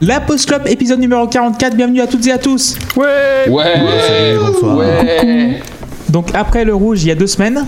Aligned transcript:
La 0.00 0.18
Post 0.20 0.46
Club, 0.48 0.62
épisode 0.66 0.98
numéro 0.98 1.26
44. 1.26 1.74
Bienvenue 1.76 2.00
à 2.00 2.06
toutes 2.06 2.26
et 2.26 2.32
à 2.32 2.38
tous. 2.38 2.76
Ouais 2.96 3.48
Ouais, 3.48 3.64
salut, 4.06 4.38
bonsoir. 4.52 4.76
ouais. 4.78 5.60
Donc, 6.08 6.28
après 6.34 6.64
le 6.64 6.74
rouge, 6.74 7.02
il 7.02 7.08
y 7.08 7.10
a 7.10 7.14
deux 7.14 7.26
semaines, 7.26 7.66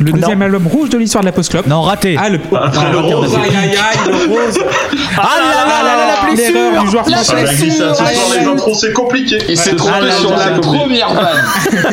le 0.00 0.12
deuxième 0.12 0.42
album 0.42 0.66
rouge 0.66 0.90
de 0.90 0.98
l'histoire 0.98 1.22
de 1.22 1.28
la 1.28 1.32
Post 1.32 1.50
Club. 1.50 1.66
Non, 1.66 1.80
raté. 1.82 2.16
Ah, 2.20 2.28
le, 2.28 2.36
le 2.36 2.42
ah, 2.54 2.70
rose. 3.00 3.34
aïe, 3.36 3.56
aïe, 3.56 3.70
aïe, 3.70 3.98
le 4.06 4.34
rose. 4.34 4.58
Ah 5.16 5.36
là 5.38 5.64
là 5.64 5.82
là 5.82 5.96
là, 5.96 6.14
la 6.14 6.34
blessure 6.34 6.54
L'erreur 6.54 6.82
du 6.84 6.90
joueur 6.90 7.08
français. 7.08 7.32
Ah, 7.36 7.42
la 7.42 7.54
glissade, 7.54 7.94
les 8.40 8.46
intros, 8.46 8.78
c'est 8.80 8.92
compliqué. 8.92 9.38
Il 9.48 9.56
s'est 9.56 9.76
trompé 9.76 10.10
sur 10.20 10.36
la 10.36 10.50
première 10.60 11.14
vanne. 11.14 11.44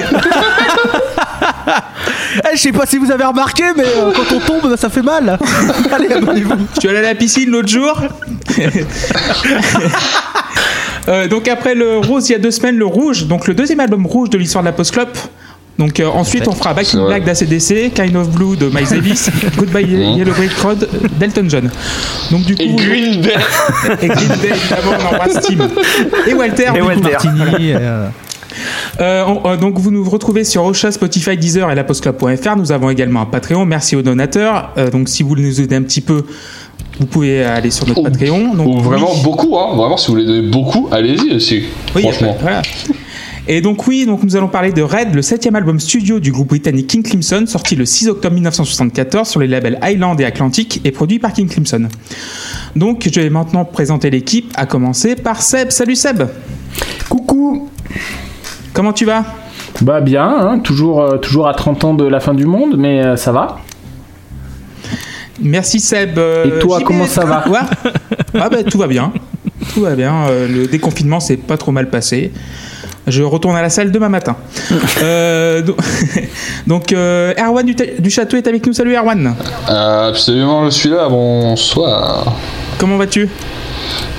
Eh, 2.37 2.55
Je 2.55 2.61
sais 2.61 2.71
pas 2.71 2.85
si 2.85 2.97
vous 2.97 3.11
avez 3.11 3.23
remarqué, 3.25 3.63
mais 3.75 3.83
euh, 3.85 4.11
quand 4.15 4.35
on 4.35 4.39
tombe, 4.39 4.75
ça 4.75 4.89
fait 4.89 5.01
mal. 5.01 5.37
Allez, 5.91 6.13
abonnez-vous. 6.13 6.55
Je 6.75 6.79
suis 6.79 6.89
allé 6.89 6.99
à 6.99 7.01
la 7.01 7.15
piscine 7.15 7.49
l'autre 7.49 7.69
jour. 7.69 8.01
Euh, 11.07 11.27
donc 11.27 11.47
après 11.47 11.73
le 11.73 11.97
rose, 11.97 12.29
il 12.29 12.33
y 12.33 12.35
a 12.35 12.39
deux 12.39 12.51
semaines, 12.51 12.77
le 12.77 12.85
rouge, 12.85 13.25
donc 13.25 13.47
le 13.47 13.55
deuxième 13.55 13.79
album 13.79 14.05
rouge 14.05 14.29
de 14.29 14.37
l'histoire 14.37 14.63
de 14.63 14.67
la 14.67 14.71
Post 14.71 14.91
Club. 14.91 15.07
Donc 15.79 15.99
euh, 15.99 16.05
ensuite, 16.05 16.47
on 16.47 16.51
fera 16.51 16.75
Back 16.75 16.93
in. 16.93 17.07
Black 17.07 17.23
d'ACDC, 17.23 17.91
Kind 17.95 18.15
of 18.15 18.29
Blue 18.29 18.55
de 18.55 18.67
Miles 18.67 18.87
Davis, 18.87 19.31
Goodbye. 19.57 19.83
Yellow 19.89 20.31
Brick 20.33 20.55
Road 20.59 20.87
d'Elton 21.19 21.45
John. 21.49 21.71
Donc 22.29 22.43
du 22.43 22.55
coup, 22.55 22.61
Et 22.61 22.67
Green 22.75 23.19
Day. 23.21 23.33
et 23.99 24.07
Green 24.07 24.27
Day, 24.43 24.49
évidemment, 24.49 24.91
on 25.01 25.15
embrasse 25.15 25.39
Tim. 25.41 25.67
Et 26.27 26.33
Walter. 26.35 26.65
Et 26.67 26.71
du 26.73 26.79
coup. 26.81 26.85
Walter. 26.85 27.09
Martini. 27.11 27.73
euh, 27.73 28.07
Euh, 28.99 29.23
on- 29.27 29.47
euh, 29.49 29.57
donc 29.57 29.77
vous 29.79 29.91
nous 29.91 30.07
retrouvez 30.09 30.43
sur 30.43 30.63
Ocha, 30.65 30.91
Spotify, 30.91 31.37
Deezer 31.37 31.69
et 31.71 31.75
lapostclub.fr. 31.75 32.55
Nous 32.57 32.71
avons 32.71 32.89
également 32.89 33.21
un 33.21 33.25
Patreon. 33.25 33.65
Merci 33.65 33.95
aux 33.95 34.01
donateurs. 34.01 34.73
Euh, 34.77 34.89
donc 34.89 35.09
si 35.09 35.23
vous 35.23 35.29
voulez 35.29 35.43
nous 35.43 35.61
aider 35.61 35.75
un 35.75 35.83
petit 35.83 36.01
peu, 36.01 36.23
vous 36.99 37.05
pouvez 37.05 37.43
aller 37.43 37.71
sur 37.71 37.87
notre 37.87 38.01
Ou- 38.01 38.03
Patreon. 38.03 38.53
Donc, 38.55 38.67
Ou 38.67 38.79
vraiment 38.79 39.11
oui. 39.13 39.21
beaucoup, 39.23 39.57
hein. 39.57 39.75
Vraiment, 39.75 39.97
si 39.97 40.07
vous 40.07 40.13
voulez 40.13 40.25
donner 40.25 40.47
beaucoup, 40.49 40.87
allez-y 40.91 41.33
aussi. 41.35 41.63
Oui, 41.95 42.01
franchement. 42.03 42.31
après, 42.31 42.41
voilà. 42.43 42.61
Et 43.47 43.59
donc 43.59 43.87
oui, 43.87 44.05
donc 44.05 44.21
nous 44.23 44.35
allons 44.35 44.47
parler 44.47 44.71
de 44.71 44.83
Red, 44.83 45.15
le 45.15 45.23
septième 45.23 45.55
album 45.55 45.79
studio 45.79 46.19
du 46.19 46.31
groupe 46.31 46.49
britannique 46.49 46.85
King 46.85 47.01
Crimson, 47.01 47.43
sorti 47.47 47.75
le 47.75 47.85
6 47.85 48.07
octobre 48.09 48.35
1974 48.35 49.27
sur 49.27 49.39
les 49.39 49.47
labels 49.47 49.79
Island 49.83 50.21
et 50.21 50.25
Atlantic 50.25 50.79
et 50.85 50.91
produit 50.91 51.17
par 51.17 51.33
King 51.33 51.47
Crimson. 51.49 51.87
Donc 52.75 53.09
je 53.11 53.19
vais 53.19 53.31
maintenant 53.31 53.65
présenter 53.65 54.11
l'équipe, 54.11 54.53
à 54.55 54.67
commencer 54.67 55.15
par 55.15 55.41
Seb. 55.41 55.71
Salut 55.71 55.95
Seb, 55.95 56.23
Coucou 57.09 57.67
comment 58.73 58.93
tu 58.93 59.05
vas? 59.05 59.23
Bah 59.81 60.01
bien, 60.01 60.25
hein, 60.27 60.59
toujours, 60.59 61.01
euh, 61.01 61.17
toujours 61.17 61.47
à 61.47 61.53
30 61.53 61.83
ans 61.83 61.93
de 61.93 62.05
la 62.05 62.19
fin 62.19 62.33
du 62.33 62.45
monde, 62.45 62.75
mais 62.77 63.03
euh, 63.03 63.15
ça 63.15 63.31
va. 63.31 63.59
Merci 65.41 65.79
Seb. 65.79 66.17
Euh, 66.17 66.57
Et 66.57 66.59
toi, 66.59 66.79
JB, 66.79 66.85
comment 66.85 67.05
ça 67.07 67.25
va? 67.25 67.47
Ouais. 67.47 67.59
Ah 68.39 68.49
bah 68.49 68.63
tout 68.63 68.77
va 68.77 68.87
bien. 68.87 69.11
Tout 69.73 69.81
va 69.81 69.95
bien. 69.95 70.27
Euh, 70.29 70.47
le 70.47 70.67
déconfinement 70.67 71.19
s'est 71.19 71.37
pas 71.37 71.57
trop 71.57 71.71
mal 71.71 71.89
passé. 71.89 72.31
Je 73.07 73.23
retourne 73.23 73.55
à 73.55 73.61
la 73.63 73.69
salle 73.71 73.91
demain 73.91 74.09
matin. 74.09 74.35
Euh, 75.01 75.61
do- 75.63 75.75
donc 76.67 76.93
euh, 76.93 77.33
Erwan 77.39 77.65
du, 77.65 77.73
du 77.73 78.09
Château 78.11 78.37
est 78.37 78.45
avec 78.47 78.65
nous. 78.67 78.73
Salut 78.73 78.95
Erwan. 78.95 79.33
Euh, 79.69 80.09
absolument, 80.09 80.65
je 80.65 80.69
suis 80.69 80.89
là. 80.89 81.07
Bonsoir. 81.09 82.35
Comment 82.77 82.97
vas-tu? 82.97 83.27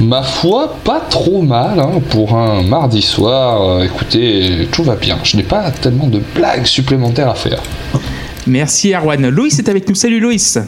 Ma 0.01 0.23
foi, 0.23 0.77
pas 0.84 1.01
trop 1.01 1.42
mal 1.42 1.78
hein, 1.78 2.01
pour 2.11 2.37
un 2.37 2.62
mardi 2.62 3.03
soir. 3.03 3.62
Euh, 3.62 3.84
écoutez, 3.84 4.69
tout 4.73 4.83
va 4.83 4.97
bien. 4.97 5.19
Je 5.23 5.37
n'ai 5.37 5.42
pas 5.42 5.70
tellement 5.70 6.09
de 6.09 6.20
blagues 6.34 6.67
supplémentaires 6.67 7.31
à 7.31 7.34
faire. 7.34 7.62
Merci 8.47 8.93
Erwan. 8.93 9.28
Loïs 9.28 9.59
est 9.59 9.69
avec 9.69 9.88
nous. 9.88 9.94
Salut 9.94 10.21
Loïs. 10.21 10.59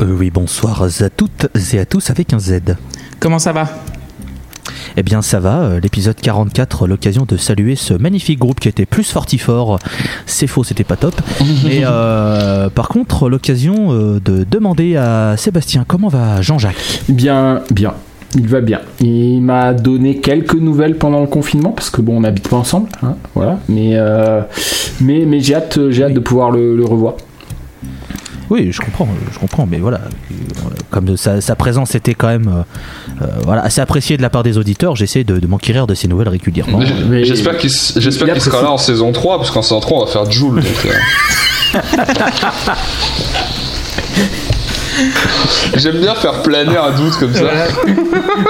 Euh, 0.00 0.16
oui, 0.18 0.30
bonsoir 0.30 0.82
à 0.82 1.10
toutes 1.10 1.48
et 1.72 1.78
à 1.78 1.84
tous 1.84 2.10
avec 2.10 2.32
un 2.32 2.38
Z. 2.38 2.60
Comment 3.20 3.38
ça 3.38 3.52
va? 3.52 3.68
Eh 4.96 5.02
bien, 5.02 5.22
ça 5.22 5.40
va. 5.40 5.60
euh, 5.62 5.80
L'épisode 5.80 6.16
44, 6.20 6.86
l'occasion 6.86 7.24
de 7.26 7.36
saluer 7.36 7.76
ce 7.76 7.94
magnifique 7.94 8.38
groupe 8.38 8.60
qui 8.60 8.68
était 8.68 8.86
plus 8.86 9.10
fortifort. 9.10 9.78
C'est 10.26 10.46
faux, 10.46 10.64
c'était 10.64 10.84
pas 10.84 10.96
top. 10.96 11.14
Mais 11.64 11.80
euh, 11.84 12.68
par 12.70 12.88
contre, 12.88 13.28
l'occasion 13.28 13.92
euh, 13.92 14.20
de 14.24 14.44
demander 14.48 14.96
à 14.96 15.36
Sébastien 15.36 15.84
comment 15.86 16.08
va 16.08 16.42
Jean-Jacques? 16.42 17.02
Bien, 17.08 17.62
bien. 17.70 17.94
Il 18.34 18.48
va 18.48 18.60
bien. 18.62 18.80
Il 19.00 19.42
m'a 19.42 19.74
donné 19.74 20.16
quelques 20.16 20.54
nouvelles 20.54 20.96
pendant 20.96 21.20
le 21.20 21.26
confinement, 21.26 21.70
parce 21.70 21.90
que 21.90 22.00
bon, 22.00 22.16
on 22.16 22.20
n'habite 22.20 22.48
pas 22.48 22.56
ensemble, 22.56 22.88
hein, 23.02 23.16
voilà. 23.34 23.58
Mais, 23.68 23.90
euh, 23.92 24.40
mais, 25.02 25.24
mais 25.26 25.40
j'ai 25.40 25.54
hâte, 25.54 25.78
j'ai 25.90 26.04
hâte 26.04 26.14
de 26.14 26.20
pouvoir 26.20 26.50
le, 26.50 26.74
le 26.74 26.84
revoir. 26.84 27.14
Oui, 28.50 28.70
je 28.72 28.80
comprends, 28.80 29.08
je 29.32 29.38
comprends, 29.38 29.66
mais 29.70 29.78
voilà, 29.78 30.00
comme 30.90 31.16
sa, 31.16 31.40
sa 31.40 31.54
présence 31.56 31.94
était 31.94 32.14
quand 32.14 32.28
même 32.28 32.48
euh, 32.48 33.22
euh, 33.22 33.26
voilà, 33.44 33.62
assez 33.62 33.80
appréciée 33.80 34.16
de 34.16 34.22
la 34.22 34.30
part 34.30 34.42
des 34.42 34.58
auditeurs, 34.58 34.96
j'essaie 34.96 35.24
de, 35.24 35.38
de 35.38 35.46
m'enquérir 35.46 35.86
de 35.86 35.94
ces 35.94 36.08
nouvelles 36.08 36.28
régulièrement. 36.28 36.80
J'espère 37.22 37.56
qu'il 37.56 37.70
sera 37.70 38.62
là 38.62 38.70
en 38.70 38.78
saison 38.78 39.12
3, 39.12 39.38
parce 39.38 39.50
qu'en 39.50 39.62
saison 39.62 39.80
3, 39.80 39.98
on 39.98 40.04
va 40.04 40.10
faire 40.10 40.30
Joule. 40.30 40.56
donc, 40.62 40.86
euh. 40.86 40.90
J'aime 45.76 45.98
bien 45.98 46.14
faire 46.14 46.42
planer 46.42 46.76
un 46.76 46.90
doute 46.92 47.16
comme 47.18 47.34
ça. 47.34 47.44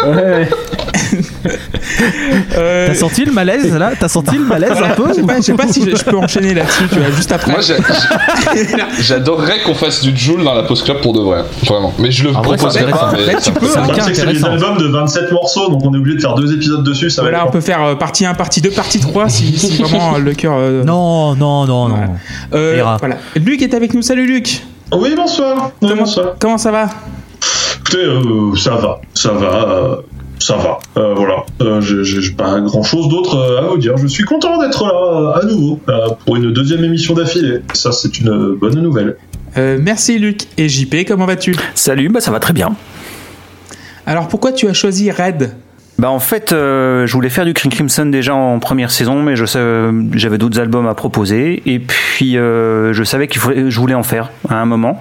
Ouais, 0.06 0.48
Euh, 2.56 2.86
T'as 2.88 2.94
senti 2.94 3.25
le 3.25 3.32
malaise 3.32 3.75
là 3.76 3.92
T'as 3.98 4.08
senti 4.08 4.36
le 4.36 4.44
malaise 4.44 4.70
un 4.72 4.91
peu 4.94 5.08
je 5.08 5.14
sais 5.14 5.22
pas, 5.22 5.36
je 5.36 5.41
sais 5.42 5.54
pas 5.54 5.66
si 5.69 5.82
je, 5.88 5.97
je 5.97 6.04
peux 6.04 6.16
enchaîner 6.16 6.54
là-dessus. 6.54 6.84
Tu 6.92 6.98
vois, 6.98 7.10
juste 7.10 7.32
après. 7.32 7.53
Moi, 7.53 7.60
j'adorerais 9.00 9.60
qu'on 9.64 9.75
fasse 9.75 10.02
du 10.02 10.16
Joule 10.16 10.44
dans 10.44 10.54
la 10.54 10.62
post 10.64 10.84
club 10.84 11.00
pour 11.00 11.12
de 11.12 11.20
vrai. 11.20 11.44
Vraiment. 11.66 11.92
Mais 11.98 12.10
je 12.10 12.25
le 12.25 12.36
En 12.36 12.42
vrai, 12.42 12.56
c'est 12.58 12.84
proposerai 12.84 12.91
pas. 12.91 13.12
mais 13.26 13.34
tu 13.41 13.52
peux, 13.52 13.66
C'est 14.14 14.26
des 14.26 14.44
albums 14.44 14.78
de 14.78 14.86
27 14.88 15.32
morceaux, 15.32 15.69
donc 15.70 15.84
on 15.84 15.92
est 15.94 15.98
obligé 15.98 16.16
de 16.16 16.20
faire 16.22 16.34
deux 16.34 16.52
épisodes 16.54 16.84
dessus. 16.84 17.10
Ça 17.10 17.22
va 17.22 17.28
Voilà, 17.28 17.44
être 17.44 17.48
on 17.48 17.52
peut 17.52 17.60
faire 17.60 17.82
euh, 17.82 17.94
partie 17.94 18.25
1, 18.26 18.34
partie 18.34 18.60
2, 18.60 18.70
partie 18.70 19.00
3 19.00 19.28
si, 19.28 19.56
si 19.58 19.82
vraiment 19.82 20.14
euh, 20.16 20.19
le 20.19 20.32
cœur. 20.34 20.54
euh, 20.56 20.84
Non, 20.84 21.34
non, 21.34 21.66
non, 21.66 21.88
non. 21.88 21.97
Euh, 22.54 22.82
voilà. 22.98 23.16
Luc 23.36 23.62
est 23.62 23.75
avec 23.75 23.94
nous. 23.94 24.02
Salut 24.02 24.26
Luc. 24.26 24.62
Oui, 24.92 25.14
bonsoir. 25.16 25.70
Oui, 25.81 25.88
Comment, 25.88 26.02
bonsoir. 26.02 26.26
comment 26.38 26.58
ça 26.58 26.70
va? 26.70 26.86
Écoutez, 27.81 28.04
euh, 28.04 28.54
ça 28.56 28.76
va, 28.76 29.00
ça 29.14 29.32
va, 29.32 29.47
euh, 29.69 29.97
ça 30.42 30.56
va. 30.56 30.78
Euh, 30.97 31.14
voilà, 31.14 31.44
euh, 31.60 31.80
j'ai 31.80 32.30
pas 32.32 32.60
grand 32.60 32.82
chose 32.82 33.08
d'autre 33.08 33.36
euh, 33.36 33.58
à 33.58 33.62
vous 33.69 33.78
dire. 33.78 33.97
Je 33.97 34.06
suis 34.06 34.25
content 34.25 34.60
d'être 34.60 34.84
là 34.84 34.92
euh, 34.92 35.41
à 35.41 35.44
nouveau 35.44 35.80
pour 36.25 36.36
une 36.36 36.53
deuxième 36.53 36.84
émission 36.84 37.14
d'affilée. 37.14 37.60
Ça, 37.75 37.92
c'est 37.92 38.19
une 38.19 38.54
bonne 38.54 38.81
nouvelle. 38.81 39.16
Euh, 39.56 39.78
Merci 39.81 40.19
Luc. 40.19 40.47
Et 40.58 40.69
JP, 40.69 41.06
comment 41.06 41.26
vas-tu? 41.26 41.54
Salut, 41.75 42.08
bah 42.08 42.20
ça 42.20 42.31
va 42.31 42.41
très 42.41 42.52
bien. 42.52 42.75
Alors 44.06 44.28
pourquoi 44.28 44.52
tu 44.52 44.66
as 44.69 44.72
choisi 44.72 45.10
Red? 45.10 45.54
Bah 46.02 46.10
en 46.10 46.18
fait, 46.18 46.52
euh, 46.52 47.06
je 47.06 47.12
voulais 47.12 47.28
faire 47.28 47.44
du 47.44 47.54
King 47.54 47.70
Crimson 47.70 48.06
déjà 48.06 48.34
en 48.34 48.58
première 48.58 48.90
saison, 48.90 49.22
mais 49.22 49.36
je 49.36 49.44
j'avais 50.14 50.36
d'autres 50.36 50.58
albums 50.58 50.88
à 50.88 50.94
proposer, 50.94 51.62
et 51.64 51.78
puis 51.78 52.36
euh, 52.36 52.92
je 52.92 53.04
savais 53.04 53.28
qu'il 53.28 53.40
je 53.70 53.78
voulais 53.78 53.94
en 53.94 54.02
faire 54.02 54.32
à 54.48 54.56
un 54.56 54.64
moment, 54.64 55.00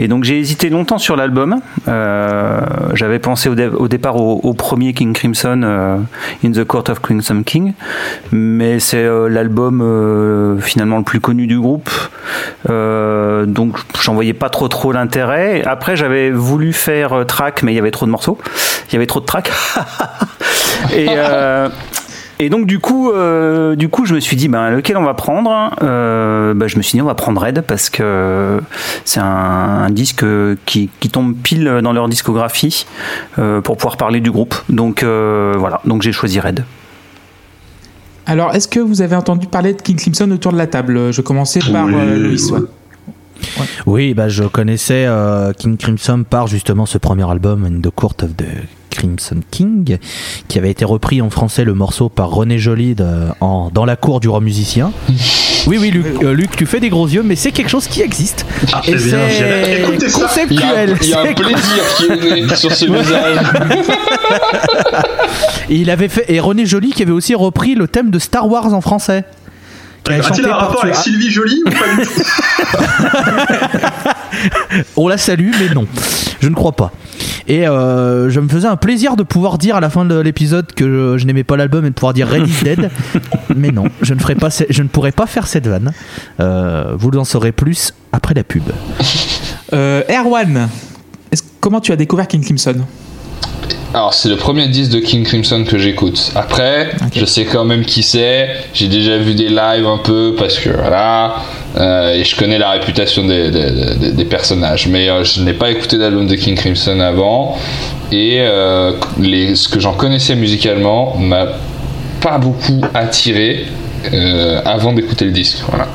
et 0.00 0.08
donc 0.08 0.24
j'ai 0.24 0.40
hésité 0.40 0.68
longtemps 0.68 0.98
sur 0.98 1.14
l'album. 1.14 1.60
Euh, 1.86 2.60
j'avais 2.94 3.20
pensé 3.20 3.50
au, 3.50 3.54
dé- 3.54 3.68
au 3.68 3.86
départ 3.86 4.16
au, 4.16 4.40
au 4.42 4.52
premier 4.52 4.94
King 4.94 5.12
Crimson, 5.12 5.60
euh, 5.62 5.98
In 6.44 6.50
the 6.50 6.64
Court 6.64 6.90
of 6.90 6.98
Crimson 7.00 7.44
King, 7.46 7.74
mais 8.32 8.80
c'est 8.80 9.04
euh, 9.04 9.28
l'album 9.28 9.80
euh, 9.80 10.58
finalement 10.58 10.98
le 10.98 11.04
plus 11.04 11.20
connu 11.20 11.46
du 11.46 11.60
groupe, 11.60 11.88
donc 12.68 13.76
j'en 14.00 14.14
voyais 14.14 14.32
pas 14.34 14.50
trop 14.50 14.66
trop 14.66 14.90
l'intérêt. 14.90 15.62
Après, 15.66 15.94
j'avais 15.94 16.32
voulu 16.32 16.72
faire 16.72 17.26
track, 17.28 17.62
mais 17.62 17.70
il 17.72 17.76
y 17.76 17.78
avait 17.78 17.92
trop 17.92 18.06
de 18.06 18.10
morceaux, 18.10 18.38
il 18.88 18.94
y 18.94 18.96
avait 18.96 19.06
trop 19.06 19.20
de 19.20 19.26
tracks. 19.26 19.52
et, 20.94 21.06
euh, 21.10 21.68
et 22.38 22.48
donc 22.50 22.66
du 22.66 22.78
coup, 22.80 23.10
euh, 23.10 23.76
du 23.76 23.88
coup, 23.88 24.04
je 24.04 24.14
me 24.14 24.20
suis 24.20 24.36
dit, 24.36 24.48
ben, 24.48 24.70
lequel 24.70 24.96
on 24.96 25.04
va 25.04 25.14
prendre? 25.14 25.74
Euh, 25.82 26.54
ben, 26.54 26.66
Je 26.68 26.76
me 26.76 26.82
suis 26.82 26.96
dit, 26.96 27.02
on 27.02 27.06
va 27.06 27.14
prendre 27.14 27.40
Red 27.40 27.62
parce 27.62 27.88
que 27.90 28.60
c'est 29.04 29.20
un, 29.20 29.24
un 29.24 29.90
disque 29.90 30.24
qui, 30.66 30.90
qui 31.00 31.08
tombe 31.10 31.34
pile 31.36 31.80
dans 31.82 31.92
leur 31.92 32.08
discographie 32.08 32.86
euh, 33.38 33.60
pour 33.60 33.76
pouvoir 33.76 33.96
parler 33.96 34.20
du 34.20 34.30
groupe. 34.30 34.54
Donc 34.68 35.02
euh, 35.02 35.54
voilà, 35.56 35.80
donc 35.84 36.02
j'ai 36.02 36.12
choisi 36.12 36.40
Red. 36.40 36.64
Alors, 38.26 38.54
est-ce 38.54 38.68
que 38.68 38.78
vous 38.78 39.02
avez 39.02 39.16
entendu 39.16 39.46
parler 39.48 39.74
de 39.74 39.82
King 39.82 39.96
Crimson 39.96 40.30
autour 40.30 40.52
de 40.52 40.58
la 40.58 40.68
table? 40.68 41.12
Je 41.12 41.20
commençais 41.22 41.58
par 41.72 41.86
Oui. 41.86 41.94
euh, 41.96 42.18
Loïs. 42.18 42.50
ouais. 42.52 42.60
Oui, 43.86 44.14
bah, 44.14 44.28
je 44.28 44.44
connaissais 44.44 45.04
euh, 45.06 45.52
King 45.52 45.76
Crimson 45.76 46.24
par 46.28 46.46
justement 46.46 46.86
ce 46.86 46.98
premier 46.98 47.28
album, 47.28 47.64
In 47.64 47.80
the 47.80 47.90
Court 47.92 48.14
of 48.22 48.36
the 48.36 48.44
Crimson 48.92 49.40
King, 49.50 49.98
qui 50.48 50.58
avait 50.58 50.70
été 50.70 50.84
repris 50.84 51.20
en 51.20 51.30
français 51.30 51.64
le 51.64 51.74
morceau 51.74 52.08
par 52.08 52.30
René 52.30 52.58
Joly 52.58 52.94
en, 53.40 53.70
dans 53.72 53.84
la 53.84 53.96
cour 53.96 54.20
du 54.20 54.28
roi 54.28 54.40
musicien. 54.40 54.92
Oui, 55.68 55.78
oui, 55.80 55.90
Luc, 55.90 56.06
euh, 56.24 56.32
Luc, 56.32 56.56
tu 56.56 56.66
fais 56.66 56.80
des 56.80 56.88
gros 56.88 57.06
yeux, 57.06 57.22
mais 57.22 57.36
c'est 57.36 57.52
quelque 57.52 57.68
chose 57.68 57.86
qui 57.86 58.02
existe. 58.02 58.44
Ah, 58.72 58.82
Et 58.84 58.98
c'est 58.98 59.10
ça. 59.10 59.16
Il 59.30 59.38
y 59.38 59.42
a, 59.44 60.10
conceptuel. 60.10 60.96
il 61.00 61.08
y 61.08 61.14
a 61.14 61.20
un 61.20 61.32
plaisir 61.34 61.84
qui 61.96 62.04
est 62.06 62.46
né 62.46 62.48
sur 62.56 62.72
ce 62.72 62.86
visage. 62.86 63.38
Et 65.70 65.76
il 65.76 65.90
avait 65.90 66.08
fait 66.08 66.24
et 66.28 66.40
René 66.40 66.66
Joly 66.66 66.90
qui 66.90 67.02
avait 67.02 67.12
aussi 67.12 67.34
repris 67.34 67.74
le 67.74 67.86
thème 67.86 68.10
de 68.10 68.18
Star 68.18 68.50
Wars 68.50 68.74
en 68.74 68.80
français. 68.80 69.24
A-t-il 70.08 70.46
un 70.46 70.54
rapport 70.54 70.82
avec 70.84 70.96
Sylvie 70.96 71.30
Jolie 71.30 71.62
ou 71.66 71.70
pas 71.70 71.96
du 71.96 72.06
tout 72.06 72.22
On 74.96 75.08
la 75.08 75.18
salue, 75.18 75.50
mais 75.60 75.74
non, 75.74 75.86
je 76.40 76.48
ne 76.48 76.54
crois 76.54 76.72
pas. 76.72 76.90
Et 77.48 77.66
euh, 77.68 78.30
je 78.30 78.40
me 78.40 78.48
faisais 78.48 78.68
un 78.68 78.76
plaisir 78.76 79.16
de 79.16 79.22
pouvoir 79.22 79.58
dire 79.58 79.76
à 79.76 79.80
la 79.80 79.90
fin 79.90 80.04
de 80.04 80.18
l'épisode 80.18 80.72
que 80.74 80.84
je, 81.16 81.18
je 81.18 81.26
n'aimais 81.26 81.44
pas 81.44 81.56
l'album 81.56 81.84
et 81.84 81.90
de 81.90 81.94
pouvoir 81.94 82.14
dire 82.14 82.28
Red 82.28 82.48
is 82.48 82.64
Dead. 82.64 82.90
mais 83.56 83.70
non, 83.70 83.84
je 84.00 84.14
ne, 84.14 84.20
ferai 84.20 84.34
pas, 84.34 84.50
ce- 84.50 84.64
je 84.70 84.82
ne 84.82 84.88
pourrai 84.88 85.12
pas 85.12 85.26
faire 85.26 85.46
cette 85.46 85.66
vanne. 85.66 85.92
Euh, 86.40 86.94
vous 86.96 87.10
en 87.18 87.24
saurez 87.24 87.52
plus 87.52 87.94
après 88.12 88.34
la 88.34 88.44
pub. 88.44 88.64
Euh, 89.72 90.02
Erwan, 90.08 90.68
est-ce- 91.30 91.42
comment 91.60 91.80
tu 91.80 91.92
as 91.92 91.96
découvert 91.96 92.26
King 92.28 92.42
Crimson? 92.44 92.76
Alors, 93.94 94.14
c'est 94.14 94.30
le 94.30 94.36
premier 94.36 94.68
disque 94.68 94.90
de 94.92 95.00
King 95.00 95.22
Crimson 95.22 95.64
que 95.68 95.76
j'écoute. 95.76 96.32
Après, 96.34 96.92
je 97.14 97.24
sais 97.26 97.44
quand 97.44 97.64
même 97.66 97.84
qui 97.84 98.02
c'est. 98.02 98.48
J'ai 98.72 98.88
déjà 98.88 99.18
vu 99.18 99.34
des 99.34 99.48
lives 99.50 99.86
un 99.86 99.98
peu 99.98 100.34
parce 100.38 100.58
que 100.58 100.70
voilà. 100.70 101.34
euh, 101.76 102.14
et 102.14 102.24
je 102.24 102.34
connais 102.36 102.58
la 102.58 102.70
réputation 102.70 103.26
des, 103.26 103.50
des- 103.50 103.96
des- 104.00 104.12
des 104.12 104.24
personnages. 104.24 104.86
Mais 104.88 105.10
euh, 105.10 105.24
je 105.24 105.42
n'ai 105.42 105.52
pas 105.52 105.70
écouté 105.70 105.98
d'album 105.98 106.26
de 106.26 106.34
King 106.36 106.54
Crimson 106.54 107.00
avant. 107.00 107.58
Et 108.10 108.38
euh, 108.40 108.92
les, 109.20 109.54
ce 109.56 109.68
que 109.68 109.78
j'en 109.78 109.92
connaissais 109.92 110.36
musicalement 110.36 111.16
m'a 111.18 111.46
pas 112.22 112.38
beaucoup 112.38 112.80
attiré 112.94 113.66
euh, 114.14 114.60
avant 114.64 114.94
d'écouter 114.94 115.26
le 115.26 115.32
disque. 115.32 115.58
Voilà. 115.68 115.88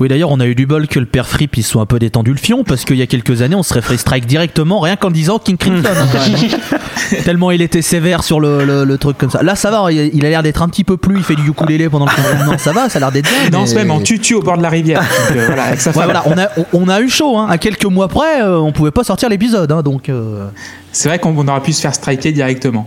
Oui, 0.00 0.08
d'ailleurs, 0.08 0.30
on 0.30 0.40
a 0.40 0.46
eu 0.46 0.54
du 0.54 0.64
bol 0.66 0.88
que 0.88 0.98
le 0.98 1.04
père 1.06 1.28
Fripp 1.28 1.58
il 1.58 1.62
soit 1.62 1.82
un 1.82 1.86
peu 1.86 1.98
détendu 1.98 2.30
le 2.32 2.38
fion 2.38 2.64
parce 2.64 2.84
qu'il 2.86 2.96
y 2.96 3.02
a 3.02 3.06
quelques 3.06 3.42
années, 3.42 3.54
on 3.54 3.62
serait 3.62 3.82
fait 3.82 3.98
strike 3.98 4.24
directement 4.26 4.80
rien 4.80 4.96
qu'en 4.96 5.10
disant 5.10 5.38
King 5.38 5.58
Crimson. 5.58 5.88
Tellement 7.24 7.50
il 7.50 7.60
était 7.62 7.82
sévère 7.82 8.22
sur 8.24 8.40
le, 8.40 8.64
le- 8.64 8.84
le 8.84 8.98
truc 8.98 9.18
comme 9.18 9.30
ça. 9.30 9.42
Là, 9.42 9.56
ça 9.56 9.70
va, 9.70 9.92
il 9.92 10.24
a 10.24 10.30
l'air 10.30 10.42
d'être 10.42 10.62
un 10.62 10.68
petit 10.68 10.84
peu 10.84 10.96
plus. 10.96 11.16
Il 11.18 11.22
fait 11.22 11.34
du 11.36 11.46
ukulélé 11.48 11.88
pendant 11.88 12.06
le 12.06 12.10
confinement, 12.12 12.56
ça 12.58 12.72
va, 12.72 12.88
ça 12.88 12.96
a 12.98 13.00
l'air 13.00 13.12
d'être 13.12 13.28
bien. 13.28 13.50
Non, 13.50 13.66
c'est 13.66 13.74
mais- 13.74 13.82
même 13.82 13.90
en 13.90 14.00
tutu 14.00 14.34
au 14.34 14.40
bord 14.42 14.56
de 14.56 14.62
la 14.62 14.70
rivière. 14.70 15.00
Donc, 15.00 15.36
euh, 15.36 15.46
voilà, 15.46 15.64
avec 15.64 15.80
sa 15.80 15.90
Ouais, 15.90 15.94
femme. 15.94 16.04
voilà, 16.04 16.22
on 16.26 16.38
a, 16.38 16.48
on, 16.56 16.84
on 16.84 16.88
a 16.88 17.00
eu 17.00 17.08
chaud, 17.10 17.36
hein. 17.36 17.46
à 17.50 17.58
quelques 17.58 17.84
mois 17.84 18.08
près, 18.08 18.42
euh, 18.42 18.58
on 18.58 18.72
pouvait 18.72 18.90
pas 18.90 19.04
sortir 19.04 19.28
l'épisode, 19.28 19.70
hein, 19.72 19.82
donc. 19.82 20.08
euh, 20.08 20.46
C'est 20.92 21.08
vrai 21.08 21.18
qu'on 21.18 21.46
aurait 21.48 21.60
pu 21.60 21.72
se 21.72 21.80
faire 21.80 21.94
striker 21.94 22.32
directement. 22.32 22.84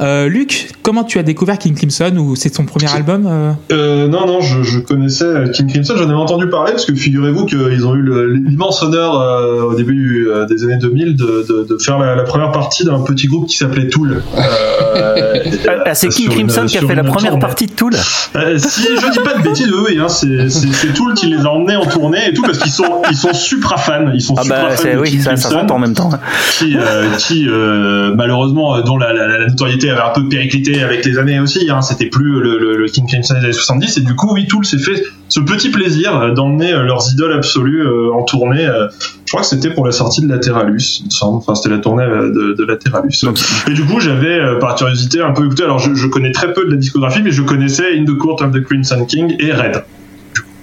Euh, 0.00 0.28
Luc, 0.28 0.70
comment 0.82 1.04
tu 1.04 1.18
as 1.18 1.22
découvert 1.22 1.58
King 1.58 1.74
Crimson 1.74 2.16
ou 2.16 2.36
c'est 2.36 2.50
ton 2.50 2.64
premier 2.64 2.86
album 2.92 3.26
euh? 3.26 3.52
Euh, 3.72 4.08
non, 4.08 4.26
non, 4.26 4.40
je, 4.40 4.62
je 4.62 4.78
connaissais 4.78 5.50
King 5.52 5.66
Crimson, 5.66 5.94
j'en 5.96 6.04
avais 6.04 6.14
entendu 6.14 6.48
parler 6.48 6.72
parce 6.72 6.86
que 6.86 6.94
figurez-vous 6.94 7.46
qu'ils 7.46 7.86
ont 7.86 7.94
eu 7.94 8.02
le- 8.02 8.32
l'immense 8.32 8.82
honneur 8.82 9.20
euh, 9.20 9.62
au 9.62 9.74
début 9.74 10.28
euh, 10.28 10.46
des 10.46 10.62
années 10.64 10.78
2000 10.78 11.16
de, 11.16 11.24
de, 11.48 11.66
de 11.68 11.78
faire 11.82 11.98
la, 11.98 12.14
la 12.14 12.22
première 12.22 12.52
partie 12.52 12.84
d'un 12.84 13.00
petit 13.00 13.26
groupe 13.26 13.48
qui 13.48 13.56
s'appelait 13.56 13.88
Tool. 13.88 14.22
Euh, 14.36 15.34
Ah, 15.86 15.94
c'est 15.94 16.08
King 16.08 16.26
une- 16.26 16.32
Crimson 16.32 16.66
qui 16.66 16.78
a 16.78 16.82
fait 16.82 16.94
la 16.94 17.02
première 17.02 17.30
tournée. 17.30 17.40
partie 17.40 17.66
de 17.66 17.72
Tool? 17.72 17.94
Euh, 18.36 18.58
si 18.58 18.82
je 18.82 19.10
dis 19.10 19.18
pas 19.18 19.34
de 19.38 19.42
bêtises, 19.42 19.70
oui, 19.72 19.94
oui, 19.94 19.98
hein, 20.00 20.08
c'est 20.08 20.92
Tool 20.94 21.14
qui 21.14 21.26
les 21.26 21.38
a 21.44 21.48
emmenés 21.50 21.76
en 21.76 21.84
tournée 21.86 22.28
et 22.28 22.32
tout 22.34 22.42
parce 22.42 22.58
qu'ils 22.58 22.70
sont 22.70 23.02
ils 23.10 23.16
sont 23.16 23.32
supra 23.32 23.76
fans, 23.76 24.10
ils 24.14 24.20
sont 24.22 24.34
Ah 24.38 24.42
supra 24.42 24.62
bah 24.62 24.70
fans 24.70 24.82
c'est 24.82 24.94
de 24.94 25.00
oui, 25.00 25.10
King 25.10 25.20
ça, 25.22 25.30
Crimson 25.30 25.66
en 25.70 25.78
même 25.78 25.94
temps. 25.94 26.10
qui, 26.58 26.76
euh, 26.76 27.08
euh, 27.48 28.14
malheureusement, 28.14 28.76
euh, 28.76 28.82
dont 28.82 28.96
la, 28.98 29.12
la, 29.12 29.26
la 29.26 29.46
notoriété 29.46 29.90
avait 29.90 30.00
un 30.00 30.10
peu 30.10 30.28
périclité 30.28 30.82
avec 30.82 31.04
les 31.04 31.18
années 31.18 31.38
aussi. 31.40 31.70
Hein, 31.70 31.82
C'était 31.82 32.06
plus 32.06 32.40
le, 32.40 32.58
le, 32.58 32.76
le 32.76 32.86
King 32.88 33.06
Crimson 33.06 33.34
des 33.34 33.44
années 33.44 33.52
70. 33.52 33.98
Et 33.98 34.00
du 34.00 34.14
coup, 34.14 34.32
oui, 34.32 34.46
Tool 34.46 34.64
s'est 34.64 34.78
fait 34.78 35.02
ce 35.28 35.40
petit 35.40 35.70
plaisir 35.70 36.34
d'emmener 36.34 36.72
euh, 36.72 36.82
leurs 36.82 37.10
idoles 37.12 37.32
absolues 37.32 37.82
euh, 37.86 38.12
en 38.12 38.22
tournée. 38.24 38.66
euh, 38.66 38.88
je 39.26 39.32
crois 39.32 39.42
que 39.42 39.46
c'était 39.48 39.70
pour 39.70 39.86
la 39.86 39.92
sortie 39.92 40.22
de 40.22 40.28
Lateralus, 40.28 41.00
il 41.00 41.06
me 41.06 41.10
semble. 41.10 41.36
Enfin, 41.38 41.54
c'était 41.54 41.68
la 41.74 41.78
tournée 41.78 42.04
de, 42.04 42.54
de 42.58 42.64
Lateralus. 42.64 43.24
Et 43.68 43.74
du 43.74 43.84
coup, 43.84 44.00
j'avais, 44.00 44.38
euh, 44.40 44.58
par 44.58 44.74
curiosité, 44.74 45.20
un 45.20 45.32
peu 45.32 45.44
écouté. 45.46 45.62
Alors, 45.62 45.78
je, 45.78 45.94
je 45.94 46.06
connais 46.08 46.32
très 46.32 46.52
peu 46.52 46.64
de 46.64 46.70
la 46.70 46.76
discographie, 46.76 47.20
mais 47.22 47.30
je 47.30 47.42
connaissais 47.42 47.96
In 47.98 48.04
the 48.04 48.16
Court 48.16 48.42
of 48.42 48.50
the 48.52 48.62
Crimson 48.64 49.04
King 49.06 49.36
et 49.38 49.52
Red. 49.52 49.84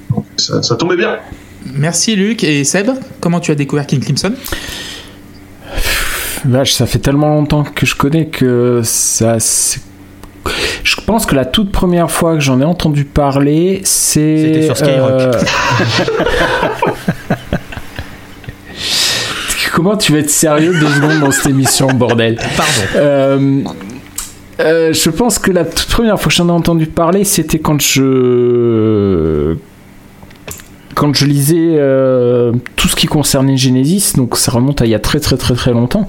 Donc, 0.10 0.26
ça, 0.38 0.62
ça 0.62 0.76
tombait 0.76 0.98
bien. 0.98 1.16
Merci 1.76 2.16
Luc 2.16 2.44
et 2.46 2.64
Seb, 2.64 2.88
comment 3.20 3.40
tu 3.42 3.52
as 3.52 3.56
découvert 3.56 3.86
King 3.86 4.00
Crimson? 4.00 4.34
Vache, 6.46 6.74
ça 6.74 6.86
fait 6.86 7.00
tellement 7.00 7.30
longtemps 7.30 7.64
que 7.64 7.86
je 7.86 7.96
connais 7.96 8.28
que 8.28 8.82
ça. 8.84 9.38
Je 10.84 10.96
pense 11.06 11.26
que 11.26 11.36
la 11.36 11.46
toute 11.46 11.72
première 11.72 12.10
fois 12.12 12.36
que 12.36 12.40
j'en 12.42 12.62
ai 12.62 12.66
entendu 12.66 13.06
parler, 13.06 13.82
c'est. 13.84 14.38
C'était 14.38 14.66
sur 14.66 14.78
Skyrock. 14.78 15.12
euh, 15.12 15.32
Comment 19.74 19.96
tu 19.96 20.12
vas 20.12 20.20
être 20.20 20.30
sérieux 20.30 20.74
deux 20.80 20.88
secondes 20.88 21.20
dans 21.20 21.32
cette 21.32 21.48
émission, 21.48 21.88
bordel? 21.88 22.38
Pardon. 22.56 22.72
Euh, 22.96 23.62
euh, 24.60 24.92
je 24.92 25.10
pense 25.12 25.38
que 25.38 25.52
la 25.52 25.66
toute 25.66 25.88
première 25.88 26.20
fois 26.20 26.30
que 26.30 26.36
j'en 26.36 26.48
ai 26.48 26.52
entendu 26.52 26.88
parler, 26.88 27.24
c'était 27.24 27.60
quand 27.60 27.80
je 27.80 29.56
quand 30.98 31.16
je 31.16 31.26
lisais 31.26 31.76
euh, 31.78 32.52
tout 32.76 32.88
ce 32.88 32.96
qui 32.96 33.06
concernait 33.06 33.56
Genesis, 33.56 34.14
donc 34.18 34.36
ça 34.36 34.52
remonte 34.52 34.82
à 34.82 34.86
il 34.86 34.90
y 34.90 34.96
a 34.96 35.00
très 35.00 35.20
très 35.20 35.38
très 35.38 35.54
très 35.54 35.72
longtemps, 35.72 36.08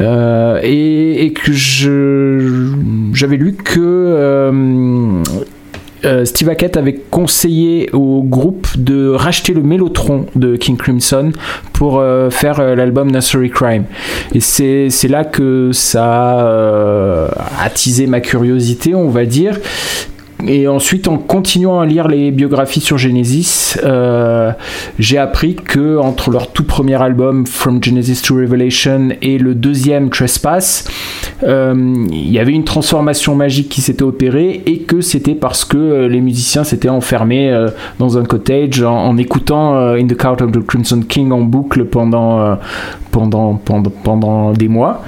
Euh, 0.00 0.60
et, 0.62 1.32
que 1.32 1.52
je 1.52 2.72
j'avais 3.12 3.36
lu 3.36 3.54
que 3.54 3.80
euh, 3.80 5.24
Steve 6.24 6.48
Hackett 6.48 6.76
avait 6.76 6.94
conseillé 7.10 7.90
au 7.92 8.22
groupe 8.22 8.68
de 8.76 9.08
racheter 9.08 9.52
le 9.52 9.62
Mellotron 9.62 10.26
de 10.36 10.54
King 10.56 10.76
Crimson 10.76 11.32
pour 11.72 12.00
faire 12.30 12.76
l'album 12.76 13.10
Nursery 13.10 13.50
Crime. 13.50 13.84
Et 14.32 14.40
c'est 14.40 15.08
là 15.08 15.24
que 15.24 15.70
ça 15.72 16.04
a 16.04 17.28
attisé 17.60 18.06
ma 18.06 18.20
curiosité, 18.20 18.94
on 18.94 19.10
va 19.10 19.26
dire. 19.26 19.58
Et 20.46 20.68
ensuite, 20.68 21.08
en 21.08 21.18
continuant 21.18 21.80
à 21.80 21.86
lire 21.86 22.06
les 22.06 22.30
biographies 22.30 22.80
sur 22.80 22.96
Genesis, 22.96 23.76
euh, 23.82 24.52
j'ai 24.98 25.18
appris 25.18 25.56
que 25.56 25.98
entre 25.98 26.30
leur 26.30 26.52
tout 26.52 26.62
premier 26.62 26.94
album 27.02 27.44
From 27.44 27.82
Genesis 27.82 28.22
to 28.22 28.36
Revelation 28.36 29.08
et 29.20 29.38
le 29.38 29.56
deuxième 29.56 30.10
Trespass, 30.10 30.88
euh, 31.42 31.74
il 32.10 32.30
y 32.30 32.38
avait 32.38 32.52
une 32.52 32.62
transformation 32.62 33.34
magique 33.34 33.68
qui 33.68 33.80
s'était 33.80 34.04
opérée 34.04 34.62
et 34.66 34.78
que 34.80 35.00
c'était 35.00 35.34
parce 35.34 35.64
que 35.64 35.76
euh, 35.76 36.08
les 36.08 36.20
musiciens 36.20 36.62
s'étaient 36.62 36.88
enfermés 36.88 37.52
dans 37.98 38.16
un 38.16 38.24
cottage 38.24 38.82
en, 38.82 38.96
en 38.96 39.16
écoutant 39.16 39.76
In 39.76 40.06
the 40.06 40.16
Court 40.16 40.40
of 40.40 40.52
the 40.52 40.64
Crimson 40.64 41.00
King 41.08 41.32
en 41.32 41.40
boucle 41.40 41.84
pendant, 41.84 42.58
pendant, 43.10 43.54
pendant, 43.54 43.90
pendant 43.90 44.52
des 44.52 44.68
mois. 44.68 45.02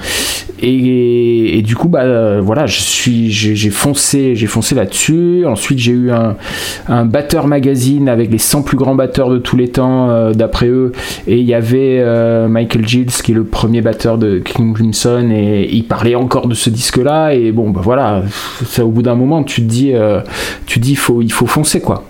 Et, 0.61 1.61
du 1.63 1.75
coup, 1.75 1.87
bah 1.87 2.39
voilà, 2.41 2.65
je 2.65 2.79
suis, 2.79 3.31
j'ai 3.31 3.69
foncé, 3.69 4.35
j'ai 4.35 4.47
foncé 4.47 4.75
là-dessus. 4.75 5.45
Ensuite, 5.45 5.79
j'ai 5.79 5.91
eu 5.91 6.11
un, 6.11 7.05
batteur 7.05 7.47
magazine 7.47 8.09
avec 8.09 8.31
les 8.31 8.37
100 8.37 8.63
plus 8.63 8.77
grands 8.77 8.95
batteurs 8.95 9.29
de 9.29 9.37
tous 9.37 9.57
les 9.57 9.69
temps, 9.69 10.09
euh, 10.09 10.33
d'après 10.33 10.67
eux. 10.67 10.91
Et 11.27 11.37
il 11.37 11.45
y 11.45 11.53
avait 11.53 11.99
euh, 11.99 12.47
Michael 12.47 12.87
Gilles, 12.87 13.11
qui 13.11 13.31
est 13.31 13.35
le 13.35 13.43
premier 13.43 13.81
batteur 13.81 14.17
de 14.17 14.39
King 14.39 14.73
Crimson, 14.73 15.29
et 15.31 15.69
il 15.71 15.83
parlait 15.83 16.15
encore 16.15 16.47
de 16.47 16.55
ce 16.55 16.69
disque-là. 16.69 17.33
Et 17.33 17.51
bon, 17.51 17.69
bah 17.69 17.81
voilà, 17.83 18.23
ça, 18.65 18.85
au 18.85 18.89
bout 18.89 19.01
d'un 19.01 19.15
moment, 19.15 19.43
tu 19.43 19.61
te 19.61 19.67
dis, 19.67 19.93
euh, 19.93 20.21
tu 20.65 20.79
te 20.79 20.85
dis, 20.85 20.95
faut, 20.95 21.21
il 21.21 21.31
faut 21.31 21.47
foncer 21.47 21.81
quoi. 21.81 22.03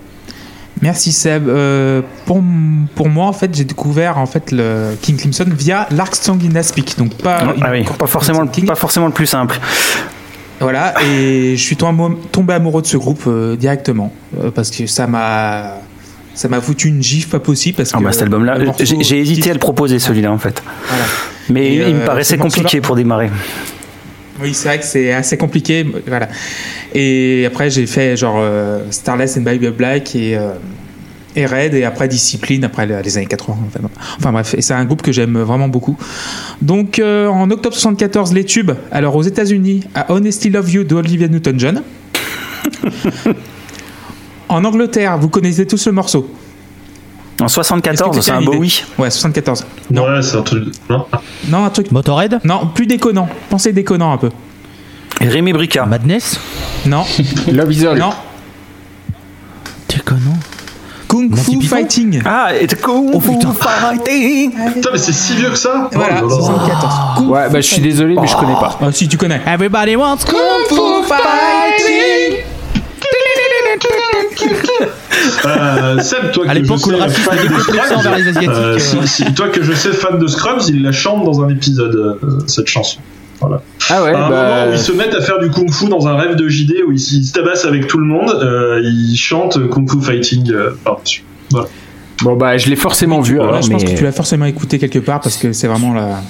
Merci 0.82 1.12
Seb. 1.12 1.48
Euh, 1.48 2.02
pour, 2.26 2.42
pour 2.94 3.08
moi, 3.08 3.26
en 3.26 3.32
fait, 3.32 3.54
j'ai 3.54 3.64
découvert 3.64 4.18
en 4.18 4.26
fait 4.26 4.50
le 4.50 4.96
King 5.00 5.16
Crimson 5.16 5.46
via 5.56 5.86
in 5.92 6.56
Aspic, 6.56 6.98
donc 6.98 7.14
pas, 7.14 7.54
Ah 7.62 7.68
oui, 7.70 7.84
courte 7.84 7.98
pas 7.98 8.06
forcément, 8.08 8.42
le- 8.42 8.48
King. 8.48 8.66
pas 8.66 8.74
forcément 8.74 9.06
le 9.06 9.12
plus 9.12 9.26
simple. 9.26 9.58
Voilà, 10.60 10.94
et 11.02 11.56
je 11.56 11.62
suis 11.62 11.76
tombé 11.76 12.54
amoureux 12.54 12.82
de 12.82 12.86
ce 12.86 12.96
groupe 12.96 13.24
euh, 13.26 13.56
directement 13.56 14.12
euh, 14.40 14.50
parce 14.52 14.70
que 14.70 14.86
ça 14.86 15.08
m'a 15.08 15.78
ça 16.34 16.48
m'a 16.48 16.60
foutu 16.60 16.88
une 16.88 17.02
gifle 17.02 17.28
pas 17.30 17.40
possible 17.40 17.76
parce 17.76 17.90
que 17.90 17.96
Ah 17.98 18.00
bah, 18.02 18.12
cet 18.12 18.22
album-là, 18.22 18.54
j'ai 18.80 19.18
hésité 19.18 19.50
à 19.50 19.54
le 19.54 19.58
proposer 19.58 19.98
celui-là 19.98 20.30
en 20.30 20.38
fait. 20.38 20.62
Voilà. 20.88 21.04
Mais 21.50 21.74
Et, 21.74 21.88
il 21.88 21.96
me 21.96 22.04
paraissait 22.04 22.38
compliqué 22.38 22.80
pour 22.80 22.94
démarrer. 22.96 23.30
Oui, 24.42 24.54
c'est 24.54 24.68
vrai 24.68 24.78
que 24.78 24.84
c'est 24.84 25.12
assez 25.12 25.36
compliqué, 25.36 25.86
voilà. 26.06 26.28
Et 26.94 27.44
après, 27.46 27.70
j'ai 27.70 27.86
fait 27.86 28.16
genre 28.16 28.36
euh, 28.38 28.80
Starless 28.90 29.36
and 29.36 29.42
Bible 29.42 29.70
Black 29.72 30.14
et 30.16 30.36
euh, 30.36 30.52
et 31.34 31.46
Red 31.46 31.72
et 31.74 31.84
après 31.84 32.08
Discipline 32.08 32.62
après 32.64 32.84
le- 32.86 33.00
les 33.00 33.16
années 33.16 33.24
80 33.26 33.56
enfin, 33.68 33.88
enfin 34.18 34.32
bref 34.32 34.52
et 34.54 34.60
c'est 34.60 34.74
un 34.74 34.84
groupe 34.84 35.00
que 35.00 35.12
j'aime 35.12 35.38
vraiment 35.38 35.68
beaucoup. 35.68 35.96
Donc 36.60 36.98
euh, 36.98 37.26
en 37.28 37.50
octobre 37.50 37.74
74 37.74 38.34
les 38.34 38.44
tubes. 38.44 38.72
Alors 38.90 39.16
aux 39.16 39.22
États-Unis 39.22 39.84
à 39.94 40.12
Honesty 40.12 40.50
Love 40.50 40.70
You 40.70 40.84
de 40.84 40.94
Olivia 40.94 41.28
Newton-John. 41.28 41.82
En 44.48 44.64
Angleterre 44.64 45.16
vous 45.18 45.28
connaissez 45.30 45.66
tous 45.66 45.86
le 45.86 45.92
morceau 45.92 46.30
En 47.40 47.46
Est-ce 47.46 47.56
que 47.56 47.64
74, 47.64 48.16
t'es 48.16 48.22
c'est 48.22 48.30
un 48.30 48.34
arrivé 48.36 48.52
Bowie. 48.52 48.84
ouais 48.98 49.10
74 49.10 49.64
non 49.90 50.04
Ouais, 50.04 50.22
c'est 50.22 50.36
un 50.36 50.42
truc. 50.42 50.64
Non. 50.88 51.06
non 51.48 51.64
un 51.64 51.70
truc 51.70 51.90
Motorhead 51.90 52.40
non 52.44 52.66
plus 52.74 52.86
déconnant 52.86 53.28
pensez 53.50 53.72
déconnant 53.72 54.12
un 54.12 54.18
peu 54.18 54.30
Et 55.20 55.28
Rémi 55.28 55.52
Brica. 55.52 55.84
Madness? 55.86 56.38
Non 56.86 57.04
Love 57.52 57.72
is 57.72 57.86
All. 57.86 57.98
non 57.98 58.10
Déconnant. 59.88 60.38
Kung 61.08 61.36
Fu 61.36 61.60
Fighting 61.60 62.22
Ah, 62.24 62.50
et 62.58 62.66
Kung 62.68 63.10
Oh. 63.12 63.20
Fu 63.20 63.32
Fighting 63.58 64.52
Putain, 64.74 64.90
mais 64.92 64.98
c'est 64.98 65.12
si 65.12 65.34
vieux 65.34 65.50
que 65.50 65.56
ça 65.56 65.90
voilà 65.92 66.22
Oh 66.24 66.28
là 66.28 66.34
là. 66.36 66.40
74 66.42 66.94
Kung 67.18 67.28
Ouais, 67.28 67.50
bah 67.50 67.60
je 67.60 67.66
suis 67.66 67.82
désolé, 67.82 68.16
mais 68.18 68.26
je 68.26 68.34
connais 68.36 68.54
pas. 68.54 68.78
Ah, 68.80 68.86
si 68.92 69.08
tu 69.08 69.18
connais 69.18 69.40
Everybody 69.46 69.96
wants 69.96 70.24
Kung 70.26 70.38
Fu 70.68 70.74
Fighting 71.06 72.44
Euh, 75.46 76.00
Seb, 76.00 76.30
toi 76.32 76.44
À 76.48 76.54
l'époque 76.54 76.86
où 76.86 76.90
le 76.90 76.96
racisme 76.96 77.30
était 77.32 77.48
de 77.48 77.54
complexé 77.54 77.78
Scrubs, 77.88 77.98
envers 77.98 78.16
les 78.16 78.28
Asiatiques, 78.28 78.48
euh, 78.50 78.74
euh, 78.74 78.78
si- 78.78 79.06
si- 79.06 79.34
toi 79.34 79.48
que 79.48 79.62
je 79.62 79.72
sais 79.72 79.92
fan 79.92 80.18
de 80.18 80.26
Scrubs, 80.26 80.62
il 80.68 80.82
la 80.82 80.92
chante 80.92 81.24
dans 81.24 81.42
un 81.42 81.48
épisode 81.48 81.94
euh, 82.22 82.38
cette 82.46 82.66
chanson. 82.68 82.98
Ah 83.90 84.04
ouais, 84.04 84.14
à 84.14 84.26
un 84.26 84.30
bah, 84.30 84.42
moment 84.60 84.70
où 84.70 84.72
ils 84.72 84.78
se 84.78 84.92
mettent 84.92 85.14
à 85.16 85.20
faire 85.20 85.40
du 85.40 85.50
kung-fu 85.50 85.88
dans 85.88 86.06
un 86.06 86.16
rêve 86.16 86.36
de 86.36 86.48
JD 86.48 86.74
où 86.86 86.92
ils, 86.92 86.96
ils 86.96 87.24
se 87.24 87.32
tabassent 87.32 87.64
avec 87.64 87.88
tout 87.88 87.98
le 87.98 88.06
monde, 88.06 88.30
euh, 88.30 88.80
ils 88.84 89.16
chantent 89.16 89.68
kung-fu 89.68 90.00
fighting 90.00 90.52
euh, 90.52 90.70
par-dessus. 90.84 91.24
bon 92.22 92.36
bah 92.36 92.56
je 92.56 92.68
l'ai 92.70 92.76
forcément 92.76 93.20
vu. 93.20 93.34
Voilà, 93.36 93.50
alors, 93.50 93.62
je 93.62 93.70
pense 93.70 93.82
que 93.84 93.96
tu 93.96 94.04
l'as 94.04 94.12
forcément 94.12 94.44
écouté 94.46 94.78
quelque 94.78 95.00
part 95.00 95.20
parce 95.20 95.36
que 95.36 95.52
c'est 95.52 95.66
vraiment 95.66 95.92
la. 95.92 96.20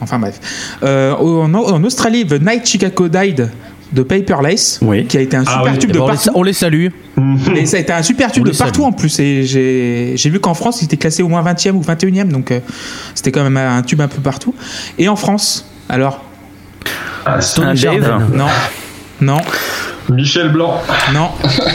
Enfin 0.00 0.18
bref. 0.18 0.40
Euh, 0.82 1.12
en, 1.14 1.54
en 1.54 1.84
Australie, 1.84 2.26
The 2.26 2.40
Night 2.42 2.66
Chicago 2.66 3.08
Died 3.08 3.48
de 3.92 4.02
Paper 4.02 4.36
Lace, 4.42 4.78
Oui. 4.82 5.06
qui 5.06 5.16
a 5.16 5.20
été 5.20 5.36
un 5.36 5.44
Ah 5.46 5.58
super 5.58 5.72
oui. 5.72 5.78
tube 5.78 5.90
Eh 5.90 5.92
de 5.94 5.98
ben, 5.98 6.04
on, 6.04 6.08
les, 6.10 6.14
partout. 6.16 6.30
on 6.34 6.42
les 6.42 6.52
salue. 6.52 6.86
Et 7.56 7.66
ça 7.66 7.76
a 7.76 7.80
été 7.80 7.92
un 7.92 8.02
super 8.02 8.32
tube 8.32 8.42
On 8.46 8.50
de 8.50 8.56
partout 8.56 8.82
salue. 8.82 8.88
en 8.88 8.92
plus. 8.92 9.18
Et 9.20 9.44
j'ai 9.44 10.12
j'ai 10.16 10.30
vu 10.30 10.40
qu'en 10.40 10.54
France, 10.54 10.82
il 10.82 10.86
était 10.86 10.96
classé 10.96 11.22
au 11.22 11.28
moins 11.28 11.42
20e 11.42 11.72
ou 11.72 11.82
21e. 11.82 12.28
Donc 12.28 12.50
euh, 12.50 12.60
c'était 13.14 13.30
quand 13.32 13.42
même 13.44 13.56
un 13.56 13.82
tube 13.82 14.00
un 14.00 14.08
peu 14.08 14.20
partout. 14.20 14.54
Et 14.98 15.08
en 15.08 15.16
France, 15.16 15.66
alors? 15.88 16.22
Ah, 17.24 17.38
Un 17.62 17.74
Dave. 17.74 18.30
Non. 18.34 18.46
Non. 19.20 19.40
Michel 20.10 20.50
Blanc. 20.52 20.80
Non. 21.12 21.30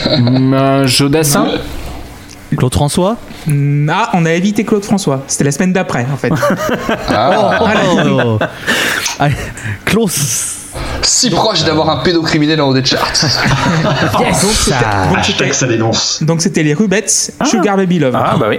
Un 0.56 0.86
Jodassin 0.86 1.48
Claude 2.56 2.72
François. 2.72 3.16
Mm, 3.46 3.90
Ah, 3.90 4.10
on 4.14 4.24
a 4.26 4.32
évité 4.32 4.64
Claude 4.64 4.84
François. 4.84 5.22
C'était 5.26 5.44
la 5.44 5.50
semaine 5.52 5.72
d'après, 5.72 6.06
en 6.12 6.16
fait. 6.16 6.30
Ah, 7.08 7.58
Oh. 7.60 8.38
Allez, 9.18 9.34
Claude. 9.84 10.10
Si 11.04 11.30
proche 11.30 11.64
d'avoir 11.64 11.90
un 11.90 11.96
pédocriminel 12.02 12.60
en 12.60 12.68
haut 12.68 12.74
des 12.74 12.84
charts. 12.84 13.12
Donc, 14.12 14.26
c'était- 14.54 14.74
donc, 15.10 15.18
Hashtag 15.18 15.52
ça 15.52 15.66
dénonce. 15.66 16.22
donc 16.22 16.40
c'était 16.42 16.62
les 16.62 16.74
Rubettes, 16.74 17.32
Sugar 17.44 17.76
Baby 17.76 17.98
Love. 17.98 18.14
Ah 18.16 18.36
bah 18.38 18.46
oui. 18.48 18.58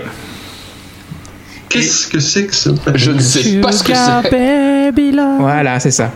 Qu'est-ce 1.70 2.08
que 2.08 2.20
c'est 2.20 2.46
que 2.46 2.54
ce 2.56 2.70
Je 2.94 3.12
ne 3.12 3.20
sais 3.20 3.60
pas 3.62 3.72
ce 3.72 3.84
que 3.84 3.94
c'est. 3.96 4.30
Baby 4.30 5.12
love. 5.12 5.40
Voilà, 5.40 5.80
c'est 5.80 5.90
ça. 5.92 6.12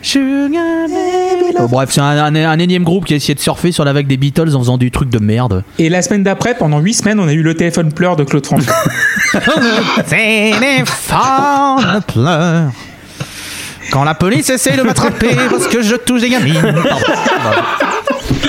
Sugar 0.00 0.62
baby 0.86 1.52
love. 1.54 1.64
Oh, 1.64 1.68
bref, 1.68 1.88
c'est 1.90 2.00
un, 2.00 2.04
un- 2.18 2.34
un 2.36 2.58
énième 2.60 2.84
groupe 2.84 3.04
qui 3.06 3.14
a 3.14 3.16
essayé 3.16 3.34
de 3.34 3.40
surfer 3.40 3.72
sur 3.72 3.84
la 3.84 3.92
vague 3.92 4.06
des 4.06 4.16
Beatles 4.18 4.54
en 4.54 4.60
faisant 4.60 4.78
du 4.78 4.90
truc 4.92 5.08
de 5.10 5.18
merde. 5.18 5.64
Et 5.80 5.88
la 5.88 6.00
semaine 6.02 6.22
d'après, 6.22 6.54
pendant 6.54 6.78
8 6.78 6.94
semaines, 6.94 7.18
on 7.18 7.26
a 7.26 7.32
eu 7.32 7.42
le 7.42 7.54
téléphone 7.54 7.92
pleur 7.92 8.14
de 8.14 8.22
Claude 8.22 8.46
François. 8.46 8.74
téléphone 10.08 12.02
pleure. 12.06 12.70
Quand 13.94 14.02
la 14.02 14.14
police 14.14 14.50
essaie 14.50 14.76
de 14.76 14.82
m'attraper 14.82 15.36
parce 15.50 15.68
que 15.68 15.80
je 15.80 15.94
touche 15.94 16.20
des 16.22 16.28
gamines. 16.28 16.60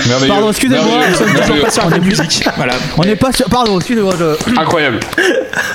Merveilleux. 0.07 0.27
Pardon, 0.27 0.49
excusez-moi. 0.49 0.99
Nous 1.07 1.15
sommes 1.15 1.33
toujours 1.39 1.61
pas 1.61 1.69
sur 1.69 1.87
la 1.87 1.99
musique. 1.99 2.43
Voilà. 2.57 2.73
On 2.97 3.03
n'est 3.03 3.15
pas 3.15 3.31
sur. 3.31 3.45
Pardon, 3.47 3.77
excusez-moi. 3.77 4.15
je- 4.17 4.59
Incroyable. 4.59 4.99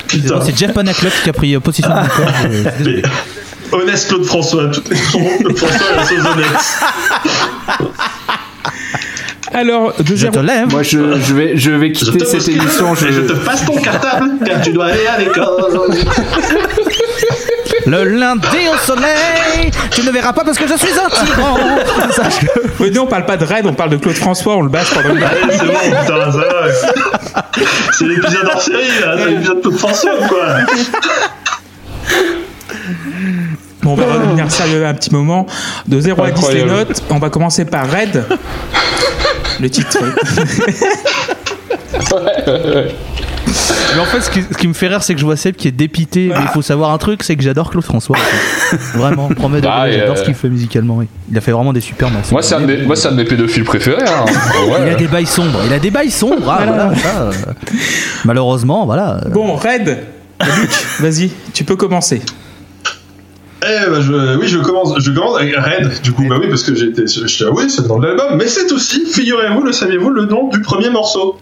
C'est 0.08 0.58
Jeff 0.58 0.72
Panaclock 0.74 1.12
qui 1.22 1.30
a 1.30 1.32
pris 1.32 1.54
euh, 1.54 1.60
possession 1.60 1.88
de 1.94 2.00
mon 2.00 2.06
corps. 2.08 2.32
je-. 2.50 2.84
Mais, 2.90 3.02
honnête 3.70 4.04
Claude 4.08 4.24
François, 4.24 4.64
de 4.64 4.76
Claude 4.80 5.56
François 5.56 6.04
sont 6.04 6.14
honnêtes. 6.16 6.46
Alors, 9.52 9.92
de 10.00 10.14
Je 10.16 10.26
te 10.28 10.38
lève. 10.38 10.68
Moi 10.70 10.82
je, 10.84 10.98
je 11.20 11.34
vais 11.34 11.56
je 11.56 11.70
vais 11.72 11.90
quitter 11.92 12.18
te 12.18 12.24
cette 12.24 12.46
émission. 12.48 12.94
Je, 12.94 13.10
je 13.10 13.20
te 13.22 13.32
passe 13.32 13.64
ton 13.64 13.76
cartable 13.80 14.30
car 14.44 14.60
tu 14.62 14.72
dois 14.72 14.86
aller 14.86 15.06
à 15.06 15.18
l'école. 15.18 15.44
Le 17.90 18.04
lundi 18.04 18.46
au 18.72 18.78
soleil, 18.86 19.68
tu 19.90 20.04
ne 20.04 20.12
verras 20.12 20.32
pas 20.32 20.44
parce 20.44 20.56
que 20.56 20.64
je 20.64 20.76
suis 20.76 20.92
un 20.92 21.08
tyran. 21.08 21.58
Oui, 22.78 22.92
nous, 22.94 23.00
on 23.00 23.06
parle 23.06 23.26
pas 23.26 23.36
de 23.36 23.44
Red, 23.44 23.66
on 23.66 23.74
parle 23.74 23.90
de 23.90 23.96
Claude 23.96 24.14
François, 24.14 24.56
on 24.56 24.62
le 24.62 24.68
bâche 24.68 24.94
pendant 24.94 25.12
une 25.12 25.20
c'est 25.50 25.66
bon, 25.66 25.72
putain, 25.72 26.06
ça 26.06 26.38
va. 26.38 27.64
C'est 27.92 28.04
l'épisode 28.04 28.48
hors 28.54 28.62
série, 28.62 28.86
là. 29.00 29.16
C'est 29.18 29.30
l'épisode 29.30 29.60
Claude 29.60 29.76
François, 29.76 30.12
quoi. 30.28 30.56
Bon, 33.82 33.92
on 33.92 33.94
va 33.96 34.04
revenir 34.04 34.48
sérieux 34.52 34.86
un 34.86 34.94
petit 34.94 35.10
moment. 35.10 35.46
De 35.88 36.00
0 36.00 36.22
à 36.22 36.30
10 36.30 36.48
les 36.52 36.64
notes. 36.64 37.02
On 37.10 37.18
va 37.18 37.28
commencer 37.28 37.64
par 37.64 37.90
Red. 37.90 38.24
Le 39.58 39.68
titre. 39.68 39.98
Mais 43.94 44.00
en 44.00 44.04
fait, 44.04 44.20
ce 44.20 44.30
qui, 44.30 44.42
ce 44.42 44.56
qui 44.56 44.68
me 44.68 44.72
fait 44.72 44.86
rire, 44.88 45.02
c'est 45.02 45.14
que 45.14 45.20
je 45.20 45.24
vois 45.24 45.36
Seb 45.36 45.56
qui 45.56 45.68
est 45.68 45.72
dépité. 45.72 46.28
Mais 46.34 46.42
il 46.42 46.48
faut 46.48 46.62
savoir 46.62 46.90
un 46.92 46.98
truc, 46.98 47.22
c'est 47.22 47.36
que 47.36 47.42
j'adore 47.42 47.70
Claude 47.70 47.84
François. 47.84 48.16
en 48.16 48.20
fait. 48.20 48.76
Vraiment, 48.98 49.28
promets 49.28 49.60
de 49.60 49.68
Ah, 49.70 49.88
et, 49.88 49.98
j'adore 49.98 50.16
euh, 50.16 50.18
ce 50.20 50.24
qu'il 50.24 50.34
fait 50.34 50.48
musicalement. 50.48 50.96
oui. 50.96 51.06
Il 51.30 51.36
a 51.36 51.40
fait 51.40 51.52
vraiment 51.52 51.72
des 51.72 51.80
super 51.80 52.10
morceaux. 52.10 52.32
Moi, 52.32 52.42
c'est 52.42 52.54
un, 52.54 52.60
de 52.60 52.66
mes- 52.66 52.82
moi, 52.82 52.96
c'est 52.96 53.08
un 53.08 53.12
de 53.12 53.16
mes 53.16 53.24
pédophiles 53.24 53.64
préférés. 53.64 54.02
Hein. 54.06 54.24
Il 54.86 54.92
a 54.92 54.94
des 54.94 55.08
bails 55.08 55.26
sombres. 55.26 55.60
Il 55.66 55.72
a 55.72 55.78
des 55.78 55.90
bails 55.90 56.10
sombres. 56.10 56.48
ah, 56.50 56.64
voilà, 56.66 56.94
ça, 56.96 57.20
euh, 57.22 57.32
malheureusement, 58.24 58.86
voilà. 58.86 59.20
Bon, 59.32 59.54
Red. 59.54 59.98
Luc, 60.56 60.70
vas-y, 61.00 61.30
tu 61.52 61.64
peux 61.64 61.76
commencer. 61.76 62.22
Eh 63.62 63.90
ben 63.90 64.00
je, 64.00 64.38
oui, 64.38 64.48
je 64.48 64.58
commence, 64.58 64.98
je 64.98 65.10
commence 65.10 65.36
avec 65.38 65.54
Red. 65.54 66.00
Du 66.02 66.12
coup, 66.12 66.24
bah 66.28 66.36
oui, 66.40 66.48
parce 66.48 66.62
que 66.62 66.74
j'étais, 66.74 67.06
j'étais 67.06 67.44
ah 67.46 67.52
oui, 67.52 67.68
c'est 67.68 67.82
le 67.82 67.88
nom 67.88 67.98
de 67.98 68.06
l'album, 68.06 68.36
mais 68.36 68.46
c'est 68.46 68.72
aussi, 68.72 69.04
figurez-vous, 69.04 69.62
le 69.62 69.72
saviez-vous, 69.72 70.08
le 70.08 70.24
nom 70.24 70.48
du 70.48 70.62
premier 70.62 70.88
morceau. 70.88 71.36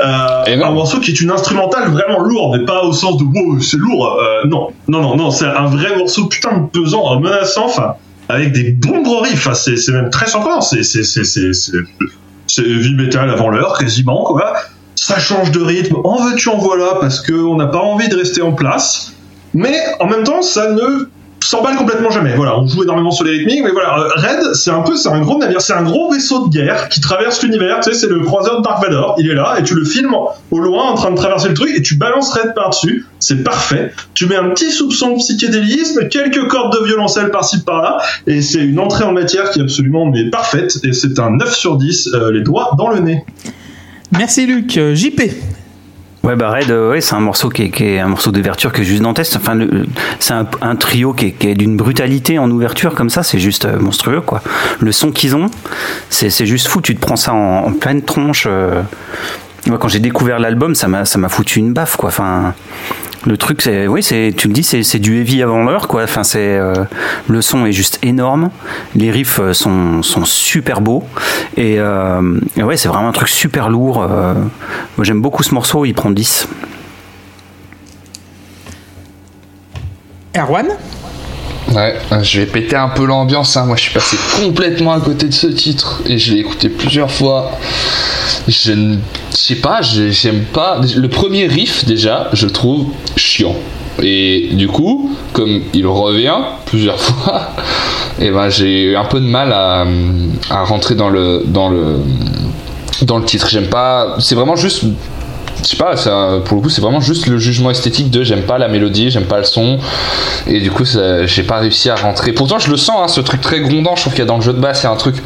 Euh, 0.00 0.44
Et 0.46 0.54
un 0.54 0.70
morceau 0.70 0.98
qui 0.98 1.10
est 1.10 1.20
une 1.20 1.30
instrumentale 1.30 1.90
vraiment 1.90 2.20
lourde, 2.20 2.58
mais 2.58 2.64
pas 2.64 2.84
au 2.84 2.92
sens 2.94 3.18
de 3.18 3.24
wow, 3.24 3.60
c'est 3.60 3.76
lourd. 3.76 4.18
Euh, 4.18 4.46
non, 4.48 4.68
non, 4.88 5.02
non, 5.02 5.16
non, 5.16 5.30
c'est 5.30 5.44
un 5.46 5.66
vrai 5.66 5.94
morceau 5.96 6.26
putain 6.26 6.56
de 6.56 6.66
pesant, 6.80 7.16
euh, 7.16 7.18
menaçant, 7.18 7.66
enfin, 7.66 7.94
avec 8.30 8.52
des 8.52 8.70
bons 8.70 9.02
gros 9.02 9.20
riffs. 9.20 9.46
Enfin, 9.46 9.54
c'est, 9.54 9.76
c'est 9.76 9.92
même 9.92 10.08
très 10.08 10.26
surprenant. 10.26 10.62
C'est, 10.62 10.82
c'est, 10.82 11.02
c'est, 11.02 11.24
c'est, 11.24 11.52
c'est, 11.52 11.72
c'est 12.46 12.62
heavy 12.62 12.94
metal 12.94 13.28
avant 13.28 13.50
l'heure, 13.50 13.76
quasiment, 13.76 14.24
quoi. 14.24 14.54
Ça 14.94 15.18
change 15.18 15.50
de 15.50 15.60
rythme. 15.60 15.96
En 16.02 16.22
veux-tu, 16.22 16.48
en 16.48 16.56
voilà, 16.56 16.96
parce 16.98 17.20
que 17.20 17.34
on 17.34 17.56
n'a 17.56 17.66
pas 17.66 17.78
envie 17.78 18.08
de 18.08 18.16
rester 18.16 18.40
en 18.40 18.52
place. 18.52 19.12
Mais 19.52 19.76
en 20.00 20.06
même 20.06 20.24
temps, 20.24 20.42
ça 20.42 20.72
ne 20.72 21.08
s'emballe 21.40 21.76
complètement 21.76 22.10
jamais. 22.10 22.34
Voilà, 22.34 22.58
on 22.58 22.66
joue 22.66 22.82
énormément 22.82 23.10
sur 23.10 23.24
les 23.24 23.32
rythmiques, 23.32 23.62
mais 23.64 23.70
voilà, 23.70 23.98
euh, 23.98 24.08
Red, 24.16 24.54
c'est 24.54 24.70
un 24.70 24.82
peu, 24.82 24.96
c'est 24.96 25.08
un 25.08 25.20
gros 25.20 25.38
navire, 25.38 25.60
c'est 25.60 25.72
un 25.72 25.82
gros 25.82 26.10
vaisseau 26.10 26.46
de 26.46 26.52
guerre 26.52 26.88
qui 26.88 27.00
traverse 27.00 27.42
l'univers. 27.42 27.80
Tu 27.80 27.90
sais, 27.90 27.98
c'est 27.98 28.08
le 28.08 28.20
croiseur 28.20 28.58
de 28.58 28.62
Dark 28.62 28.82
Vador. 28.82 29.16
Il 29.18 29.30
est 29.30 29.34
là 29.34 29.56
et 29.58 29.62
tu 29.62 29.74
le 29.74 29.84
filmes 29.84 30.14
au 30.50 30.58
loin 30.58 30.90
en 30.90 30.94
train 30.94 31.10
de 31.10 31.16
traverser 31.16 31.48
le 31.48 31.54
truc 31.54 31.70
et 31.74 31.82
tu 31.82 31.96
balances 31.96 32.32
Red 32.32 32.54
par-dessus. 32.54 33.06
C'est 33.20 33.42
parfait. 33.42 33.92
Tu 34.14 34.26
mets 34.26 34.36
un 34.36 34.50
petit 34.50 34.70
soupçon 34.70 35.12
de 35.12 35.18
psychédélisme, 35.18 36.08
quelques 36.08 36.46
cordes 36.48 36.78
de 36.78 36.84
violoncelle 36.84 37.30
par-ci 37.30 37.62
par-là, 37.62 37.98
et 38.26 38.42
c'est 38.42 38.60
une 38.60 38.78
entrée 38.78 39.04
en 39.04 39.12
matière 39.12 39.50
qui 39.50 39.60
est 39.60 39.62
absolument 39.62 40.06
mais 40.06 40.30
parfaite. 40.30 40.78
Et 40.84 40.92
c'est 40.92 41.18
un 41.18 41.30
9 41.30 41.54
sur 41.54 41.76
10, 41.76 42.10
euh, 42.14 42.32
les 42.32 42.42
doigts 42.42 42.72
dans 42.76 42.88
le 42.88 43.00
nez. 43.00 43.24
Merci 44.12 44.46
Luc. 44.46 44.76
Euh, 44.76 44.94
JP. 44.94 45.20
Ouais, 46.28 46.36
bah 46.36 46.50
Red, 46.50 46.70
euh, 46.70 46.90
ouais, 46.90 47.00
c'est 47.00 47.14
un 47.14 47.20
morceau 47.20 47.48
qui 47.48 47.62
est, 47.62 47.98
un 47.98 48.08
morceau 48.08 48.30
d'ouverture 48.30 48.70
qui 48.70 48.82
est 48.82 48.84
juste 48.84 49.00
dantesque. 49.00 49.32
Enfin, 49.36 49.58
c'est 50.18 50.34
un, 50.34 50.76
trio 50.76 51.14
qui 51.14 51.34
est, 51.40 51.54
d'une 51.54 51.74
brutalité 51.74 52.38
en 52.38 52.50
ouverture 52.50 52.94
comme 52.94 53.08
ça, 53.08 53.22
c'est 53.22 53.38
juste 53.38 53.64
euh, 53.64 53.78
monstrueux, 53.78 54.20
quoi. 54.20 54.42
Le 54.78 54.92
son 54.92 55.10
qu'ils 55.10 55.34
ont, 55.34 55.46
c'est 56.10 56.44
juste 56.44 56.68
fou. 56.68 56.82
Tu 56.82 56.94
te 56.94 57.00
prends 57.00 57.16
ça 57.16 57.32
en, 57.32 57.72
pleine 57.72 58.02
tronche. 58.02 58.44
euh. 58.46 58.82
Moi, 59.68 59.78
quand 59.78 59.88
j'ai 59.88 60.00
découvert 60.00 60.38
l'album, 60.38 60.74
ça 60.74 60.86
m'a 60.86 61.06
ça 61.06 61.18
m'a 61.18 61.30
foutu 61.30 61.60
une 61.60 61.72
baffe, 61.72 61.96
quoi. 61.96 62.10
Enfin, 62.10 62.52
le 63.26 63.36
truc, 63.36 63.62
c'est, 63.62 63.86
oui, 63.88 64.02
c'est, 64.02 64.32
tu 64.36 64.48
le 64.48 64.54
dis, 64.54 64.62
c'est, 64.62 64.98
du 64.98 65.20
heavy 65.20 65.42
avant 65.42 65.64
l'heure, 65.64 65.88
quoi. 65.88 66.06
C'est, 66.06 66.38
euh, 66.38 66.84
le 67.28 67.42
son 67.42 67.66
est 67.66 67.72
juste 67.72 67.98
énorme. 68.02 68.50
Les 68.94 69.10
riffs 69.10 69.40
euh, 69.40 69.52
sont, 69.52 70.02
super 70.24 70.80
beaux. 70.80 71.04
Et, 71.56 71.78
euh, 71.78 72.38
c'est 72.76 72.88
vraiment 72.88 73.08
un 73.08 73.12
truc 73.12 73.28
super 73.28 73.68
lourd. 73.70 74.06
j'aime 75.00 75.20
beaucoup 75.20 75.42
ce 75.42 75.54
morceau. 75.54 75.84
Il 75.84 75.94
prend 75.94 76.10
10. 76.10 76.48
Erwan? 80.36 80.68
Ouais, 81.74 81.94
je 82.22 82.40
vais 82.40 82.46
péter 82.46 82.76
un 82.76 82.88
peu 82.88 83.04
l'ambiance. 83.04 83.56
Hein. 83.56 83.66
Moi, 83.66 83.76
je 83.76 83.82
suis 83.82 83.92
passé 83.92 84.16
complètement 84.40 84.92
à 84.92 85.00
côté 85.00 85.26
de 85.26 85.34
ce 85.34 85.46
titre 85.48 86.02
et 86.06 86.18
je 86.18 86.32
l'ai 86.32 86.40
écouté 86.40 86.68
plusieurs 86.68 87.10
fois. 87.10 87.52
Je 88.46 88.72
ne 88.72 88.96
sais 89.30 89.56
pas, 89.56 89.80
j'aime 89.82 90.44
pas. 90.44 90.80
Le 90.96 91.08
premier 91.08 91.46
riff, 91.46 91.84
déjà, 91.84 92.30
je 92.32 92.46
trouve 92.46 92.86
chiant. 93.16 93.54
Et 94.00 94.50
du 94.52 94.68
coup, 94.68 95.14
comme 95.32 95.62
il 95.74 95.86
revient 95.86 96.36
plusieurs 96.66 97.00
fois, 97.00 97.50
et 98.20 98.30
ben 98.30 98.48
j'ai 98.48 98.84
eu 98.84 98.96
un 98.96 99.04
peu 99.04 99.20
de 99.20 99.26
mal 99.26 99.52
à, 99.52 99.84
à 100.50 100.64
rentrer 100.64 100.94
dans 100.94 101.08
le 101.08 101.42
dans 101.46 101.68
le 101.68 102.00
dans 103.02 103.18
le 103.18 103.24
titre. 103.24 103.48
J'aime 103.50 103.68
pas. 103.68 104.16
C'est 104.20 104.36
vraiment 104.36 104.56
juste 104.56 104.84
je 105.62 105.68
sais 105.68 105.76
pas, 105.76 105.94
pour 106.44 106.56
le 106.56 106.62
coup, 106.62 106.68
c'est 106.70 106.80
vraiment 106.80 107.00
juste 107.00 107.26
le 107.26 107.38
jugement 107.38 107.70
esthétique 107.70 108.10
de 108.10 108.22
j'aime 108.22 108.42
pas 108.42 108.58
la 108.58 108.68
mélodie, 108.68 109.10
j'aime 109.10 109.24
pas 109.24 109.38
le 109.38 109.44
son, 109.44 109.78
et 110.46 110.60
du 110.60 110.70
coup, 110.70 110.84
j'ai 110.84 111.42
pas 111.42 111.58
réussi 111.58 111.90
à 111.90 111.96
rentrer. 111.96 112.32
Pourtant, 112.32 112.58
je 112.58 112.70
le 112.70 112.76
sens, 112.76 112.96
hein, 113.02 113.08
ce 113.08 113.20
truc 113.20 113.40
très 113.40 113.60
grondant. 113.60 113.96
Je 113.96 114.02
trouve 114.02 114.12
qu'il 114.12 114.22
y 114.22 114.26
a 114.26 114.26
dans 114.26 114.36
le 114.36 114.42
jeu 114.42 114.52
de 114.52 114.60
basse, 114.60 114.84
a 114.84 114.90
un 114.90 114.96
truc, 114.96 115.16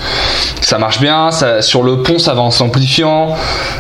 ça 0.61 0.79
marche 0.79 1.01
bien. 1.01 1.31
Sur 1.61 1.83
le 1.83 2.03
pont, 2.03 2.19
ça 2.19 2.35
va 2.35 2.41
en 2.41 2.51
s'amplifiant. 2.51 3.35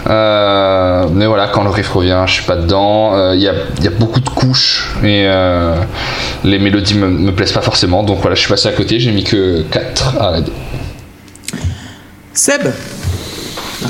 Euh, 0.09 1.07
mais 1.13 1.27
voilà, 1.27 1.49
quand 1.49 1.65
le 1.65 1.71
riff 1.71 1.91
revient, 1.91 2.23
je 2.27 2.33
suis 2.33 2.45
pas 2.45 2.57
dedans. 2.57 3.15
Euh, 3.15 3.35
Il 3.35 3.41
y, 3.41 3.49
a, 3.49 3.55
il 3.79 3.85
y 3.85 3.89
a 3.89 3.91
beaucoup 3.91 4.21
de 4.21 4.29
couches, 4.29 4.95
et 5.03 5.25
euh, 5.27 5.75
les 6.45 6.59
mélodies 6.59 6.95
me, 6.95 7.09
me 7.09 7.33
plaisent 7.33 7.53
pas 7.53 7.63
forcément. 7.63 8.03
Donc 8.03 8.21
voilà, 8.21 8.35
je 8.35 8.41
suis 8.41 8.51
passé 8.51 8.69
à 8.69 8.73
côté, 8.73 9.01
j'ai 9.01 9.13
mis 9.13 9.25
que 9.25 9.63
4 9.63 10.17
à 10.21 10.31
Red. 10.33 10.49
Seb. 12.35 12.73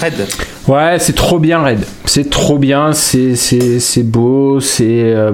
Red. 0.01 0.27
Ouais, 0.69 0.99
c'est 1.01 1.15
trop 1.15 1.41
bien 1.41 1.59
Red. 1.65 1.81
c'est 2.05 2.31
trop 2.31 2.57
bien, 2.57 2.93
c'est 2.93 3.35
beau, 4.05 4.61
c'est 4.61 4.85
euh, 5.13 5.33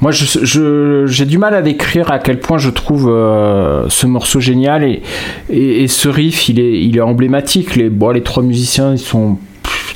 moi 0.00 0.10
je 0.10 0.24
je- 0.42 1.04
j'ai 1.06 1.26
du 1.26 1.36
mal 1.36 1.54
à 1.54 1.60
décrire 1.60 2.10
à 2.10 2.18
quel 2.18 2.40
point 2.40 2.56
je 2.56 2.70
trouve 2.70 3.10
euh, 3.10 3.84
ce 3.90 4.06
morceau 4.06 4.40
génial 4.40 4.82
et, 4.84 5.02
et 5.50 5.86
ce 5.86 6.08
riff 6.08 6.48
il 6.48 6.58
est 6.60 6.80
il 6.82 6.96
est 6.96 7.02
emblématique. 7.02 7.76
Les 7.76 7.90
bon 7.90 8.08
les 8.10 8.22
trois 8.22 8.42
musiciens 8.42 8.92
ils 8.92 8.98
sont 8.98 9.36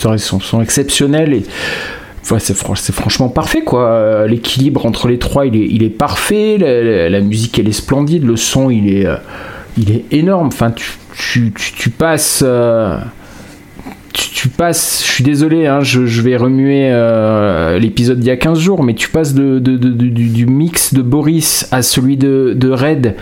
ils 0.05 0.19
sont, 0.19 0.61
exceptionnels 0.61 1.33
et 1.33 1.43
Enfin, 2.23 2.39
c'est 2.39 2.55
fran- 2.57 2.75
c'est 2.75 2.95
franchement 2.95 3.29
parfait 3.31 3.63
quoi. 3.63 3.87
Euh, 3.89 4.27
L'équilibre 4.27 4.85
entre 4.87 5.09
les 5.09 5.19
trois, 5.19 5.45
il 5.47 5.57
est, 5.57 5.67
il 5.71 5.83
est 5.83 5.91
parfait. 5.91 6.57
La, 6.59 7.21
musique, 7.21 7.59
elle 7.59 7.69
est 7.69 7.73
splendide. 7.73 8.25
Le 8.25 8.37
son, 8.37 8.71
il 8.71 8.89
est, 8.89 9.07
il 9.77 9.91
est 9.93 10.05
énorme. 10.11 10.47
Enfin, 10.47 10.71
tu, 10.71 10.87
tu, 11.15 11.53
tu, 11.77 11.91
passes. 11.91 12.43
Tu, 14.15 14.31
tu 14.31 14.49
passes. 14.49 15.03
Je 15.05 15.11
suis 15.13 15.25
désolé, 15.25 15.67
hein, 15.67 15.81
je, 15.83 16.07
je 16.07 16.23
vais 16.23 16.37
remuer 16.37 16.89
euh, 16.91 17.79
l'épisode 17.79 18.19
d'il 18.21 18.29
y 18.29 18.31
a 18.31 18.37
15 18.37 18.59
jours, 18.59 18.83
mais 18.83 18.95
tu 18.95 19.09
passes 19.11 19.35
de, 19.35 19.59
de- 19.59 19.77
de- 19.77 19.89
de- 19.91 20.07
du, 20.07 20.29
du 20.29 20.47
mix 20.47 20.95
de 20.95 21.03
Boris 21.03 21.69
à 21.73 21.83
celui 21.83 22.17
de, 22.17 22.55
de 22.57 22.71
Red. 22.71 23.17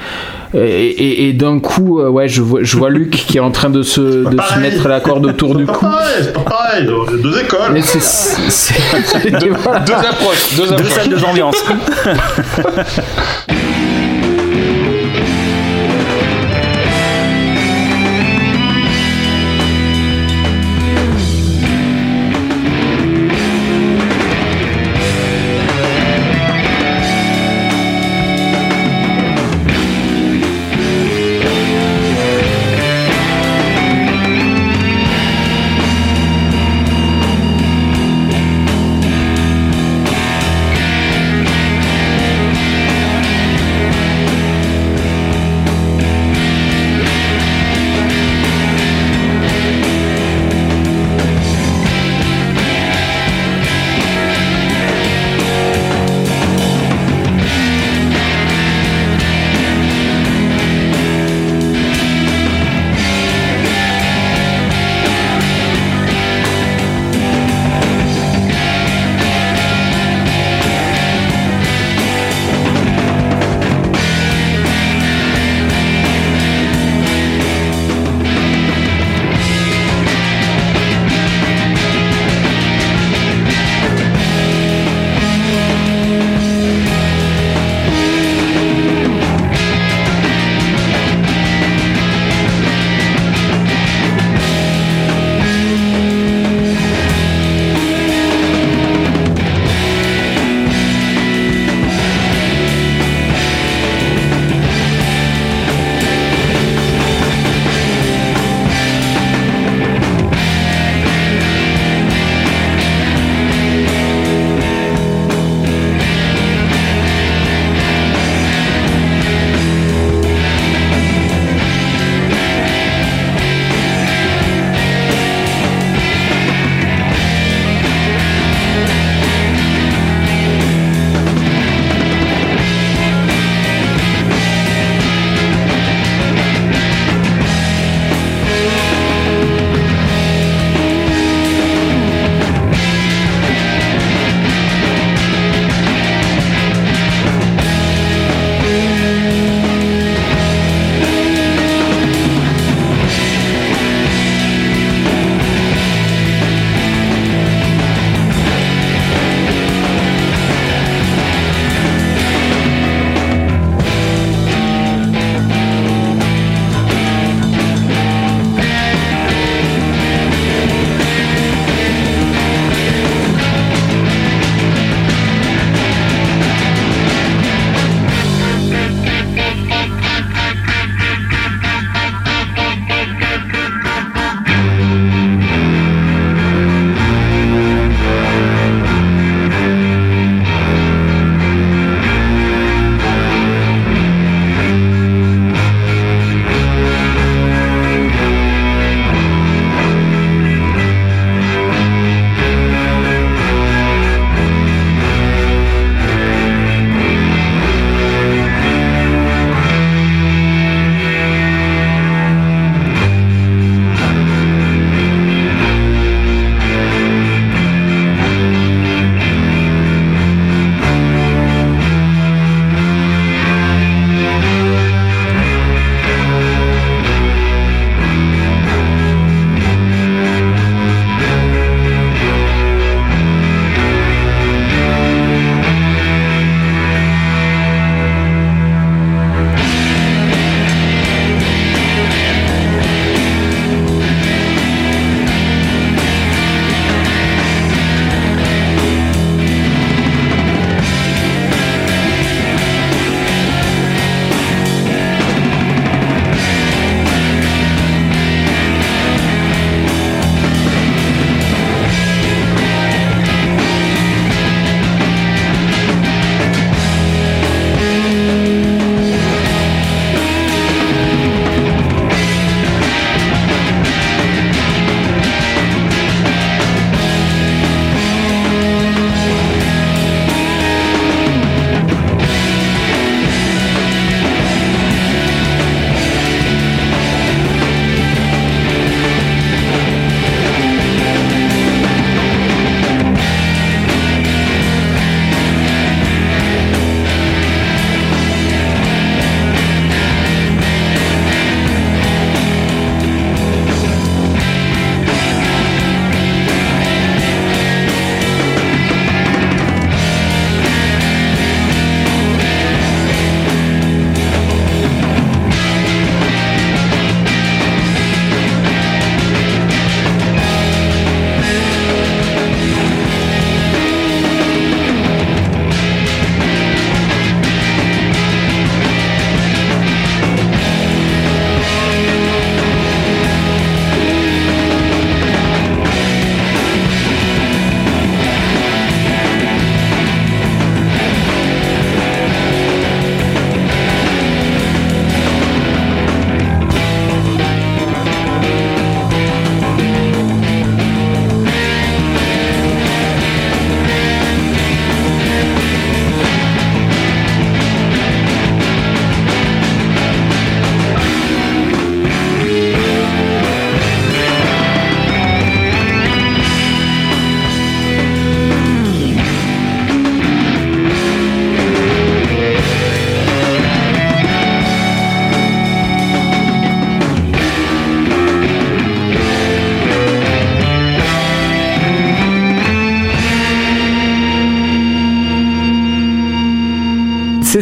Et, 0.54 0.58
et- 0.61 1.28
et 1.28 1.32
d'un 1.32 1.58
coup, 1.61 1.99
euh, 1.99 2.11
ouais, 2.11 2.28
je 2.28 2.42
vois, 2.42 2.61
je 2.62 2.76
vois 2.76 2.90
Luc 2.90 3.11
qui 3.11 3.38
est 3.38 3.40
en 3.40 3.50
train 3.50 3.70
de 3.70 3.82
se, 3.82 4.00
de 4.00 4.30
se 4.30 4.37
pareil. 4.37 4.61
mettre 4.62 4.87
la 4.87 5.00
corde 5.00 5.25
autour 5.26 5.54
du 5.56 5.64
cou. 5.64 5.80
pareil, 5.80 6.14
c'est 6.20 6.32
pas 6.34 6.40
pareil, 6.40 6.87
deux- 6.87 7.18
deux 7.22 7.40
écoles. 7.40 7.72
Mais 7.72 7.80
c'est- 7.82 8.00
c'est. 8.02 8.42
c'est- 8.50 9.49
voilà. 9.49 9.80
Deux 9.80 9.92
approches, 9.94 10.56
deux 10.56 10.64
Deux 10.66 10.72
approches. 10.75 10.88
salles, 10.90 11.08
deux 11.08 11.25
ambiances. 11.25 11.64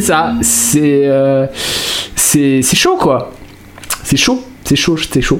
c'est 0.01 0.07
ça. 0.07 0.33
C'est 0.41 1.01
euh, 1.05 1.45
c'est 2.15 2.61
c'est 2.61 2.75
chaud 2.77 2.97
quoi. 2.97 3.31
C'est 4.03 4.17
chaud, 4.17 4.43
c'est 4.63 4.75
chaud, 4.75 4.97
c'est 4.97 5.21
chaud. 5.21 5.39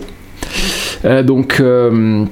Euh, 1.05 1.23
donc 1.23 1.59
euh, 1.59 2.25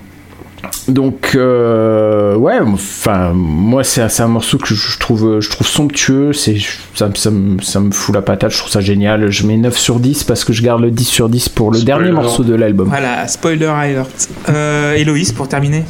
donc 0.88 1.32
euh, 1.36 2.36
ouais, 2.36 2.60
enfin 2.62 3.32
moi 3.34 3.84
c'est 3.84 4.08
c'est 4.10 4.24
un 4.24 4.28
morceau 4.28 4.58
que 4.58 4.74
je 4.76 5.00
trouve 5.00 5.40
je 5.40 5.50
trouve 5.50 5.68
somptueux. 5.68 6.34
C'est 6.34 6.58
ça, 6.96 7.08
me- 7.10 7.16
ça, 7.16 7.32
me- 7.32 7.62
ça 7.62 7.80
me 7.80 7.92
fout 7.92 8.14
la 8.14 8.22
patate. 8.22 8.52
Je 8.52 8.58
trouve 8.60 8.72
ça 8.72 8.82
génial. 8.82 9.30
Je 9.30 9.46
mets 9.48 9.58
9 9.58 9.78
sur 9.78 10.00
10 10.00 10.24
parce 10.24 10.44
que 10.44 10.54
je 10.54 10.62
garde 10.62 10.82
le 10.82 10.92
10 10.92 11.06
sur 11.06 11.30
10 11.30 11.50
pour 11.50 11.72
le 11.72 11.78
Spoiler. 11.80 12.04
dernier 12.04 12.12
morceau 12.16 12.44
de 12.44 12.54
l'album. 12.56 12.88
Voilà, 12.90 13.28
spoiler 13.28 13.66
alert. 13.66 14.30
Euh, 14.50 14.96
Héloïse, 14.96 15.32
pour 15.32 15.48
terminer. 15.48 15.84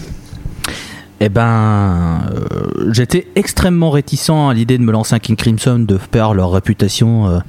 Eh 1.22 1.30
ben, 1.30 2.22
euh, 2.32 2.92
j'étais 2.92 3.28
extrêmement 3.36 3.90
réticent 3.92 4.30
à 4.30 4.54
l'idée 4.54 4.78
de 4.78 4.84
me 4.84 4.92
lancer 4.92 5.16
un 5.16 5.20
King 5.20 5.36
Crimson 5.36 5.80
de 5.80 5.98
par 5.98 6.34
leur 6.34 6.52
réputation 6.52 7.28
euh, 7.28 7.40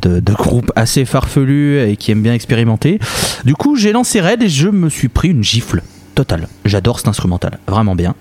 de, 0.00 0.20
de 0.20 0.32
groupe 0.32 0.70
assez 0.76 1.04
farfelu 1.04 1.80
et 1.80 1.96
qui 1.96 2.12
aime 2.12 2.22
bien 2.22 2.34
expérimenter. 2.34 3.00
Du 3.44 3.54
coup, 3.54 3.74
j'ai 3.74 3.92
lancé 3.92 4.20
Red 4.20 4.42
et 4.42 4.48
je 4.48 4.68
me 4.68 4.88
suis 4.88 5.08
pris 5.08 5.30
une 5.30 5.42
gifle 5.42 5.82
totale. 6.14 6.48
J'adore 6.64 6.98
cet 6.98 7.08
instrumental, 7.08 7.58
vraiment 7.66 7.96
bien. 7.96 8.14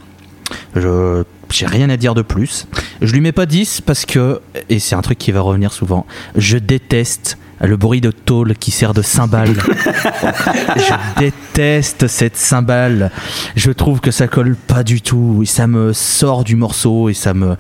Je 0.75 1.23
j'ai 1.51 1.65
rien 1.65 1.89
à 1.89 1.97
dire 1.97 2.13
de 2.13 2.21
plus. 2.21 2.67
Je 3.01 3.13
lui 3.13 3.21
mets 3.21 3.31
pas 3.31 3.45
10 3.45 3.81
parce 3.81 4.05
que 4.05 4.41
et 4.69 4.79
c'est 4.79 4.95
un 4.95 5.01
truc 5.01 5.17
qui 5.17 5.31
va 5.31 5.41
revenir 5.41 5.71
souvent. 5.71 6.05
Je 6.36 6.57
déteste 6.57 7.38
le 7.61 7.75
bruit 7.77 8.01
de 8.01 8.11
tôle 8.11 8.55
qui 8.55 8.71
sert 8.71 8.93
de 8.93 9.01
cymbale. 9.01 9.53
je 10.75 11.19
déteste 11.19 12.07
cette 12.07 12.37
cymbale. 12.37 13.11
Je 13.55 13.71
trouve 13.71 13.99
que 13.99 14.11
ça 14.11 14.27
colle 14.27 14.55
pas 14.55 14.83
du 14.83 15.01
tout 15.01 15.39
et 15.43 15.45
ça 15.45 15.67
me 15.67 15.93
sort 15.93 16.43
du 16.43 16.55
morceau 16.55 17.09
et 17.09 17.13
ça 17.13 17.33
me 17.33 17.55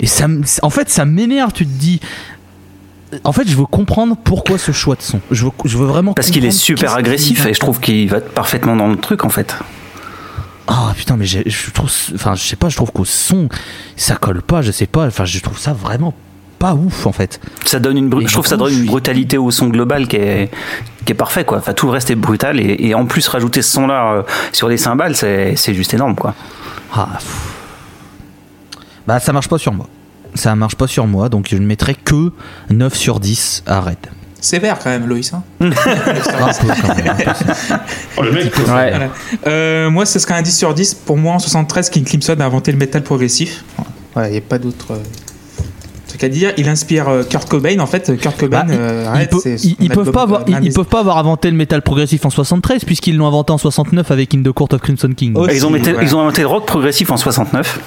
et 0.00 0.06
ça 0.06 0.28
me- 0.28 0.42
en 0.62 0.70
fait 0.70 0.88
ça 0.90 1.04
m'énerve. 1.04 1.52
Tu 1.52 1.66
te 1.66 1.70
dis 1.78 2.00
en 3.22 3.32
fait, 3.32 3.46
je 3.46 3.54
veux 3.54 3.66
comprendre 3.66 4.16
pourquoi 4.16 4.58
ce 4.58 4.72
choix 4.72 4.96
de 4.96 5.02
son. 5.02 5.20
Je 5.30 5.44
veux, 5.44 5.52
je 5.64 5.78
veux 5.78 5.86
vraiment 5.86 6.14
Parce 6.14 6.30
qu'il 6.30 6.44
est 6.44 6.50
super 6.50 6.94
agressif 6.96 7.46
et 7.46 7.54
je 7.54 7.60
trouve 7.60 7.78
qu'il 7.78 8.08
va 8.10 8.20
parfaitement 8.20 8.74
dans 8.74 8.88
le 8.88 8.96
truc 8.96 9.24
en 9.24 9.28
fait. 9.28 9.56
Ah 10.66 10.92
putain, 10.96 11.16
mais 11.16 11.26
je 11.26 11.70
trouve, 11.72 11.90
enfin, 12.14 12.34
je 12.34 12.42
sais 12.42 12.56
pas, 12.56 12.70
je 12.70 12.76
trouve 12.76 12.90
qu'au 12.90 13.04
son, 13.04 13.48
ça 13.96 14.16
colle 14.16 14.40
pas, 14.40 14.62
je 14.62 14.72
sais 14.72 14.86
pas, 14.86 15.06
enfin, 15.06 15.26
je 15.26 15.38
trouve 15.40 15.58
ça 15.58 15.74
vraiment 15.74 16.14
pas 16.58 16.74
ouf 16.74 17.06
en 17.06 17.12
fait. 17.12 17.40
Ça 17.66 17.78
donne 17.80 17.98
une, 17.98 18.10
je 18.26 18.32
trouve 18.32 18.44
que 18.44 18.48
ça 18.48 18.56
donne 18.56 18.72
une 18.72 18.86
brutalité 18.86 19.36
au 19.38 19.50
son 19.50 19.68
global 19.68 20.06
qui 20.08 20.16
est, 20.16 20.50
qui 21.04 21.12
est 21.12 21.16
parfait 21.16 21.44
quoi. 21.44 21.58
Enfin, 21.58 21.72
tout 21.74 21.86
le 21.86 21.92
reste 21.92 22.10
est 22.10 22.14
brutal 22.16 22.58
et, 22.60 22.76
et 22.80 22.94
en 22.94 23.06
plus 23.06 23.26
rajouter 23.28 23.62
ce 23.62 23.70
son 23.72 23.86
là 23.86 24.24
sur 24.52 24.68
les 24.68 24.76
cymbales, 24.78 25.16
c'est 25.16 25.54
c'est 25.56 25.74
juste 25.74 25.92
énorme 25.94 26.14
quoi. 26.14 26.34
Ah. 26.94 27.08
Bah, 29.06 29.20
ça 29.20 29.32
marche 29.32 29.48
pas 29.48 29.58
sur 29.58 29.72
moi. 29.72 29.86
Ça 30.34 30.54
marche 30.56 30.76
pas 30.76 30.86
sur 30.86 31.06
moi, 31.06 31.28
donc 31.28 31.46
je 31.50 31.56
ne 31.56 31.66
mettrai 31.66 31.94
que 31.94 32.32
9 32.70 32.94
sur 32.94 33.20
10 33.20 33.64
à 33.66 33.80
Red. 33.80 33.98
Sévère 34.40 34.78
quand 34.78 34.90
même, 34.90 35.06
Loïs. 35.06 35.32
hein. 35.32 35.42
Oh, 38.16 38.22
le 38.22 38.32
mec, 38.32 38.56
Ouais. 38.56 38.62
Voilà. 38.66 39.08
Euh, 39.46 39.90
moi, 39.90 40.06
ce 40.06 40.18
serait 40.18 40.34
un 40.34 40.42
10 40.42 40.56
sur 40.56 40.74
10. 40.74 40.94
Pour 40.94 41.16
moi, 41.16 41.34
en 41.34 41.38
73, 41.38 41.90
King 41.90 42.04
Crimson 42.04 42.36
a 42.40 42.44
inventé 42.44 42.72
le 42.72 42.78
métal 42.78 43.02
progressif. 43.02 43.64
Il 44.16 44.30
n'y 44.30 44.36
a 44.38 44.40
pas 44.40 44.58
d'autre 44.58 44.92
euh, 44.92 44.98
truc 46.14 46.24
à 46.24 46.28
dire. 46.28 46.52
Il 46.56 46.68
inspire 46.68 47.08
euh, 47.08 47.22
Kurt 47.24 47.48
Cobain. 47.48 47.78
En 47.80 47.86
fait, 47.86 48.16
Kurt 48.16 48.38
Cobain, 48.38 48.64
Bah, 48.64 48.72
euh, 48.72 49.02
ils, 49.04 49.08
arrête, 49.08 49.34
ils 49.80 49.90
peuvent 49.90 50.12
pas 50.12 50.22
avoir, 50.22 50.42
euh, 50.42 50.60
ils, 50.62 50.72
peuvent 50.72 50.84
pas 50.86 51.00
avoir 51.00 51.18
inventé 51.18 51.50
le 51.50 51.56
métal 51.56 51.82
progressif 51.82 52.24
en 52.24 52.30
73 52.30 52.84
puisqu'ils 52.84 53.16
l'ont 53.16 53.26
inventé 53.26 53.52
en 53.52 53.58
69 53.58 54.10
avec 54.10 54.34
In 54.34 54.42
the 54.42 54.52
Court 54.52 54.68
of 54.72 54.80
Crimson 54.80 55.10
King. 55.16 55.34
Ils, 55.52 55.66
ont 55.66 55.68
si, 55.68 55.74
metté- 55.74 55.92
voilà. 55.92 56.06
ils 56.06 56.14
ont 56.14 56.20
inventé 56.20 56.42
le 56.42 56.48
rock 56.48 56.66
progressif 56.66 57.10
en 57.10 57.16
69 57.16 57.80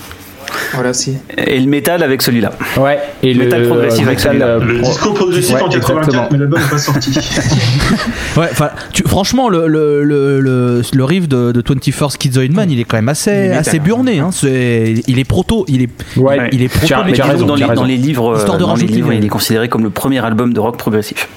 Voilà 0.73 0.89
aussi. 0.91 1.17
et 1.37 1.59
le 1.59 1.67
métal 1.67 2.03
avec 2.03 2.21
celui-là. 2.21 2.51
Ouais, 2.77 2.99
et 3.23 3.33
le 3.33 3.43
Métal 3.45 3.67
progressif 3.67 4.05
avec 4.07 4.19
celui-là. 4.19 4.45
euh, 4.45 4.59
le 4.63 4.79
disco 4.81 5.13
progressif 5.13 5.55
Ouais, 5.55 5.61
en 5.61 5.69
84, 5.69 5.97
exactement. 5.99 6.27
mais 6.31 6.37
l'album 6.37 6.59
n'est 6.61 6.67
pas 6.69 6.77
sorti. 6.77 7.11
Ouais, 8.37 8.47
enfin, 8.51 8.69
tu- 8.93 9.03
franchement, 9.03 9.49
le, 9.49 9.67
le, 9.67 10.03
le, 10.03 10.39
le, 10.39 10.81
le 10.93 11.03
riff 11.03 11.27
de, 11.27 11.51
de 11.51 11.61
21st 11.61 12.17
Kids 12.17 12.49
Man, 12.51 12.69
il 12.69 12.79
est 12.79 12.83
quand 12.83 12.97
même 12.97 13.09
assez, 13.09 13.49
assez 13.51 13.79
burné. 13.79 14.19
Hein. 14.19 14.29
Il 14.43 15.17
est 15.19 15.23
proto, 15.27 15.65
il 15.67 15.83
est, 15.83 15.89
Ouais. 16.17 16.49
il 16.51 16.61
est 16.61 16.67
proto 16.67 16.85
Tu 16.87 16.93
as- 16.93 17.03
Mais 17.03 17.13
tu 17.13 17.21
as 17.21 17.23
du 17.25 17.29
coup, 17.29 17.35
raison, 17.37 17.45
dans, 17.47 17.53
tu 17.55 17.59
les, 17.59 17.65
as 17.65 17.67
raison. 17.69 17.81
dans 17.81 17.87
les 17.87 17.97
livres, 17.97 18.33
euh, 18.33 18.37
Histoire 18.37 18.57
de 18.57 18.61
dans 18.63 18.67
les 18.67 18.73
rajouter 18.73 18.93
livres, 18.93 19.09
des- 19.09 19.15
il 19.17 19.25
est 19.25 19.29
considéré 19.29 19.69
comme 19.69 19.83
le 19.83 19.89
premier 19.89 20.23
album 20.23 20.53
de 20.53 20.59
rock 20.59 20.77
progressif. 20.77 21.27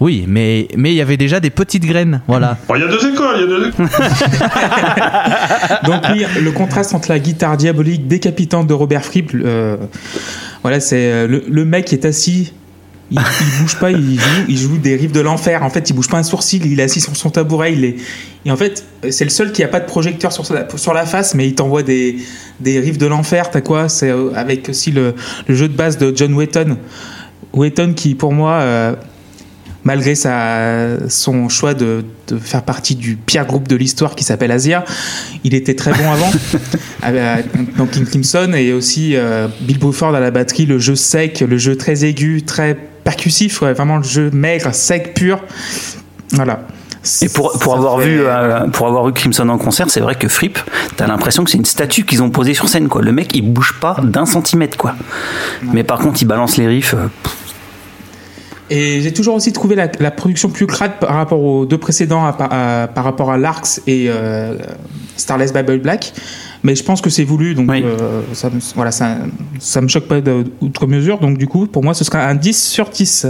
Oui, 0.00 0.24
mais 0.28 0.68
mais 0.76 0.92
il 0.92 0.96
y 0.96 1.00
avait 1.00 1.16
déjà 1.16 1.40
des 1.40 1.50
petites 1.50 1.84
graines, 1.84 2.20
voilà. 2.28 2.56
Bon, 2.68 2.76
Il 2.76 2.82
y 2.82 2.84
a 2.84 2.88
deux 2.88 3.12
écoles, 3.12 3.34
il 3.36 3.40
y 3.40 3.44
a 3.44 3.46
deux 3.46 3.68
écoles. 3.68 3.88
Donc 5.84 6.02
oui, 6.12 6.24
le 6.40 6.50
contraste 6.52 6.94
entre 6.94 7.08
la 7.10 7.18
guitare 7.18 7.56
diabolique 7.56 8.06
décapitante 8.06 8.66
de 8.66 8.74
Robert 8.74 9.04
Fripp, 9.04 9.32
euh, 9.34 9.76
voilà, 10.62 10.80
c'est 10.80 10.96
euh, 11.12 11.26
le, 11.26 11.42
le 11.48 11.64
mec 11.64 11.86
qui 11.86 11.94
est 11.94 12.04
assis. 12.04 12.52
Il, 13.10 13.18
il 13.18 13.62
bouge 13.62 13.76
pas, 13.76 13.90
il 13.90 14.20
joue, 14.20 14.44
il 14.48 14.56
joue 14.58 14.76
des 14.76 14.94
riffs 14.94 15.12
de 15.12 15.20
l'enfer. 15.20 15.62
En 15.62 15.70
fait, 15.70 15.88
il 15.88 15.94
bouge 15.94 16.08
pas 16.08 16.18
un 16.18 16.22
sourcil, 16.22 16.66
il 16.66 16.78
est 16.78 16.82
assis 16.82 17.00
sur 17.00 17.16
son 17.16 17.30
tabouret. 17.30 17.72
Il 17.72 17.84
est, 17.86 17.96
et 18.44 18.50
en 18.50 18.56
fait, 18.56 18.84
c'est 19.10 19.24
le 19.24 19.30
seul 19.30 19.50
qui 19.50 19.64
a 19.64 19.68
pas 19.68 19.80
de 19.80 19.86
projecteur 19.86 20.30
sur, 20.30 20.44
sa- 20.44 20.66
sur 20.76 20.92
la 20.92 21.06
face, 21.06 21.34
mais 21.34 21.46
il 21.48 21.54
t'envoie 21.54 21.82
des, 21.82 22.18
des 22.60 22.78
riffs 22.80 22.98
de 22.98 23.06
l'enfer. 23.06 23.50
T'as 23.50 23.62
quoi? 23.62 23.88
C'est 23.88 24.10
euh, 24.10 24.30
avec 24.34 24.68
aussi 24.68 24.90
le, 24.92 25.14
le 25.46 25.54
jeu 25.54 25.68
de 25.68 25.72
base 25.74 25.96
de 25.96 26.12
John 26.14 26.34
Wetton. 26.34 26.76
Wetton 27.54 27.94
qui, 27.96 28.14
pour 28.14 28.34
moi, 28.34 28.52
euh, 28.60 28.94
malgré 29.84 30.14
sa, 30.14 31.08
son 31.08 31.48
choix 31.48 31.72
de, 31.74 32.04
de 32.28 32.36
faire 32.38 32.62
partie 32.62 32.94
du 32.96 33.16
pire 33.16 33.46
groupe 33.46 33.68
de 33.68 33.76
l'histoire 33.76 34.14
qui 34.14 34.24
s'appelle 34.24 34.50
Asia, 34.50 34.84
il 35.44 35.54
était 35.54 35.74
très 35.74 35.92
bon 35.92 36.10
avant. 36.12 36.30
Avec- 37.02 37.76
donc 37.76 37.90
King 37.92 38.04
Crimson 38.04 38.52
et 38.54 38.72
aussi 38.72 39.16
euh, 39.16 39.48
Bill 39.60 39.78
Bruford 39.78 40.14
à 40.14 40.20
la 40.20 40.30
batterie, 40.30 40.66
le 40.66 40.78
jeu 40.78 40.94
sec, 40.96 41.40
le 41.48 41.56
jeu 41.58 41.76
très 41.76 42.04
aigu, 42.04 42.42
très 42.42 42.76
percussif, 43.04 43.62
ouais, 43.62 43.72
vraiment 43.72 43.96
le 43.98 44.02
jeu 44.04 44.30
maigre, 44.32 44.74
sec, 44.74 45.14
pur. 45.14 45.40
Voilà. 46.32 46.60
Et 47.22 47.28
pour, 47.30 47.52
pour, 47.58 47.76
avoir 47.76 48.00
fait- 48.00 48.06
vu, 48.08 48.20
euh, 48.26 48.66
pour 48.66 48.86
avoir 48.88 49.06
vu 49.06 49.12
Crimson 49.14 49.48
en 49.48 49.56
concert, 49.56 49.86
c'est 49.88 50.00
vrai 50.00 50.16
que 50.16 50.28
Fripp, 50.28 50.58
t'as 50.96 51.06
l'impression 51.06 51.44
que 51.44 51.50
c'est 51.50 51.56
une 51.56 51.64
statue 51.64 52.04
qu'ils 52.04 52.22
ont 52.22 52.28
posée 52.28 52.52
sur 52.52 52.68
scène. 52.68 52.88
Quoi. 52.88 53.00
Le 53.00 53.12
mec, 53.12 53.30
il 53.34 53.42
bouge 53.50 53.76
pas 53.80 53.96
d'un 54.02 54.26
centimètre. 54.26 54.76
Quoi. 54.76 54.94
Mais 55.72 55.84
par 55.84 56.00
contre, 56.00 56.20
il 56.20 56.26
balance 56.26 56.58
les 56.58 56.66
riffs. 56.66 56.94
euh, 56.94 57.06
Et 58.70 59.00
j'ai 59.00 59.12
toujours 59.12 59.34
aussi 59.34 59.52
trouvé 59.52 59.74
la, 59.76 59.88
la 59.98 60.10
production 60.10 60.50
plus 60.50 60.66
crade 60.66 60.98
par 61.00 61.14
rapport 61.14 61.40
aux 61.42 61.64
deux 61.66 61.78
précédents, 61.78 62.24
à- 62.26 62.36
à- 62.82 62.86
par 62.88 63.04
rapport 63.04 63.30
à 63.30 63.38
Larks 63.38 63.80
et 63.86 64.06
euh, 64.08 64.54
Starless 65.16 65.52
Bible 65.52 65.78
Black. 65.78 66.12
Mais 66.64 66.74
je 66.74 66.82
pense 66.82 67.00
que 67.00 67.08
c'est 67.08 67.24
voulu, 67.24 67.54
donc 67.54 67.70
Oui. 67.70 67.82
euh, 67.84 68.20
ça, 68.32 68.50
me, 68.50 68.58
voilà, 68.74 68.90
ça, 68.90 69.16
ça 69.60 69.80
me 69.80 69.86
choque 69.88 70.06
pas 70.08 70.20
de- 70.20 70.44
outre 70.60 70.86
mesure. 70.86 71.18
Donc 71.18 71.38
du 71.38 71.46
coup, 71.46 71.66
pour 71.66 71.82
moi, 71.84 71.94
ce 71.94 72.04
sera 72.04 72.18
un 72.26 72.34
10 72.34 72.60
sur 72.62 72.88
10. 72.90 73.26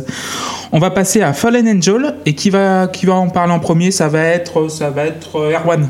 On 0.73 0.79
va 0.79 0.91
passer 0.91 1.21
à 1.23 1.33
Fallen 1.33 1.69
Angel 1.69 2.15
et 2.27 2.35
qui 2.35 2.51
va, 2.51 2.89
qui 2.89 3.07
va 3.07 3.15
en 3.15 3.29
parler 3.29 3.53
en 3.53 3.61
premier? 3.61 3.91
Ça 3.91 4.09
va 4.09 4.21
être, 4.23 4.69
ça 4.71 4.91
va 4.91 5.05
être 5.05 5.37
euh, 5.37 5.53
Erwan. 5.53 5.89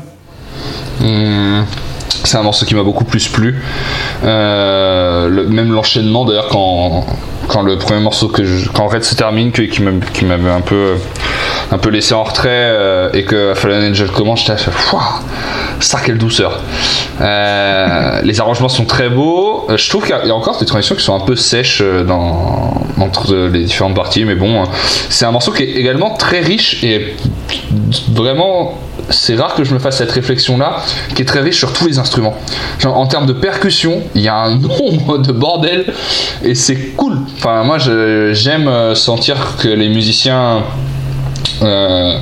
Hmm, 0.99 1.63
c'est 2.23 2.37
un 2.37 2.43
morceau 2.43 2.65
qui 2.65 2.75
m'a 2.75 2.83
beaucoup 2.83 3.05
plus 3.05 3.27
plu. 3.27 3.61
Euh, 4.23 5.47
même 5.47 5.71
l'enchaînement 5.71 6.25
d'ailleurs 6.25 6.49
quand, 6.49 7.05
quand 7.47 7.61
le 7.61 7.77
premier 7.77 7.99
morceau 8.01 8.27
que 8.27 8.41
quand 8.73 8.87
Red 8.87 9.03
se 9.03 9.15
termine 9.15 9.51
qui 9.51 9.81
m'a- 9.81 10.05
qui 10.13 10.25
m'avait 10.25 10.49
un 10.49 10.61
peu 10.61 10.95
un 11.71 11.77
peu 11.77 11.89
laissé 11.89 12.13
en 12.15 12.23
retrait 12.23 12.49
euh, 12.51 13.09
et 13.13 13.23
que 13.23 13.53
Fallen 13.53 13.91
Angel 13.91 14.09
commence, 14.09 14.43
j'étais 14.45 14.59
ça 15.79 15.99
quelle 16.03 16.17
douceur. 16.17 16.59
Euh, 17.21 18.21
les 18.23 18.39
arrangements 18.39 18.69
sont 18.69 18.85
très 18.85 19.09
beaux. 19.09 19.67
Je 19.75 19.89
trouve 19.89 20.03
qu'il 20.05 20.15
y 20.15 20.29
a- 20.31 20.35
encore 20.35 20.57
des 20.57 20.65
transitions 20.65 20.95
qui 20.95 21.03
sont 21.03 21.15
un 21.15 21.19
peu 21.25 21.35
sèches 21.35 21.83
entre 22.99 23.35
les 23.35 23.63
différentes 23.65 23.95
parties, 23.95 24.25
mais 24.25 24.35
bon, 24.35 24.63
c'est 25.09 25.25
un 25.25 25.31
morceau 25.31 25.51
qui 25.51 25.63
est 25.63 25.71
également 25.73 26.11
très 26.15 26.39
riche 26.39 26.83
et 26.83 27.15
vraiment 28.11 28.73
c'est 29.09 29.35
rare 29.35 29.55
que 29.55 29.63
je 29.63 29.73
me 29.73 29.79
fasse 29.79 29.97
cette 29.97 30.11
réflexion 30.11 30.57
là 30.57 30.77
qui 31.15 31.21
est 31.21 31.25
très 31.25 31.41
riche 31.41 31.57
sur 31.57 31.73
tous 31.73 31.87
les 31.87 31.99
instruments. 31.99 32.37
En 32.85 33.07
termes 33.07 33.25
de 33.25 33.33
percussion 33.33 34.01
il 34.15 34.21
y 34.21 34.27
a 34.27 34.35
un 34.35 34.55
nombre 34.55 35.17
de 35.17 35.31
bordel 35.31 35.85
et 36.43 36.55
c'est 36.55 36.77
cool. 36.95 37.17
Enfin 37.37 37.63
moi 37.63 37.77
j'aime 37.77 38.67
euh, 38.67 38.95
sentir 38.95 39.57
que 39.57 39.67
les 39.67 39.89
musiciens 39.89 40.63
euh, 41.61 42.17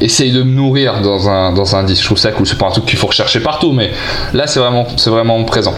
essayent 0.00 0.32
de 0.32 0.42
me 0.42 0.52
nourrir 0.52 1.00
dans 1.00 1.28
un, 1.28 1.52
dans 1.52 1.76
un 1.76 1.84
disque. 1.84 2.02
Je 2.02 2.06
trouve 2.06 2.18
ça 2.18 2.32
cool. 2.32 2.46
C'est 2.46 2.58
pas 2.58 2.66
un 2.66 2.70
truc 2.70 2.86
qu'il 2.86 2.98
faut 2.98 3.06
rechercher 3.06 3.40
partout 3.40 3.72
mais 3.72 3.90
là 4.32 4.46
c'est 4.46 4.60
vraiment, 4.60 4.86
vraiment 5.06 5.42
présent. 5.44 5.74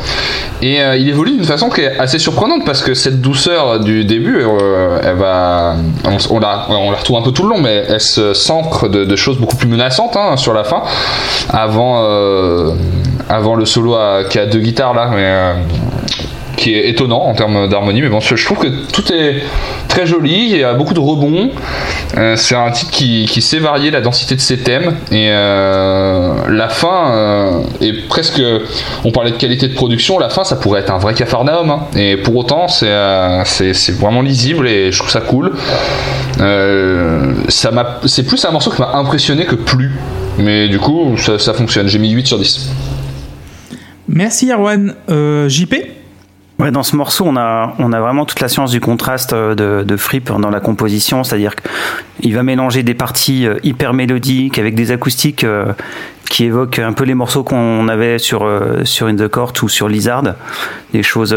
Et 0.63 0.81
euh, 0.81 0.97
il 0.97 1.09
évolue 1.09 1.33
d'une 1.33 1.45
façon 1.45 1.69
qui 1.69 1.83
est 1.83 1.99
assez 1.99 2.19
surprenante 2.19 2.65
parce 2.65 2.83
que 2.83 2.95
cette 2.95 3.21
douceur 3.21 3.81
du 3.81 4.05
début, 4.05 4.39
euh, 4.39 4.99
elle 5.03 5.17
va, 5.17 5.77
on, 6.31 6.39
la, 6.39 6.67
on 6.71 6.91
la 6.91 6.97
retrouve 6.97 7.19
un 7.19 7.23
peu 7.23 7.33
tout 7.33 7.43
le 7.43 7.51
long, 7.51 7.61
mais 7.61 7.85
elle 7.89 8.01
se 8.01 8.35
s'ancre 8.35 8.89
de, 8.89 9.17
choses 9.17 9.39
beaucoup 9.39 9.57
plus 9.57 9.69
menaçantes 9.69 10.17
hein, 10.17 10.37
sur 10.37 10.55
la 10.55 10.65
fin, 10.65 10.83
avant, 11.51 12.03
avant 13.29 13.55
le 13.55 13.65
solo 13.65 13.97
qui 14.29 14.39
a 14.39 14.47
deux 14.47 14.59
guitares 14.59 14.95
là, 14.95 15.11
mais 15.15 15.55
qui 16.57 16.75
est 16.75 16.89
étonnant 16.89 17.23
en 17.23 17.35
termes 17.35 17.69
d'harmonie. 17.69 18.03
Mais 18.03 18.09
bon, 18.09 18.21
je 18.21 18.45
trouve 18.45 18.59
que 18.59 18.69
tout 18.93 19.13
est 19.13 19.43
très 19.89 20.07
joli, 20.07 20.51
il 20.51 20.59
y 20.59 20.65
a 20.65 20.75
beaucoup 20.75 20.95
de 20.95 21.01
rebonds. 21.01 21.51
Euh, 22.17 22.37
c'est 22.37 22.55
un 22.55 22.71
titre 22.71 22.91
qui, 22.91 23.41
sait 23.41 23.59
varier 23.59 23.91
la 23.91 24.01
densité 24.01 24.35
de 24.35 24.41
ses 24.41 24.59
thèmes. 24.59 24.97
Et 25.11 25.29
euh, 25.31 26.35
la 26.49 26.69
fin 26.69 27.13
euh, 27.13 27.61
est 27.81 28.09
presque. 28.09 28.41
On 29.05 29.11
parlait 29.11 29.31
de 29.31 29.37
qualité 29.37 29.69
de 29.69 29.75
production, 29.75 30.19
la 30.19 30.31
fin 30.31 30.45
ça 30.45 30.57
pourrait 30.57 30.81
être 30.81 30.91
un 30.91 30.99
vrai 30.99 31.15
cafarnaum. 31.15 31.71
Hein. 31.71 31.81
Et 31.97 32.17
pour 32.17 32.37
autant, 32.37 32.69
c'est 32.69 33.93
vraiment 33.93 34.23
lisible 34.23 34.69
et 34.69 34.93
je 34.93 34.99
trouve 34.99 35.11
ça 35.11 35.21
cool. 35.21 35.53
c'est 37.49 38.27
plus 38.27 38.45
un 38.45 38.51
morceau 38.51 38.71
qui 38.71 38.81
m'a 38.81 38.93
impressionné 38.95 39.45
que 39.45 39.55
plus. 39.55 39.93
Mais 40.39 40.69
du 40.69 40.79
coup, 40.79 41.17
ça, 41.17 41.39
ça 41.39 41.55
fonctionne. 41.55 41.89
J'ai 41.89 41.99
mis 41.99 42.11
8 42.11 42.27
sur 42.27 42.39
10. 42.39 42.71
Merci 44.09 44.51
Erwan. 44.51 44.95
JP 45.49 45.75
Dans 46.71 46.83
ce 46.83 46.97
morceau, 46.97 47.25
on 47.27 47.37
a, 47.37 47.75
on 47.79 47.93
a 47.93 48.01
vraiment 48.01 48.25
toute 48.25 48.41
la 48.41 48.49
science 48.49 48.71
du 48.71 48.81
contraste 48.81 49.33
euh, 49.33 49.55
de, 49.55 49.85
de 49.85 49.97
Fripp 49.97 50.31
dans 50.33 50.51
la 50.51 50.61
composition, 50.61 51.25
c'est-à-dire 51.25 51.55
qu'il 51.57 52.35
va 52.35 52.43
mélanger 52.43 52.83
des 52.83 52.95
parties 52.95 53.47
euh, 53.47 53.57
hyper 53.63 53.93
mélodiques 53.93 54.59
avec 54.59 54.75
des 54.75 54.91
acoustiques 54.91 55.45
euh, 55.45 55.73
qui 56.31 56.45
évoquent 56.45 56.79
un 56.79 56.93
peu 56.93 57.05
les 57.05 57.15
morceaux 57.15 57.45
qu'on 57.45 57.87
avait 57.89 58.19
sur, 58.19 58.51
sur 58.85 59.07
In 59.07 59.17
the 59.17 59.29
Court 59.29 59.53
ou 59.63 59.69
sur 59.69 59.89
Lizard, 59.89 60.25
des 60.93 61.03
choses 61.03 61.37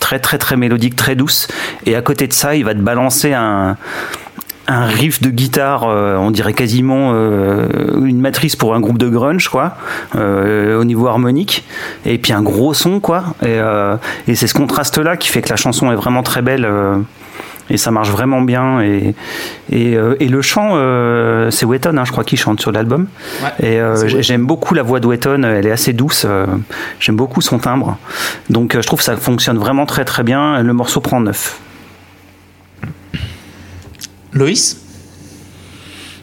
très 0.00 0.18
très 0.18 0.36
très 0.36 0.56
mélodiques, 0.56 0.96
très 0.96 1.14
douces. 1.14 1.46
Et 1.86 1.94
à 1.94 2.02
côté 2.02 2.26
de 2.26 2.32
ça, 2.32 2.56
il 2.56 2.64
va 2.64 2.74
te 2.74 2.80
balancer 2.80 3.32
un, 3.32 3.76
un 4.68 4.86
riff 4.86 5.20
de 5.20 5.30
guitare, 5.30 5.84
euh, 5.84 6.16
on 6.16 6.30
dirait 6.30 6.52
quasiment 6.52 7.12
euh, 7.14 7.66
une 8.04 8.20
matrice 8.20 8.56
pour 8.56 8.74
un 8.74 8.80
groupe 8.80 8.98
de 8.98 9.08
grunge, 9.08 9.48
quoi, 9.48 9.76
euh, 10.16 10.78
au 10.78 10.84
niveau 10.84 11.06
harmonique, 11.06 11.64
et 12.04 12.18
puis 12.18 12.32
un 12.32 12.42
gros 12.42 12.74
son, 12.74 13.00
quoi. 13.00 13.24
Et, 13.44 13.58
et 14.28 14.34
c'est 14.34 14.46
ce 14.46 14.54
contraste-là 14.54 15.16
qui 15.16 15.28
fait 15.28 15.42
que 15.42 15.48
la 15.48 15.56
chanson 15.56 15.90
est 15.92 15.96
vraiment 15.96 16.22
très 16.22 16.42
belle. 16.42 16.68
et 17.68 17.76
ça 17.76 17.90
marche 17.90 18.10
vraiment 18.10 18.42
bien 18.42 18.80
et, 18.80 19.14
et, 19.72 19.96
et 20.20 20.28
le 20.28 20.42
chant 20.42 20.70
c'est 21.50 21.66
Wetton 21.66 21.96
hein, 21.96 22.04
je 22.04 22.12
crois 22.12 22.22
qu'il 22.22 22.38
chante 22.38 22.60
sur 22.60 22.70
l'album 22.70 23.08
et 23.60 23.80
j'aime 24.20 24.46
beaucoup 24.46 24.74
la 24.74 24.84
voix 24.84 25.00
de 25.00 25.06
Wetton 25.08 25.42
elle 25.42 25.66
est 25.66 25.72
assez 25.72 25.92
douce 25.92 26.26
j'aime 27.00 27.16
beaucoup 27.16 27.40
son 27.40 27.58
timbre 27.58 27.98
donc 28.50 28.74
je 28.74 28.86
trouve 28.86 29.00
que 29.00 29.04
ça 29.04 29.16
fonctionne 29.16 29.58
vraiment 29.58 29.84
très 29.84 30.04
très 30.04 30.22
bien 30.22 30.62
le 30.62 30.72
morceau 30.72 31.00
prend 31.00 31.20
neuf 31.20 31.60
Loïs 34.32 34.82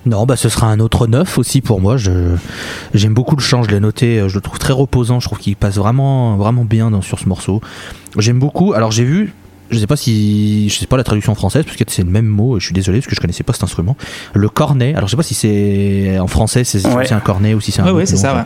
non, 0.06 0.26
bah 0.26 0.36
ce 0.36 0.50
sera 0.50 0.68
un 0.68 0.82
autre 0.82 1.08
neuf 1.08 1.38
aussi 1.38 1.62
pour 1.62 1.80
moi. 1.80 1.96
j'aime 1.96 3.14
beaucoup 3.14 3.38
le 3.38 3.42
chant, 3.42 3.64
je 3.64 3.70
l'ai 3.70 3.80
noté, 3.80 4.22
je 4.28 4.36
le 4.36 4.42
trouve 4.42 4.60
très 4.60 4.74
reposant. 4.74 5.22
Je 5.22 5.28
trouve 5.28 5.40
qu'il 5.40 5.56
passe 5.56 5.78
vraiment, 5.78 6.36
vraiment 6.36 6.66
bien 6.66 6.92
dans, 6.92 7.02
sur 7.02 7.20
ce 7.20 7.30
morceau. 7.30 7.62
J'aime 8.18 8.38
beaucoup. 8.38 8.74
Alors 8.74 8.92
j'ai 8.92 9.06
vu, 9.06 9.34
je 9.72 9.80
sais 9.80 9.88
pas 9.88 9.96
si, 9.96 10.68
je 10.68 10.78
sais 10.78 10.88
pas 10.88 10.98
la 10.98 11.06
traduction 11.06 11.36
française 11.36 11.64
parce 11.64 11.78
que 11.78 11.84
c'est 11.88 12.04
le 12.04 12.10
même 12.10 12.26
mot. 12.26 12.60
Je 12.60 12.66
suis 12.66 12.74
désolé 12.74 13.00
parce 13.00 13.08
que 13.08 13.16
je 13.16 13.22
connaissais 13.22 13.44
pas 13.44 13.54
cet 13.54 13.64
instrument. 13.64 13.96
Le 14.34 14.50
cornet. 14.50 14.94
Alors 14.94 15.08
je 15.08 15.12
sais 15.12 15.18
pas 15.18 15.24
si 15.24 15.36
c'est 15.36 16.20
en 16.20 16.28
français, 16.28 16.66
c'est 16.66 16.86
un 16.86 17.20
cornet 17.22 17.54
ou 17.54 17.62
si 17.62 17.72
c'est 17.72 17.82
un. 17.82 17.86
Ouais, 17.86 17.92
ouais 17.92 18.06
c'est 18.06 18.18
ça. 18.18 18.46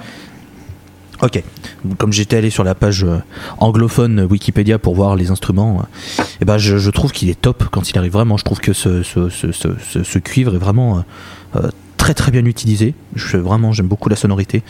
Ok. 1.21 1.41
Comme 1.97 2.13
j'étais 2.13 2.37
allé 2.37 2.49
sur 2.49 2.63
la 2.63 2.75
page 2.75 3.03
euh, 3.03 3.17
anglophone 3.57 4.27
Wikipédia 4.29 4.77
pour 4.77 4.95
voir 4.95 5.15
les 5.15 5.31
instruments, 5.31 5.81
euh, 6.19 6.23
eh 6.41 6.45
ben 6.45 6.57
je, 6.57 6.89
trouve 6.89 7.11
qu'il 7.11 7.29
est 7.29 7.39
top 7.39 7.65
quand 7.71 7.89
il 7.89 7.97
arrive 7.97 8.11
vraiment. 8.11 8.37
Je 8.37 8.43
trouve 8.43 8.59
que 8.59 8.73
ce, 8.73 9.01
ce, 9.03 10.19
cuivre 10.19 10.55
est 10.55 10.59
vraiment 10.59 11.03
euh, 11.55 11.69
très 11.97 12.13
très 12.13 12.31
bien 12.31 12.45
utilisé. 12.45 12.93
Vraiment, 13.15 13.71
j'aime 13.71 13.87
beaucoup 13.87 14.09
la 14.09 14.15
sonorité. 14.15 14.63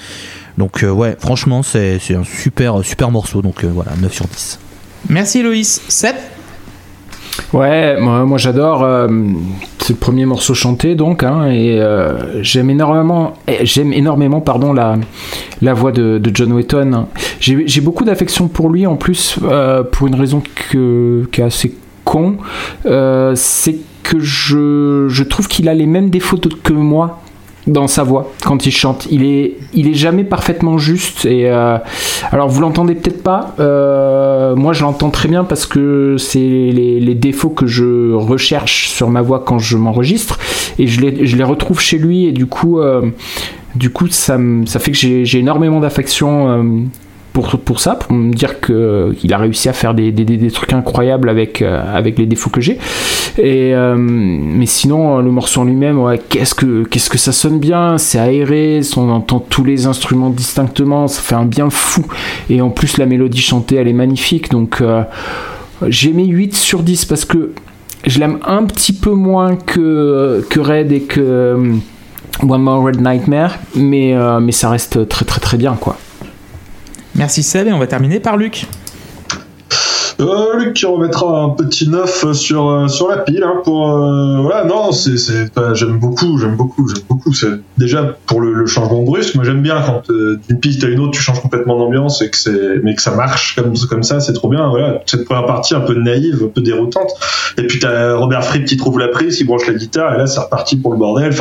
Donc 0.58 0.84
ouais, 0.84 1.18
franchement, 1.20 1.64
c'est 1.64 2.00
un 2.12 2.24
super 2.24 2.84
super 2.84 3.12
morceau. 3.12 3.42
Donc 3.42 3.66
voilà, 3.66 3.92
9 4.02 4.14
sur 4.14 4.28
10. 4.28 4.60
Merci 5.10 5.44
Loïs. 5.44 5.82
7 5.88 6.16
Ouais, 7.54 8.00
moi, 8.00 8.26
moi 8.26 8.38
j'adore. 8.38 8.84
Euh, 8.84 9.08
c'est 9.80 9.94
le 9.94 10.00
premier 10.00 10.26
morceau 10.26 10.54
chanté 10.54 10.96
donc, 10.96 11.24
hein, 11.24 11.50
et 11.50 11.80
euh, 11.80 12.44
j'aime 12.44 12.70
énormément, 12.70 13.34
eh, 13.48 13.66
j'aime 13.66 13.94
énormément 13.94 14.42
pardon 14.42 14.74
la 14.74 14.98
la 15.62 15.74
voix 15.74 15.92
de, 15.92 16.22
John 16.34 16.52
Wetton. 16.54 17.08
J'ai 17.40 17.82
beaucoup 17.82 18.04
d'affection 18.04 18.48
pour 18.48 18.70
lui 18.70 18.86
en 18.86 18.96
plus 18.96 19.40
euh, 19.44 19.84
pour 19.84 20.08
une 20.08 20.16
raison 20.16 20.42
qui 20.42 21.42
est 21.42 21.44
assez 21.44 21.76
con, 22.04 22.38
c'est 22.84 23.78
que 24.04 24.20
je, 24.20 25.08
je 25.10 25.24
trouve 25.24 25.48
qu'il 25.48 25.68
a 25.68 25.74
les 25.74 25.86
mêmes 25.86 26.10
défauts 26.10 26.38
que 26.64 26.74
moi 26.74 27.20
dans 27.68 27.88
sa 27.88 28.04
voix 28.04 28.32
quand 28.44 28.66
il 28.66 28.72
chante. 28.72 29.08
Il 29.12 29.24
est, 29.24 29.56
il 29.74 29.88
est 29.90 29.94
jamais 29.94 30.24
parfaitement 30.24 30.78
juste. 30.78 31.26
Et 31.26 31.50
euh, 31.50 31.78
alors 32.32 32.50
vous 32.50 32.62
l'entendez 32.62 32.96
peut-être 32.96 33.24
pas. 33.24 33.56
Euh, 33.60 34.56
moi 34.56 34.74
je 34.74 34.84
l'entends 34.84 35.10
très 35.10 35.30
bien 35.30 35.44
parce 35.44 35.66
que 35.66 36.16
c'est 36.18 36.40
les, 36.40 37.16
défauts 37.18 37.50
que 37.50 37.66
je 37.66 38.14
recherche 38.14 38.90
sur 38.90 39.10
ma 39.10 39.22
voix 39.22 39.44
quand 39.46 39.58
je 39.58 39.76
m'enregistre 39.76 40.38
et 40.78 40.86
je 40.86 41.02
les, 41.02 41.26
je 41.26 41.36
les 41.36 41.44
retrouve 41.44 41.80
chez 41.80 41.98
lui 41.98 42.26
et 42.26 42.32
du 42.32 42.46
coup. 42.46 42.80
Euh, 42.80 43.12
du 43.76 43.92
coup, 43.92 44.08
ça, 44.08 44.40
ça 44.66 44.80
fait 44.80 44.92
que 44.92 44.98
j'ai 44.98 45.38
énormément 45.38 45.80
d'affection 45.80 46.90
pour, 47.38 47.50
pour 47.60 47.80
ça, 47.80 47.94
pour 47.94 48.14
me 48.14 48.34
dire 48.34 48.60
qu'il 48.62 49.32
a 49.32 49.38
réussi 49.38 49.70
à 49.70 49.74
faire 49.74 49.94
des, 49.94 50.12
des, 50.12 50.50
trucs 50.50 50.74
incroyables 50.74 51.30
avec, 51.30 51.62
euh, 51.62 51.84
avec 51.96 52.18
les 52.18 52.26
défauts 52.26 52.50
que 52.50 52.62
j'ai. 52.62 52.80
Et 53.38 53.76
euh, 53.76 53.96
mais 53.96 54.66
sinon, 54.66 55.20
le 55.20 55.30
morceau 55.30 55.62
en 55.62 55.66
lui-même, 55.66 56.00
ouais, 56.00 56.20
qu'est-ce 56.30 56.56
que 56.56 56.84
que 56.84 57.18
ça 57.20 57.32
sonne 57.32 57.60
bien, 57.60 58.00
c'est 58.00 58.18
aéré, 58.18 58.82
on 58.96 59.12
entend 59.12 59.40
tous 59.40 59.64
les 59.64 59.86
instruments 59.86 60.32
distinctement, 60.32 61.08
ça 61.08 61.22
fait 61.22 61.36
un 61.36 61.46
bien 61.46 61.70
fou. 61.70 62.08
Et 62.50 62.60
en 62.60 62.72
plus, 62.72 62.98
la 62.98 63.06
mélodie 63.06 63.42
chantée, 63.42 63.76
elle 63.76 63.88
est 63.88 63.94
magnifique. 63.94 64.50
Donc, 64.50 64.82
euh, 64.82 65.04
j'ai 65.90 66.14
mis 66.14 66.30
8 66.30 66.56
sur 66.56 66.82
10 66.82 67.06
parce 67.06 67.24
que 67.24 67.52
je 68.08 68.18
l'aime 68.18 68.40
un 68.48 68.64
petit 68.64 68.94
peu 68.94 69.12
moins 69.12 69.58
que, 69.58 70.44
que 70.50 70.60
Red 70.60 70.92
et 70.92 71.02
que 71.02 71.56
One 72.42 72.62
More 72.64 72.84
Red 72.84 73.00
Nightmare, 73.00 73.60
mais, 73.76 74.16
mais 74.42 74.52
ça 74.52 74.72
reste 74.72 75.08
très 75.08 75.26
très 75.26 75.40
très 75.40 75.58
bien 75.58 75.78
quoi. 75.80 75.98
Merci 77.18 77.42
Seb 77.42 77.68
et 77.68 77.74
on 77.74 77.80
va 77.80 77.88
terminer 77.88 78.20
par 78.20 78.38
Luc. 78.38 78.68
Euh, 80.20 80.58
Luc 80.58 80.74
qui 80.74 80.86
remettra 80.88 81.44
un 81.44 81.50
petit 81.50 81.88
neuf 81.88 82.32
sur 82.34 82.70
euh, 82.70 82.88
sur 82.88 83.08
la 83.08 83.18
pile 83.18 83.44
hein, 83.44 83.62
pour 83.64 83.92
euh, 83.92 84.64
non 84.66 84.92
c'est 84.92 85.16
j'aime 85.74 86.00
beaucoup 86.00 86.40
j'aime 86.40 86.56
beaucoup 86.56 86.88
j'aime 86.88 87.04
beaucoup 87.08 87.32
déjà 87.78 88.18
pour 88.26 88.42
le, 88.42 88.66
changement 88.66 89.04
brusque 89.04 89.36
moi 89.36 89.44
j'aime 89.44 89.62
bien 89.62 89.80
quand 89.80 90.12
d'une 90.12 90.60
piste 90.60 90.84
à 90.84 90.88
une 90.88 91.00
autre 91.02 91.12
tu 91.12 91.22
changes 91.22 91.40
complètement 91.40 91.78
d'ambiance 91.78 92.24
et 92.24 92.32
que 92.32 92.38
c'est 92.38 92.82
mais 92.84 92.96
que 92.96 93.02
ça 93.02 93.12
marche 93.12 93.56
comme 93.56 93.78
comme 93.88 94.02
ça 94.02 94.20
c'est 94.20 94.34
trop 94.34 94.50
bien 94.50 94.68
voilà 94.70 95.02
cette 95.06 95.24
première 95.24 95.46
partie 95.46 95.76
un 95.76 95.82
peu 95.82 95.94
naïve 95.94 96.42
un 96.46 96.48
peu 96.48 96.62
déroutante 96.62 97.12
et 97.60 97.68
puis 97.68 97.78
t'as 97.78 98.16
Robert 98.16 98.44
Fripp 98.44 98.66
qui 98.66 98.78
trouve 98.78 98.98
la 98.98 99.10
prise 99.10 99.38
qui 99.38 99.44
branche 99.44 99.68
la 99.68 99.76
guitare 99.76 100.16
et 100.16 100.18
là 100.18 100.26
c'est 100.26 100.40
reparti 100.40 100.78
pour 100.78 100.94
le 100.94 100.98
bordel 100.98 101.32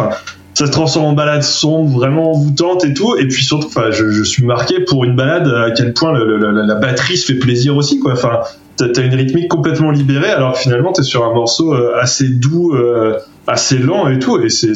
ça 0.57 0.65
se 0.65 0.71
transforme 0.71 1.05
en 1.05 1.13
balade 1.13 1.43
sombre, 1.43 1.99
vraiment 1.99 2.33
envoûtante 2.33 2.83
et 2.87 2.95
tout. 2.95 3.15
Et 3.19 3.29
puis 3.29 3.45
surtout, 3.45 3.67
enfin, 3.67 3.91
je, 3.91 4.11
je, 4.11 4.23
suis 4.23 4.43
marqué 4.43 4.81
pour 4.81 5.05
une 5.05 5.15
balade 5.15 5.47
à 5.49 5.71
quel 5.73 5.93
point 5.93 6.15
le, 6.15 6.39
la 6.39 6.75
batterie 6.77 7.19
se 7.19 7.31
fait 7.31 7.39
plaisir 7.39 7.77
aussi, 7.77 7.99
quoi. 7.99 8.13
Enfin, 8.15 8.41
t'as 8.79 9.03
une 9.03 9.15
rythmique 9.15 9.49
complètement 9.49 9.91
libérée, 9.91 10.31
alors 10.31 10.55
que 10.55 10.61
finalement 10.61 10.93
t'es 10.93 11.03
sur 11.03 11.27
un 11.27 11.35
morceau 11.35 11.75
euh, 11.75 12.01
assez 12.01 12.31
doux, 12.31 12.73
euh, 12.73 13.19
assez 13.47 13.77
lent 13.77 14.09
et 14.09 14.19
tout, 14.19 14.41
et 14.41 14.49
c'est 14.49 14.73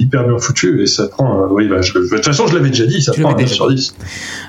hyper 0.00 0.26
bien 0.26 0.38
foutu 0.38 0.82
et 0.82 0.86
ça 0.86 1.08
prend. 1.08 1.42
Euh, 1.42 1.48
oui, 1.50 1.68
bah, 1.68 1.82
je, 1.82 1.92
de 1.92 2.08
toute 2.08 2.24
façon, 2.24 2.46
je 2.46 2.54
l'avais 2.54 2.70
déjà 2.70 2.86
dit, 2.86 3.02
ça 3.02 3.12
prend 3.12 3.34
un 3.34 3.38
9 3.38 3.52
sur 3.52 3.68
10. 3.68 3.94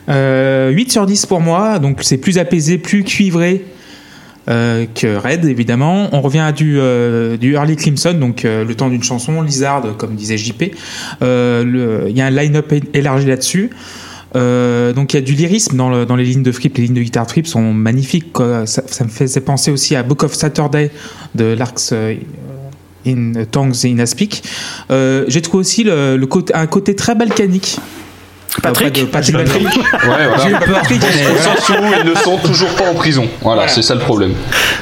8 0.08 0.92
sur 0.94 1.06
10 1.06 1.26
pour 1.26 1.42
moi, 1.42 1.78
donc 1.80 2.00
c'est 2.04 2.18
plus 2.18 2.38
apaisé, 2.38 2.78
plus 2.78 3.04
cuivré. 3.04 3.66
Euh, 4.50 4.86
que 4.94 5.18
Red, 5.18 5.46
évidemment. 5.46 6.10
On 6.14 6.22
revient 6.22 6.40
à 6.40 6.52
du, 6.52 6.78
euh, 6.80 7.36
du 7.38 7.54
Early 7.54 7.76
Clemson, 7.76 8.14
donc 8.14 8.46
euh, 8.46 8.64
le 8.64 8.76
temps 8.76 8.90
d'une 8.90 9.04
chanson, 9.04 9.42
Lizard, 9.42 9.98
comme 9.98 10.16
disait 10.16 10.38
JP. 10.38 10.64
Il 11.22 12.14
y 12.16 12.22
a 12.22 12.26
un 12.26 12.30
line-up 12.30 12.74
élargi 12.94 13.26
là-dessus. 13.26 13.70
donc 14.34 15.14
il 15.14 15.16
y 15.16 15.18
a 15.18 15.22
du 15.22 15.34
lyrisme 15.34 15.76
dans, 15.76 16.06
dans, 16.06 16.16
les 16.16 16.24
lignes 16.24 16.44
de 16.44 16.52
Fripp, 16.52 16.78
les 16.78 16.84
lignes 16.84 16.96
de 16.96 17.02
guitare 17.02 17.28
Fripp 17.28 17.48
sont 17.48 17.74
magnifiques. 17.74 18.38
Ça, 18.66 19.04
me 19.04 19.10
faisait 19.10 19.42
penser 19.42 19.72
aussi 19.72 19.96
à 19.96 20.04
Book 20.04 20.24
of 20.24 20.34
Saturday 20.34 20.92
de 21.36 21.46
Larks 21.54 21.94
in 23.06 23.34
Tongues 23.52 23.86
in 23.86 24.00
Aspic. 24.00 24.44
J'ai 24.90 25.42
trouvé 25.42 25.62
aussi 25.62 25.86
un 25.90 26.68
côté 26.68 26.96
très 26.96 27.16
balkanique 27.16 27.80
Patrick 28.62 29.12
Patrick 29.12 29.36
Ouais, 29.36 29.48
voilà. 30.04 30.44
J'ai 30.44 30.50
eu 30.50 31.78
où 31.78 31.94
ils 32.00 32.10
ne 32.10 32.16
sont 32.16 32.38
toujours 32.38 32.74
pas 32.76 32.90
en 32.90 32.94
prison. 32.94 33.28
Voilà, 33.42 33.68
c'est 33.68 33.82
ça 33.82 33.94
le 33.94 34.02
problème. 34.02 34.34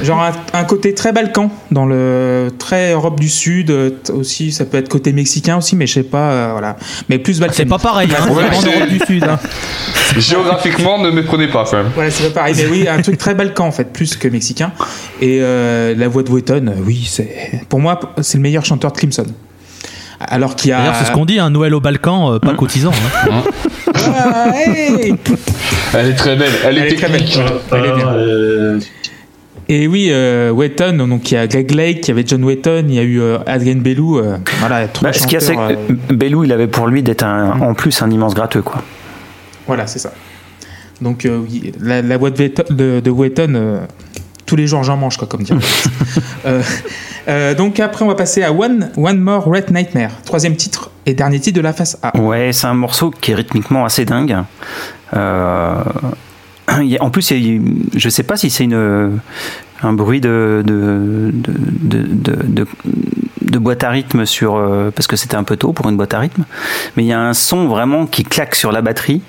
Genre 0.02 0.30
un, 0.52 0.64
côté 0.64 0.94
très 0.94 1.12
Balkan, 1.12 1.50
dans 1.70 1.86
le 1.86 2.50
très 2.58 2.92
Europe 2.92 3.20
du 3.20 3.28
Sud 3.28 3.70
euh, 3.70 3.90
aussi, 4.12 4.52
ça 4.52 4.64
peut 4.64 4.78
être 4.78 4.88
côté 4.88 5.12
mexicain 5.12 5.56
aussi, 5.58 5.76
mais 5.76 5.86
je 5.86 5.94
sais 5.94 6.02
pas, 6.02 6.30
euh, 6.30 6.48
voilà. 6.52 6.76
Mais 7.08 7.18
plus 7.18 7.40
Balkan. 7.40 7.54
C'est 7.56 7.66
pas 7.66 7.78
pareil, 7.78 8.08
hein, 8.18 8.28
ouais, 8.30 8.44
Europe 8.44 8.88
du 8.88 9.00
Sud. 9.06 9.24
Hein. 9.24 9.38
Géographiquement, 10.16 10.98
ne 10.98 11.10
méprenez 11.10 11.48
pas 11.48 11.64
quand 11.68 11.78
même. 11.78 11.90
Voilà, 11.94 12.10
c'est 12.10 12.28
pas 12.28 12.40
pareil, 12.40 12.54
mais 12.56 12.66
oui, 12.66 12.88
un 12.88 13.00
truc 13.02 13.18
très 13.18 13.34
Balkan 13.34 13.66
en 13.66 13.72
fait, 13.72 13.92
plus 13.92 14.16
que 14.16 14.28
mexicain. 14.28 14.72
Et 15.20 15.38
euh, 15.40 15.94
la 15.96 16.08
voix 16.08 16.22
de 16.22 16.30
Wetton, 16.30 16.72
oui, 16.84 17.06
c'est 17.08 17.62
pour 17.68 17.80
moi, 17.80 17.98
c'est 18.20 18.38
le 18.38 18.42
meilleur 18.42 18.64
chanteur 18.64 18.92
de 18.92 18.96
Crimson. 18.96 19.26
Alors 20.20 20.56
qu'il 20.56 20.70
y 20.70 20.72
a. 20.72 20.78
D'ailleurs, 20.78 20.94
c'est 20.96 21.04
ce 21.06 21.12
qu'on 21.12 21.24
dit, 21.26 21.38
un 21.38 21.50
Noël 21.50 21.74
au 21.74 21.80
Balkan, 21.80 22.32
euh, 22.34 22.38
pas 22.38 22.54
cotisant. 22.54 22.92
hein. 23.30 23.42
Ah, 23.94 24.46
hey 24.54 25.14
Elle 25.94 26.06
est 26.10 26.14
très 26.14 26.36
belle, 26.36 26.52
elle, 26.64 26.78
Elle 26.78 26.92
est 26.92 26.96
très 26.96 27.08
belle. 27.08 27.24
Elle 27.72 27.84
est 27.84 27.94
bien. 27.94 28.08
Euh, 28.08 28.80
Et 29.68 29.86
oui, 29.88 30.08
euh, 30.10 30.50
Wetton, 30.52 31.06
donc 31.08 31.30
il 31.30 31.34
y 31.34 31.36
a 31.36 31.46
Greg 31.46 31.70
Lake, 31.72 32.06
il 32.06 32.08
y 32.08 32.10
avait 32.12 32.24
John 32.26 32.42
Wetton, 32.44 32.84
il 32.88 32.94
y 32.94 32.98
a 32.98 33.02
eu 33.02 33.20
euh, 33.20 33.38
Adrien 33.46 33.76
Bellou. 33.76 34.18
euh, 34.18 34.36
voilà, 34.60 34.86
trois 34.88 35.10
Bah, 35.10 35.12
ce 35.12 35.24
qu'il 35.26 35.32
y 35.34 35.36
a, 35.36 35.40
c'est 35.40 35.54
que 35.56 35.60
euh, 35.60 35.76
Bellou, 36.14 36.44
il 36.44 36.52
avait 36.52 36.66
pour 36.68 36.86
lui 36.86 37.02
d'être 37.02 37.22
un- 37.24 37.60
en 37.60 37.74
plus 37.74 38.00
un 38.02 38.10
immense 38.10 38.34
gratteux, 38.34 38.62
quoi. 38.62 38.82
Voilà, 39.66 39.86
c'est 39.86 39.98
ça. 39.98 40.12
Donc, 41.00 41.24
euh, 41.26 41.38
oui, 41.42 41.72
la, 41.80 42.00
la 42.00 42.16
voix 42.16 42.30
de 42.30 42.38
Wetton, 42.38 42.62
de, 42.70 43.00
de 43.00 43.10
Wetton, 43.10 43.52
euh, 43.54 43.80
tous 44.46 44.56
les 44.56 44.66
jours 44.66 44.82
j'en 44.84 44.96
mange, 44.96 45.16
quoi, 45.16 45.26
comme 45.28 45.42
dire. 45.42 45.56
Euh, 47.28 47.54
donc, 47.54 47.80
après, 47.80 48.04
on 48.04 48.08
va 48.08 48.14
passer 48.14 48.42
à 48.42 48.52
One, 48.52 48.90
One 48.96 49.18
More 49.18 49.44
Red 49.44 49.70
Nightmare, 49.70 50.10
troisième 50.24 50.56
titre 50.56 50.90
et 51.06 51.14
dernier 51.14 51.40
titre 51.40 51.56
de 51.56 51.62
la 51.62 51.72
face 51.72 51.98
A. 52.02 52.16
Ouais, 52.18 52.52
c'est 52.52 52.66
un 52.66 52.74
morceau 52.74 53.10
qui 53.10 53.32
est 53.32 53.34
rythmiquement 53.34 53.84
assez 53.84 54.04
dingue. 54.04 54.36
Euh, 55.14 55.82
en 57.00 57.10
plus, 57.10 57.32
je 57.94 58.08
sais 58.08 58.22
pas 58.22 58.36
si 58.36 58.50
c'est 58.50 58.68
un 59.82 59.92
bruit 59.92 60.20
de, 60.20 60.62
de- 63.46 63.58
boîte 63.58 63.84
à 63.84 63.90
rythme 63.90 64.26
sur 64.26 64.56
euh, 64.56 64.90
parce 64.94 65.06
que 65.06 65.16
c'était 65.16 65.36
un 65.36 65.42
peu 65.44 65.56
tôt 65.56 65.72
pour 65.72 65.88
une 65.88 65.96
boîte 65.96 66.14
à 66.14 66.18
rythme, 66.18 66.44
mais 66.96 67.04
il 67.04 67.06
y 67.06 67.12
a 67.12 67.20
un 67.20 67.34
son 67.34 67.66
vraiment 67.68 68.06
qui 68.06 68.22
claque 68.24 68.54
sur 68.54 68.72
la 68.72 68.82
batterie. 68.82 69.22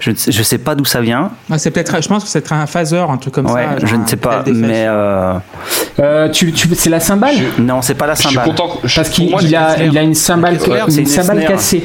Je 0.00 0.10
ne 0.10 0.16
sais, 0.16 0.32
je 0.32 0.42
sais 0.42 0.58
pas 0.58 0.74
d'où 0.74 0.84
ça 0.84 1.00
vient. 1.00 1.30
Ah, 1.50 1.58
c'est 1.58 1.70
peut-être, 1.70 2.02
je 2.02 2.08
pense 2.08 2.24
que 2.24 2.28
c'est 2.30 2.50
un 2.52 2.66
phaser, 2.66 2.98
un 3.08 3.16
truc 3.18 3.34
comme 3.34 3.46
ouais, 3.50 3.66
ça. 3.80 3.86
je 3.86 3.94
ne 3.96 4.06
sais 4.06 4.16
pas, 4.16 4.42
mais 4.46 4.84
euh, 4.88 5.34
Euh, 6.00 6.28
tu, 6.28 6.52
tu, 6.52 6.68
c'est 6.74 6.90
la 6.90 7.00
cymbale? 7.00 7.36
Non, 7.58 7.80
c'est 7.82 7.94
pas 7.94 8.06
la 8.06 8.14
Je 8.14 8.20
suis 8.20 8.28
cymbale. 8.30 8.46
content. 8.48 8.78
je- 8.84 8.96
Parce 8.96 9.08
qu'il 9.10 9.32
a, 9.56 9.82
il 9.82 9.96
a 9.98 10.02
une 10.02 10.14
cymbale, 10.14 10.58
Claire, 10.58 10.86
une 10.88 11.06
cymbale 11.06 11.44
cassée. 11.46 11.84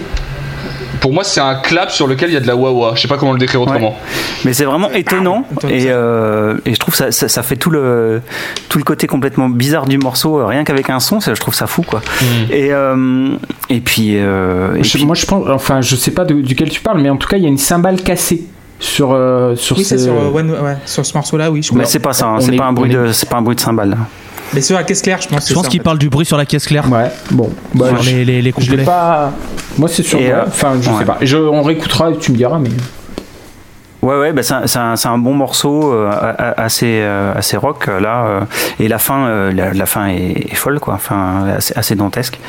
Pour 1.05 1.13
moi, 1.13 1.23
c'est 1.23 1.39
un 1.39 1.53
clap 1.53 1.91
sur 1.91 2.07
lequel 2.07 2.31
il 2.31 2.33
y 2.33 2.35
a 2.35 2.39
de 2.39 2.47
la 2.47 2.55
wah-wah. 2.55 2.93
Je 2.95 3.01
sais 3.01 3.07
pas 3.07 3.17
comment 3.17 3.31
le 3.33 3.37
décrire 3.37 3.61
autrement. 3.61 3.95
Mais 4.43 4.53
c'est 4.53 4.65
vraiment 4.65 4.89
étonnant 4.89 5.43
et, 5.69 5.81
ça. 5.81 5.87
euh, 5.89 6.57
et 6.65 6.73
je 6.73 6.79
trouve 6.79 6.95
ça, 6.95 7.11
ça, 7.11 7.27
ça 7.27 7.43
fait 7.43 7.57
tout 7.57 7.69
le 7.69 8.23
tout 8.69 8.79
le 8.79 8.83
côté 8.83 9.05
complètement 9.05 9.47
bizarre 9.47 9.85
du 9.85 9.99
morceau 9.99 10.39
euh, 10.39 10.47
rien 10.47 10.63
qu'avec 10.63 10.89
un 10.89 10.99
son 10.99 11.19
ça, 11.19 11.35
je 11.35 11.39
trouve 11.39 11.53
ça 11.53 11.67
fou 11.67 11.83
quoi 11.83 12.01
et 12.49 12.73
euh, 12.73 13.35
et 13.69 13.81
puis, 13.81 14.13
euh, 14.17 14.73
et 14.77 14.83
Je- 14.83 14.93
puis- 14.97 15.05
moi, 15.05 15.13
je 15.13 15.27
pense, 15.27 15.47
enfin, 15.47 15.79
je 15.81 15.95
sais 15.95 16.09
pas 16.09 16.25
de- 16.25 16.41
duquel 16.41 16.69
tu 16.71 16.81
parles, 16.81 16.99
mais 17.01 17.11
en 17.11 17.17
tout 17.17 17.27
cas, 17.27 17.37
il 17.37 17.43
y 17.43 17.45
a 17.45 17.49
une 17.49 17.59
cymbale 17.59 18.01
cassée 18.01 18.43
sur 18.79 19.11
euh, 19.13 19.55
sur 19.55 19.77
Oui, 19.77 19.83
ce. 19.83 19.89
c'est 19.99 20.05
sur, 20.05 20.13
euh, 20.13 20.31
One- 20.33 20.49
ouais, 20.49 20.77
sur 20.87 21.05
ce 21.05 21.13
morceau-là, 21.13 21.51
oui. 21.51 21.61
Je 21.61 21.71
mais 21.73 21.81
crois. 21.81 21.91
c'est 21.91 21.99
pas 21.99 22.13
ça 22.13 22.25
hein, 22.25 22.35
on 22.37 22.41
c'est 22.41 22.53
est- 22.55 22.57
pas 22.57 22.65
un 22.65 22.73
bruit 22.73 22.89
est- 22.91 22.95
de 22.95 23.11
c'est 23.11 23.29
pas 23.29 23.37
un 23.37 23.41
bruit 23.43 23.55
de 23.55 23.61
cymbale 23.61 23.95
Mais 24.55 24.61
sur 24.61 24.75
la 24.77 24.83
caisse 24.83 25.01
claire, 25.01 25.21
je 25.21 25.27
pense. 25.27 25.47
Je 25.47 25.53
pense 25.53 25.67
qu'il 25.67 25.81
parle 25.83 25.99
du 25.99 26.09
bruit 26.09 26.25
sur 26.25 26.37
la 26.37 26.45
caisse 26.45 26.65
claire. 26.65 26.91
Ouais. 26.91 27.11
Bon. 27.31 27.49
Bah, 27.73 27.89
Sur 27.89 28.01
je, 28.03 28.09
les, 28.15 28.25
les, 28.25 28.41
les 28.41 28.53
je 28.57 28.75
pas. 28.77 29.31
Moi, 29.77 29.87
c'est 29.89 30.13
ouais. 30.15 30.31
euh, 30.31 30.43
Enfin, 30.47 30.73
je 30.81 30.89
ouais. 30.89 30.97
sais 30.99 31.05
pas. 31.05 31.17
Je, 31.21 31.37
on 31.37 31.61
réécoutera 31.61 32.11
et 32.11 32.17
tu 32.17 32.31
me 32.31 32.37
diras, 32.37 32.57
mais. 32.57 32.69
ouais 34.01 34.17
ouais 34.19 34.33
bah 34.33 34.43
c'est 34.43 34.53
un, 34.77 34.95
c'est 34.95 35.07
un, 35.07 35.17
bon 35.17 35.33
morceau 35.33 35.91
euh, 35.91 36.11
assez 36.57 36.99
euh, 37.01 37.33
assez 37.35 37.57
rock 37.57 37.87
là 37.87 38.25
euh, 38.25 38.41
et 38.79 38.87
la 38.87 38.99
fin 38.99 39.25
euh, 39.25 39.51
la, 39.51 39.73
la 39.73 39.85
fin 39.87 40.07
est, 40.07 40.51
est 40.51 40.55
folle 40.55 40.79
quoi 40.79 40.93
enfin 40.93 41.45
assez, 41.57 41.73
assez 41.75 41.95
dantesque 41.95 42.39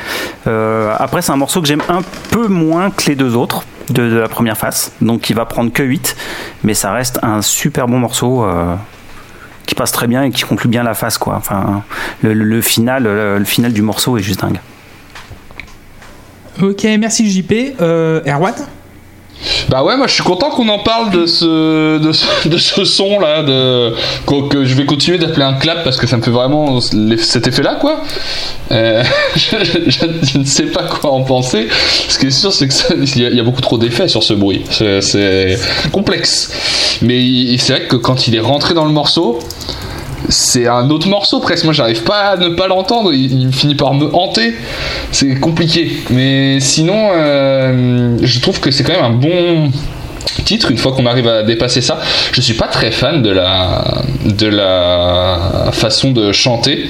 Euh, 0.45 0.93
après 0.99 1.23
c'est 1.23 1.31
un 1.31 1.37
morceau 1.37 1.59
que 1.61 1.67
j'aime 1.67 1.81
un 1.89 2.01
peu 2.31 2.47
moins 2.47 2.91
que 2.91 3.09
les 3.09 3.15
deux 3.15 3.35
autres 3.35 3.63
de, 3.89 4.07
de 4.07 4.17
la 4.17 4.27
première 4.29 4.55
face 4.57 4.91
donc 5.01 5.31
il 5.31 5.35
va 5.35 5.45
prendre 5.45 5.71
que 5.73 5.81
8 5.81 6.15
mais 6.63 6.75
ça 6.75 6.91
reste 6.91 7.19
un 7.23 7.41
super 7.41 7.87
bon 7.87 7.97
morceau 7.97 8.43
euh, 8.45 8.75
qui 9.67 9.75
passe 9.75 9.91
très 9.91 10.07
bien 10.07 10.23
et 10.23 10.31
qui 10.31 10.41
conclut 10.41 10.69
bien 10.69 10.81
la 10.81 10.95
face 10.95 11.19
quoi. 11.19 11.35
Enfin, 11.35 11.83
le, 12.23 12.61
final, 12.61 13.03
le 13.03 13.45
final 13.45 13.73
du 13.73 13.83
morceau 13.83 14.17
est 14.17 14.23
juste 14.23 14.41
dingue. 14.41 14.59
Ok, 16.61 16.87
merci 16.99 17.29
JP. 17.29 17.75
Euh, 17.81 18.21
Erwan? 18.25 18.55
Bah 19.69 19.83
ouais, 19.83 19.97
moi 19.97 20.07
je 20.07 20.13
suis 20.13 20.23
content 20.23 20.49
qu'on 20.49 20.67
en 20.69 20.79
parle 20.79 21.11
de 21.11 21.25
ce, 21.25 21.97
de 21.99 22.57
ce, 22.57 22.85
son 22.85 23.19
là, 23.19 23.43
de, 23.43 23.93
que, 24.49 24.65
je 24.65 24.75
vais 24.75 24.85
continuer 24.85 25.17
d'appeler 25.17 25.43
un 25.43 25.53
clap 25.53 25.83
parce 25.83 25.97
que 25.97 26.07
ça 26.07 26.17
me 26.17 26.21
fait 26.21 26.31
vraiment 26.31 26.79
cet 26.81 27.47
effet 27.47 27.63
là 27.63 27.75
quoi. 27.79 28.01
Euh, 28.71 29.03
je, 29.35 30.37
ne 30.37 30.43
sais 30.43 30.65
pas 30.67 30.83
quoi 30.83 31.11
en 31.11 31.21
penser. 31.23 31.67
Ce 32.09 32.17
qui 32.17 32.27
est 32.27 32.31
sûr, 32.31 32.51
c'est 32.51 32.67
que 32.67 32.73
ça- 32.73 32.93
il 32.95 33.17
y, 33.17 33.35
y 33.35 33.39
a 33.39 33.43
beaucoup 33.43 33.61
trop 33.61 33.77
d'effets 33.77 34.07
sur 34.07 34.23
ce 34.23 34.33
bruit. 34.33 34.63
C'est- 34.69 35.57
complexe. 35.91 36.97
Mais 37.01 37.57
c'est 37.57 37.73
vrai 37.73 37.87
que 37.87 37.95
quand 37.95 38.27
il 38.27 38.35
est 38.35 38.39
rentré 38.41 38.73
dans 38.73 38.85
le 38.85 38.91
morceau, 38.91 39.39
c'est 40.29 40.67
un 40.67 40.89
autre 40.89 41.07
morceau 41.07 41.39
presque. 41.39 41.63
Moi, 41.63 41.73
j'arrive 41.73 42.03
pas 42.03 42.31
à 42.31 42.37
ne 42.37 42.49
pas 42.49 42.67
l'entendre. 42.67 43.13
Il, 43.13 43.51
finit 43.53 43.75
par 43.75 43.93
me 43.93 44.13
hanter. 44.13 44.53
C'est 45.11 45.39
compliqué. 45.39 45.91
Mais 46.09 46.59
sinon, 46.59 47.09
euh, 47.13 48.17
je 48.21 48.39
trouve 48.39 48.59
que 48.59 48.71
c'est 48.71 48.83
quand 48.83 48.93
même 48.93 49.05
un 49.05 49.09
bon 49.11 49.71
titre 50.43 50.71
une 50.71 50.77
fois 50.77 50.91
qu'on 50.91 51.05
arrive 51.05 51.27
à 51.27 51.43
dépasser 51.43 51.81
ça. 51.81 51.99
Je 52.31 52.41
suis 52.41 52.53
pas 52.53 52.67
très 52.67 52.91
fan 52.91 53.21
de 53.21 53.29
la 53.29 54.03
de 54.25 54.47
la 54.47 55.69
façon 55.71 56.11
de 56.11 56.31
chanter. 56.31 56.89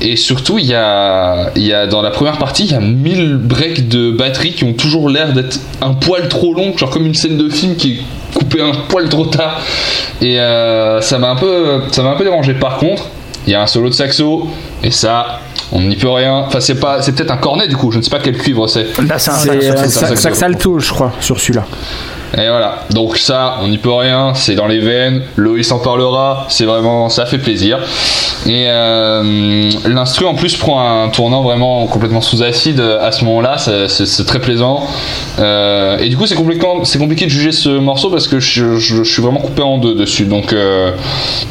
Et 0.00 0.16
surtout, 0.16 0.58
il 0.58 0.66
y 0.66 0.74
a, 0.74 1.52
dans 1.86 2.02
la 2.02 2.10
première 2.10 2.38
partie, 2.38 2.64
il 2.64 2.72
y 2.72 2.74
a 2.74 2.80
1000 2.80 3.36
breaks 3.36 3.88
de 3.88 4.10
batterie 4.10 4.52
qui 4.52 4.64
ont 4.64 4.72
toujours 4.72 5.08
l'air 5.08 5.32
d'être 5.32 5.60
un 5.80 5.94
poil 5.94 6.28
trop 6.28 6.54
long, 6.54 6.76
genre 6.76 6.90
comme 6.90 7.06
une 7.06 7.14
scène 7.14 7.38
de 7.38 7.48
film 7.48 7.76
qui 7.76 8.00
est 8.32 8.38
coupée 8.38 8.62
un 8.62 8.72
poil 8.88 9.08
trop 9.08 9.26
tard. 9.26 9.60
Et 10.20 10.40
euh, 10.40 11.00
ça 11.00 11.18
m'a 11.18 11.30
un 11.30 11.36
peu, 11.36 11.82
ça 11.90 12.02
m'a 12.02 12.10
un 12.10 12.16
peu 12.16 12.24
dérangé. 12.24 12.54
Par 12.54 12.76
contre, 12.78 13.04
il 13.46 13.52
y 13.52 13.54
a 13.54 13.62
un 13.62 13.66
solo 13.66 13.88
de 13.88 13.94
saxo 13.94 14.48
et 14.82 14.90
ça, 14.90 15.40
on 15.72 15.80
n'y 15.80 15.96
peut 15.96 16.10
rien. 16.10 16.44
Enfin, 16.46 16.60
c'est 16.60 16.78
pas, 16.78 17.02
c'est 17.02 17.12
peut-être 17.12 17.32
un 17.32 17.38
cornet 17.38 17.68
du 17.68 17.76
coup. 17.76 17.90
Je 17.90 17.98
ne 17.98 18.02
sais 18.02 18.10
pas 18.10 18.20
quel 18.20 18.36
cuivre 18.36 18.66
c'est. 18.68 18.86
Là, 19.06 19.18
c'est 19.18 19.30
un 19.30 19.88
saxo. 19.88 20.16
sax 20.16 20.42
alto, 20.42 20.78
je 20.78 20.92
crois, 20.92 21.12
sur 21.20 21.40
celui-là. 21.40 21.64
Et 22.34 22.48
voilà, 22.48 22.78
donc 22.90 23.18
ça, 23.18 23.58
on 23.62 23.68
n'y 23.68 23.78
peut 23.78 23.92
rien, 23.92 24.32
c'est 24.34 24.54
dans 24.54 24.66
les 24.66 24.78
veines, 24.78 25.22
Loïs 25.36 25.70
en 25.70 25.78
parlera, 25.78 26.46
c'est 26.48 26.64
vraiment, 26.64 27.10
ça 27.10 27.26
fait 27.26 27.38
plaisir. 27.38 27.78
Et 28.46 28.64
euh, 28.68 29.70
l'instru 29.86 30.24
en 30.24 30.34
plus 30.34 30.56
prend 30.56 31.04
un 31.04 31.10
tournant 31.10 31.42
vraiment 31.42 31.86
complètement 31.86 32.22
sous 32.22 32.42
acide 32.42 32.80
à 32.80 33.12
ce 33.12 33.24
moment-là, 33.26 33.58
c'est 33.58 34.26
très 34.26 34.40
plaisant. 34.40 34.86
Euh, 35.38 35.98
et 35.98 36.08
du 36.08 36.16
coup, 36.16 36.26
c'est 36.26 36.34
compliqué 36.34 37.26
de 37.26 37.30
juger 37.30 37.52
ce 37.52 37.68
morceau 37.68 38.10
parce 38.10 38.28
que 38.28 38.40
je, 38.40 39.02
suis 39.04 39.22
vraiment 39.22 39.40
coupé 39.40 39.62
en 39.62 39.78
deux 39.78 39.94
dessus. 39.94 40.24
Donc, 40.24 40.52
euh, 40.52 40.92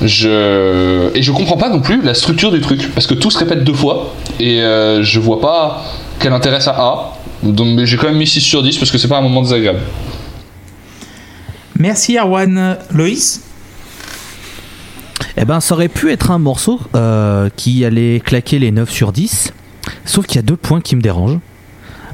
je 0.01 1.15
et 1.15 1.21
je 1.21 1.31
comprends 1.31 1.57
pas 1.57 1.69
non 1.69 1.79
plus 1.79 2.01
la 2.01 2.13
structure 2.13 2.51
du 2.51 2.61
truc 2.61 2.91
parce 2.93 3.07
que 3.07 3.13
tout 3.13 3.31
se 3.31 3.37
répète 3.37 3.63
deux 3.63 3.73
fois 3.73 4.13
et 4.39 4.61
euh, 4.61 5.03
je 5.03 5.19
vois 5.19 5.41
pas 5.41 5.83
quel 6.19 6.33
intérêt 6.33 6.59
ça 6.59 6.75
a. 6.77 7.13
Donc, 7.43 7.83
j'ai 7.85 7.97
quand 7.97 8.07
même 8.07 8.17
mis 8.17 8.27
6 8.27 8.41
sur 8.41 8.61
10 8.61 8.77
parce 8.77 8.91
que 8.91 8.97
c'est 8.97 9.07
pas 9.07 9.17
un 9.17 9.21
moment 9.21 9.41
désagréable. 9.41 9.79
Merci 11.81 12.15
Erwan. 12.15 12.77
Loïs 12.93 13.41
Eh 15.35 15.45
ben, 15.45 15.59
ça 15.59 15.73
aurait 15.73 15.87
pu 15.87 16.11
être 16.11 16.29
un 16.29 16.37
morceau 16.37 16.79
euh, 16.93 17.49
qui 17.55 17.83
allait 17.83 18.21
claquer 18.23 18.59
les 18.59 18.69
9 18.69 18.87
sur 18.87 19.11
10. 19.11 19.51
Sauf 20.05 20.27
qu'il 20.27 20.35
y 20.35 20.39
a 20.39 20.43
deux 20.43 20.57
points 20.57 20.79
qui 20.79 20.95
me 20.95 21.01
dérangent. 21.01 21.39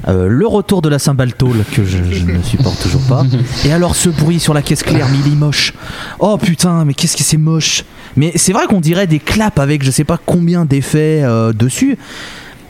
Euh, 0.08 0.26
le 0.26 0.46
retour 0.46 0.80
de 0.80 0.88
la 0.88 0.98
cymbale 0.98 1.34
tôle 1.34 1.64
que 1.74 1.84
je, 1.84 1.98
je 2.10 2.24
ne 2.24 2.42
supporte 2.42 2.80
toujours 2.80 3.02
pas. 3.02 3.24
Et 3.66 3.72
alors 3.72 3.94
ce 3.94 4.08
bruit 4.08 4.40
sur 4.40 4.54
la 4.54 4.62
caisse 4.62 4.82
claire, 4.82 5.06
mais 5.10 5.18
il 5.26 5.32
est 5.34 5.36
moche. 5.36 5.74
Oh 6.18 6.38
putain, 6.38 6.86
mais 6.86 6.94
qu'est-ce 6.94 7.18
que 7.18 7.22
c'est 7.22 7.36
moche. 7.36 7.84
Mais 8.16 8.32
c'est 8.36 8.54
vrai 8.54 8.66
qu'on 8.68 8.80
dirait 8.80 9.06
des 9.06 9.18
claps 9.18 9.58
avec 9.58 9.84
je 9.84 9.90
sais 9.90 10.04
pas 10.04 10.18
combien 10.24 10.64
d'effets 10.64 11.20
euh, 11.24 11.52
dessus. 11.52 11.98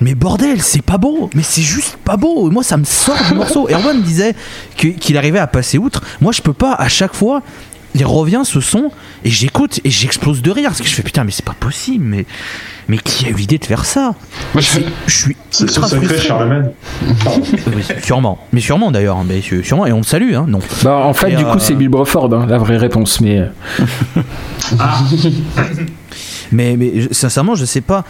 Mais 0.00 0.14
bordel, 0.14 0.62
c'est 0.62 0.82
pas 0.82 0.98
beau. 0.98 1.28
Mais 1.34 1.42
c'est 1.42 1.62
juste 1.62 1.96
pas 2.04 2.16
beau. 2.16 2.50
Moi, 2.50 2.62
ça 2.62 2.76
me 2.76 2.84
sort 2.84 3.16
du 3.28 3.34
morceau. 3.34 3.68
Erwan 3.70 4.00
disait 4.02 4.34
qu'il 4.76 5.16
arrivait 5.16 5.38
à 5.40 5.46
passer 5.46 5.76
outre. 5.78 6.02
Moi, 6.20 6.32
je 6.32 6.40
peux 6.42 6.52
pas 6.52 6.72
à 6.74 6.88
chaque 6.88 7.14
fois. 7.14 7.42
Il 7.94 8.04
revient 8.04 8.42
ce 8.44 8.60
son 8.60 8.92
et 9.24 9.30
j'écoute 9.30 9.80
et 9.82 9.90
j'explose 9.90 10.42
de 10.42 10.50
rire 10.50 10.68
parce 10.68 10.82
que 10.82 10.86
je 10.86 10.94
fais 10.94 11.02
putain 11.02 11.24
mais 11.24 11.30
c'est 11.30 11.44
pas 11.44 11.54
possible 11.58 12.04
mais 12.04 12.26
mais 12.86 12.98
qui 12.98 13.24
a 13.24 13.30
eu 13.30 13.34
l'idée 13.34 13.56
de 13.56 13.64
faire 13.64 13.86
ça? 13.86 14.14
Moi, 14.52 14.60
je- 14.62 14.80
Je 15.06 15.16
suis 15.16 15.36
ultra 15.60 15.88
secret, 15.88 16.04
frustré. 16.06 16.28
Charlemagne. 16.28 16.70
Oui, 17.74 17.82
sûrement, 18.04 18.38
mais 18.52 18.60
sûrement 18.60 18.90
d'ailleurs, 18.90 19.24
mais 19.24 19.40
su- 19.40 19.64
sûrement 19.64 19.86
et 19.86 19.92
on 19.92 19.98
le 19.98 20.02
salue 20.04 20.34
hein, 20.34 20.44
non. 20.46 20.58
Bah, 20.84 20.96
en 20.98 21.14
fait, 21.14 21.32
Et, 21.32 21.36
du 21.36 21.44
euh, 21.44 21.50
coup, 21.50 21.58
c'est 21.60 21.74
Bill 21.74 21.88
Bruford, 21.88 22.32
hein, 22.34 22.44
la 22.46 22.58
vraie 22.58 22.76
réponse. 22.76 23.22
Mais 23.22 23.38
euh, 23.38 23.46
Mais, 26.52 26.76
mais 26.76 27.00
je- 27.00 27.08
sincèrement, 27.12 27.54
je 27.54 27.64
sais 27.64 27.80
pas. 27.80 28.04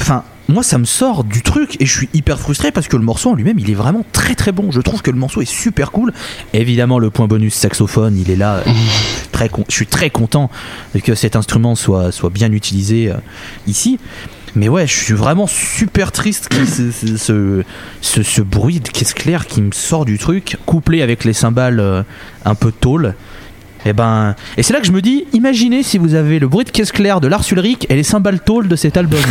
Enfin, 0.00 0.22
moi, 0.48 0.62
ça 0.62 0.78
me 0.78 0.84
sort 0.84 1.24
du 1.24 1.42
truc 1.42 1.76
et 1.80 1.86
je 1.86 1.92
suis 1.96 2.08
hyper 2.14 2.38
frustré 2.38 2.70
parce 2.70 2.86
que 2.88 2.96
le 2.96 3.02
morceau 3.02 3.30
en 3.30 3.34
lui-même, 3.34 3.58
il 3.58 3.68
est 3.70 3.74
vraiment 3.74 4.04
très 4.12 4.34
très 4.34 4.52
bon. 4.52 4.70
Je 4.70 4.80
trouve 4.80 5.02
que 5.02 5.10
le 5.10 5.18
morceau 5.18 5.42
est 5.42 5.44
super 5.50 5.90
cool. 5.90 6.12
Évidemment, 6.52 6.98
le 6.98 7.10
point 7.10 7.26
bonus 7.26 7.54
saxophone, 7.54 8.16
il 8.18 8.30
est 8.30 8.36
là. 8.36 8.62
Très 9.32 9.50
je 9.68 9.74
suis 9.74 9.86
très 9.86 10.08
content 10.08 10.50
que 11.04 11.14
cet 11.14 11.36
instrument 11.36 11.74
soit, 11.74 12.10
soit 12.10 12.30
bien 12.30 12.52
utilisé 12.52 13.10
euh, 13.10 13.16
ici. 13.66 13.98
Mais 14.54 14.70
ouais, 14.70 14.86
je 14.86 14.94
suis 14.96 15.12
vraiment 15.12 15.46
super 15.46 16.10
triste 16.10 16.48
que 16.48 16.64
ce, 16.64 16.90
ce, 16.90 17.16
ce, 17.18 17.62
ce- 18.00 18.22
ce 18.22 18.40
bruit 18.40 18.80
de 18.80 18.88
caisse 18.88 19.12
claire 19.12 19.46
qui 19.46 19.60
me 19.60 19.72
sort 19.72 20.06
du 20.06 20.16
truc, 20.16 20.56
couplé 20.64 21.02
avec 21.02 21.24
les 21.24 21.34
cymbales 21.34 21.80
euh, 21.80 22.02
un 22.46 22.54
peu 22.54 22.72
tôle. 22.72 23.14
Et 23.86 23.92
ben, 23.92 24.34
et 24.56 24.64
c'est 24.64 24.72
là 24.72 24.80
que 24.80 24.86
je 24.86 24.92
me 24.92 25.00
dis, 25.00 25.26
imaginez 25.32 25.84
si 25.84 25.96
vous 25.96 26.14
avez 26.14 26.40
le 26.40 26.48
bruit 26.48 26.64
de 26.64 26.70
caisse 26.70 26.90
claire 26.90 27.20
de 27.20 27.28
Lars 27.28 27.44
Ulrich 27.52 27.86
et 27.88 27.94
les 27.94 28.02
cymbales 28.02 28.40
tôle 28.40 28.66
de 28.66 28.74
cet 28.76 28.96
album. 28.96 29.20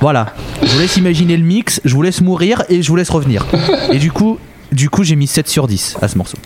Voilà. 0.00 0.34
Je 0.60 0.66
vous 0.66 0.80
laisse 0.80 0.96
imaginer 0.96 1.36
le 1.36 1.44
mix, 1.44 1.80
je 1.84 1.94
vous 1.94 2.02
laisse 2.02 2.20
mourir 2.22 2.64
et 2.68 2.82
je 2.82 2.88
vous 2.88 2.96
laisse 2.96 3.10
revenir. 3.10 3.46
Et 3.92 3.98
du 3.98 4.10
coup, 4.10 4.36
du 4.72 4.90
coup 4.90 5.04
j'ai 5.04 5.14
mis 5.14 5.28
7 5.28 5.48
sur 5.48 5.68
10 5.68 5.98
à 6.02 6.08
ce 6.08 6.18
morceau. 6.18 6.36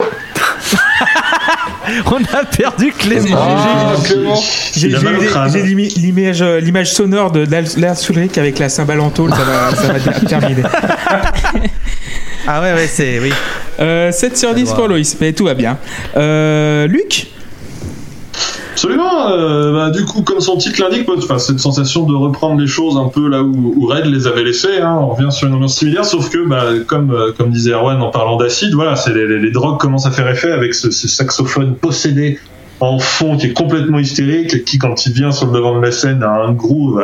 On 2.06 2.16
a 2.34 2.44
perdu 2.44 2.92
Clément. 2.92 3.36
Ah. 3.38 3.92
J'ai 4.74 4.88
l'image 4.88 6.40
euh, 6.40 6.60
l'image 6.60 6.94
sonore 6.94 7.30
de 7.30 7.46
Lars 7.78 7.98
Ulrich 8.08 8.38
avec 8.38 8.58
la 8.58 8.70
cymbale 8.70 9.00
en 9.00 9.10
tôle, 9.10 9.34
ça 9.34 9.44
va, 9.44 9.74
ça 9.74 9.92
va 9.92 9.98
terminer. 10.26 10.62
Ah 12.46 12.60
ouais, 12.62 12.72
ouais, 12.74 12.86
c'est. 12.86 13.18
Oui. 13.20 13.30
Euh, 13.80 14.10
7 14.12 14.36
sur 14.36 14.54
10 14.54 14.72
pour 14.72 14.88
Loïs, 14.88 15.16
mais 15.20 15.32
tout 15.32 15.44
va 15.44 15.54
bien. 15.54 15.78
Euh, 16.16 16.86
Luc 16.86 17.26
Absolument. 18.72 19.30
euh, 19.30 19.72
bah, 19.72 19.90
du 19.90 20.04
coup, 20.04 20.22
comme 20.22 20.40
son 20.40 20.56
titre 20.58 20.82
l'indique, 20.82 21.08
enfin, 21.08 21.38
cette 21.38 21.58
sensation 21.60 22.04
de 22.04 22.14
reprendre 22.14 22.60
les 22.60 22.66
choses 22.66 22.96
un 22.98 23.08
peu 23.08 23.26
là 23.28 23.42
où, 23.42 23.74
où 23.76 23.86
Red 23.86 24.04
les 24.06 24.26
avait 24.26 24.44
laissées. 24.44 24.80
Hein, 24.82 24.96
on 25.00 25.08
revient 25.08 25.32
sur 25.32 25.48
une 25.48 25.54
ambiance 25.54 25.76
similaire, 25.78 26.04
sauf 26.04 26.28
que, 26.30 26.46
bah, 26.46 26.64
comme 26.86 27.10
euh, 27.10 27.32
comme 27.36 27.50
disait 27.50 27.72
Erwan 27.72 28.00
en 28.02 28.10
parlant 28.10 28.36
d'acide, 28.36 28.74
voilà, 28.74 28.94
c'est 28.96 29.12
les, 29.14 29.26
les- 29.26 29.38
les 29.40 29.50
drogues 29.50 29.78
commencent 29.78 30.06
à 30.06 30.10
faire 30.10 30.28
effet 30.28 30.52
avec 30.52 30.74
ce, 30.74 30.90
ce 30.90 31.08
saxophone 31.08 31.74
possédé 31.74 32.38
en 32.80 32.98
fond 32.98 33.38
qui 33.38 33.46
est 33.46 33.52
complètement 33.54 33.98
hystérique 33.98 34.52
et 34.54 34.62
qui, 34.62 34.76
quand 34.78 35.06
il 35.06 35.12
vient 35.14 35.32
sur 35.32 35.46
le 35.46 35.52
devant 35.54 35.74
de 35.78 35.82
la 35.84 35.90
scène, 35.92 36.22
a 36.22 36.30
un 36.30 36.52
groove 36.52 37.02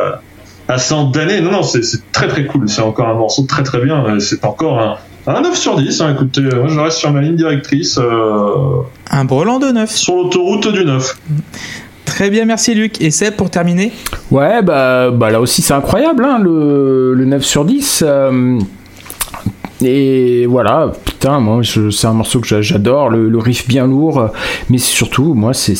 assez 0.67 0.93
damné. 1.11 1.41
Non, 1.41 1.51
non, 1.51 1.63
c'est 1.63 1.81
très 2.11 2.27
très 2.27 2.45
cool. 2.45 2.69
C'est 2.69 2.83
encore 2.83 3.07
un 3.09 3.15
morceau 3.15 3.43
très 3.49 3.63
très 3.63 3.79
bien. 3.83 4.19
C'est 4.19 4.45
encore 4.45 4.79
un, 4.79 4.97
un 5.27 5.41
9 5.41 5.55
sur 5.57 5.77
10. 5.77 6.01
Hein, 6.01 6.13
écoutez, 6.15 6.41
euh, 6.41 6.59
moi 6.59 6.67
je 6.67 6.79
reste 6.79 6.97
sur 6.97 7.11
ma 7.11 7.21
ligne 7.21 7.35
directrice 7.35 7.97
euh, 7.97 8.81
Un 9.09 9.25
brelan 9.25 9.59
de 9.59 9.67
9. 9.67 9.89
sur 9.89 10.15
l'autoroute 10.15 10.67
du 10.71 10.83
9. 10.85 11.17
Très 12.05 12.29
bien, 12.29 12.45
merci 12.45 12.75
Luc. 12.75 13.01
Et 13.01 13.09
Seb, 13.11 13.35
pour 13.35 13.49
terminer 13.49 13.91
Ouais, 14.31 14.61
bah, 14.61 15.11
bah 15.11 15.29
là 15.31 15.39
aussi 15.41 15.61
c'est 15.61 15.73
incroyable, 15.73 16.25
hein, 16.25 16.39
le, 16.41 17.13
le 17.13 17.25
9 17.25 17.43
sur 17.43 17.65
10. 17.65 18.03
euh, 18.05 18.59
et 19.81 20.45
voilà, 20.45 20.91
moi 21.39 21.61
c'est 21.63 22.07
un 22.07 22.13
morceau 22.13 22.39
que 22.39 22.47
j'a- 22.47 22.61
j'adore, 22.61 23.09
le, 23.09 23.37
riff 23.37 23.67
bien 23.67 23.87
lourd, 23.87 24.29
mais 24.69 24.77
surtout, 24.77 25.33
moi 25.33 25.53
c'est 25.53 25.73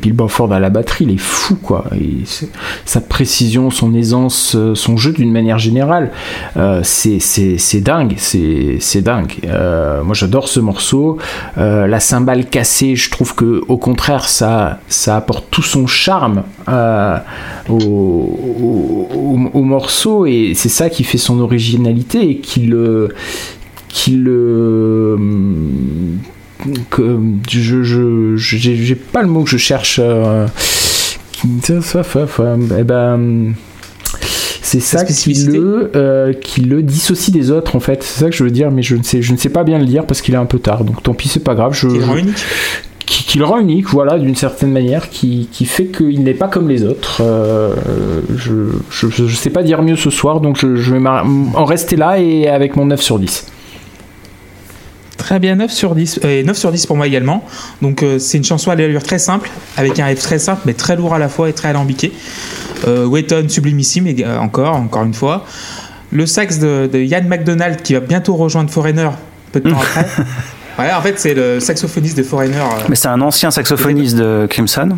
Bill 0.00 0.12
Bamford 0.12 0.52
à 0.52 0.60
la 0.60 0.70
batterie, 0.70 1.04
il 1.04 1.12
est 1.14 1.16
fou 1.20 1.56
quoi. 1.56 1.84
Sa 2.84 3.00
précision, 3.00 3.70
son 3.70 3.94
aisance, 3.94 4.54
euh, 4.56 4.74
son 4.74 4.96
jeu 4.96 5.12
d'une 5.12 5.32
manière 5.32 5.58
générale, 5.58 6.10
euh, 6.56 6.80
c'est 6.84 7.80
dingue, 7.80 8.14
c'est 8.18 9.02
dingue. 9.02 9.32
Euh, 9.44 10.02
moi 10.02 10.14
j'adore 10.14 10.48
ce 10.48 10.60
morceau. 10.60 11.18
Euh, 11.58 11.86
la 11.86 12.00
cymbale 12.00 12.46
cassée, 12.46 12.96
je 12.96 13.10
trouve 13.10 13.34
que 13.34 13.62
au 13.68 13.76
contraire 13.76 14.28
ça 14.28 14.80
ça 14.88 15.16
apporte 15.16 15.46
tout 15.50 15.62
son 15.62 15.86
charme 15.86 16.42
au- 17.68 17.74
au- 17.74 19.38
au 19.52 19.62
morceau 19.62 20.26
et 20.26 20.52
c'est 20.54 20.68
ça 20.68 20.88
qui 20.90 21.04
fait 21.04 21.18
son 21.18 21.40
originalité 21.40 22.30
et 22.30 22.36
qui 22.38 22.60
le 22.60 23.10
qui 23.88 24.12
le 24.12 25.16
que 26.90 27.18
je 27.48 27.82
je 27.82 28.34
j'ai 28.36 28.94
pas 28.94 29.22
le 29.22 29.28
mot 29.28 29.44
que 29.44 29.50
je 29.50 29.56
cherche 29.56 30.00
euh, 30.02 30.46
eh 32.78 32.84
ben 32.84 33.52
c'est 34.62 34.80
ça 34.80 34.98
qui 35.04 35.32
le, 35.56 35.90
euh, 35.96 36.32
qui 36.34 36.60
le 36.60 36.82
dissocie 36.82 37.32
des 37.32 37.50
autres 37.50 37.74
en 37.74 37.80
fait. 37.80 38.02
C'est 38.02 38.20
ça 38.24 38.28
que 38.28 38.36
je 38.36 38.44
veux 38.44 38.50
dire, 38.50 38.70
mais 38.70 38.82
je 38.82 38.96
ne 38.96 39.02
sais, 39.02 39.22
je 39.22 39.32
ne 39.32 39.38
sais 39.38 39.48
pas 39.48 39.64
bien 39.64 39.78
le 39.78 39.86
dire 39.86 40.04
parce 40.04 40.20
qu'il 40.20 40.34
est 40.34 40.38
un 40.38 40.44
peu 40.44 40.58
tard. 40.58 40.84
Donc 40.84 41.02
tant 41.02 41.14
pis, 41.14 41.28
c'est 41.28 41.42
pas 41.42 41.54
grave. 41.54 41.72
Je, 41.72 41.88
Qui 41.88 41.98
le 41.98 42.04
rend 42.04 42.14
je- 42.16 42.20
unique 42.20 42.36
qui, 43.06 43.24
qui 43.24 43.38
le 43.38 43.46
rend 43.46 43.58
unique, 43.58 43.88
voilà, 43.88 44.18
d'une 44.18 44.36
certaine 44.36 44.70
manière, 44.70 45.08
qui, 45.08 45.48
qui 45.50 45.64
fait 45.64 45.86
qu'il 45.86 46.22
n'est 46.22 46.34
pas 46.34 46.48
comme 46.48 46.68
les 46.68 46.84
autres. 46.84 47.22
Euh, 47.22 47.74
je, 48.36 48.52
je, 48.90 49.06
je 49.08 49.34
sais 49.34 49.48
pas 49.48 49.62
dire 49.62 49.80
mieux 49.80 49.96
ce 49.96 50.10
soir, 50.10 50.42
donc 50.42 50.58
je, 50.60 50.76
je 50.76 50.94
vais 50.94 51.00
en 51.08 51.64
rester 51.64 51.96
là 51.96 52.18
et 52.20 52.48
avec 52.48 52.76
mon 52.76 52.84
9 52.84 53.00
sur 53.00 53.18
10. 53.18 53.46
Très 55.28 55.40
bien, 55.40 55.56
9 55.56 55.70
sur 55.70 55.94
10. 55.94 56.20
Et 56.24 56.42
9 56.42 56.56
sur 56.56 56.72
10 56.72 56.86
pour 56.86 56.96
moi 56.96 57.06
également. 57.06 57.44
Donc 57.82 58.02
euh, 58.02 58.18
c'est 58.18 58.38
une 58.38 58.44
chanson 58.44 58.70
à 58.70 58.74
l'allure 58.74 59.02
très 59.02 59.18
simple, 59.18 59.50
avec 59.76 60.00
un 60.00 60.06
riff 60.06 60.20
très 60.20 60.38
simple, 60.38 60.62
mais 60.64 60.72
très 60.72 60.96
lourd 60.96 61.12
à 61.12 61.18
la 61.18 61.28
fois 61.28 61.50
et 61.50 61.52
très 61.52 61.68
alambiqué. 61.68 62.14
Euh, 62.86 63.04
Wetton, 63.04 63.44
sublimissime, 63.46 64.06
et, 64.06 64.24
euh, 64.24 64.38
encore, 64.38 64.76
encore 64.76 65.04
une 65.04 65.12
fois. 65.12 65.44
Le 66.12 66.24
sax 66.24 66.60
de, 66.60 66.88
de 66.90 67.00
Ian 67.00 67.24
McDonald 67.28 67.82
qui 67.82 67.92
va 67.92 68.00
bientôt 68.00 68.36
rejoindre 68.36 68.70
Foreigner 68.70 69.10
peu 69.52 69.60
de 69.60 69.68
temps 69.68 69.76
après. 69.78 70.06
Ouais, 70.78 70.92
en 70.94 71.02
fait, 71.02 71.18
c'est 71.18 71.34
le 71.34 71.60
saxophoniste 71.60 72.16
de 72.16 72.22
Foreigner, 72.22 72.62
Mais 72.88 72.94
c'est 72.94 73.08
un 73.08 73.20
ancien 73.20 73.50
saxophoniste 73.50 74.16
de 74.16 74.46
Crimson. 74.48 74.90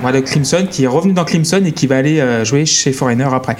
voilà, 0.00 0.22
de 0.22 0.24
Clemson, 0.26 0.68
qui 0.70 0.84
est 0.84 0.86
revenu 0.86 1.12
dans 1.12 1.24
Clemson 1.24 1.62
et 1.66 1.72
qui 1.72 1.86
va 1.86 1.96
aller 1.96 2.44
jouer 2.44 2.64
chez 2.64 2.92
Foreigner 2.92 3.28
après. 3.30 3.56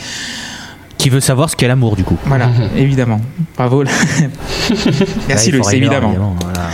Qui 1.01 1.09
veut 1.09 1.21
savoir 1.21 1.49
ce 1.49 1.57
qu'est 1.57 1.67
l'amour, 1.67 1.97
du 1.97 2.05
coup. 2.05 2.19
Voilà, 2.27 2.51
évidemment. 2.77 3.23
Bravo. 3.57 3.85
Merci 5.29 5.51
Ouais, 5.51 5.57
Luc, 5.57 5.73
évidemment. 5.73 6.13
voilà, 6.13 6.37
voilà. 6.39 6.69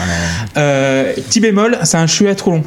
Euh, 0.57 1.15
petit 1.15 1.39
bémol, 1.39 1.79
c'est 1.85 1.97
un 1.97 2.09
chouette 2.09 2.39
trop 2.39 2.51
long. 2.51 2.65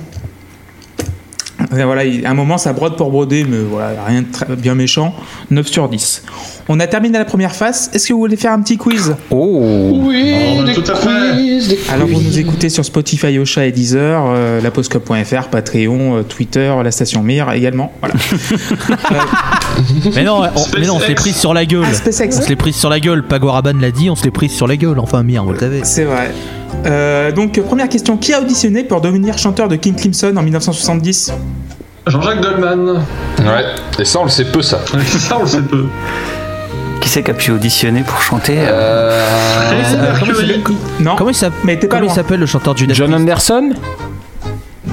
Voilà, 1.72 2.04
il- 2.06 2.26
à 2.26 2.32
un 2.32 2.34
moment 2.34 2.58
ça 2.58 2.74
brode 2.74 2.96
pour 2.98 3.12
broder, 3.12 3.46
mais 3.48 3.58
voilà, 3.60 3.90
rien 4.08 4.22
de 4.24 4.32
très- 4.32 4.56
bien 4.56 4.74
méchant. 4.76 5.14
9 5.52 5.68
sur 5.68 5.88
10. 5.90 6.24
On 6.68 6.80
a 6.80 6.88
terminé 6.88 7.18
la 7.18 7.26
première 7.26 7.56
phase. 7.56 7.90
Est-ce 7.94 8.08
que 8.08 8.14
vous 8.14 8.20
voulez 8.20 8.36
faire 8.38 8.52
un 8.54 8.62
petit 8.62 8.78
quiz? 8.78 9.16
Oh 9.32 10.00
Oui, 10.04 10.34
Oh, 10.60 10.64
des 10.64 10.74
tout 10.74 10.92
à 10.92 10.96
fait. 10.96 11.68
des 11.68 11.80
Alors 11.92 12.08
vous 12.08 12.22
nous 12.22 12.38
écoutez 12.40 12.70
sur 12.70 12.86
Spotify, 12.86 13.38
Ocha 13.40 13.66
et 13.66 13.72
Deezer, 13.72 14.24
euh, 14.28 14.62
laposcope.fr, 14.62 15.48
Patreon, 15.50 16.18
euh, 16.18 16.24
Twitter, 16.24 16.72
la 16.84 16.92
station 16.92 17.24
Mir 17.24 17.52
également. 17.52 17.92
Voilà. 18.02 18.16
Mais 20.16 20.24
non, 20.24 20.42
on, 20.56 20.80
mais 20.80 20.88
non, 20.88 20.96
on 20.96 21.00
se 21.00 21.08
l'est 21.08 21.16
prise 21.16 21.36
sur 21.36 21.54
la 21.54 21.66
gueule. 21.66 21.86
Ah, 21.90 21.94
SpaceX. 21.94 22.38
On 22.38 22.42
se 22.42 22.50
l'est 22.50 22.56
prise 22.56 22.76
sur 22.76 22.90
la 22.90 23.00
gueule. 23.00 23.26
Pagoraban 23.26 23.74
l'a 23.80 23.92
dit, 23.92 24.10
on 24.10 24.16
se 24.16 24.24
l'est 24.24 24.32
prise 24.32 24.52
sur 24.52 24.68
la 24.68 24.76
gueule. 24.76 25.00
Enfin, 25.00 25.24
mire, 25.24 25.44
vous 25.46 25.54
le 25.54 25.60
savez. 25.60 25.82
C'est 25.84 26.04
vrai. 26.04 26.32
Euh, 26.86 27.32
donc 27.32 27.58
euh, 27.58 27.62
première 27.64 27.90
question, 27.90 28.18
qui 28.18 28.34
a 28.34 28.42
auditionné 28.42 28.84
pour 28.84 29.02
devenir 29.02 29.38
chanteur 29.38 29.68
de 29.68 29.76
King 29.76 29.96
Crimson 29.96 30.34
en 30.36 30.44
1970 30.44 31.34
Jean-Jacques 32.08 32.42
Goldman. 32.42 33.02
Ouais, 33.40 33.66
et 34.00 34.06
ça 34.06 34.20
on 34.20 34.24
le 34.24 34.30
sait 34.30 34.46
peu 34.46 34.62
ça. 34.62 34.80
Ça, 35.06 35.38
on 35.38 35.44
le 35.44 35.48
sait 35.48 35.62
peu. 35.62 35.86
Qui 37.02 37.08
c'est 37.10 37.24
qui 37.24 37.32
a 37.32 37.34
pu 37.34 37.52
auditionner 37.52 38.02
pour 38.02 38.22
chanter 38.22 38.58
euh, 38.60 38.70
Euh... 38.72 39.74
Euh, 39.96 40.14
comment 41.18 41.30
il 41.30 41.36
s'appelle- 42.10 42.40
le 42.40 42.46
chanteur 42.46 42.74
du 42.76 42.88
John 42.94 43.14
Anderson? 43.14 43.72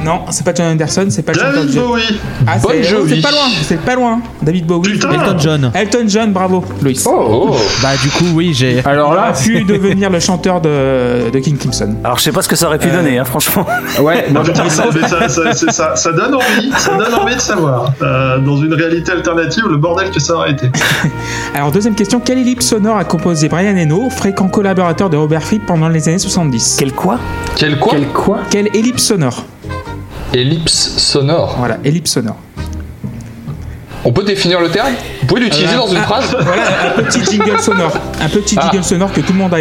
Non, 0.07 0.21
c'est 0.31 0.45
pas 0.45 0.55
John 0.55 0.67
Anderson, 0.73 1.07
c'est 1.11 1.23
pas 1.23 1.33
David 1.33 1.75
Bowie. 1.75 2.03
Ah, 2.47 2.59
Bon 2.63 2.69
c'est 3.09 3.21
pas 3.21 3.31
loin, 3.33 3.41
c'est 3.63 3.81
pas 3.81 3.95
loin. 3.97 4.21
David 4.43 4.67
Bowie. 4.67 4.93
Putain. 4.93 5.11
Elton 5.11 5.37
John. 5.39 5.71
Elton 5.75 6.05
John, 6.07 6.33
bravo, 6.33 6.65
Loïs. 6.83 7.05
Oh, 7.07 7.57
Bah, 7.83 7.89
du 8.01 8.09
coup, 8.11 8.27
oui, 8.35 8.53
j'ai. 8.55 8.83
Alors 8.85 9.15
là, 9.15 9.33
pu 9.33 9.65
devenir 9.65 10.09
le 10.11 10.21
chanteur 10.21 10.61
de, 10.61 11.31
de 11.31 11.39
King 11.41 11.57
Crimson. 11.59 11.95
Alors 12.05 12.19
je 12.19 12.23
sais 12.25 12.33
pas 12.33 12.43
ce 12.43 12.49
que 12.49 12.57
ça 12.57 12.67
aurait 12.69 12.79
pu 12.79 12.89
Euh, 12.89 12.97
donner, 12.97 13.19
hein, 13.19 13.25
franchement. 13.25 13.67
ouais, 14.01 14.27
Non, 14.33 14.43
mais 14.47 14.71
ça, 14.71 14.85
mais 14.95 15.53
ça- 15.73 15.97
ça 15.97 16.13
donne 16.13 16.35
envie, 16.35 16.71
ça 16.79 16.97
donne 16.97 17.15
envie 17.15 17.35
de 17.35 17.41
savoir. 17.41 17.93
Euh, 18.03 18.39
dans 18.39 18.57
une 18.59 18.75
réalité 18.75 19.13
alternative, 19.13 19.65
le 19.69 19.77
bordel 19.77 20.11
que 20.11 20.21
ça 20.21 20.35
aurait 20.35 20.53
été. 20.53 20.71
Alors, 21.55 21.73
deuxième 21.73 21.95
question, 21.95 22.21
quelle 22.21 22.39
ellipse 22.39 22.67
sonore 22.67 22.97
a 22.97 23.05
composé 23.05 23.49
Brian 23.49 23.77
Eno, 23.77 24.09
fréquent 24.11 24.49
collaborateur 24.49 25.11
de 25.11 25.17
Robert 25.17 25.43
Fripp 25.43 25.67
pendant 25.67 25.89
les 25.89 26.09
années 26.09 26.19
70 26.19 26.77
Quel 26.79 26.93
quoi? 26.93 27.19
Quel 27.57 27.79
quoi 27.79 27.93
quel 27.93 28.07
quoi? 28.09 28.39
Quelle 28.51 28.69
ellipse 28.77 29.03
sonore? 29.03 29.45
Ellipse 30.35 30.95
sonore. 30.99 31.57
Voilà, 31.59 31.79
ellipse 31.85 32.13
sonore. 32.13 32.37
On 34.05 34.13
peut 34.13 34.23
définir 34.23 34.61
le 34.61 34.69
terme? 34.69 34.93
Vous 35.23 35.27
pouvez 35.27 35.41
l'utiliser 35.41 35.75
Euh, 35.75 35.79
dans 35.79 35.89
une 35.89 35.97
ah, 35.97 36.03
phrase? 36.03 36.37
Voilà, 36.41 36.63
un 36.97 37.03
petit 37.03 37.25
jingle 37.25 37.59
sonore. 37.59 37.93
Un 38.21 38.29
petit 38.29 38.57
Ah. 38.59 38.69
jingle 38.71 38.85
sonore 38.85 39.13
que 39.13 39.21
tout 39.21 39.33
le 39.33 39.39
monde 39.39 39.53
a 39.55 39.59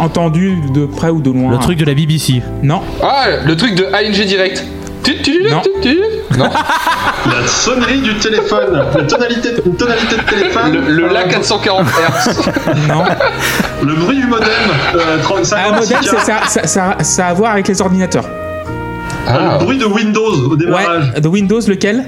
entendu 0.00 0.58
de 0.72 0.86
près 0.86 1.10
ou 1.10 1.20
de 1.20 1.30
loin. 1.30 1.50
Le 1.50 1.58
truc 1.58 1.76
de 1.78 1.84
la 1.84 1.94
BBC. 1.94 2.42
Non, 2.62 2.82
Ah, 3.02 3.24
le 3.44 3.56
truc 3.56 3.74
de 3.74 3.84
ANG 3.86 4.24
Direct. 4.26 4.64
Non. 5.50 5.62
Non, 6.38 6.44
La 7.26 7.46
sonnerie 7.48 8.00
du 8.00 8.14
téléphone, 8.18 8.84
la 8.94 9.02
tonalité, 9.04 9.48
une 9.66 9.74
tonalité 9.74 10.14
de 10.16 10.22
téléphone. 10.22 10.72
le, 10.72 10.80
le 10.92 11.04
euh, 11.08 11.12
La 11.12 11.24
440 11.24 11.86
Hz. 11.86 12.36
non. 12.86 13.02
Le 13.82 13.94
bruit 13.96 14.18
du 14.20 14.26
modem, 14.26 14.46
euh, 14.94 15.18
35 15.22 15.56
Un 15.58 15.72
modèle, 15.72 15.96
c'est- 16.02 16.18
ça, 16.18 16.40
ça, 16.46 16.66
ça, 16.66 16.96
ça 17.00 17.26
a 17.26 17.30
à 17.30 17.34
voir 17.34 17.52
avec 17.52 17.66
les 17.66 17.80
ordinateurs. 17.80 18.24
Ah, 19.26 19.58
Le 19.58 19.64
bruit 19.64 19.78
de 19.78 19.84
Windows 19.84 20.50
au 20.50 20.56
démarrage. 20.56 21.12
Ouais, 21.14 21.20
de 21.20 21.28
Windows, 21.28 21.60
lequel 21.68 22.04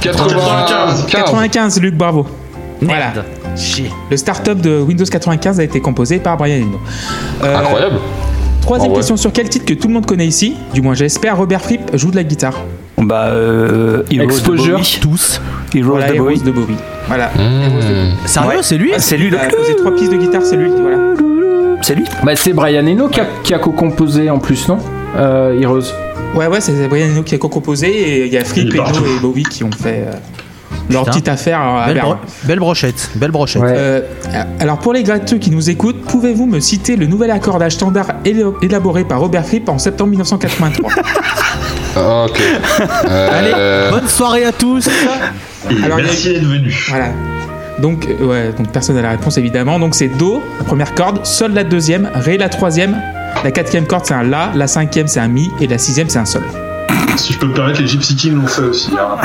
95. 0.00 1.06
95, 1.08 1.80
Luc, 1.80 1.94
bravo. 1.96 2.26
Voilà. 2.80 3.12
Chier. 3.56 3.90
Le 4.10 4.16
startup 4.16 4.60
de 4.60 4.80
Windows 4.80 5.04
95 5.04 5.60
a 5.60 5.64
été 5.64 5.80
composé 5.80 6.18
par 6.18 6.36
Brian 6.36 6.62
Eno. 6.62 6.80
Euh, 7.44 7.56
Incroyable. 7.58 7.96
Troisième 8.62 8.90
Ah 8.90 8.92
ouais. 8.92 8.98
question 8.98 9.16
sur 9.16 9.32
quel 9.32 9.48
titre 9.48 9.64
que 9.66 9.74
tout 9.74 9.88
le 9.88 9.94
monde 9.94 10.06
connaît 10.06 10.26
ici, 10.26 10.54
du 10.72 10.80
moins 10.82 10.94
j'espère, 10.94 11.36
Robert 11.36 11.60
Fripp 11.62 11.90
joue 11.94 12.10
de 12.10 12.16
la 12.16 12.24
guitare. 12.24 12.58
Bah, 12.98 13.26
euh, 13.28 14.02
Heroes 14.10 14.24
Exposure. 14.24 14.66
de 14.66 14.72
Bowie. 14.82 14.98
Tous. 15.00 15.40
Heroes 15.74 15.90
Voilà, 15.90 16.08
de 16.10 16.14
Heroes 16.14 16.24
Bowie. 16.26 16.40
de 16.40 16.50
Bowie. 16.50 16.76
Voilà. 17.08 17.28
Mmh. 17.36 18.26
Sérieux, 18.26 18.48
Ouais. 18.50 18.56
c'est 18.62 18.76
lui 18.76 18.92
Ah, 18.94 18.98
c'est 18.98 19.16
lui, 19.16 19.26
Il 19.26 19.30
le... 19.32 19.38
a 19.40 19.44
posé 19.46 19.76
trois 19.76 19.94
pistes 19.94 20.12
de 20.12 20.16
guitare, 20.18 20.42
c'est 20.44 20.56
lui 20.56 20.70
voilà. 20.70 20.96
c'est 21.82 21.94
lui. 21.94 22.04
Bah, 22.22 22.32
c'est 22.36 22.52
Brian 22.52 22.86
Eno 22.86 23.08
qui 23.08 23.20
a, 23.20 23.26
qui 23.42 23.54
a 23.54 23.58
co-composé 23.58 24.28
en 24.30 24.38
plus, 24.38 24.68
non? 24.68 24.78
Euh, 25.16 25.60
Heroes. 25.60 25.82
Ouais, 26.34 26.46
ouais, 26.46 26.60
c'est 26.60 26.72
Brian 26.88 27.06
Eno 27.08 27.22
qui 27.22 27.34
a 27.34 27.38
co-composé 27.38 27.88
et 27.88 28.26
il 28.26 28.32
y 28.32 28.38
a 28.38 28.44
Fripp, 28.44 28.68
Il 28.68 28.74
est 28.74 28.78
partout. 28.78 29.02
Eno 29.04 29.16
et 29.16 29.20
Bowie 29.20 29.42
qui 29.44 29.64
ont 29.64 29.70
fait 29.72 30.04
euh, 30.06 30.12
leur 30.90 31.02
Putain. 31.02 31.12
petite 31.12 31.28
affaire 31.28 31.60
à 31.60 31.86
Belle, 31.86 31.94
Berlin. 31.96 32.14
bro- 32.14 32.24
belle 32.44 32.58
brochette, 32.60 33.10
belle 33.16 33.30
brochette. 33.32 33.62
Ouais. 33.62 33.72
Euh, 33.74 34.00
alors 34.60 34.78
pour 34.78 34.92
les 34.92 35.02
gratteux 35.02 35.38
qui 35.38 35.50
nous 35.50 35.70
écoutent, 35.70 36.02
pouvez-vous 36.02 36.46
me 36.46 36.60
citer 36.60 36.96
le 36.96 37.06
nouvel 37.06 37.30
accordage 37.32 37.72
standard 37.72 38.06
élaboré 38.62 39.04
par 39.04 39.20
Robert 39.20 39.44
Fripp 39.46 39.68
en 39.68 39.78
septembre 39.78 40.10
1983 40.10 40.90
Ok. 41.96 42.40
Euh, 43.08 43.28
Allez, 43.32 43.90
bonne 43.90 44.08
soirée 44.08 44.44
à 44.44 44.52
tous. 44.52 44.88
Alors, 45.84 45.98
merci 45.98 46.32
d'être 46.32 46.44
venu. 46.44 46.72
Voilà. 46.88 47.06
Donc, 47.80 48.06
euh, 48.08 48.24
ouais, 48.26 48.52
donc 48.56 48.68
personne 48.70 48.94
n'a 48.96 49.02
la 49.02 49.10
réponse 49.10 49.38
évidemment. 49.38 49.78
Donc 49.80 49.94
c'est 49.96 50.06
Do, 50.08 50.40
la 50.58 50.64
première 50.64 50.94
corde, 50.94 51.24
Sol 51.26 51.52
la 51.52 51.64
deuxième, 51.64 52.08
Ré 52.14 52.38
la 52.38 52.48
troisième, 52.48 52.96
la 53.44 53.50
quatrième 53.50 53.86
corde 53.86 54.04
c'est 54.06 54.14
un 54.14 54.22
La, 54.22 54.50
la 54.54 54.66
cinquième 54.66 55.06
c'est 55.08 55.20
un 55.20 55.28
Mi 55.28 55.50
et 55.60 55.66
la 55.66 55.78
sixième 55.78 56.08
c'est 56.08 56.18
un 56.18 56.24
Sol. 56.24 56.42
Si 57.16 57.32
je 57.32 57.38
peux 57.38 57.46
me 57.46 57.54
permettre, 57.54 57.80
les 57.80 57.86
Gypsy 57.88 58.14
Kings 58.16 58.34
l'ont 58.34 58.46
fait 58.46 58.62
aussi. 58.62 58.90
hein. 58.98 59.16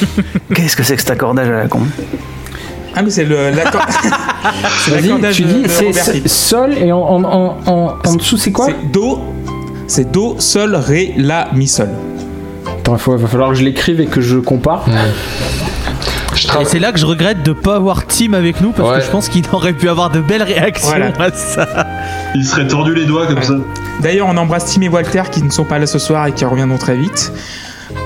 Qu'est-ce 0.54 0.76
que 0.76 0.82
c'est 0.82 0.96
que 0.96 1.02
cet 1.02 1.10
accordage 1.10 1.48
à 1.48 1.52
la 1.52 1.68
con? 1.68 1.80
Ah 2.94 3.02
mais 3.02 3.10
c'est 3.10 3.24
le 3.24 3.50
l'accord. 3.50 3.86
tu 5.32 5.42
dis 5.44 5.62
c'est 5.66 6.28
sol 6.28 6.72
et 6.76 6.92
en, 6.92 6.98
en, 6.98 7.24
en, 7.24 7.56
en, 7.66 7.94
en 8.04 8.14
dessous 8.14 8.36
c'est 8.36 8.52
quoi? 8.52 8.66
C'est 8.66 8.90
Do, 8.92 9.20
c'est 9.86 10.10
Do, 10.12 10.36
Sol, 10.38 10.74
Ré, 10.74 11.14
La, 11.16 11.48
Mi, 11.54 11.66
Sol. 11.68 11.88
Attends, 12.66 12.96
il 13.06 13.12
va 13.18 13.28
falloir 13.28 13.50
que 13.50 13.56
je 13.56 13.62
l'écrive 13.64 14.00
et 14.00 14.06
que 14.06 14.20
je 14.20 14.38
compare. 14.38 14.84
Et 16.60 16.64
c'est 16.64 16.78
là 16.78 16.92
que 16.92 16.98
je 16.98 17.06
regrette 17.06 17.42
de 17.42 17.52
pas 17.52 17.76
avoir 17.76 18.06
Tim 18.06 18.32
avec 18.32 18.60
nous 18.60 18.72
parce 18.72 18.88
Ouais. 18.90 18.98
que 18.98 19.04
je 19.04 19.10
pense 19.10 19.28
qu'il 19.28 19.44
aurait 19.52 19.72
pu 19.72 19.88
avoir 19.88 20.10
de 20.10 20.20
belles 20.20 20.42
réactions 20.42 20.88
Voilà. 20.88 21.12
à 21.18 21.30
ça. 21.32 21.66
Il 22.34 22.44
serait 22.44 22.66
tordu 22.66 22.94
les 22.94 23.04
doigts 23.04 23.26
comme 23.26 23.42
ça. 23.42 23.54
D'ailleurs, 24.00 24.28
on 24.28 24.36
embrasse 24.36 24.72
Tim 24.74 24.82
et 24.82 24.88
Walter 24.88 25.22
qui 25.30 25.42
ne 25.42 25.50
sont 25.50 25.64
pas 25.64 25.78
là 25.78 25.86
ce 25.86 25.98
soir 25.98 26.26
et 26.26 26.32
qui 26.32 26.44
reviendront 26.44 26.78
très 26.78 26.96
vite. 26.96 27.32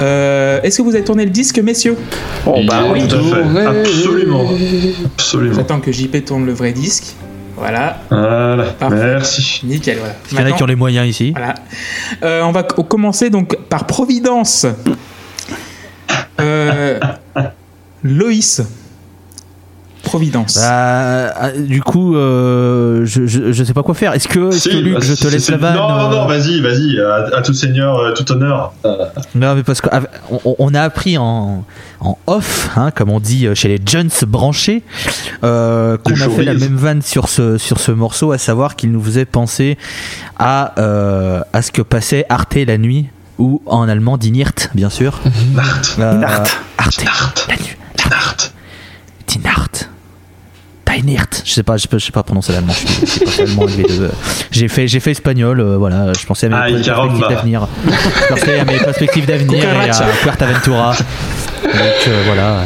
Euh, 0.03 0.61
Est-ce 0.62 0.79
que 0.79 0.83
vous 0.83 0.95
avez 0.95 1.05
tourné 1.05 1.24
le 1.24 1.31
disque, 1.31 1.59
messieurs? 1.61 1.97
Oh 2.45 2.61
bah 2.66 2.83
oui. 2.93 3.07
tout 3.07 3.16
à 3.16 3.20
fait. 3.20 3.66
Absolument. 3.81 4.45
Absolument. 5.16 5.55
J'attends 5.55 5.81
que 5.81 5.93
JP 5.93 6.24
tourne 6.24 6.45
le 6.45 6.53
vrai 6.53 6.72
disque. 6.72 7.14
Voilà, 7.57 8.01
Voilà. 8.11 8.64
Parfait. 8.79 8.97
Merci. 8.97 9.61
nickel. 9.64 9.97
Voilà. 9.99 10.14
Il 10.33 10.39
y 10.39 10.43
en 10.43 10.47
a 10.47 10.53
qui 10.57 10.62
ont 10.62 10.66
les 10.66 10.74
moyens 10.77 11.07
ici. 11.09 11.33
Voilà. 11.35 11.55
Euh, 12.22 12.43
on 12.43 12.53
va 12.53 12.64
co- 12.64 12.83
commencer 12.83 13.31
donc 13.31 13.57
par 13.70 13.87
Providence. 13.87 14.66
Euh, 16.41 16.99
Loïs. 18.03 18.63
Providence. 20.03 20.59
Bah, 20.61 21.35
ah, 21.37 21.51
du 21.51 21.83
coup, 21.83 22.15
euh, 22.15 23.05
je, 23.05 23.27
je, 23.27 23.51
je 23.51 23.65
sais 23.65 23.73
pas 23.73 23.83
quoi 23.83 23.93
faire. 23.93 24.13
Est-ce 24.13 24.29
que, 24.29 24.51
est-ce 24.51 24.61
Si, 24.61 24.69
que 24.71 24.77
Luc, 24.77 24.95
bah, 24.95 25.01
je 25.03 25.15
te 25.15 25.27
laisse 25.27 25.51
la 25.51 25.57
vanne 25.57 25.75
Non, 25.75 25.89
non, 25.89 26.09
non, 26.11 26.23
euh, 26.23 26.27
vas-y, 26.29 26.61
vas-y. 26.61 27.01
À, 27.01 27.37
à 27.39 27.43
tout 27.43 27.53
seigneur, 27.55 27.99
euh, 27.99 28.13
tout 28.13 28.31
honneur. 28.31 28.73
Non, 29.35 29.57
mais 29.57 29.65
parce 29.65 29.81
qu'on 29.81 30.55
on 30.61 30.75
a 30.75 30.81
appris 30.81 31.19
en, 31.19 31.65
en 31.99 32.19
off, 32.29 32.71
hein, 32.77 32.93
comme 32.93 33.11
on 33.11 33.19
dit 33.19 33.49
chez 33.55 33.67
les 33.67 33.81
Jones 33.85 34.11
branchés, 34.29 34.85
euh, 35.43 35.97
qu'on 35.99 36.13
a 36.21 36.29
fait 36.29 36.45
la 36.45 36.55
même 36.55 36.77
vanne 36.77 37.03
sur 37.03 37.29
ce, 37.29 37.59
sur 37.59 37.81
ce 37.81 37.91
morceau, 37.91 38.31
à 38.31 38.39
savoir 38.39 38.77
qu'il 38.77 38.93
nous 38.93 39.03
faisait 39.03 39.25
penser 39.25 39.77
à, 40.39 40.73
euh, 40.79 41.41
à 41.53 41.63
ce 41.63 41.73
que 41.73 41.83
passait 41.83 42.27
Arte 42.29 42.55
la 42.65 42.79
nuit, 42.79 43.07
ou 43.39 43.61
en 43.67 43.89
allemand 43.89 44.19
Die 44.19 44.31
Nacht, 44.31 44.71
bien 44.73 44.89
sûr. 44.89 45.19
Nacht. 45.53 45.97
Euh, 45.99 46.13
Nacht. 46.15 46.57
Arte, 46.79 47.05
Nacht. 47.05 47.47
la 47.49 47.57
nuit. 47.57 47.76
Nacht. 48.11 48.53
Die 49.27 49.39
Nacht. 49.41 49.89
Je 51.45 51.53
sais 51.53 51.63
pas, 51.63 51.77
je 51.77 51.83
sais 51.83 51.89
pas, 51.89 51.99
je 51.99 52.07
sais 52.07 52.13
pas 52.13 52.23
prononcer 52.23 52.53
l'allemand. 52.53 52.73
Je 52.73 53.07
suis- 53.07 53.27
pas 53.57 53.67
de- 53.67 54.11
J'ai 54.51 54.69
fait, 54.69 54.89
j'ai 54.89 54.99
fait 55.01 55.11
espagnol. 55.11 55.61
euh, 55.61 55.77
voilà, 55.77 56.13
je 56.19 56.25
pensais 56.25 56.47
à 56.47 56.49
mes 56.49 56.57
Ah, 56.57 56.83
perspectives 56.83 57.29
d'avenir. 57.29 57.69
Je 57.87 58.35
pensais 58.35 58.59
à 58.61 58.65
mes 58.65 58.79
perspectives 58.79 59.27
d'avenir 59.27 59.63
et 59.65 59.91
à. 59.91 60.03
Puerto 60.23 60.47
Donc 60.47 61.75
euh, 62.09 62.23
voilà. 62.27 62.63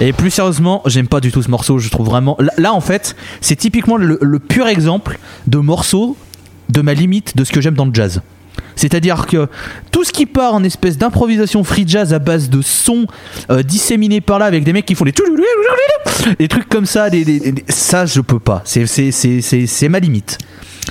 Et 0.00 0.12
plus 0.12 0.30
sérieusement, 0.30 0.82
j'aime 0.86 1.08
pas 1.08 1.20
du 1.20 1.32
tout 1.32 1.42
ce 1.42 1.50
morceau. 1.50 1.78
Je 1.78 1.88
trouve 1.88 2.06
vraiment. 2.06 2.36
Là, 2.38 2.52
là, 2.56 2.72
en 2.72 2.80
fait, 2.80 3.16
c'est 3.40 3.56
typiquement 3.56 3.96
le, 3.96 4.18
le 4.20 4.38
pur 4.38 4.68
exemple 4.68 5.18
de 5.48 5.58
morceau 5.58 6.16
de 6.68 6.82
ma 6.82 6.94
limite 6.94 7.36
de 7.36 7.42
ce 7.44 7.50
que 7.52 7.60
j'aime 7.60 7.74
dans 7.74 7.86
le 7.86 7.94
jazz. 7.94 8.20
C'est-à-dire 8.80 9.26
que 9.26 9.46
tout 9.92 10.04
ce 10.04 10.12
qui 10.12 10.24
part 10.24 10.54
en 10.54 10.64
espèce 10.64 10.96
d'improvisation 10.96 11.62
free 11.64 11.84
jazz 11.86 12.14
à 12.14 12.18
base 12.18 12.48
de 12.48 12.62
sons 12.62 13.06
euh, 13.50 13.62
disséminés 13.62 14.22
par 14.22 14.38
là 14.38 14.46
avec 14.46 14.64
des 14.64 14.72
mecs 14.72 14.86
qui 14.86 14.94
font 14.94 15.04
des 15.04 15.12
trucs 16.48 16.66
comme 16.70 16.86
ça, 16.86 17.10
des, 17.10 17.54
ça 17.68 18.06
je 18.06 18.22
peux 18.22 18.38
pas. 18.38 18.62
C'est 18.64 19.88
ma 19.90 20.00
limite. 20.00 20.38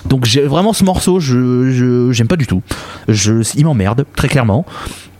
Donc 0.05 0.27
vraiment 0.27 0.71
ce 0.71 0.83
morceau, 0.83 1.19
je 1.19 2.11
j'aime 2.11 2.27
pas 2.27 2.35
du 2.35 2.45
tout. 2.45 2.61
Il 3.07 3.65
m'emmerde 3.65 4.05
très 4.15 4.27
clairement. 4.27 4.67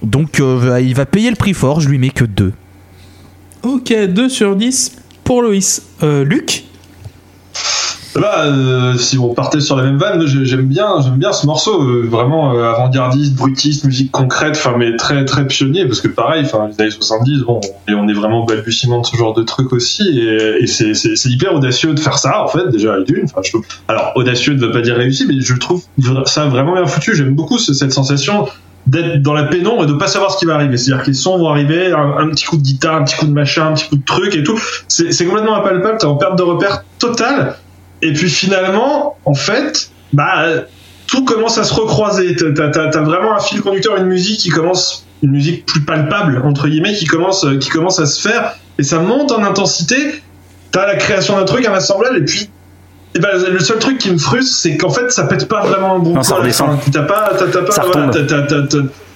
Donc 0.04 0.40
euh, 0.40 0.80
il 0.80 0.94
va 0.94 1.08
payer 1.08 1.32
le 1.32 1.36
prix 1.36 1.56
fort. 1.56 1.82
Je 1.82 1.90
lui 1.90 1.98
mets 1.98 2.12
que 2.12 2.24
2 2.24 2.54
Ok, 3.64 3.92
2 3.92 4.30
sur 4.30 4.56
10 4.56 4.96
pour 5.24 5.42
Loïs. 5.42 5.82
Euh, 6.04 6.24
Luc 6.24 6.66
Bah, 8.16 8.46
euh, 8.46 8.98
si 8.98 9.18
on 9.20 9.34
partait 9.36 9.60
sur 9.62 9.76
la 9.76 9.84
même 9.84 9.98
vanne, 9.98 10.26
j'aime 10.26 10.66
bien, 10.66 11.00
j'aime 11.02 11.18
bien 11.18 11.32
ce 11.32 11.46
morceau, 11.46 11.84
euh, 11.84 12.08
vraiment 12.10 12.54
euh, 12.56 12.64
avant-gardiste, 12.72 13.36
brutiste, 13.36 13.86
musique 13.86 14.12
concrète, 14.12 14.56
enfin 14.58 14.76
mais 14.78 14.96
très 14.98 15.26
très 15.26 15.46
pionnier, 15.46 15.86
parce 15.86 16.02
que 16.02 16.08
pareil, 16.08 16.44
enfin 16.44 16.68
les 16.68 16.82
années 16.82 16.92
70, 16.92 17.42
bon, 17.42 17.62
et 17.88 17.94
on 17.94 18.08
est 18.08 18.14
vraiment 18.14 18.46
balbutiement 18.46 19.02
de 19.02 19.06
ce 19.06 19.16
genre 19.16 19.34
de 19.36 19.44
truc 19.44 19.72
aussi, 19.74 20.20
et, 20.20 20.64
et 20.64 20.68
c'est 20.68 21.30
hyper 21.30 21.54
audacieux 21.54 21.94
de 21.94 22.00
faire 22.00 22.18
ça 22.18 22.44
en 22.44 22.48
fait, 22.48 22.68
déjà 22.70 22.98
et 23.00 23.04
d'une. 23.04 23.26
Enfin, 23.26 23.42
alors 23.88 24.12
audacieux 24.16 24.54
ne 24.56 24.60
veut 24.60 24.72
pas 24.72 24.82
dire 24.82 24.96
réussi, 24.96 25.26
mais 25.28 25.40
je 25.40 25.54
trouve 25.56 25.84
ça 26.26 26.46
vraiment 26.48 26.74
bien 26.74 26.88
foutu. 26.88 27.16
J'aime 27.16 27.36
beaucoup 27.36 27.60
ce- 27.60 27.74
cette 27.74 27.94
sensation 27.94 28.48
d'être 28.88 29.22
dans 29.22 29.34
la 29.34 29.44
pénombre 29.44 29.84
et 29.84 29.88
de 29.88 29.94
pas 29.94 30.08
savoir 30.08 30.32
ce 30.32 30.40
qui 30.40 30.46
va 30.46 30.56
arriver. 30.56 30.78
C'est-à-dire 30.78 31.04
que 31.04 31.10
les 31.12 31.14
sons 31.16 31.38
vont 31.38 31.50
arriver, 31.50 31.92
un, 31.92 32.18
un 32.18 32.30
petit 32.30 32.46
coup 32.46 32.58
de 32.58 32.64
guitare, 32.64 32.96
un 32.96 33.04
petit 33.04 33.18
coup 33.18 33.28
de 33.28 33.32
machin, 33.34 33.68
un 33.68 33.74
petit 33.74 33.88
coup 33.88 33.98
de 33.98 34.04
truc 34.06 34.36
et 34.36 34.42
tout. 34.42 34.60
C'est 34.88 35.26
complètement 35.26 35.56
impalpable, 35.58 35.98
t'es 36.00 36.06
en 36.06 36.16
perte 36.16 36.36
de 36.38 36.44
repère 36.44 36.84
totale. 36.98 37.56
Et 38.02 38.14
puis 38.14 38.30
finalement, 38.30 39.18
en 39.26 39.34
fait, 39.34 39.92
bah, 40.14 40.46
tout 41.08 41.26
commence 41.26 41.58
à 41.58 41.64
se 41.64 41.74
recroiser. 41.74 42.36
T'as- 42.36 42.70
t'as- 42.70 42.88
t'as 42.88 43.02
vraiment 43.02 43.36
un 43.36 43.40
fil 43.40 43.62
conducteur, 43.62 43.98
une 43.98 44.06
musique 44.08 44.40
qui 44.40 44.50
commence, 44.50 45.06
une 45.24 45.32
musique 45.32 45.66
plus 45.66 45.82
palpable, 45.82 46.42
entre 46.46 46.68
guillemets, 46.68 46.94
qui 46.94 47.06
commence, 47.06 47.44
euh, 47.46 47.58
qui 47.58 47.70
commence 47.70 48.00
à 48.00 48.06
se 48.06 48.22
faire. 48.22 48.56
Et 48.78 48.84
ça 48.84 49.00
monte 49.00 49.32
en 49.32 49.44
intensité. 49.44 50.22
T'as 50.72 50.86
la 50.86 50.96
création 50.96 51.36
d'un 51.38 51.46
truc, 51.46 51.66
un 51.66 51.74
assemblage, 51.74 52.16
et 52.18 52.24
puis. 52.26 52.50
Et 53.16 53.20
ben, 53.20 53.30
le 53.52 53.60
seul 53.60 53.80
truc 53.80 53.98
qui 53.98 54.12
me 54.12 54.20
frustre, 54.20 54.56
c'est 54.56 54.78
qu'en 54.78 54.92
fait, 54.92 55.12
ça 55.12 55.24
pète 55.24 55.48
pas 55.48 55.66
vraiment 55.66 55.96
un 55.96 56.00
bon 56.00 56.14
Non, 56.14 56.22
ça 56.24 56.36
redescend. 56.36 56.78
T'as 56.94 57.02
pas, 57.02 57.32
t'as- 57.38 57.48
pas, 57.64 57.74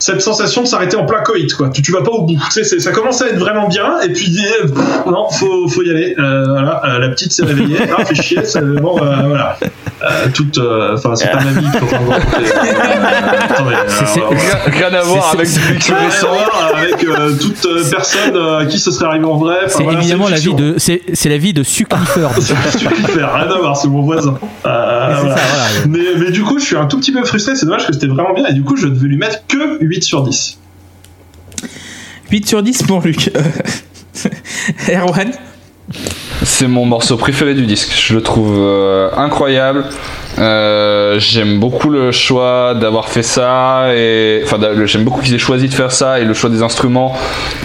cette 0.05 0.21
sensation 0.21 0.63
de 0.63 0.67
s'arrêter 0.67 0.97
en 0.97 1.05
plein 1.05 1.21
coït, 1.21 1.53
quoi. 1.53 1.69
Tu, 1.69 1.81
tu 1.81 1.93
vas 1.93 2.01
pas 2.01 2.11
au 2.11 2.23
bout. 2.23 2.37
Tu 2.47 2.51
sais, 2.51 2.63
c'est- 2.65 2.79
ça 2.79 2.91
commence 2.91 3.21
à 3.21 3.27
être 3.29 3.37
vraiment 3.39 3.69
bien, 3.69 4.01
et 4.01 4.09
puis 4.11 4.37
euh, 4.61 4.67
pff, 4.67 5.05
non, 5.05 5.29
faut, 5.29 5.67
faut 5.69 5.81
y 5.81 5.89
aller. 5.91 6.13
Euh, 6.19 6.43
voilà, 6.49 6.81
euh, 6.85 6.99
la 6.99 7.07
petite 7.09 7.31
s'est 7.31 7.45
réveillée, 7.45 7.77
ah, 7.97 8.03
fait 8.03 8.15
chier, 8.15 8.39
c'est 8.43 8.61
bon, 8.81 8.97
euh, 9.01 9.15
voilà. 9.27 9.57
Euh, 10.03 10.27
toute, 10.33 10.57
euh, 10.57 10.95
enfin, 10.97 11.15
c'est 11.15 11.31
pas 11.31 11.39
ma 11.39 11.51
vie, 11.51 11.65
Rien, 14.67 14.93
à 14.93 15.01
voir 15.03 15.31
avec 15.33 15.47
c'est- 15.47 15.59
du 15.59 15.65
fiction 15.65 15.95
rien 15.95 16.03
à 16.03 16.09
récent. 16.09 16.27
voir 16.27 16.71
avec 16.75 17.03
euh, 17.05 17.31
toute 17.39 17.65
euh, 17.65 17.83
personne 17.89 18.35
euh, 18.35 18.59
à 18.59 18.65
qui 18.65 18.79
ce 18.79 18.91
serait 18.91 19.05
arrivé 19.05 19.25
en 19.25 19.37
vrai. 19.37 19.55
Enfin, 19.65 19.75
C'est 19.77 19.83
voilà, 19.83 19.99
évidemment 19.99 20.27
la 20.29 20.37
vie 20.39 20.53
de 20.53 20.75
c'est 20.77 21.01
c'est 21.13 21.29
la 21.29 21.37
vie 21.37 21.53
de 21.53 21.63
Suclifer. 21.63 22.27
Super, 22.41 23.33
rien 23.33 23.49
à 23.49 23.57
voir, 23.59 23.77
c'est 23.77 23.87
mon 23.87 24.01
voisin. 24.01 24.37
Euh, 24.65 25.13
C'est 25.15 25.21
voilà. 25.21 25.35
ça, 25.37 25.41
voilà. 25.53 25.87
mais, 25.87 25.99
mais 26.25 26.31
du 26.31 26.41
coup, 26.43 26.59
je 26.59 26.65
suis 26.65 26.75
un 26.77 26.85
tout 26.85 26.97
petit 26.99 27.11
peu 27.11 27.23
frustré, 27.23 27.55
c'est 27.55 27.65
dommage 27.65 27.87
que 27.87 27.93
c'était 27.93 28.07
vraiment 28.07 28.33
bien, 28.33 28.45
et 28.47 28.53
du 28.53 28.63
coup, 28.63 28.75
je 28.75 28.87
devais 28.87 29.07
lui 29.07 29.17
mettre 29.17 29.39
que 29.47 29.77
8 29.83 29.92
sur 30.01 30.23
10. 30.23 30.59
8 32.31 32.47
sur 32.47 32.63
10 32.63 32.83
pour 32.83 33.01
Luc. 33.01 33.31
Erwan? 34.89 35.31
C'est 36.43 36.67
mon 36.67 36.85
morceau 36.85 37.17
préféré 37.17 37.53
du 37.53 37.65
disque. 37.65 37.93
Je 37.95 38.15
le 38.15 38.23
trouve 38.23 38.55
euh, 38.57 39.09
incroyable. 39.15 39.85
Euh, 40.39 41.19
j'aime 41.19 41.59
beaucoup 41.59 41.89
le 41.89 42.11
choix 42.11 42.73
d'avoir 42.73 43.09
fait 43.09 43.21
ça 43.23 43.89
et 43.95 44.41
enfin 44.43 44.57
j'aime 44.85 45.03
beaucoup 45.03 45.21
qu'ils 45.21 45.35
aient 45.35 45.39
choisi 45.39 45.67
de 45.69 45.73
faire 45.73 45.91
ça 45.91 46.19
et 46.19 46.23
le 46.25 46.33
choix 46.33 46.49
des 46.49 46.63
instruments. 46.63 47.15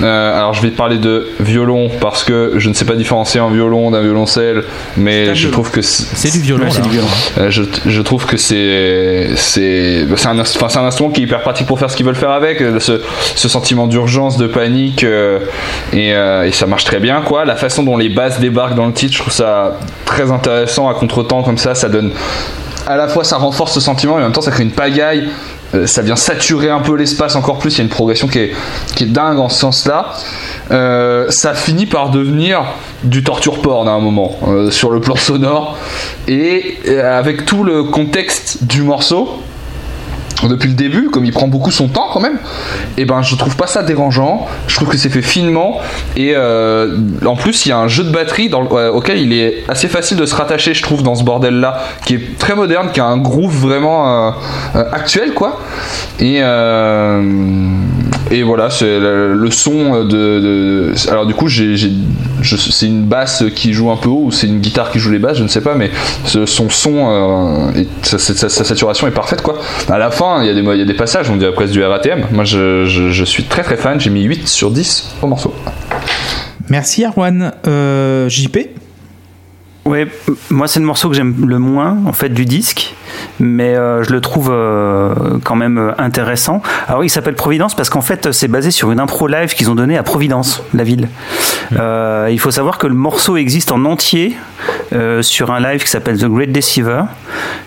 Euh, 0.02 0.36
alors 0.36 0.52
je 0.52 0.60
vais 0.62 0.70
te 0.70 0.76
parler 0.76 0.98
de 0.98 1.28
violon 1.40 1.90
parce 2.00 2.24
que 2.24 2.52
je 2.56 2.68
ne 2.68 2.74
sais 2.74 2.84
pas 2.84 2.94
différencier 2.94 3.40
un 3.40 3.50
violon 3.50 3.90
d'un 3.90 4.02
violoncelle, 4.02 4.64
mais 4.96 5.26
je 5.26 5.32
violon. 5.32 5.52
trouve 5.52 5.70
que 5.70 5.80
c'est 5.82 6.30
du 6.32 6.40
violon. 6.40 6.64
Ouais, 6.66 6.80
du 6.82 6.88
violon. 6.90 7.06
euh, 7.38 7.50
je, 7.50 7.62
je 7.86 8.02
trouve 8.02 8.26
que 8.26 8.36
c'est 8.36 9.30
c'est 9.36 10.06
c'est 10.16 10.26
un, 10.28 10.38
un 10.38 10.84
instrument 10.86 11.10
qui 11.10 11.20
est 11.22 11.24
hyper 11.24 11.40
pratique 11.40 11.66
pour 11.66 11.78
faire 11.78 11.90
ce 11.90 11.96
qu'ils 11.96 12.04
veulent 12.06 12.14
faire 12.14 12.30
avec 12.32 12.58
ce, 12.80 13.00
ce 13.34 13.48
sentiment 13.48 13.86
d'urgence 13.86 14.36
de 14.36 14.46
panique 14.46 15.04
euh, 15.04 15.38
et, 15.92 16.12
euh, 16.14 16.44
et 16.46 16.52
ça 16.52 16.66
marche 16.66 16.84
très 16.84 17.00
bien 17.00 17.22
quoi 17.22 17.44
la 17.44 17.56
façon 17.56 17.82
dont 17.82 17.96
les 17.96 18.08
basses 18.10 18.40
débarquent 18.40 18.74
dans 18.74 18.86
le 18.86 18.92
titre 18.92 19.14
je 19.14 19.20
trouve 19.20 19.32
ça 19.32 19.78
très 20.04 20.30
intéressant 20.30 20.88
à 20.88 20.94
contretemps 20.94 21.42
comme 21.42 21.58
ça 21.58 21.74
ça 21.74 21.88
donne 21.88 22.12
à 22.88 22.96
la 22.96 23.06
fois 23.06 23.22
ça 23.22 23.36
renforce 23.36 23.72
ce 23.72 23.80
sentiment 23.80 24.18
et 24.18 24.22
en 24.22 24.24
même 24.24 24.32
temps 24.32 24.40
ça 24.40 24.50
crée 24.50 24.64
une 24.64 24.72
pagaille. 24.72 25.28
Euh, 25.74 25.86
ça 25.86 26.00
vient 26.00 26.16
saturer 26.16 26.70
un 26.70 26.80
peu 26.80 26.96
l'espace 26.96 27.36
encore 27.36 27.58
plus. 27.58 27.74
Il 27.74 27.78
y 27.78 27.80
a 27.82 27.84
une 27.84 27.90
progression 27.90 28.26
qui 28.26 28.38
est, 28.38 28.54
dingue 29.04 29.38
en 29.38 29.48
ce 29.48 29.60
sens 29.60 29.86
là 29.86 30.14
Euh, 30.70 31.26
ça 31.30 31.54
finit 31.54 31.86
par 31.86 32.10
devenir 32.10 32.62
du 33.04 33.22
torture 33.22 33.60
porn 33.60 33.88
à 33.88 33.92
un 33.92 34.00
moment 34.00 34.38
euh, 34.46 34.70
sur 34.70 34.90
le 34.90 35.00
plan 35.00 35.16
sonore. 35.16 35.76
Et 36.26 36.78
avec 37.02 37.44
tout 37.44 37.64
le 37.64 37.84
contexte 37.84 38.64
du 38.64 38.82
morceau 38.82 39.42
depuis 40.46 40.68
le 40.68 40.74
début, 40.74 41.10
comme 41.10 41.24
il 41.24 41.32
prend 41.32 41.48
beaucoup 41.48 41.72
son 41.72 41.88
temps 41.88 42.08
quand 42.12 42.20
même, 42.20 42.38
et 42.96 43.04
ben 43.04 43.22
je 43.22 43.34
trouve 43.34 43.56
pas 43.56 43.66
ça 43.66 43.82
dérangeant. 43.82 44.46
Je 44.68 44.76
trouve 44.76 44.88
que 44.88 44.96
c'est 44.96 45.08
fait 45.08 45.22
finement 45.22 45.80
et 46.16 46.34
euh, 46.36 46.96
en 47.26 47.34
plus 47.34 47.66
il 47.66 47.70
y 47.70 47.72
a 47.72 47.78
un 47.78 47.88
jeu 47.88 48.04
de 48.04 48.10
batterie 48.10 48.50
auquel 48.52 49.18
il 49.18 49.32
est 49.32 49.64
assez 49.68 49.88
facile 49.88 50.16
de 50.16 50.26
se 50.26 50.34
rattacher, 50.34 50.74
je 50.74 50.82
trouve, 50.82 51.02
dans 51.02 51.14
ce 51.14 51.24
bordel 51.24 51.54
là, 51.54 51.82
qui 52.04 52.14
est 52.14 52.38
très 52.38 52.54
moderne, 52.54 52.90
qui 52.92 53.00
a 53.00 53.06
un 53.06 53.18
groove 53.18 53.56
vraiment 53.56 54.28
euh, 54.28 54.30
euh, 54.76 54.84
actuel 54.92 55.34
quoi. 55.34 55.60
Et 56.20 56.38
euh, 56.42 57.22
et 58.30 58.42
voilà, 58.42 58.70
c'est 58.70 58.98
le, 59.00 59.48
son 59.50 60.04
de, 60.04 60.92
alors 61.10 61.26
du 61.26 61.34
coup 61.34 61.48
j'ai, 61.48 61.76
c'est 62.42 62.86
une 62.86 63.04
basse 63.04 63.44
qui 63.54 63.72
joue 63.72 63.90
un 63.90 63.96
peu 63.96 64.08
haut 64.08 64.24
ou 64.26 64.30
c'est 64.32 64.46
une 64.46 64.60
guitare 64.60 64.90
qui 64.90 64.98
joue 64.98 65.10
les 65.10 65.18
basses, 65.18 65.38
je 65.38 65.42
ne 65.42 65.48
sais 65.48 65.60
pas, 65.62 65.74
mais 65.74 65.90
son 66.24 66.68
son, 66.68 67.70
euh, 67.74 67.80
et 67.80 67.88
sa, 68.02 68.18
sa- 68.18 68.48
sa 68.48 68.64
saturation 68.64 69.06
est 69.06 69.12
parfaite 69.12 69.42
quoi. 69.42 69.58
À 69.88 69.98
la 69.98 70.10
fin, 70.10 70.42
il 70.42 70.46
y 70.46 70.50
a 70.50 70.54
des, 70.54 70.62
y 70.78 70.82
a 70.82 70.84
des 70.84 70.94
passages, 70.94 71.30
on 71.30 71.36
dirait 71.36 71.52
presque 71.52 71.72
du 71.72 71.82
RATM. 71.82 72.26
Moi, 72.32 72.44
je, 72.44 72.84
je- 72.86 73.10
je 73.10 73.24
suis 73.24 73.44
très 73.44 73.62
très 73.62 73.76
fan. 73.76 73.98
J'ai 74.00 74.10
mis 74.10 74.22
8 74.24 74.46
sur 74.48 74.70
10 74.70 75.14
au 75.22 75.26
morceau. 75.26 75.54
Merci 76.68 77.04
Arwan. 77.04 77.52
Euh, 77.66 78.28
JP 78.28 78.58
Ouais, 79.88 80.06
moi 80.50 80.68
c'est 80.68 80.80
le 80.80 80.84
morceau 80.84 81.08
que 81.08 81.16
j'aime 81.16 81.46
le 81.46 81.58
moins 81.58 81.96
en 82.04 82.12
fait 82.12 82.28
du 82.28 82.44
disque, 82.44 82.94
mais 83.40 83.74
euh, 83.74 84.02
je 84.02 84.12
le 84.12 84.20
trouve 84.20 84.50
euh, 84.52 85.38
quand 85.42 85.56
même 85.56 85.78
euh, 85.78 85.92
intéressant. 85.96 86.60
Alors 86.88 87.04
il 87.04 87.08
s'appelle 87.08 87.36
Providence 87.36 87.74
parce 87.74 87.88
qu'en 87.88 88.02
fait 88.02 88.30
c'est 88.32 88.48
basé 88.48 88.70
sur 88.70 88.92
une 88.92 89.00
impro 89.00 89.28
live 89.28 89.54
qu'ils 89.54 89.70
ont 89.70 89.74
donnée 89.74 89.96
à 89.96 90.02
Providence, 90.02 90.62
la 90.74 90.84
ville. 90.84 91.08
Euh, 91.72 92.28
il 92.30 92.38
faut 92.38 92.50
savoir 92.50 92.76
que 92.76 92.86
le 92.86 92.92
morceau 92.92 93.38
existe 93.38 93.72
en 93.72 93.86
entier 93.86 94.36
sur 95.22 95.52
un 95.52 95.60
live 95.60 95.82
qui 95.82 95.88
s'appelle 95.88 96.18
The 96.18 96.26
Great 96.26 96.52
Deceiver 96.52 97.04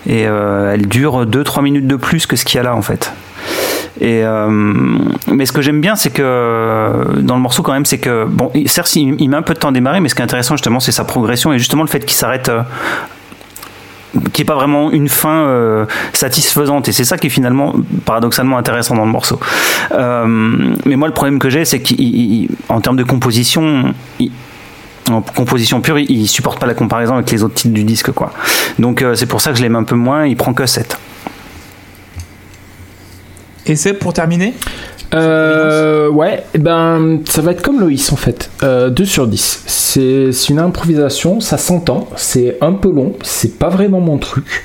et 0.06 0.20
elle 0.22 0.86
dure 0.86 1.26
2-3 1.26 1.62
minutes 1.62 1.88
de 1.88 1.96
plus 1.96 2.26
que 2.26 2.36
ce 2.36 2.44
qu'il 2.44 2.58
y 2.58 2.60
a 2.60 2.62
là 2.62 2.76
en 2.76 2.82
fait. 2.82 3.12
Euh, 4.02 4.98
mais 5.28 5.46
ce 5.46 5.52
que 5.52 5.62
j'aime 5.62 5.80
bien, 5.80 5.96
c'est 5.96 6.10
que 6.10 6.22
euh, 6.22 7.04
dans 7.20 7.36
le 7.36 7.40
morceau 7.40 7.62
quand 7.62 7.72
même, 7.72 7.86
c'est 7.86 7.98
que 7.98 8.24
bon, 8.24 8.50
certes, 8.66 8.94
il, 8.96 9.28
met 9.28 9.36
un 9.36 9.42
peu 9.42 9.54
de 9.54 9.58
temps 9.58 9.68
à 9.68 9.72
démarrer, 9.72 10.00
mais 10.00 10.08
ce 10.08 10.14
qui 10.14 10.22
est 10.22 10.24
intéressant 10.24 10.56
justement, 10.56 10.80
c'est 10.80 10.92
sa 10.92 11.04
progression 11.04 11.52
et 11.52 11.58
justement 11.58 11.82
le 11.82 11.88
fait 11.88 12.00
qu'il 12.00 12.16
s'arrête. 12.16 12.48
euh, 12.48 12.62
qui 14.34 14.42
est 14.42 14.44
pas 14.44 14.54
vraiment 14.54 14.90
une 14.90 15.08
fin 15.08 15.86
satisfaisante 16.12 16.86
et 16.86 16.92
c'est 16.92 17.04
ça 17.04 17.16
qui 17.16 17.28
est 17.28 17.30
finalement 17.30 17.72
paradoxalement 18.04 18.58
intéressant 18.58 18.94
dans 18.94 19.06
le 19.06 19.10
morceau. 19.10 19.40
Mais 19.90 20.96
moi 20.96 21.08
le 21.08 21.14
problème 21.14 21.38
que 21.38 21.48
j'ai 21.48 21.64
c'est 21.64 21.80
qu'en 21.80 22.82
termes 22.82 22.96
de 22.96 23.04
composition, 23.04 23.94
en 25.10 25.22
composition 25.22 25.80
pure, 25.80 25.98
il, 25.98 26.10
il 26.10 26.28
supporte 26.28 26.58
pas 26.58 26.66
la 26.66 26.74
comparaison 26.74 27.14
avec 27.14 27.30
les 27.30 27.42
autres 27.42 27.54
titres 27.54 27.72
du 27.72 27.84
disque 27.84 28.12
quoi. 28.12 28.32
Donc 28.78 29.02
c'est 29.14 29.24
pour 29.24 29.40
ça 29.40 29.50
que 29.50 29.56
je 29.56 29.62
l'aime 29.62 29.76
un 29.76 29.84
peu 29.84 29.96
moins. 29.96 30.26
Il 30.26 30.36
prend 30.36 30.52
que 30.52 30.66
7. 30.66 30.98
Et 33.66 33.76
c'est 33.76 33.94
pour 33.94 34.12
terminer 34.12 34.54
Euh, 35.14 36.08
ouais, 36.08 36.42
eh 36.54 36.58
ben 36.58 37.20
ça 37.26 37.42
va 37.42 37.50
être 37.50 37.60
comme 37.60 37.80
Loïs 37.80 38.12
en 38.12 38.16
fait. 38.16 38.50
Euh, 38.62 38.88
2 38.88 39.04
sur 39.04 39.26
10. 39.26 39.64
C'est 39.66 40.48
une 40.48 40.58
improvisation, 40.58 41.40
ça 41.40 41.58
s'entend, 41.58 42.08
c'est 42.16 42.56
un 42.62 42.72
peu 42.72 42.90
long, 42.90 43.12
c'est 43.22 43.58
pas 43.58 43.68
vraiment 43.68 44.00
mon 44.00 44.16
truc. 44.16 44.64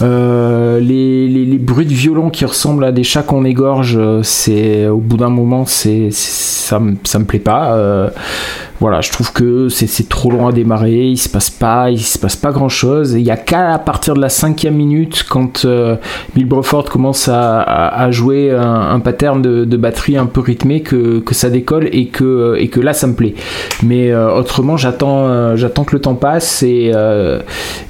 Euh, 0.00 0.78
les, 0.78 1.58
bruits 1.58 1.86
de 1.86 1.94
violon 1.94 2.30
qui 2.30 2.44
ressemblent 2.44 2.84
à 2.84 2.92
des 2.92 3.02
chats 3.02 3.22
qu'on 3.22 3.44
égorge, 3.44 3.96
euh, 3.96 4.20
c'est 4.22 4.86
au 4.86 4.98
bout 4.98 5.16
d'un 5.16 5.30
moment, 5.30 5.66
c'est 5.66 6.10
ça, 6.12 6.80
ça 7.04 7.18
me 7.18 7.24
plaît 7.24 7.40
pas. 7.40 8.10
Euh, 8.82 8.92
voilà, 8.92 9.00
je 9.00 9.10
trouve 9.10 9.32
que 9.32 9.68
c'est 9.68 10.08
trop 10.08 10.30
long 10.30 10.48
à 10.48 10.52
démarrer, 10.52 11.06
il 11.06 11.16
se 11.16 11.28
passe 11.28 11.50
pas, 11.50 11.90
il 11.90 12.00
se 12.00 12.18
passe 12.18 12.36
pas 12.36 12.50
grand 12.50 12.68
chose. 12.68 13.12
Il 13.12 13.22
y 13.22 13.30
a 13.30 13.36
qu'à 13.36 13.78
partir 13.78 14.14
de 14.14 14.20
la 14.20 14.28
cinquième 14.28 14.74
minute, 14.74 15.24
quand 15.28 15.64
euh, 15.64 15.96
Bill 16.34 16.46
Bruford 16.46 16.84
commence 16.90 17.28
à, 17.28 18.10
jouer 18.10 18.50
un, 18.50 18.98
pattern 19.00 19.40
de, 19.40 19.76
batterie 19.76 20.16
un 20.16 20.26
peu 20.26 20.40
rythmé, 20.40 20.82
que, 20.82 21.20
que 21.20 21.34
ça 21.34 21.48
décolle 21.48 21.88
et 21.92 22.08
que, 22.08 22.56
et 22.58 22.68
que 22.68 22.80
là 22.80 22.92
ça 22.92 23.06
me 23.06 23.14
plaît. 23.14 23.34
Mais 23.82 24.10
euh, 24.10 24.34
autrement, 24.34 24.76
j'attends 24.76 25.26
euh, 25.28 25.56
j'attends 25.56 25.84
que 25.84 25.94
le 25.94 26.00
temps 26.00 26.14
passe 26.14 26.62
et, 26.62 26.90
euh, 26.94 27.40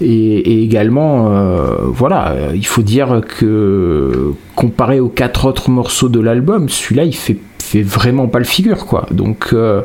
et, 0.01 0.07
et 0.07 0.63
également, 0.63 1.33
euh, 1.33 1.77
voilà, 1.87 2.33
euh, 2.33 2.53
il 2.55 2.67
faut 2.67 2.83
dire 2.83 3.23
que 3.27 4.33
comparé 4.55 5.01
aux 5.01 5.09
quatre 5.09 5.47
autres 5.47 5.71
morceaux 5.71 6.09
de 6.09 6.21
l'album, 6.21 6.69
celui-là 6.69 7.05
il 7.05 7.15
fait 7.15 7.39
fait 7.73 7.83
vraiment 7.83 8.27
pas 8.29 8.39
le 8.39 8.45
figure 8.45 8.87
quoi. 8.87 9.07
Donc 9.11 9.51
euh, 9.53 9.83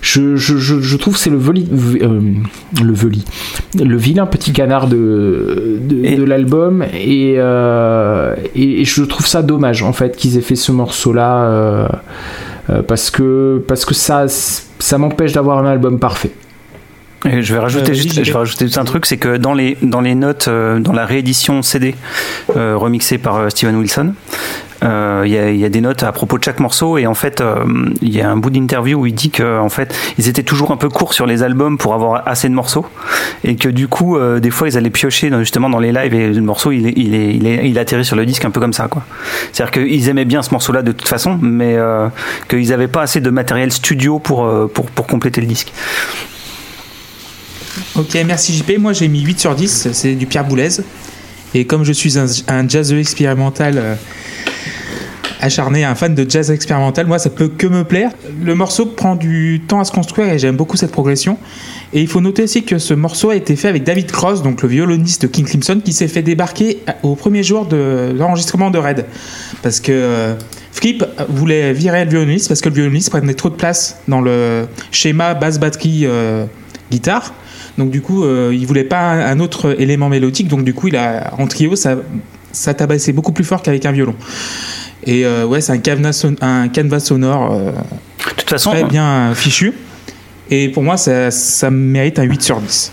je, 0.00 0.36
je, 0.36 0.56
je, 0.56 0.80
je 0.80 0.96
trouve 0.96 1.14
que 1.14 1.20
c'est 1.20 1.30
le 1.30 1.36
voli, 1.36 1.68
euh, 2.02 2.20
le 2.82 2.94
le 3.84 3.96
vilain 3.96 4.26
petit 4.26 4.52
canard 4.52 4.86
de, 4.88 5.78
de, 5.80 6.04
Et- 6.04 6.16
de 6.16 6.24
l'album 6.24 6.82
et, 6.94 7.34
euh, 7.38 8.34
et, 8.54 8.80
et 8.80 8.84
je 8.84 9.02
trouve 9.04 9.26
ça 9.26 9.42
dommage 9.42 9.82
en 9.82 9.92
fait 9.92 10.16
qu'ils 10.16 10.36
aient 10.36 10.40
fait 10.42 10.56
ce 10.56 10.72
morceau 10.72 11.12
là 11.12 11.88
parce 12.88 13.10
que 13.10 13.62
parce 13.66 13.84
que 13.84 13.94
ça 13.94 14.26
ça 14.28 14.98
m'empêche 14.98 15.32
d'avoir 15.32 15.58
un 15.58 15.66
album 15.66 15.98
parfait 15.98 16.30
Et 17.24 17.42
je 17.42 17.54
vais 17.54 17.60
rajouter 17.60 17.92
Euh, 17.92 17.94
juste, 17.94 18.22
je 18.24 18.32
vais 18.32 18.38
rajouter 18.38 18.64
juste 18.66 18.78
un 18.78 18.84
truc, 18.84 19.06
c'est 19.06 19.16
que 19.16 19.36
dans 19.36 19.54
les 19.54 19.78
dans 19.82 20.00
les 20.00 20.14
notes, 20.14 20.48
euh, 20.48 20.80
dans 20.80 20.92
la 20.92 21.06
réédition 21.06 21.62
CD 21.62 21.94
euh, 22.56 22.76
remixée 22.76 23.18
par 23.18 23.36
euh, 23.36 23.48
Steven 23.48 23.76
Wilson, 23.76 24.14
euh, 24.82 25.22
il 25.24 25.30
y, 25.30 25.58
y 25.60 25.64
a 25.64 25.68
des 25.68 25.80
notes 25.80 26.02
à 26.02 26.10
propos 26.10 26.36
de 26.38 26.42
chaque 26.42 26.58
morceau 26.58 26.98
et 26.98 27.06
en 27.06 27.14
fait 27.14 27.40
il 28.00 28.12
y 28.12 28.20
a 28.20 28.28
un 28.28 28.36
bout 28.36 28.50
d'interview 28.50 28.98
où 28.98 29.06
il 29.06 29.14
dit 29.14 29.30
que 29.30 29.60
en 29.60 29.68
fait 29.68 29.94
ils 30.18 30.28
étaient 30.28 30.42
toujours 30.42 30.72
un 30.72 30.76
peu 30.76 30.88
courts 30.88 31.14
sur 31.14 31.24
les 31.26 31.44
albums 31.44 31.78
pour 31.78 31.94
avoir 31.94 32.26
assez 32.26 32.48
de 32.48 32.54
morceaux 32.54 32.84
et 33.44 33.54
que 33.54 33.68
du 33.68 33.86
coup 33.86 34.16
euh, 34.16 34.40
des 34.40 34.50
fois 34.50 34.66
ils 34.66 34.76
allaient 34.76 34.90
piocher 34.90 35.30
dans- 35.30 35.38
justement 35.38 35.70
dans 35.70 35.78
les 35.78 35.92
lives 35.92 36.14
et 36.14 36.32
le 36.32 36.40
morceau 36.40 36.72
il 36.72 36.88
est, 36.88 36.94
il 36.96 37.14
est, 37.14 37.32
il 37.36 37.46
est, 37.46 37.68
il 37.70 37.78
atterrit 37.78 38.04
sur 38.04 38.16
le 38.16 38.26
disque 38.26 38.44
un 38.44 38.50
peu 38.50 38.58
comme 38.58 38.72
ça 38.72 38.88
quoi. 38.88 39.04
C'est-à-dire 39.52 39.70
qu'ils 39.70 40.08
aimaient 40.08 40.24
bien 40.24 40.42
ce 40.42 40.50
morceau-là 40.50 40.82
de 40.82 40.90
toute 40.90 41.06
façon, 41.06 41.38
mais 41.40 41.76
euh, 41.76 42.08
qu'ils 42.48 42.70
n'avaient 42.70 42.88
pas 42.88 43.02
assez 43.02 43.20
de 43.20 43.30
matériel 43.30 43.70
studio 43.70 44.18
pour, 44.18 44.48
pour, 44.74 44.86
pour 44.86 45.06
compléter 45.06 45.40
le 45.40 45.46
disque. 45.46 45.72
Ok, 47.96 48.16
merci 48.26 48.54
JP. 48.54 48.78
Moi 48.78 48.92
j'ai 48.92 49.08
mis 49.08 49.22
8 49.22 49.40
sur 49.40 49.54
10, 49.54 49.88
c'est 49.92 50.14
du 50.14 50.26
Pierre 50.26 50.44
Boulez. 50.44 50.80
Et 51.54 51.66
comme 51.66 51.84
je 51.84 51.92
suis 51.92 52.18
un, 52.18 52.68
jazzeux 52.68 52.98
expérimental 52.98 53.74
euh, 53.76 53.94
acharné, 55.40 55.84
un 55.84 55.94
fan 55.94 56.14
de 56.14 56.28
jazz 56.28 56.50
expérimental, 56.50 57.06
moi 57.06 57.18
ça 57.18 57.30
peut 57.30 57.48
que 57.48 57.66
me 57.66 57.84
plaire. 57.84 58.10
Le 58.42 58.54
morceau 58.54 58.86
prend 58.86 59.16
du 59.16 59.60
temps 59.66 59.80
à 59.80 59.84
se 59.84 59.92
construire 59.92 60.32
et 60.32 60.38
j'aime 60.38 60.56
beaucoup 60.56 60.76
cette 60.76 60.92
progression. 60.92 61.38
Et 61.92 62.00
il 62.00 62.08
faut 62.08 62.20
noter 62.20 62.44
aussi 62.44 62.64
que 62.64 62.78
ce 62.78 62.94
morceau 62.94 63.30
a 63.30 63.36
été 63.36 63.54
fait 63.56 63.68
avec 63.68 63.84
David 63.84 64.10
Cross, 64.10 64.42
donc 64.42 64.62
le 64.62 64.68
violoniste 64.68 65.30
King 65.30 65.44
Crimson, 65.44 65.80
qui 65.84 65.92
s'est 65.92 66.08
fait 66.08 66.22
débarquer 66.22 66.80
au 67.02 67.16
premier 67.16 67.42
jour 67.42 67.66
de 67.66 68.14
l'enregistrement 68.16 68.70
de 68.70 68.78
Red. 68.78 69.04
Parce 69.62 69.80
que 69.80 69.92
euh, 69.92 70.34
Flip 70.72 71.04
voulait 71.28 71.74
virer 71.74 72.04
le 72.04 72.10
violoniste 72.10 72.48
parce 72.48 72.62
que 72.62 72.70
le 72.70 72.74
violoniste 72.74 73.10
prenait 73.10 73.34
trop 73.34 73.50
de 73.50 73.56
place 73.56 73.98
dans 74.08 74.22
le 74.22 74.66
schéma 74.90 75.34
basse 75.34 75.60
batterie 75.60 76.06
euh, 76.06 76.46
guitare. 76.90 77.34
Donc 77.78 77.90
du 77.90 78.00
coup, 78.02 78.24
euh, 78.24 78.50
il 78.52 78.66
voulait 78.66 78.84
pas 78.84 79.12
un, 79.12 79.40
autre 79.40 79.76
élément 79.80 80.08
mélodique. 80.08 80.48
Donc 80.48 80.64
du 80.64 80.74
coup, 80.74 80.88
il 80.88 80.96
a 80.96 81.32
en 81.38 81.46
trio, 81.46 81.74
ça, 81.76 81.96
ça 82.52 82.74
tabassait 82.74 83.12
beaucoup 83.12 83.32
plus 83.32 83.44
fort 83.44 83.62
qu'avec 83.62 83.86
un 83.86 83.92
violon. 83.92 84.14
Et 85.04 85.24
euh, 85.24 85.46
ouais, 85.46 85.60
c'est 85.60 85.72
un 85.72 85.78
canevas, 85.78 86.12
son- 86.12 86.36
un 86.40 86.68
canevas 86.68 87.00
sonore 87.00 87.52
euh, 87.52 87.70
De 87.72 88.34
toute 88.36 88.50
façon, 88.50 88.70
très 88.70 88.84
bien 88.84 89.34
fichu. 89.34 89.72
Et 90.50 90.68
pour 90.68 90.82
moi, 90.82 90.96
ça, 90.96 91.30
ça 91.30 91.70
mérite 91.70 92.18
un 92.18 92.24
8 92.24 92.42
sur 92.42 92.60
10. 92.60 92.92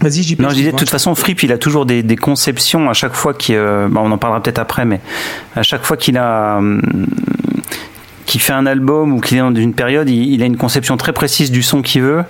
Vas-y, 0.00 0.22
j'y 0.22 0.40
Non, 0.40 0.48
je 0.48 0.54
disais, 0.54 0.72
de 0.72 0.76
toute 0.76 0.88
façon, 0.88 1.14
Fripp, 1.14 1.42
il 1.42 1.52
a 1.52 1.58
toujours 1.58 1.84
des, 1.84 2.02
des 2.02 2.16
conceptions 2.16 2.88
à 2.88 2.94
chaque 2.94 3.12
fois 3.14 3.34
qu'il. 3.34 3.54
euh, 3.56 3.86
on 3.94 4.10
en 4.10 4.16
parlera 4.18 4.42
peut-être 4.42 4.58
après, 4.58 4.84
mais 4.86 4.98
à 5.54 5.62
chaque 5.62 5.84
fois 5.84 5.96
qu'il 5.96 6.16
a. 6.16 6.56
hum, 6.58 6.80
qu'il 8.30 8.40
fait 8.40 8.52
un 8.52 8.64
album 8.66 9.12
ou 9.12 9.20
qu'il 9.20 9.38
est 9.38 9.40
dans 9.40 9.52
une 9.54 9.74
période, 9.74 10.08
il, 10.08 10.32
il 10.34 10.42
a 10.42 10.46
une 10.46 10.56
conception 10.56 10.96
très 10.96 11.12
précise 11.12 11.50
du 11.50 11.62
son 11.64 11.82
qu'il 11.82 12.02
veut. 12.02 12.22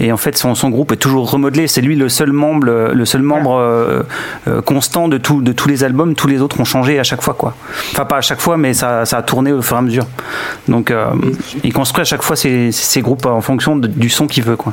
Et 0.00 0.10
en 0.10 0.16
fait, 0.16 0.36
son, 0.36 0.56
son 0.56 0.68
groupe 0.68 0.90
est 0.90 0.96
toujours 0.96 1.30
remodelé. 1.30 1.68
C'est 1.68 1.80
lui 1.80 1.94
le 1.94 2.08
seul 2.08 2.32
membre, 2.32 2.90
le 2.92 3.04
seul 3.04 3.22
membre 3.22 3.54
euh, 3.54 4.02
euh, 4.48 4.60
constant 4.62 5.06
de, 5.06 5.16
tout, 5.16 5.42
de 5.42 5.52
tous 5.52 5.68
les 5.68 5.84
albums. 5.84 6.14
Tous 6.16 6.26
les 6.26 6.40
autres 6.40 6.58
ont 6.58 6.64
changé 6.64 6.98
à 6.98 7.04
chaque 7.04 7.22
fois, 7.22 7.34
quoi. 7.34 7.54
Enfin, 7.92 8.04
pas 8.04 8.16
à 8.16 8.20
chaque 8.20 8.40
fois, 8.40 8.56
mais 8.56 8.74
ça, 8.74 9.04
ça 9.06 9.18
a 9.18 9.22
tourné 9.22 9.52
au 9.52 9.62
fur 9.62 9.76
et 9.76 9.78
à 9.78 9.82
mesure. 9.82 10.06
Donc, 10.66 10.90
euh, 10.90 11.06
il 11.62 11.72
construit 11.72 12.02
à 12.02 12.04
chaque 12.04 12.22
fois 12.22 12.34
ses, 12.34 12.72
ses 12.72 13.00
groupes 13.00 13.26
en 13.26 13.40
fonction 13.40 13.76
de- 13.76 13.86
du 13.86 14.10
son 14.10 14.26
qu'il 14.26 14.42
veut, 14.42 14.56
quoi. 14.56 14.72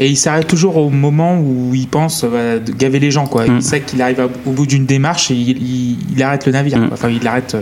Et 0.00 0.08
il 0.08 0.16
s'arrête 0.16 0.46
toujours 0.46 0.76
au 0.76 0.90
moment 0.90 1.38
où 1.40 1.72
il 1.74 1.88
pense 1.88 2.24
euh, 2.24 2.58
de 2.60 2.70
gaver 2.72 3.00
les 3.00 3.10
gens. 3.10 3.26
Quoi. 3.26 3.46
Mm. 3.46 3.56
Il 3.56 3.62
sait 3.62 3.80
qu'il 3.80 4.00
arrive 4.00 4.20
à- 4.20 4.28
au 4.46 4.50
bout 4.52 4.66
d'une 4.66 4.86
démarche 4.86 5.30
et 5.30 5.34
il, 5.34 5.50
il- 5.60 5.98
il 6.14 6.22
arrête 6.22 6.46
le 6.46 6.52
navire. 6.52 6.78
Mm. 6.78 6.90
Enfin, 6.92 7.08
il 7.08 7.26
arrête 7.26 7.54
euh, 7.56 7.60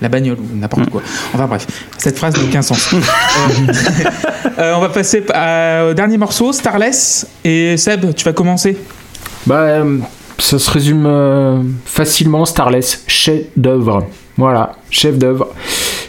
la 0.00 0.08
bagnole 0.08 0.38
ou 0.38 0.56
n'importe 0.56 0.88
quoi. 0.90 1.02
Enfin 1.34 1.46
bref, 1.46 1.66
cette 1.98 2.16
phrase 2.16 2.36
n'a 2.36 2.44
aucun 2.44 2.62
sens. 2.62 2.92
Euh, 2.94 2.98
euh, 4.58 4.74
on 4.76 4.80
va 4.80 4.88
passer 4.90 5.24
à- 5.34 5.86
au 5.90 5.94
dernier 5.94 6.18
morceau, 6.18 6.52
Starless. 6.52 7.26
Et 7.44 7.76
Seb, 7.76 8.14
tu 8.14 8.24
vas 8.24 8.32
commencer. 8.32 8.76
Bah, 9.46 9.56
euh, 9.62 9.98
ça 10.38 10.58
se 10.58 10.70
résume 10.70 11.04
euh, 11.06 11.62
facilement 11.84 12.44
Starless, 12.44 13.02
chef 13.08 13.40
d'œuvre. 13.56 14.06
Voilà, 14.42 14.72
chef 14.90 15.18
d'œuvre. 15.18 15.50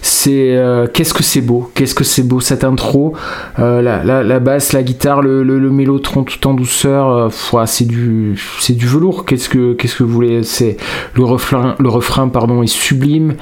c'est 0.02 0.58
euh, 0.58 0.88
qu'est-ce 0.92 1.14
que 1.14 1.22
c'est 1.22 1.42
beau, 1.42 1.70
qu'est-ce 1.76 1.94
que 1.94 2.04
c'est 2.04 2.24
beau 2.24 2.40
cette 2.40 2.64
intro, 2.64 3.14
euh, 3.60 3.80
la, 3.80 4.40
basse, 4.40 4.74
la 4.74 4.82
guitare, 4.82 5.22
le, 5.22 5.44
le, 5.44 5.70
mélotron 5.70 6.24
tout 6.24 6.48
en 6.48 6.56
douceur, 6.56 7.32
euh, 7.32 7.66
c'est 7.68 7.86
du 7.86 8.42
c'est 8.60 8.74
du 8.74 8.88
velours. 8.88 9.26
Qu'est-ce 9.26 9.50
que 9.50 10.04
vous 10.04 10.12
voulez? 10.12 10.42
C'est 10.42 10.78
le 11.14 11.24
refrain, 11.26 12.28
pardon 12.28 12.64
est 12.64 12.66
sublime. 12.66 13.36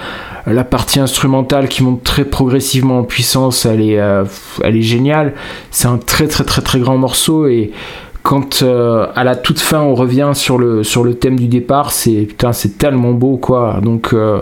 La 0.46 0.66
partie 0.66 1.00
instrumentale 1.00 1.70
qui 1.70 1.84
monte 1.84 2.04
très 2.04 2.26
progressivement 2.26 3.00
en 3.00 3.04
puissance, 3.04 3.66
elle 3.66 3.80
est 3.80 4.02
elle 4.62 4.76
est 4.76 4.82
géniale. 4.82 5.36
C'est 5.70 5.88
un 5.88 6.00
très 6.00 6.28
très 6.28 6.44
très 6.44 6.62
très 6.62 6.80
grand 6.82 6.98
morceau 6.98 7.48
et 7.48 7.72
quand 8.24 8.62
euh, 8.62 9.08
à 9.16 9.24
la 9.24 9.36
toute 9.36 9.60
fin 9.60 9.82
on 9.82 9.96
revient 9.96 10.32
sur 10.34 10.58
le 10.58 10.84
sur 10.84 11.04
le 11.04 11.16
thème 11.16 11.40
du 11.40 11.48
départ 11.48 11.92
c'est 11.92 12.22
putain 12.28 12.54
c'est 12.54 12.78
tellement 12.78 13.14
beau 13.14 13.38
quoi. 13.38 13.80
Donc 13.82 14.14
euh, 14.14 14.42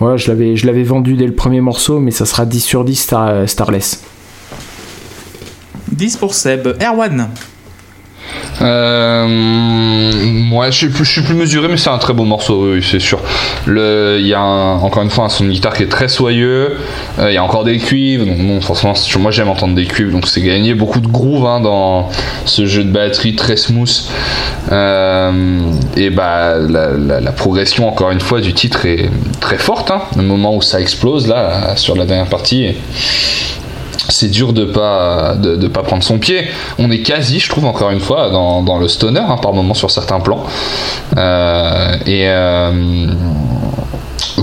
ouais, 0.00 0.18
je 0.18 0.28
l'avais 0.28 0.56
je 0.56 0.66
l'avais 0.66 0.82
vendu 0.82 1.14
dès 1.14 1.26
le 1.26 1.34
premier 1.34 1.60
morceau 1.60 2.00
mais 2.00 2.10
ça 2.10 2.26
sera 2.26 2.44
10 2.46 2.60
sur 2.60 2.84
10 2.84 2.94
Star, 2.94 3.48
Starless. 3.48 4.02
10 5.92 6.16
pour 6.16 6.34
Seb. 6.34 6.76
Erwan 6.82 7.28
euh, 8.62 9.26
moi, 9.28 10.70
je 10.70 10.76
suis, 10.76 10.88
plus, 10.88 11.04
suis 11.04 11.22
plus 11.22 11.34
mesuré, 11.34 11.68
mais 11.68 11.76
c'est 11.76 11.90
un 11.90 11.98
très 11.98 12.12
beau 12.12 12.24
morceau, 12.24 12.72
oui, 12.72 12.86
c'est 12.88 13.00
sûr. 13.00 13.20
Il 13.66 14.26
y 14.26 14.34
a 14.34 14.40
encore 14.40 15.02
une 15.02 15.10
fois 15.10 15.24
un 15.24 15.28
son 15.28 15.44
de 15.44 15.50
guitare 15.50 15.74
qui 15.74 15.82
est 15.82 15.88
très 15.88 16.08
soyeux. 16.08 16.76
Euh, 17.18 17.30
il 17.30 17.34
y 17.34 17.36
a 17.36 17.44
encore 17.44 17.64
des 17.64 17.78
cuivres, 17.78 18.26
donc 18.26 18.38
bon, 18.38 18.60
forcément, 18.60 18.94
moi 19.18 19.30
j'aime 19.30 19.48
entendre 19.48 19.74
des 19.74 19.86
cuivres, 19.86 20.12
donc 20.12 20.26
c'est 20.28 20.42
gagné 20.42 20.74
beaucoup 20.74 21.00
de 21.00 21.08
groove 21.08 21.46
hein, 21.46 21.60
dans 21.60 22.08
ce 22.44 22.66
jeu 22.66 22.84
de 22.84 22.90
batterie 22.90 23.34
très 23.34 23.56
smooth. 23.56 23.90
Euh, 24.72 25.60
et 25.96 26.10
bah 26.10 26.56
la, 26.58 27.32
progression, 27.32 27.88
encore 27.88 28.10
une 28.10 28.20
fois, 28.20 28.40
du 28.40 28.54
titre 28.54 28.86
est 28.86 29.10
très 29.40 29.58
forte. 29.58 29.90
Hein, 29.90 30.02
le 30.16 30.22
moment 30.22 30.54
où 30.54 30.62
ça 30.62 30.80
explose 30.80 31.26
là, 31.26 31.76
sur 31.76 31.96
la 31.96 32.06
dernière 32.06 32.28
partie 32.28 32.74
c'est 34.08 34.28
dur 34.28 34.52
de 34.52 34.64
pas 34.64 35.34
de, 35.36 35.68
pas 35.68 35.82
prendre 35.82 36.02
son 36.02 36.18
pied. 36.18 36.46
On 36.78 36.90
est 36.90 37.00
quasi, 37.00 37.40
je 37.40 37.48
trouve 37.48 37.64
encore 37.64 37.90
une 37.90 38.00
fois, 38.00 38.30
dans, 38.30 38.62
dans 38.62 38.78
le 38.78 38.88
stoner 38.88 39.20
hein, 39.20 39.36
par 39.40 39.52
moment 39.52 39.74
sur 39.74 39.90
certains 39.90 40.20
plans. 40.20 40.44
Euh, 41.16 41.96
et 42.06 42.28
euh, 42.28 43.06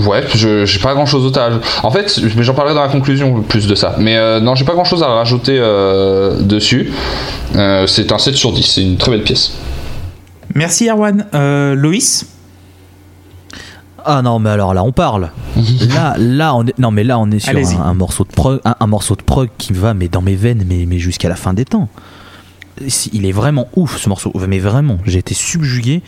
ouais, 0.06 0.24
je 0.34 0.64
j'ai 0.64 0.78
pas 0.78 0.94
grand 0.94 1.06
chose 1.06 1.22
d'autre. 1.22 1.60
En 1.82 1.90
fait, 1.90 2.20
j'en 2.38 2.54
parlerai 2.54 2.74
dans 2.74 2.82
la 2.82 2.88
conclusion 2.88 3.42
plus 3.42 3.66
de 3.66 3.74
ça. 3.74 3.96
Mais 3.98 4.16
euh, 4.16 4.40
non, 4.40 4.54
j'ai 4.54 4.64
pas 4.64 4.74
grand 4.74 4.84
chose 4.84 5.02
à 5.02 5.08
rajouter 5.08 5.58
dessus. 6.40 6.92
c'est 7.86 8.12
un 8.12 8.18
7 8.18 8.34
sur 8.34 8.52
10, 8.52 8.62
c'est 8.62 8.82
une 8.82 8.96
très 8.96 9.10
belle 9.10 9.22
pièce. 9.22 9.52
Merci 10.54 10.88
Erwan. 10.88 11.26
Loïs? 11.74 12.26
Ah 14.04 14.22
non, 14.22 14.38
mais 14.38 14.50
alors 14.50 14.74
là, 14.74 14.84
on 14.84 14.92
parle. 14.92 15.30
là, 15.94 16.14
là, 16.18 16.54
on 16.54 16.66
est, 16.66 16.78
non, 16.78 16.90
mais 16.90 17.04
là, 17.04 17.18
on 17.18 17.30
est 17.30 17.38
sur 17.38 17.80
un, 17.80 17.94
morceau 17.94 18.24
de 18.24 18.32
prog, 18.32 18.60
un, 18.64 18.86
morceau 18.86 19.16
de 19.16 19.22
prog 19.22 19.48
qui 19.58 19.72
va, 19.72 19.94
mais 19.94 20.08
dans 20.08 20.22
mes 20.22 20.34
veines, 20.34 20.64
mais, 20.66 20.86
mais 20.86 20.98
jusqu'à 20.98 21.28
la 21.28 21.36
fin 21.36 21.54
des 21.54 21.64
temps. 21.64 21.88
Il 23.12 23.26
est 23.26 23.32
vraiment 23.32 23.68
ouf 23.76 23.98
ce 23.98 24.08
morceau, 24.08 24.32
mais 24.48 24.58
vraiment, 24.58 24.98
j'ai 25.04 25.18
été 25.18 25.34
subjugué. 25.34 26.02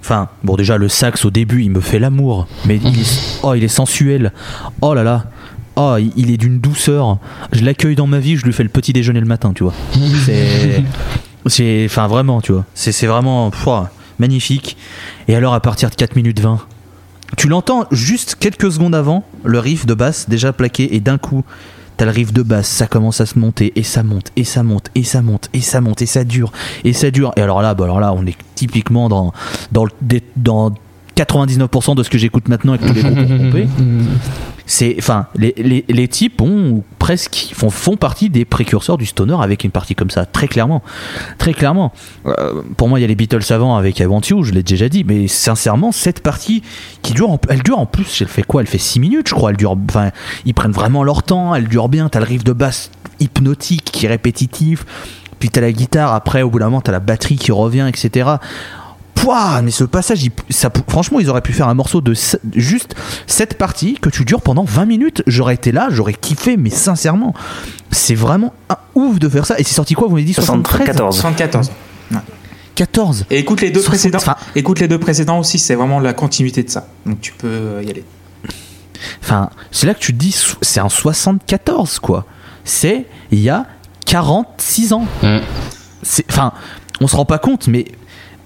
Enfin, 0.00 0.28
bon, 0.44 0.54
déjà 0.54 0.76
le 0.76 0.88
sax 0.88 1.24
au 1.24 1.30
début, 1.30 1.62
il 1.62 1.70
me 1.70 1.80
fait 1.80 1.98
l'amour, 1.98 2.46
mais 2.64 2.76
il 2.76 3.00
est, 3.00 3.40
oh, 3.42 3.54
il 3.54 3.64
est 3.64 3.68
sensuel. 3.68 4.32
Oh 4.80 4.94
là 4.94 5.02
là, 5.02 5.24
oh, 5.74 5.96
il 6.16 6.30
est 6.30 6.36
d'une 6.36 6.60
douceur. 6.60 7.18
Je 7.52 7.64
l'accueille 7.64 7.96
dans 7.96 8.06
ma 8.06 8.18
vie, 8.18 8.36
je 8.36 8.44
lui 8.44 8.52
fais 8.52 8.62
le 8.62 8.68
petit 8.68 8.92
déjeuner 8.92 9.20
le 9.20 9.26
matin, 9.26 9.52
tu 9.52 9.64
vois. 9.64 9.74
C'est, 11.46 11.84
enfin 11.86 12.08
vraiment, 12.08 12.40
tu 12.40 12.52
vois. 12.52 12.64
C'est 12.74 13.06
vraiment, 13.06 13.50
magnifique. 14.18 14.76
Et 15.28 15.34
alors 15.34 15.54
à 15.54 15.60
partir 15.60 15.90
de 15.90 15.94
4 15.94 16.16
minutes 16.16 16.40
20 16.40 16.60
tu 17.36 17.48
l'entends 17.48 17.86
juste 17.90 18.36
quelques 18.38 18.70
secondes 18.70 18.94
avant, 18.94 19.24
le 19.44 19.58
riff 19.58 19.86
de 19.86 19.94
basse 19.94 20.28
déjà 20.28 20.52
plaqué, 20.52 20.94
et 20.94 21.00
d'un 21.00 21.18
coup, 21.18 21.44
t'as 21.96 22.04
le 22.04 22.10
riff 22.10 22.32
de 22.32 22.42
basse, 22.42 22.68
ça 22.68 22.86
commence 22.86 23.20
à 23.20 23.26
se 23.26 23.38
monter, 23.38 23.72
et 23.76 23.82
ça 23.82 24.02
monte, 24.02 24.30
et 24.36 24.44
ça 24.44 24.62
monte, 24.62 24.90
et 24.94 25.04
ça 25.04 25.22
monte, 25.22 25.50
et 25.52 25.60
ça 25.60 25.80
monte, 25.80 26.02
et 26.02 26.06
ça 26.06 26.24
dure, 26.24 26.52
et 26.84 26.92
ça 26.92 27.10
dure. 27.10 27.32
Et 27.36 27.42
alors 27.42 27.62
là, 27.62 27.74
bah 27.74 27.84
alors 27.84 28.00
là 28.00 28.12
on 28.12 28.26
est 28.26 28.36
typiquement 28.54 29.08
dans, 29.08 29.32
dans, 29.72 29.86
dans 30.36 30.72
99% 31.16 31.96
de 31.96 32.02
ce 32.02 32.10
que 32.10 32.18
j'écoute 32.18 32.48
maintenant 32.48 32.74
avec 32.74 32.86
tous 32.86 32.94
les 32.94 33.02
groupes 33.02 33.28
pompés. 33.28 33.68
C'est, 34.68 34.96
enfin, 34.98 35.26
les, 35.36 35.54
les, 35.56 35.84
les, 35.88 36.08
types 36.08 36.40
ont 36.40 36.82
presque 36.98 37.52
font, 37.54 37.70
font 37.70 37.96
partie 37.96 38.30
des 38.30 38.44
précurseurs 38.44 38.98
du 38.98 39.06
stoner 39.06 39.36
avec 39.40 39.62
une 39.62 39.70
partie 39.70 39.94
comme 39.94 40.10
ça, 40.10 40.26
très 40.26 40.48
clairement, 40.48 40.82
très 41.38 41.54
clairement. 41.54 41.92
Euh, 42.26 42.62
pour 42.76 42.88
moi, 42.88 42.98
il 42.98 43.02
y 43.02 43.04
a 43.04 43.06
les 43.06 43.14
Beatles 43.14 43.52
avant 43.52 43.76
avec 43.76 44.00
I 44.00 44.06
Want 44.06 44.22
You, 44.28 44.42
je 44.42 44.52
l'ai 44.52 44.64
déjà 44.64 44.88
dit, 44.88 45.04
mais 45.04 45.28
sincèrement, 45.28 45.92
cette 45.92 46.20
partie 46.20 46.62
qui 47.02 47.12
dure, 47.12 47.38
elle 47.48 47.62
dure 47.62 47.78
en 47.78 47.86
plus, 47.86 48.20
elle 48.20 48.26
fait 48.26 48.42
quoi? 48.42 48.60
Elle 48.60 48.66
fait 48.66 48.78
6 48.78 48.98
minutes, 48.98 49.28
je 49.28 49.34
crois. 49.34 49.50
Elle 49.50 49.56
dure, 49.56 49.76
enfin, 49.88 50.10
ils 50.46 50.54
prennent 50.54 50.72
vraiment 50.72 51.04
leur 51.04 51.22
temps, 51.22 51.54
elle 51.54 51.68
dure 51.68 51.88
bien. 51.88 52.08
T'as 52.08 52.18
le 52.18 52.26
riff 52.26 52.42
de 52.42 52.52
basse 52.52 52.90
hypnotique 53.20 53.84
qui 53.84 54.06
est 54.06 54.08
répétitif, 54.08 54.84
puis 55.38 55.48
t'as 55.48 55.60
la 55.60 55.70
guitare. 55.70 56.12
Après, 56.12 56.42
au 56.42 56.50
bout 56.50 56.58
d'un 56.58 56.66
moment, 56.66 56.80
t'as 56.80 56.90
la 56.90 56.98
batterie 56.98 57.36
qui 57.36 57.52
revient, 57.52 57.86
etc 57.88 58.38
mais 59.62 59.70
ce 59.70 59.84
passage, 59.84 60.28
ça, 60.50 60.70
franchement, 60.88 61.20
ils 61.20 61.28
auraient 61.28 61.40
pu 61.40 61.52
faire 61.52 61.68
un 61.68 61.74
morceau 61.74 62.00
de 62.00 62.14
juste 62.54 62.94
cette 63.26 63.58
partie 63.58 63.94
que 63.94 64.08
tu 64.08 64.24
dures 64.24 64.42
pendant 64.42 64.64
20 64.64 64.84
minutes. 64.86 65.22
J'aurais 65.26 65.54
été 65.54 65.72
là, 65.72 65.88
j'aurais 65.90 66.14
kiffé, 66.14 66.56
mais 66.56 66.70
sincèrement, 66.70 67.34
c'est 67.90 68.14
vraiment 68.14 68.52
un 68.68 68.76
ouf 68.94 69.18
de 69.18 69.28
faire 69.28 69.46
ça. 69.46 69.58
Et 69.58 69.64
c'est 69.64 69.74
sorti 69.74 69.94
quoi 69.94 70.08
Vous 70.08 70.14
m'avez 70.14 70.24
dit 70.24 70.34
73 70.34 70.96
74. 70.96 71.70
14. 72.74 73.24
Et 73.30 73.38
écoute 73.38 73.62
les 73.62 73.70
deux 73.70 73.82
précédents. 73.82 74.18
écoute 74.54 74.80
les 74.80 74.88
deux 74.88 75.00
précédents 75.00 75.38
aussi, 75.38 75.58
c'est 75.58 75.74
vraiment 75.74 75.98
la 75.98 76.12
continuité 76.12 76.62
de 76.62 76.68
ça. 76.68 76.86
Donc 77.06 77.20
tu 77.22 77.32
peux 77.32 77.82
y 77.82 77.90
aller. 77.90 78.04
Enfin, 79.22 79.48
c'est 79.70 79.86
là 79.86 79.94
que 79.94 79.98
tu 79.98 80.12
te 80.12 80.18
dis, 80.18 80.36
c'est 80.60 80.80
un 80.80 80.90
74 80.90 81.98
quoi. 82.00 82.26
C'est 82.64 83.06
il 83.30 83.40
y 83.40 83.48
a 83.48 83.66
46 84.04 84.92
ans. 84.92 85.06
Mm. 85.22 85.38
C'est, 86.02 86.26
enfin, 86.30 86.52
on 87.00 87.08
se 87.08 87.16
rend 87.16 87.24
pas 87.24 87.38
compte, 87.38 87.66
mais 87.66 87.86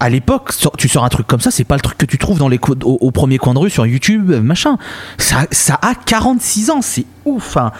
à 0.01 0.09
l'époque, 0.09 0.51
tu 0.79 0.89
sors 0.89 1.05
un 1.05 1.09
truc 1.09 1.27
comme 1.27 1.41
ça, 1.41 1.51
c'est 1.51 1.63
pas 1.63 1.75
le 1.75 1.81
truc 1.81 1.95
que 1.95 2.07
tu 2.07 2.17
trouves 2.17 2.39
dans 2.39 2.49
les 2.49 2.59
au, 2.83 3.11
premier 3.11 3.37
coin 3.37 3.53
de 3.53 3.59
rue 3.59 3.69
sur 3.69 3.85
YouTube, 3.85 4.31
machin. 4.31 4.79
Ça, 5.19 5.45
a 5.79 5.93
46 5.93 6.71
ans, 6.71 6.81
c'est 6.81 7.05
ouf. 7.23 7.55
Hein. 7.55 7.71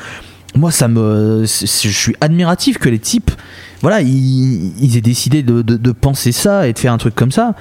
Moi, 0.53 0.69
ça 0.69 0.88
me, 0.88 1.45
je 1.45 1.47
suis 1.89 2.15
admiratif 2.22 2.78
que 2.78 2.89
les 2.89 2.99
types, 2.99 3.32
voilà, 3.82 4.01
ils, 4.01 4.95
aient 4.95 5.01
décidé 5.01 5.41
de, 5.41 5.63
de, 5.63 5.91
penser 5.91 6.32
ça 6.32 6.67
et 6.67 6.74
de 6.74 6.78
faire 6.78 6.93
un 6.93 6.99
truc 6.99 7.15
comme 7.15 7.32
ça. 7.32 7.55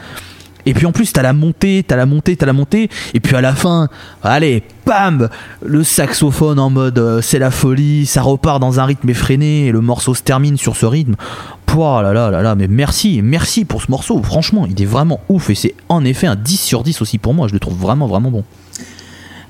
Et 0.66 0.74
puis 0.74 0.86
en 0.86 0.92
plus, 0.92 1.12
t'as 1.12 1.22
la 1.22 1.32
montée, 1.32 1.84
t'as 1.86 1.96
la 1.96 2.06
montée, 2.06 2.36
t'as 2.36 2.46
la 2.46 2.52
montée. 2.52 2.88
Et 3.14 3.20
puis 3.20 3.34
à 3.36 3.40
la 3.40 3.54
fin, 3.54 3.88
allez, 4.22 4.62
bam 4.86 5.28
Le 5.64 5.84
saxophone 5.84 6.58
en 6.58 6.70
mode 6.70 6.98
euh, 6.98 7.20
c'est 7.20 7.38
la 7.38 7.50
folie, 7.50 8.06
ça 8.06 8.22
repart 8.22 8.60
dans 8.60 8.80
un 8.80 8.84
rythme 8.84 9.08
effréné 9.08 9.66
et 9.66 9.72
le 9.72 9.80
morceau 9.80 10.14
se 10.14 10.22
termine 10.22 10.56
sur 10.56 10.76
ce 10.76 10.86
rythme. 10.86 11.14
Pouah 11.66 12.02
là 12.02 12.12
là 12.12 12.30
là 12.30 12.42
là, 12.42 12.54
mais 12.54 12.68
merci, 12.68 13.20
merci 13.22 13.64
pour 13.64 13.82
ce 13.82 13.90
morceau. 13.90 14.22
Franchement, 14.22 14.66
il 14.68 14.80
est 14.80 14.86
vraiment 14.86 15.20
ouf 15.28 15.50
et 15.50 15.54
c'est 15.54 15.74
en 15.88 16.04
effet 16.04 16.26
un 16.26 16.36
10 16.36 16.56
sur 16.60 16.82
10 16.82 17.00
aussi 17.02 17.18
pour 17.18 17.34
moi. 17.34 17.48
Je 17.48 17.52
le 17.52 17.60
trouve 17.60 17.78
vraiment, 17.78 18.06
vraiment 18.06 18.30
bon. 18.30 18.44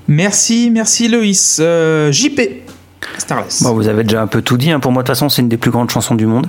Merci, 0.09 0.71
merci 0.71 1.09
Loïs. 1.09 1.59
Euh, 1.61 2.11
JP, 2.11 2.41
Starless. 3.19 3.63
vous 3.63 3.89
avez 3.89 4.05
déjà 4.05 4.23
un 4.23 4.27
peu 4.27 4.43
tout 4.43 4.57
dit. 4.57 4.71
Hein. 4.71 4.81
Pour 4.81 4.93
moi, 4.93 5.03
de 5.03 5.07
toute 5.07 5.15
façon, 5.15 5.29
c'est 5.29 5.43
une 5.43 5.49
des 5.49 5.57
plus 5.57 5.71
grandes 5.71 5.91
chansons 5.91 6.15
du 6.15 6.27
monde. 6.27 6.47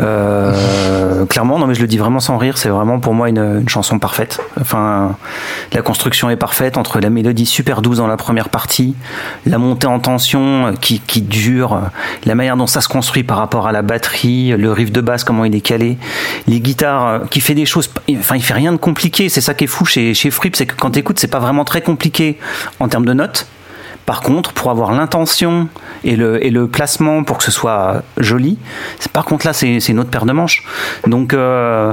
Euh, 0.00 1.26
clairement, 1.28 1.58
non, 1.58 1.66
mais 1.66 1.74
je 1.74 1.80
le 1.80 1.86
dis 1.86 1.98
vraiment 1.98 2.20
sans 2.20 2.38
rire. 2.38 2.58
C'est 2.58 2.68
vraiment 2.68 3.00
pour 3.00 3.14
moi 3.14 3.28
une, 3.28 3.68
chanson 3.68 3.98
parfaite. 3.98 4.40
Enfin, 4.60 5.16
la 5.72 5.82
construction 5.82 6.30
est 6.30 6.36
parfaite 6.36 6.76
entre 6.78 7.00
la 7.00 7.10
mélodie 7.10 7.46
super 7.46 7.82
douce 7.82 7.98
dans 7.98 8.06
la 8.06 8.16
première 8.16 8.48
partie, 8.48 8.94
la 9.46 9.58
montée 9.58 9.86
en 9.86 10.00
tension 10.00 10.74
qui, 10.80 11.00
qui 11.00 11.22
dure, 11.22 11.80
la 12.24 12.34
manière 12.34 12.56
dont 12.56 12.66
ça 12.66 12.80
se 12.80 12.88
construit 12.88 13.24
par 13.24 13.36
rapport 13.36 13.66
à 13.66 13.72
la 13.72 13.82
batterie, 13.82 14.56
le 14.56 14.72
riff 14.72 14.92
de 14.92 15.00
basse, 15.00 15.24
comment 15.24 15.44
il 15.44 15.54
est 15.54 15.60
calé, 15.60 15.98
les 16.46 16.60
guitares, 16.60 17.06
euh, 17.06 17.18
qui 17.30 17.40
fait 17.40 17.54
des 17.54 17.66
choses. 17.66 17.90
Enfin, 18.10 18.36
il 18.36 18.42
fait 18.42 18.54
rien 18.54 18.72
de 18.72 18.78
compliqué. 18.78 19.28
C'est 19.28 19.40
ça 19.40 19.54
qui 19.54 19.64
est 19.64 19.68
fou 19.68 19.84
chez, 19.84 20.14
chez 20.14 20.30
Fripp, 20.30 20.56
c'est 20.56 20.66
que 20.66 20.74
quand 20.74 20.92
tu 20.92 20.98
écoutes, 20.98 21.18
c'est 21.18 21.28
pas 21.28 21.40
vraiment 21.40 21.64
très 21.64 21.82
compliqué 21.82 22.38
en 22.80 22.88
termes 22.88 23.04
de 23.04 23.12
notes 23.12 23.46
par 24.08 24.22
contre, 24.22 24.54
pour 24.54 24.70
avoir 24.70 24.92
l'intention 24.92 25.68
et 26.02 26.16
le, 26.16 26.66
placement 26.66 27.24
pour 27.24 27.36
que 27.36 27.44
ce 27.44 27.50
soit 27.50 28.02
joli, 28.16 28.56
par 29.12 29.26
contre 29.26 29.46
là, 29.46 29.52
c'est 29.52 29.86
une 29.86 29.98
autre 29.98 30.08
paire 30.08 30.24
de 30.24 30.32
manches. 30.32 30.64
Donc, 31.06 31.34
euh, 31.34 31.92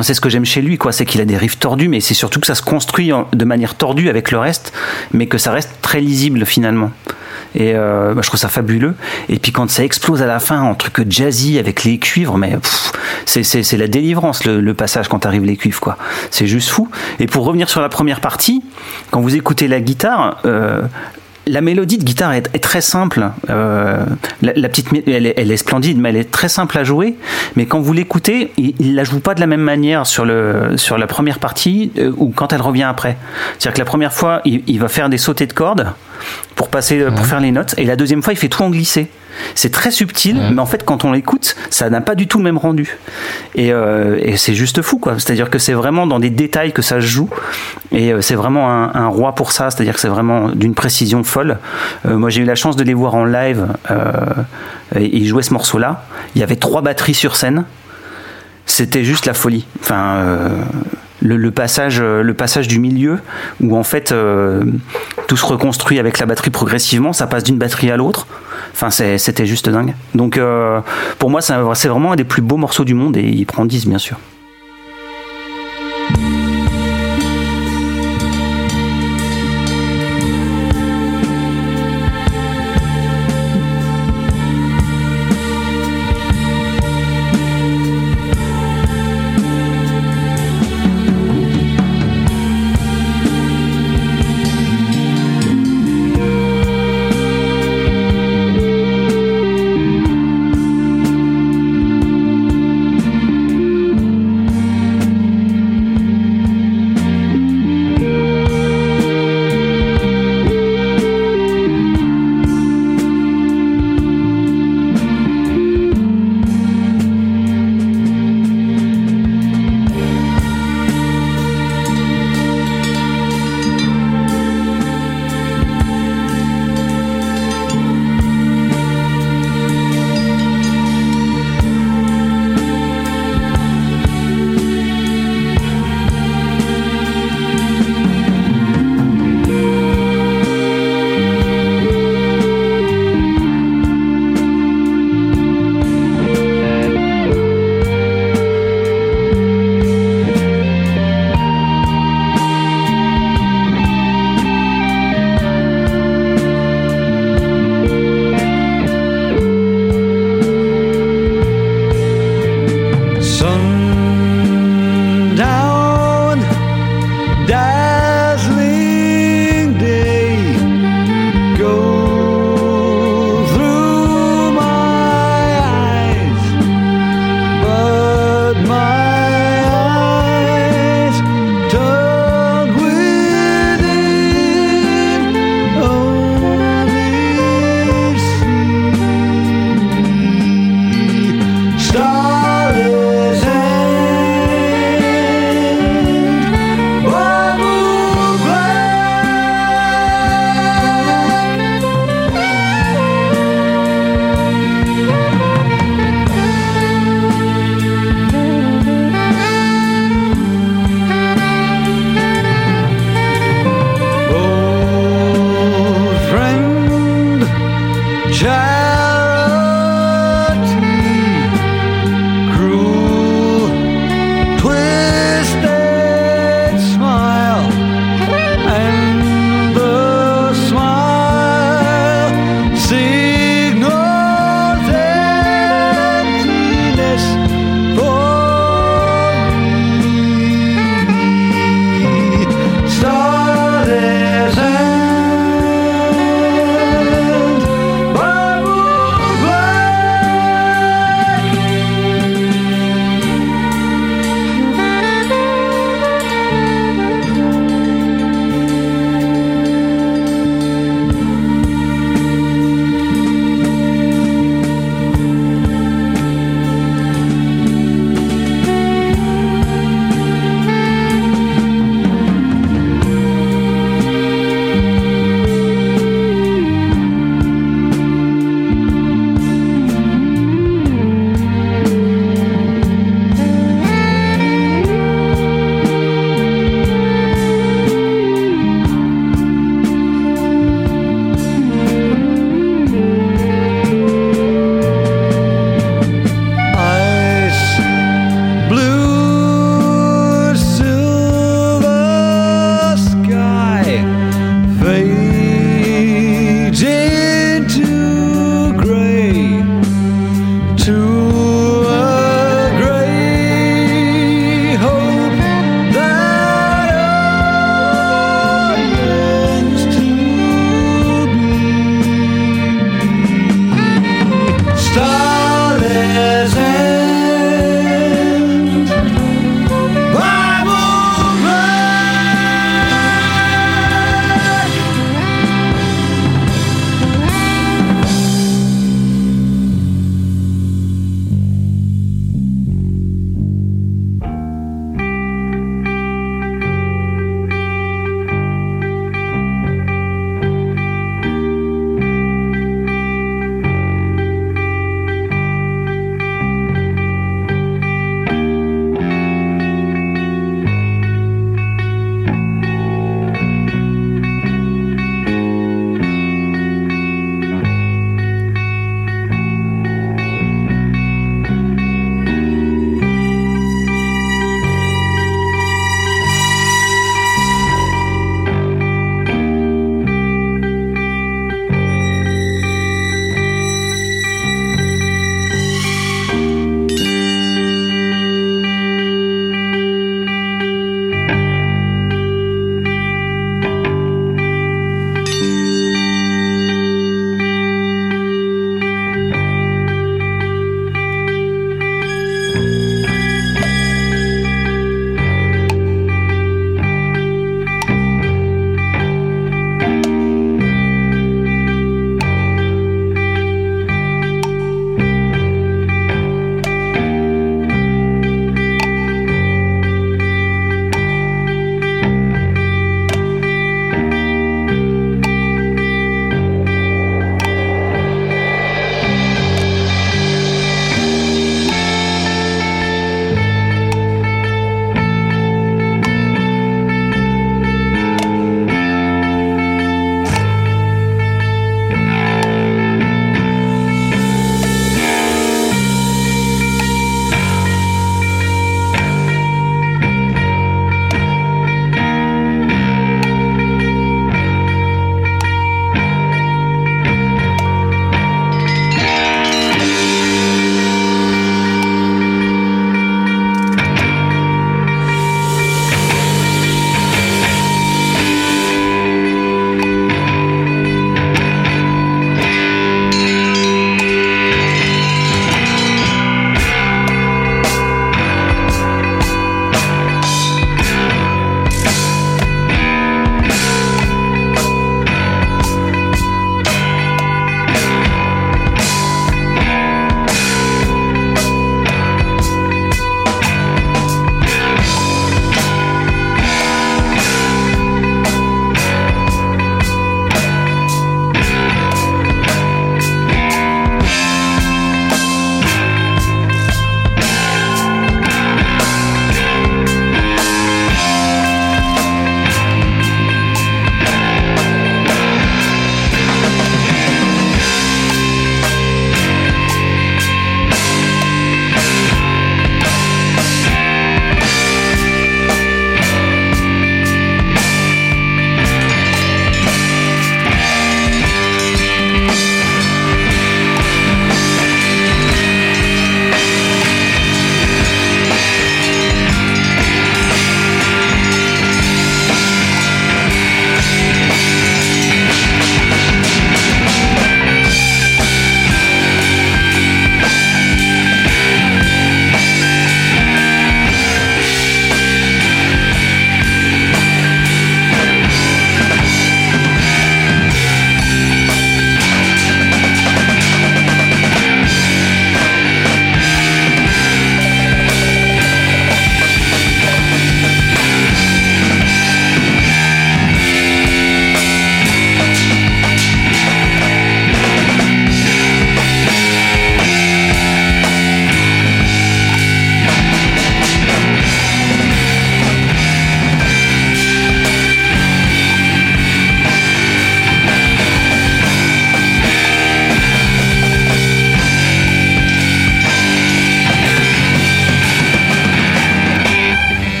c'est 0.00 0.14
ce 0.14 0.22
que 0.22 0.30
j'aime 0.30 0.46
chez 0.46 0.62
lui, 0.62 0.78
quoi. 0.78 0.90
C'est 0.90 1.04
qu'il 1.04 1.20
a 1.20 1.26
des 1.26 1.36
riffs 1.36 1.58
tordus, 1.58 1.88
mais 1.88 2.00
c'est 2.00 2.14
surtout 2.14 2.40
que 2.40 2.46
ça 2.46 2.54
se 2.54 2.62
construit 2.62 3.12
de 3.30 3.44
manière 3.44 3.74
tordue 3.74 4.08
avec 4.08 4.30
le 4.30 4.38
reste, 4.38 4.72
mais 5.12 5.26
que 5.26 5.36
ça 5.36 5.52
reste 5.52 5.70
très 5.82 6.00
lisible 6.00 6.46
finalement. 6.46 6.92
Et 7.54 7.74
euh, 7.74 8.14
bah, 8.14 8.22
je 8.22 8.28
trouve 8.28 8.40
ça 8.40 8.48
fabuleux. 8.48 8.94
Et 9.28 9.38
puis 9.38 9.52
quand 9.52 9.70
ça 9.70 9.84
explose 9.84 10.22
à 10.22 10.26
la 10.26 10.38
fin 10.40 10.62
en 10.62 10.74
truc 10.74 11.10
jazzy 11.10 11.58
avec 11.58 11.84
les 11.84 11.98
cuivres, 11.98 12.38
mais 12.38 12.56
c'est 13.26 13.76
la 13.76 13.86
délivrance 13.86 14.44
le, 14.46 14.72
passage 14.72 15.08
quand 15.08 15.26
arrivent 15.26 15.44
les 15.44 15.56
cuivres, 15.56 15.80
quoi. 15.80 15.98
C'est 16.30 16.46
juste 16.46 16.70
fou. 16.70 16.88
Et 17.20 17.26
pour 17.26 17.44
revenir 17.44 17.68
sur 17.68 17.82
la 17.82 17.90
première 17.90 18.20
partie, 18.22 18.62
quand 19.10 19.20
vous 19.20 19.36
écoutez 19.36 19.68
la 19.68 19.80
guitare, 19.80 20.38
euh, 20.46 20.82
la 21.48 21.60
mélodie 21.60 21.98
de 21.98 22.04
guitare 22.04 22.32
est, 22.32 22.48
est 22.54 22.62
très 22.62 22.80
simple. 22.80 23.30
Euh, 23.50 24.04
la, 24.42 24.52
la 24.54 24.68
petite, 24.68 24.88
elle 25.06 25.26
est, 25.26 25.34
elle 25.36 25.50
est 25.50 25.56
splendide, 25.56 25.98
mais 25.98 26.10
elle 26.10 26.16
est 26.16 26.30
très 26.30 26.48
simple 26.48 26.78
à 26.78 26.84
jouer. 26.84 27.16
Mais 27.56 27.66
quand 27.66 27.80
vous 27.80 27.92
l'écoutez, 27.92 28.52
il, 28.56 28.74
il 28.78 28.94
la 28.94 29.04
joue 29.04 29.20
pas 29.20 29.34
de 29.34 29.40
la 29.40 29.46
même 29.46 29.60
manière 29.60 30.06
sur 30.06 30.24
le 30.24 30.76
sur 30.76 30.98
la 30.98 31.06
première 31.06 31.38
partie 31.38 31.90
euh, 31.98 32.12
ou 32.16 32.30
quand 32.30 32.52
elle 32.52 32.62
revient 32.62 32.84
après. 32.84 33.16
C'est-à-dire 33.58 33.74
que 33.74 33.78
la 33.80 33.84
première 33.84 34.12
fois, 34.12 34.40
il, 34.44 34.62
il 34.66 34.78
va 34.78 34.88
faire 34.88 35.08
des 35.08 35.18
sautés 35.18 35.46
de 35.46 35.52
cordes 35.52 35.92
pour 36.54 36.68
passer 36.68 37.04
pour 37.16 37.26
faire 37.26 37.40
les 37.40 37.52
notes, 37.52 37.74
et 37.78 37.84
la 37.84 37.96
deuxième 37.96 38.22
fois, 38.22 38.32
il 38.32 38.36
fait 38.36 38.48
tout 38.48 38.62
en 38.62 38.70
glissé. 38.70 39.08
C'est 39.54 39.70
très 39.70 39.90
subtil, 39.90 40.40
mais 40.52 40.60
en 40.60 40.66
fait, 40.66 40.84
quand 40.84 41.04
on 41.04 41.12
l'écoute, 41.12 41.56
ça 41.70 41.90
n'a 41.90 42.00
pas 42.00 42.14
du 42.14 42.26
tout 42.26 42.38
le 42.38 42.44
même 42.44 42.58
rendu. 42.58 42.98
Et, 43.54 43.72
euh, 43.72 44.18
et 44.20 44.36
c'est 44.36 44.54
juste 44.54 44.82
fou, 44.82 44.98
quoi. 44.98 45.14
C'est-à-dire 45.14 45.50
que 45.50 45.58
c'est 45.58 45.72
vraiment 45.72 46.06
dans 46.06 46.18
des 46.18 46.30
détails 46.30 46.72
que 46.72 46.82
ça 46.82 46.96
se 46.96 47.06
joue. 47.06 47.28
Et 47.92 48.12
euh, 48.12 48.20
c'est 48.20 48.34
vraiment 48.34 48.70
un, 48.70 48.94
un 48.94 49.08
roi 49.08 49.34
pour 49.34 49.52
ça. 49.52 49.70
C'est-à-dire 49.70 49.94
que 49.94 50.00
c'est 50.00 50.08
vraiment 50.08 50.48
d'une 50.50 50.74
précision 50.74 51.24
folle. 51.24 51.58
Euh, 52.06 52.16
moi, 52.16 52.30
j'ai 52.30 52.42
eu 52.42 52.44
la 52.44 52.54
chance 52.54 52.76
de 52.76 52.84
les 52.84 52.94
voir 52.94 53.14
en 53.14 53.24
live. 53.24 53.66
Euh, 53.90 54.04
et 54.96 55.16
ils 55.16 55.26
jouaient 55.26 55.42
ce 55.42 55.52
morceau-là. 55.52 56.04
Il 56.34 56.40
y 56.40 56.44
avait 56.44 56.56
trois 56.56 56.82
batteries 56.82 57.14
sur 57.14 57.36
scène. 57.36 57.64
C'était 58.66 59.04
juste 59.04 59.26
la 59.26 59.34
folie. 59.34 59.66
Enfin. 59.80 60.24
le, 61.20 61.36
le 61.36 61.50
passage, 61.50 62.00
le 62.00 62.34
passage 62.34 62.68
du 62.68 62.78
milieu 62.78 63.18
où 63.60 63.76
en 63.76 63.82
fait 63.82 64.12
euh, 64.12 64.62
tout 65.26 65.36
se 65.36 65.44
reconstruit 65.46 65.98
avec 65.98 66.18
la 66.18 66.26
batterie 66.26 66.50
progressivement, 66.50 67.12
ça 67.12 67.26
passe 67.26 67.44
d'une 67.44 67.58
batterie 67.58 67.90
à 67.90 67.96
l'autre. 67.96 68.26
Enfin, 68.72 68.90
c'était 68.90 69.46
juste 69.46 69.68
dingue. 69.68 69.94
Donc, 70.14 70.36
euh, 70.36 70.80
pour 71.18 71.30
moi, 71.30 71.40
c'est 71.40 71.88
vraiment 71.88 72.12
un 72.12 72.16
des 72.16 72.24
plus 72.24 72.42
beaux 72.42 72.56
morceaux 72.56 72.84
du 72.84 72.94
monde 72.94 73.16
et 73.16 73.22
il 73.22 73.44
prend 73.46 73.64
10, 73.64 73.86
bien 73.86 73.98
sûr. 73.98 74.18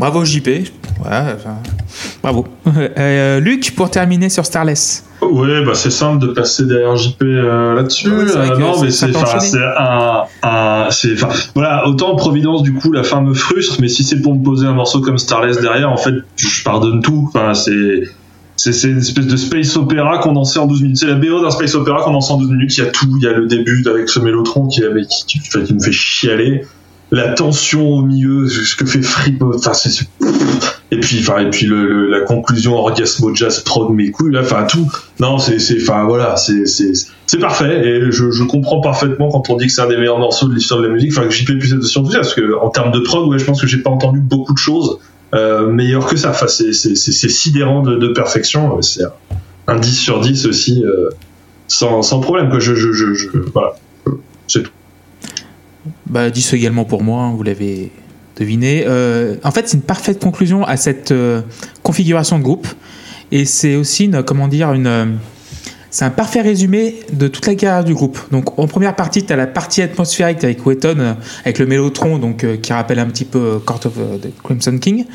Bravo 0.00 0.24
JP. 0.24 0.46
Ouais, 0.46 0.64
enfin, 1.04 1.58
bravo. 2.22 2.46
Euh, 2.96 3.38
Luc, 3.38 3.74
pour 3.76 3.90
terminer 3.90 4.30
sur 4.30 4.46
Starless. 4.46 5.04
Ouais, 5.20 5.62
bah 5.62 5.72
c'est 5.74 5.90
simple 5.90 6.26
de 6.26 6.32
passer 6.32 6.64
derrière 6.64 6.96
JP 6.96 7.20
euh, 7.22 7.74
là-dessus. 7.74 8.08
Ouais, 8.08 8.24
Euh, 8.34 8.56
non, 8.56 8.80
mais 8.80 8.90
c'est, 8.90 9.14
un, 9.78 10.24
un, 10.42 10.88
voilà, 11.54 11.86
autant 11.86 12.16
Providence 12.16 12.62
du 12.62 12.72
coup 12.72 12.92
la 12.92 13.02
fin 13.02 13.20
me 13.20 13.34
frustre, 13.34 13.76
mais 13.82 13.88
si 13.88 14.02
c'est 14.02 14.22
pour 14.22 14.34
me 14.34 14.42
poser 14.42 14.66
un 14.66 14.72
morceau 14.72 15.02
comme 15.02 15.18
Starless 15.18 15.60
derrière, 15.60 15.90
en 15.90 15.98
fait, 15.98 16.14
je 16.36 16.64
pardonne 16.64 17.02
tout. 17.02 17.30
Enfin, 17.34 17.52
c'est, 17.52 18.04
c'est, 18.56 18.72
c'est 18.72 18.88
une 18.88 18.98
espèce 18.98 19.26
de 19.26 19.36
space 19.36 19.76
opéra 19.76 20.18
condensé 20.20 20.58
en 20.58 20.66
12 20.66 20.80
minutes. 20.80 20.96
C'est 20.96 21.08
la 21.08 21.14
BO 21.16 21.42
d'un 21.42 21.50
space 21.50 21.74
opéra 21.74 22.02
condensé 22.02 22.32
en 22.32 22.38
12 22.38 22.50
minutes. 22.50 22.78
Il 22.78 22.84
y 22.84 22.86
a 22.86 22.90
tout. 22.90 23.06
Il 23.18 23.22
y 23.22 23.26
a 23.26 23.32
le 23.32 23.46
début 23.46 23.84
avec 23.86 24.08
ce 24.08 24.18
mélotron 24.18 24.66
qui, 24.66 24.82
avait, 24.82 25.04
qui, 25.04 25.40
qui 25.40 25.74
me 25.74 25.80
fait 25.80 25.92
chialer. 25.92 26.64
La 27.12 27.30
tension 27.34 27.88
au 27.88 28.02
milieu, 28.02 28.46
ce 28.48 28.76
que 28.76 28.86
fait 28.86 29.02
Fripp, 29.02 29.42
enfin, 29.42 29.72
c'est, 29.74 30.06
et 30.92 31.00
puis, 31.00 31.18
enfin, 31.20 31.38
et 31.40 31.50
puis 31.50 31.66
le, 31.66 31.84
le- 31.86 32.08
la 32.08 32.20
conclusion 32.20 32.74
orgasmo 32.76 33.34
jazz 33.34 33.60
prog 33.60 33.92
mes 33.92 34.10
couilles, 34.12 34.32
là, 34.32 34.42
enfin, 34.42 34.64
tout. 34.64 34.88
Non, 35.18 35.38
c'est, 35.38 35.58
c'est, 35.58 35.78
enfin, 35.82 36.04
voilà, 36.04 36.36
c'est, 36.36 36.66
c'est, 36.66 36.92
c'est 37.26 37.38
parfait. 37.38 37.84
Et 37.88 38.12
je, 38.12 38.30
je 38.30 38.44
comprends 38.44 38.80
parfaitement 38.80 39.28
quand 39.28 39.50
on 39.50 39.56
dit 39.56 39.66
que 39.66 39.72
c'est 39.72 39.80
un 39.82 39.88
des 39.88 39.96
meilleurs 39.96 40.18
morceaux 40.20 40.46
de 40.48 40.54
l'histoire 40.54 40.80
de 40.80 40.86
la 40.86 40.92
musique. 40.92 41.10
Enfin, 41.10 41.26
que 41.26 41.32
JP 41.34 41.58
puisse 41.58 41.72
être 41.72 41.78
dessus 41.80 42.00
parce 42.12 42.34
que 42.34 42.56
en 42.60 42.68
termes 42.70 42.92
de 42.92 43.00
prog, 43.00 43.28
ouais, 43.28 43.38
je 43.40 43.44
pense 43.44 43.60
que 43.60 43.66
j'ai 43.66 43.78
pas 43.78 43.90
entendu 43.90 44.20
beaucoup 44.20 44.52
de 44.52 44.58
choses 44.58 44.98
euh, 45.34 45.66
meilleures 45.66 46.06
que 46.06 46.16
ça. 46.16 46.30
Enfin, 46.30 46.46
c'est, 46.48 46.72
c'est, 46.72 46.94
c'est, 46.94 47.28
sidérant 47.28 47.82
de, 47.82 47.96
de 47.96 48.08
perfection. 48.12 48.78
Euh, 48.78 48.82
C'est 48.82 49.02
un 49.66 49.78
10 49.78 49.94
sur 49.98 50.20
10 50.20 50.46
aussi, 50.46 50.84
euh, 50.84 51.08
sans, 51.66 52.02
sans 52.02 52.20
problème. 52.20 52.50
Quoi. 52.50 52.60
Je, 52.60 52.74
je, 52.76 52.92
je, 52.92 53.14
je- 53.14 53.28
voilà. 53.52 53.74
C'est 54.46 54.62
tout. 54.62 54.70
Bah, 56.06 56.30
10 56.30 56.52
également 56.54 56.84
pour 56.84 57.02
moi, 57.02 57.22
hein, 57.22 57.32
vous 57.34 57.42
l'avez 57.42 57.90
deviné. 58.36 58.84
Euh, 58.86 59.36
en 59.44 59.50
fait, 59.50 59.68
c'est 59.68 59.76
une 59.76 59.82
parfaite 59.82 60.20
conclusion 60.20 60.64
à 60.64 60.76
cette 60.76 61.12
euh, 61.12 61.42
configuration 61.82 62.38
de 62.38 62.42
groupe. 62.42 62.66
Et 63.32 63.44
c'est 63.44 63.76
aussi, 63.76 64.06
une, 64.06 64.22
comment 64.22 64.48
dire, 64.48 64.72
une. 64.72 64.86
euh, 64.86 65.06
c'est 65.92 66.04
un 66.04 66.10
parfait 66.10 66.40
résumé 66.40 67.00
de 67.12 67.26
toute 67.26 67.46
la 67.48 67.56
carrière 67.56 67.82
du 67.82 67.94
groupe. 67.94 68.20
Donc, 68.30 68.60
en 68.60 68.68
première 68.68 68.94
partie, 68.94 69.24
tu 69.24 69.32
as 69.32 69.36
la 69.36 69.48
partie 69.48 69.82
atmosphérique 69.82 70.44
avec 70.44 70.64
Wetton, 70.64 71.16
avec 71.44 71.58
le 71.58 71.66
mélotron, 71.66 72.18
donc, 72.18 72.46
qui 72.60 72.72
rappelle 72.72 73.00
un 73.00 73.06
petit 73.06 73.24
peu 73.24 73.58
Court 73.66 73.80
of 73.86 73.94
the 73.94 74.28
Crimson 74.44 74.78
King. 74.78 75.06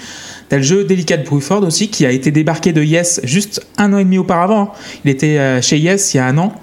Tu 0.49 0.55
as 0.55 0.57
le 0.57 0.63
jeu 0.63 0.83
délicat 0.83 1.15
de 1.15 1.23
Bruford 1.23 1.63
aussi, 1.63 1.87
qui 1.87 2.05
a 2.05 2.11
été 2.11 2.29
débarqué 2.29 2.73
de 2.73 2.83
Yes 2.83 3.21
juste 3.23 3.65
un 3.77 3.93
an 3.93 3.99
et 3.99 4.03
demi 4.03 4.17
auparavant. 4.17 4.73
Il 5.05 5.11
était 5.11 5.61
chez 5.61 5.77
Yes 5.77 6.13
il 6.13 6.17
y 6.17 6.19
a 6.19 6.25
un 6.25 6.37
an. 6.37 6.53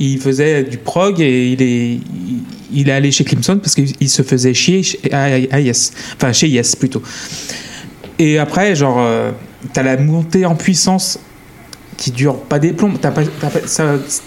Il 0.00 0.18
faisait 0.18 0.64
du 0.64 0.78
prog 0.78 1.20
et 1.20 1.52
il 1.52 1.62
est, 1.62 2.00
il, 2.72 2.88
est 2.88 2.92
allé 2.92 3.12
chez 3.12 3.22
Clemson 3.22 3.58
parce 3.58 3.74
qu'il 3.74 3.92
il 4.00 4.08
se 4.08 4.22
faisait 4.22 4.54
chier 4.54 4.82
à, 5.12 5.24
à 5.24 5.60
Yes. 5.60 5.92
Enfin, 6.16 6.32
chez 6.32 6.48
Yes 6.48 6.74
plutôt. 6.74 7.02
Et 8.18 8.38
après, 8.38 8.74
genre, 8.74 8.98
euh, 8.98 9.30
t'as 9.72 9.82
la 9.82 9.96
montée 9.96 10.44
en 10.44 10.54
puissance 10.54 11.18
qui 11.96 12.10
dure 12.10 12.40
pas 12.40 12.58
des 12.58 12.72
plombs. 12.72 12.94
T'as 13.00 13.12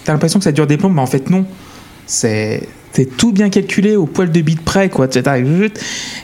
l'impression 0.08 0.40
que 0.40 0.44
ça 0.44 0.52
dure 0.52 0.68
des 0.68 0.78
plombs, 0.78 0.90
mais 0.90 1.02
en 1.02 1.08
fait, 1.08 1.30
non. 1.30 1.45
C'est. 2.06 2.68
Tout 3.18 3.32
bien 3.32 3.50
calculé 3.50 3.95
au 3.95 4.06
poil 4.06 4.32
de 4.32 4.41
bit 4.41 4.62
près, 4.62 4.88
quoi. 4.90 5.08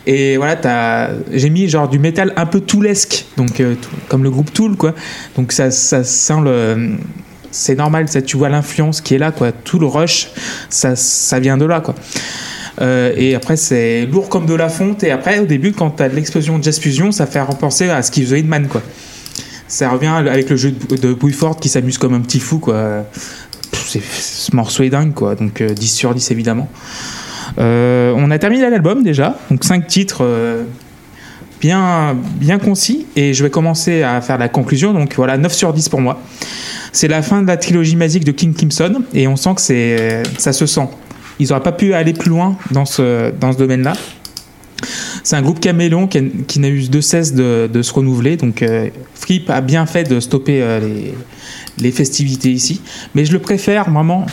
Et 0.06 0.38
voilà, 0.38 1.10
j'ai 1.32 1.50
mis 1.50 1.68
genre 1.68 1.90
du 1.90 1.98
métal 1.98 2.32
un 2.36 2.46
peu 2.46 2.60
toolesque, 2.60 3.26
donc 3.38 3.60
euh, 3.60 3.74
comme 4.08 4.24
le 4.24 4.30
groupe 4.30 4.54
Tool, 4.54 4.76
quoi. 4.76 4.94
Donc 5.36 5.52
ça, 5.52 5.72
ça 5.72 6.04
sent 6.04 6.42
le. 6.44 6.92
C'est 7.52 7.76
normal, 7.76 8.08
ça, 8.08 8.22
tu 8.22 8.38
vois 8.38 8.50
l'influence 8.50 9.02
qui 9.02 9.16
est 9.16 9.18
là, 9.18 9.32
quoi. 9.32 9.52
Tout 9.52 9.80
le 9.80 9.88
rush, 9.88 10.30
ça, 10.70 10.96
ça 10.96 11.40
vient 11.40 11.58
de 11.58 11.66
là, 11.66 11.82
quoi. 11.82 11.96
Euh, 12.82 13.14
et 13.18 13.36
après, 13.36 13.58
c'est 13.58 14.06
lourd 14.06 14.30
comme 14.30 14.46
de 14.46 14.54
la 14.54 14.70
fonte. 14.70 15.04
Et 15.04 15.12
après, 15.12 15.40
au 15.40 15.46
début, 15.46 15.74
quand 15.74 15.92
tu 15.92 16.04
as 16.04 16.10
de 16.10 16.16
l'explosion 16.16 16.58
de 16.60 16.64
Jazz 16.64 16.80
Fusion, 16.80 17.12
ça 17.12 17.26
fait 17.26 17.42
repenser 17.42 17.90
à 17.90 18.02
faisait 18.02 18.40
Hitman, 18.40 18.68
quoi. 18.68 18.82
Ça 19.68 19.90
revient 19.90 20.08
avec 20.08 20.50
le 20.50 20.56
jeu 20.56 20.72
de, 20.72 20.96
de 20.96 21.16
qui 21.60 21.70
s'amuse 21.70 21.98
comme 21.98 22.14
un 22.14 22.22
petit 22.22 22.40
fou, 22.40 22.60
quoi. 22.60 23.06
Ce 23.72 24.56
morceau 24.56 24.84
est 24.84 24.90
dingue, 24.90 25.14
quoi. 25.14 25.36
Donc 25.36 25.62
euh, 25.62 25.74
10 25.74 25.88
sur 25.88 26.14
10, 26.14 26.32
évidemment. 26.32 26.70
Euh, 27.58 28.14
on 28.16 28.32
a 28.32 28.40
terminé 28.40 28.70
l'album 28.70 29.04
déjà. 29.04 29.38
Donc 29.50 29.64
5 29.64 29.88
titres 29.88 30.20
euh, 30.22 30.64
bien, 31.60 32.16
bien 32.36 32.60
concis. 32.60 33.06
Et 33.16 33.34
je 33.34 33.44
vais 33.44 33.50
commencer 33.50 34.04
à 34.04 34.22
faire 34.22 34.38
la 34.38 34.50
conclusion. 34.50 34.94
Donc 34.94 35.16
voilà, 35.16 35.38
9 35.38 35.54
sur 35.54 35.74
10 35.74 35.90
pour 35.90 36.02
moi. 36.02 36.22
C'est 36.92 37.08
la 37.08 37.22
fin 37.22 37.42
de 37.42 37.48
la 37.48 37.58
trilogie 37.58 37.96
magique 37.96 38.24
de 38.24 38.32
King 38.32 38.54
Crimson. 38.54 39.04
Et 39.14 39.28
on 39.28 39.36
sent 39.36 39.56
que 39.56 40.24
ça 40.38 40.54
se 40.54 40.66
sent. 40.66 40.88
Ils 41.40 41.50
n'auraient 41.50 41.64
pas 41.64 41.72
pu 41.72 41.94
aller 41.94 42.14
plus 42.14 42.30
loin 42.30 42.58
dans 42.72 42.86
ce, 42.86 43.32
domaine-là. 43.32 43.94
C'est 45.24 45.36
un 45.36 45.42
groupe 45.42 45.60
caméléon 45.60 46.08
qui, 46.08 46.60
n'a 46.60 46.70
eu 46.70 46.88
de 46.88 47.02
cesse 47.02 47.34
de, 47.34 47.82
se 47.82 47.94
renouveler. 47.94 48.38
Donc, 48.38 48.62
euh, 48.62 48.90
Fripp 49.14 49.50
a 49.50 49.62
bien 49.62 49.86
fait 49.86 50.04
de 50.04 50.20
stopper 50.20 50.62
euh, 50.62 50.80
les, 50.80 51.14
les 51.82 51.92
festivités 51.92 52.50
ici. 52.52 52.82
Mais 53.16 53.26
je 53.26 53.32
le 53.34 53.40
préfère 53.40 53.90
vraiment. 53.90 54.26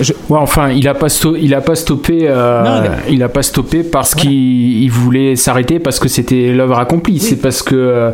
Je- 0.00 0.12
Ouais, 0.28 0.38
enfin, 0.38 0.70
il 0.70 0.86
a 0.88 0.94
pas, 0.94 1.08
il 1.40 1.54
a 1.54 1.60
pas 1.60 1.74
stoppé. 1.74 2.20
euh, 2.24 2.62
Non, 2.62 2.90
il 3.08 3.14
il, 3.14 3.22
a... 3.22 3.28
pas 3.28 3.42
stoppé 3.42 3.82
parce 3.82 4.12
Voilà. 4.14 4.28
qu'il 4.30 4.82
il 4.82 4.90
voulait 4.90 5.36
s'arrêter 5.36 5.78
parce 5.78 5.98
que 5.98 6.08
c'était 6.08 6.52
l'œuvre 6.52 6.78
accomplie. 6.78 7.18
C'est 7.18 7.36
parce 7.36 7.62
que 7.62 7.74
euh, 7.74 8.10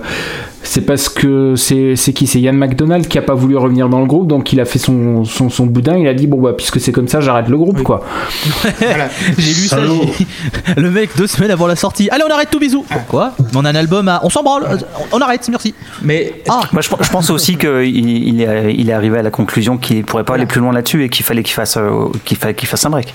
c'est 0.63 0.83
parce 0.83 1.09
que 1.09 1.55
c'est 1.57 1.97
c'est 1.97 2.13
qui? 2.13 2.27
C'est 2.27 2.41
Yann 2.41 2.57
McDonald 2.57 3.07
qui 3.09 3.17
a 3.19 3.23
pas 3.23 3.35
voulu 3.35 3.57
revenir 3.57 3.89
dans 3.89 4.01
le 4.01 4.07
groupe, 4.07 4.27
donc 4.27 4.53
il 4.53 4.61
a 4.61 4.65
fait 4.65 4.79
son 4.79 5.25
son, 5.25 5.49
son 5.51 5.67
boudin. 5.67 5.97
Il 5.97 6.07
a 6.09 6.15
dit 6.15 6.27
bon 6.27 6.41
bah 6.41 6.53
puisque 6.57 6.81
c'est 6.81 6.93
comme 6.93 7.09
ça, 7.09 7.21
j'arrête 7.21 7.49
le 7.49 7.57
groupe 7.57 7.79
Oui. 7.79 7.85
quoi. 7.85 8.05
voilà. 8.81 9.09
J'ai 9.39 9.51
lu 9.51 9.67
ça. 9.69 9.79
Le 10.77 10.91
mec, 10.91 11.11
deux 11.17 11.27
semaines 11.27 11.51
avant 11.51 11.67
la 11.67 11.77
sortie. 11.77 12.09
Allez, 12.11 12.23
on 12.29 12.33
arrête 12.33 12.51
tout, 12.51 12.59
bisous. 12.59 12.85
Pourquoi 12.89 13.33
On 13.55 13.65
a 13.65 13.71
un 13.71 13.75
album 13.75 14.09
à. 14.09 14.21
On 14.25 14.31
s'en 14.31 14.43
branle. 14.43 14.79
On 15.13 15.21
arrête, 15.21 15.49
merci. 15.49 15.75
Mais 16.03 16.35
Ah, 16.49 16.61
Moi, 16.73 16.83
je, 16.83 16.89
je 17.01 17.11
pense 17.11 17.31
aussi 17.31 17.57
qu'il 17.57 17.87
il 17.97 18.43
est, 18.43 18.75
il 18.75 18.91
est 18.91 18.93
arrivé 18.93 19.19
à 19.19 19.23
la 19.23 19.31
conclusion 19.31 19.79
qu'il 19.79 20.05
pourrait 20.05 20.25
pas 20.25 20.35
aller 20.35 20.47
plus 20.47 20.61
loin 20.61 20.73
là-dessus 20.73 21.05
et 21.05 21.09
qu'il 21.09 21.25
fallait 21.25 21.43
qu'il 21.43 21.55
fasse, 21.55 21.77
euh, 21.77 22.09
qu'il 22.25 22.37
fa- 22.37 22.53
qu'il 22.53 22.69
fasse 22.69 22.85
un 22.85 22.91
break. 22.91 23.15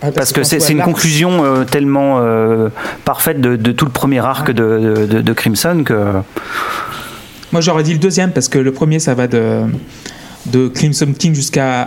Parce 0.00 0.32
que 0.32 0.42
c'est 0.42 0.70
une 0.72 0.82
conclusion 0.82 1.44
euh, 1.44 1.64
tellement 1.64 2.18
euh, 2.20 2.68
parfaite 3.04 3.40
de, 3.40 3.56
de 3.56 3.72
tout 3.72 3.84
le 3.86 3.90
premier 3.90 4.18
arc 4.20 4.50
de, 4.50 5.06
de- 5.10 5.20
de 5.20 5.32
Crimson 5.32 5.82
que. 5.84 5.94
Moi, 7.52 7.60
j'aurais 7.60 7.82
dit 7.82 7.92
le 7.92 7.98
deuxième 7.98 8.32
parce 8.32 8.48
que 8.48 8.58
le 8.58 8.72
premier, 8.72 8.98
ça 8.98 9.14
va 9.14 9.26
de, 9.26 9.62
de 10.46 10.68
Crimson 10.68 11.12
King 11.18 11.34
jusqu'à 11.34 11.86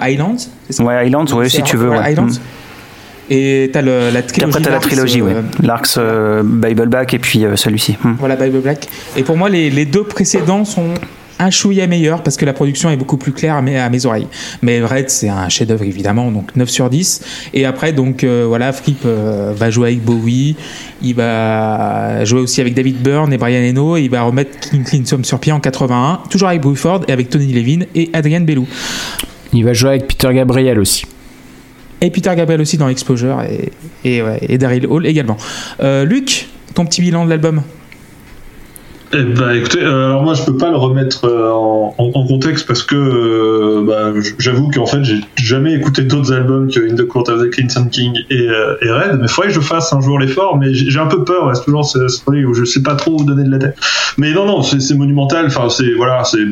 ça? 0.69 0.83
Ouais, 0.83 1.07
Islands, 1.07 1.25
ouais, 1.33 1.49
si 1.49 1.61
tu 1.63 1.77
veux. 1.77 1.89
ouais. 1.89 2.11
Islands. 2.13 2.25
Mm. 2.27 3.31
Et 3.31 3.69
t'as 3.71 3.83
la 3.83 4.21
trilogie. 4.23 4.49
après, 4.49 4.61
t'as 4.63 4.71
la 4.71 4.79
trilogie, 4.79 5.21
ouais. 5.21 5.33
euh, 5.35 5.41
L'Arcs, 5.61 5.97
euh, 5.97 6.41
Bibleback 6.43 7.13
et 7.13 7.19
puis 7.19 7.45
euh, 7.45 7.55
celui-ci. 7.55 7.95
Mm. 8.03 8.13
Voilà, 8.17 8.35
Bible 8.35 8.59
Black. 8.59 8.87
Et 9.15 9.21
pour 9.23 9.37
moi, 9.37 9.49
les, 9.49 9.69
les 9.69 9.85
deux 9.85 10.03
précédents 10.03 10.65
sont 10.65 10.95
un 11.39 11.49
chouïa 11.49 11.87
meilleurs 11.87 12.21
parce 12.21 12.37
que 12.37 12.45
la 12.45 12.53
production 12.53 12.89
est 12.89 12.97
beaucoup 12.97 13.17
plus 13.17 13.31
claire 13.31 13.55
à 13.55 13.61
mes, 13.61 13.77
à 13.77 13.89
mes 13.89 14.05
oreilles. 14.05 14.27
Mais 14.61 14.81
Red, 14.81 15.09
c'est 15.09 15.29
un 15.29 15.49
chef-d'œuvre 15.49 15.83
évidemment, 15.83 16.31
donc 16.31 16.55
9 16.55 16.69
sur 16.69 16.89
10. 16.89 17.21
Et 17.53 17.65
après, 17.65 17.93
donc 17.93 18.23
euh, 18.23 18.45
voilà, 18.47 18.71
Fripp 18.71 19.01
euh, 19.05 19.53
va 19.55 19.69
jouer 19.71 19.89
avec 19.89 20.03
Bowie, 20.03 20.55
il 21.01 21.15
va 21.15 22.23
jouer 22.25 22.41
aussi 22.41 22.61
avec 22.61 22.73
David 22.73 23.01
Byrne 23.01 23.31
et 23.33 23.37
Brian 23.37 23.61
Eno, 23.61 23.97
et 23.97 24.03
il 24.03 24.09
va 24.09 24.21
remettre 24.23 24.59
King 24.59 24.83
Crimson 24.83 25.19
sur 25.23 25.39
pied 25.39 25.51
en 25.51 25.59
81, 25.59 26.21
toujours 26.29 26.49
avec 26.49 26.61
Bruford 26.61 27.05
et 27.07 27.13
avec 27.13 27.29
Tony 27.29 27.53
Levin 27.53 27.85
et 27.95 28.09
Adrian 28.13 28.41
Bellou. 28.41 28.67
Il 29.53 29.63
va 29.63 29.73
jouer 29.73 29.91
avec 29.91 30.07
Peter 30.07 30.33
Gabriel 30.33 30.79
aussi. 30.79 31.05
Et 32.01 32.11
Peter 32.11 32.31
Gabriel 32.35 32.61
aussi 32.61 32.77
dans 32.77 32.87
Exposure 32.87 33.41
et, 33.41 33.71
et, 34.05 34.21
ouais, 34.21 34.39
et 34.41 34.57
Daryl 34.57 34.85
Hall 34.87 35.05
également. 35.05 35.37
Euh, 35.81 36.05
Luc, 36.05 36.47
ton 36.73 36.85
petit 36.85 37.01
bilan 37.01 37.25
de 37.25 37.29
l'album? 37.29 37.61
Eh 39.11 39.23
ben, 39.23 39.49
écoutez, 39.51 39.81
euh, 39.81 40.05
alors 40.05 40.21
moi 40.21 40.35
je 40.35 40.43
peux 40.43 40.55
pas 40.55 40.69
le 40.69 40.75
remettre 40.77 41.25
euh, 41.25 41.49
en, 41.51 41.95
en- 41.97 42.27
contexte 42.27 42.67
parce 42.67 42.83
que 42.83 42.95
euh, 42.95 43.83
bah, 43.83 44.13
j'avoue 44.37 44.69
qu'en 44.69 44.85
fait 44.85 45.03
j'ai 45.03 45.19
jamais 45.35 45.73
écouté 45.73 46.03
d'autres 46.03 46.31
albums 46.31 46.69
que 46.71 46.79
In 46.79 46.95
the 46.95 47.07
Court 47.07 47.27
of 47.27 47.41
the 47.41 47.49
Crimson 47.49 47.87
King 47.91 48.13
et, 48.29 48.47
euh, 48.47 48.75
et 48.83 48.91
Red, 48.91 49.17
mais 49.19 49.27
faudrait 49.27 49.47
que 49.49 49.55
je 49.55 49.61
fasse 49.61 49.91
un 49.93 50.01
jour 50.01 50.19
l'effort, 50.19 50.57
mais 50.57 50.75
j'ai 50.75 50.99
un 50.99 51.07
peu 51.07 51.23
peur, 51.23 51.47
ouais, 51.47 51.55
c'est 51.55 51.63
toujours 51.63 51.85
ce 51.85 51.97
truc 52.23 52.47
où 52.47 52.53
je 52.53 52.65
sais 52.65 52.83
pas 52.83 52.93
trop 52.95 53.19
où 53.19 53.23
donner 53.23 53.45
de 53.45 53.49
la 53.51 53.57
tête. 53.57 53.77
Mais 54.19 54.31
non, 54.31 54.45
non, 54.45 54.61
c'est 54.61 54.93
monumental, 54.95 55.47
enfin 55.47 55.69
c'est, 55.69 55.91
voilà, 55.95 56.23
c'est... 56.23 56.45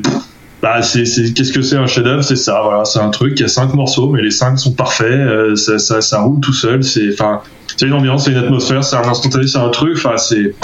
Bah, 0.59 0.81
c'est, 0.81 1.03
qu'est-ce 1.35 1.53
que 1.53 1.61
c'est 1.61 1.75
un 1.77 1.85
chef-d'œuvre? 1.85 2.23
C'est 2.23 2.35
ça, 2.35 2.61
voilà, 2.63 2.83
c'est 2.83 2.97
un 2.97 3.11
truc. 3.11 3.33
Il 3.35 3.41
y 3.43 3.45
a 3.45 3.47
cinq 3.47 3.75
morceaux, 3.75 4.09
mais 4.09 4.23
les 4.23 4.31
cinq 4.31 4.57
sont 4.57 4.71
parfaits. 4.73 5.11
euh, 5.11 5.55
ça, 5.55 5.77
ça, 5.77 6.01
ça 6.01 6.21
roule 6.21 6.39
tout 6.39 6.51
seul. 6.51 6.83
C'est, 6.83 7.09
enfin, 7.13 7.41
c'est 7.67 7.85
une 7.85 7.93
ambiance, 7.93 8.25
c'est 8.25 8.31
une 8.31 8.37
atmosphère, 8.37 8.83
c'est 8.83 8.95
un 8.95 9.07
instantané, 9.07 9.45
c'est 9.45 9.59
un 9.59 9.69
truc. 9.69 9.93
Enfin, 9.97 10.17
c'est, 10.17 10.55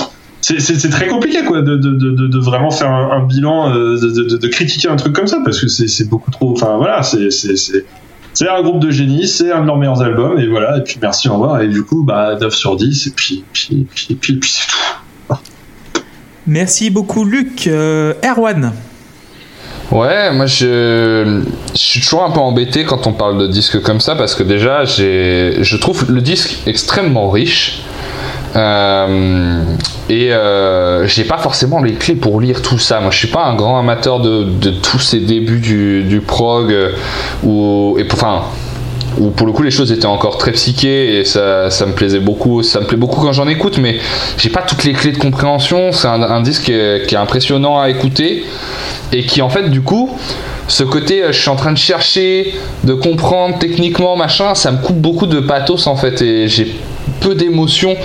c'est, 0.43 0.89
très 0.89 1.07
compliqué, 1.07 1.43
quoi, 1.45 1.61
de, 1.61 1.77
de, 1.77 1.91
de, 1.91 2.11
de, 2.11 2.27
de 2.27 2.39
vraiment 2.39 2.69
faire 2.69 2.89
un, 2.89 3.11
un 3.11 3.23
bilan, 3.23 3.73
euh, 3.73 3.97
de, 3.99 4.09
de, 4.09 4.23
de, 4.29 4.37
de 4.37 4.47
critiquer 4.47 4.89
un 4.89 4.97
truc 4.97 5.13
comme 5.13 5.27
ça, 5.27 5.37
parce 5.43 5.59
que 5.59 5.67
c'est, 5.67 5.87
c'est 5.87 6.09
beaucoup 6.09 6.31
trop. 6.31 6.51
Enfin, 6.51 6.77
voilà, 6.77 7.01
c'est, 7.01 7.31
c'est, 7.31 7.55
c'est, 7.55 7.85
c'est 8.33 8.49
un 8.49 8.61
groupe 8.61 8.79
de 8.81 8.91
génie, 8.91 9.27
c'est 9.27 9.51
un 9.51 9.61
de 9.61 9.67
leurs 9.67 9.77
meilleurs 9.77 10.01
albums, 10.01 10.37
et 10.39 10.47
voilà. 10.47 10.77
Et 10.77 10.81
puis 10.81 10.97
merci, 11.01 11.29
au 11.29 11.33
revoir. 11.33 11.61
Et 11.61 11.67
du 11.67 11.83
coup, 11.83 12.03
bah, 12.03 12.35
9 12.39 12.53
sur 12.53 12.75
10, 12.75 13.07
et 13.07 13.11
puis, 13.11 13.43
puis, 13.53 13.87
puis, 13.93 14.15
puis, 14.15 14.35
puis 14.35 14.49
c'est 14.49 14.67
tout. 14.67 15.37
Merci 16.45 16.89
beaucoup, 16.89 17.23
Luc. 17.23 17.67
Euh, 17.67 18.13
Erwan 18.21 18.73
Ouais, 19.91 20.33
moi 20.33 20.47
je, 20.47 21.41
je 21.73 21.77
suis 21.77 22.01
toujours 22.01 22.23
un 22.23 22.31
peu 22.31 22.39
embêté 22.39 22.83
quand 22.83 23.05
on 23.05 23.13
parle 23.13 23.37
de 23.37 23.47
disques 23.47 23.79
comme 23.81 23.99
ça 23.99 24.15
parce 24.15 24.33
que 24.33 24.41
déjà 24.41 24.85
j'ai, 24.85 25.57
je 25.61 25.77
trouve 25.77 26.11
le 26.11 26.19
disque 26.19 26.57
extrêmement 26.65 27.29
riche. 27.29 27.83
Euh, 28.55 29.63
et 30.09 30.31
euh, 30.31 31.07
j'ai 31.07 31.23
pas 31.23 31.37
forcément 31.37 31.81
les 31.81 31.93
clés 31.93 32.15
pour 32.15 32.39
lire 32.39 32.61
tout 32.61 32.77
ça. 32.77 32.99
Moi, 32.99 33.11
je 33.11 33.17
suis 33.17 33.27
pas 33.27 33.45
un 33.45 33.55
grand 33.55 33.79
amateur 33.79 34.19
de, 34.19 34.45
tous 34.81 34.99
ces 34.99 35.19
débuts 35.19 35.59
du, 35.59 36.03
du 36.03 36.21
prog 36.21 36.71
euh, 36.71 36.91
pour- 37.41 37.97
enfin, 38.11 38.43
où 39.19 39.29
pour 39.29 39.45
le 39.45 39.53
coup 39.53 39.61
les 39.61 39.71
choses 39.71 39.91
étaient 39.91 40.07
encore 40.07 40.37
très 40.39 40.51
psychées 40.51 41.19
et 41.19 41.25
ça, 41.25 41.69
ça 41.69 41.85
me 41.85 41.93
plaisait 41.93 42.19
beaucoup. 42.19 42.63
Ça 42.63 42.79
me 42.79 42.85
plaît 42.85 42.97
beaucoup 42.97 43.21
quand 43.21 43.33
j'en 43.33 43.47
écoute, 43.47 43.77
mais 43.77 43.97
j'ai 44.37 44.49
pas 44.49 44.61
toutes 44.61 44.83
les 44.83 44.93
clés 44.93 45.11
de 45.11 45.17
compréhension. 45.19 45.91
C'est 45.91 46.07
un, 46.07 46.41
disque 46.41 46.63
qui 46.63 46.73
est, 46.73 47.07
qui 47.07 47.15
est 47.15 47.19
impressionnant 47.19 47.79
à 47.79 47.89
écouter 47.89 48.45
et 49.11 49.23
qui 49.23 49.41
en 49.41 49.49
fait 49.49 49.69
du 49.69 49.81
coup 49.81 50.09
ce 50.67 50.83
côté 50.83 51.23
je 51.27 51.39
suis 51.39 51.49
en 51.49 51.55
train 51.55 51.71
de 51.71 51.77
chercher 51.77 52.55
de 52.83 52.93
comprendre 52.93 53.59
techniquement 53.59 54.15
machin 54.15 54.55
ça 54.55 54.71
me 54.71 54.77
coupe 54.77 54.97
beaucoup 54.97 55.27
de 55.27 55.39
pathos 55.39 55.85
en 55.87 55.95
fait 55.95 56.21
et 56.21 56.47
j'ai 56.47 56.73
peu 57.23 57.35
d'émotions 57.35 57.95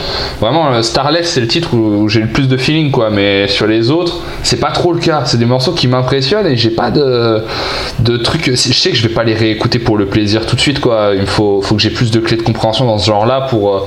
vraiment 0.41 0.73
euh, 0.73 0.83
Starless 0.83 1.29
c'est 1.31 1.41
le 1.41 1.49
titre 1.49 1.75
où, 1.75 2.09
j'ai 2.09 2.21
le 2.21 2.29
plus 2.29 2.49
de 2.49 2.57
feeling 2.57 2.91
quoi. 2.91 3.11
Mais 3.11 3.49
sur 3.49 3.67
les 3.67 3.91
autres 3.91 4.21
c'est 4.43 4.61
pas 4.61 4.71
trop 4.71 4.93
le 4.93 5.01
cas. 5.01 5.23
C'est 5.27 5.39
des 5.39 5.45
morceaux 5.47 5.73
qui 5.73 5.89
m'impressionnent 5.89 6.47
et 6.47 6.57
j'ai 6.57 6.71
pas 6.71 6.91
de 6.91 8.17
trucs 8.17 8.51
je 8.51 8.55
sais 8.57 8.91
que 8.91 8.97
je 8.97 9.07
vais 9.07 9.15
pas 9.15 9.25
les 9.25 9.35
réécouter 9.35 9.79
pour 9.79 9.97
le 9.97 10.07
plaisir 10.07 10.47
tout 10.47 10.57
de 10.57 10.61
suite 10.61 10.81
quoi. 10.81 11.13
Il 11.15 11.27
faut, 11.27 11.61
faut 11.63 11.75
que 11.75 11.83
j'ai 11.83 11.91
plus 11.91 12.11
de 12.11 12.21
clés 12.21 12.37
de 12.37 12.43
compréhension 12.43 12.87
dans 12.87 12.99
ce 12.99 13.07
genre 13.07 13.27
là 13.27 13.43
pour 13.51 13.75
euh, 13.75 13.81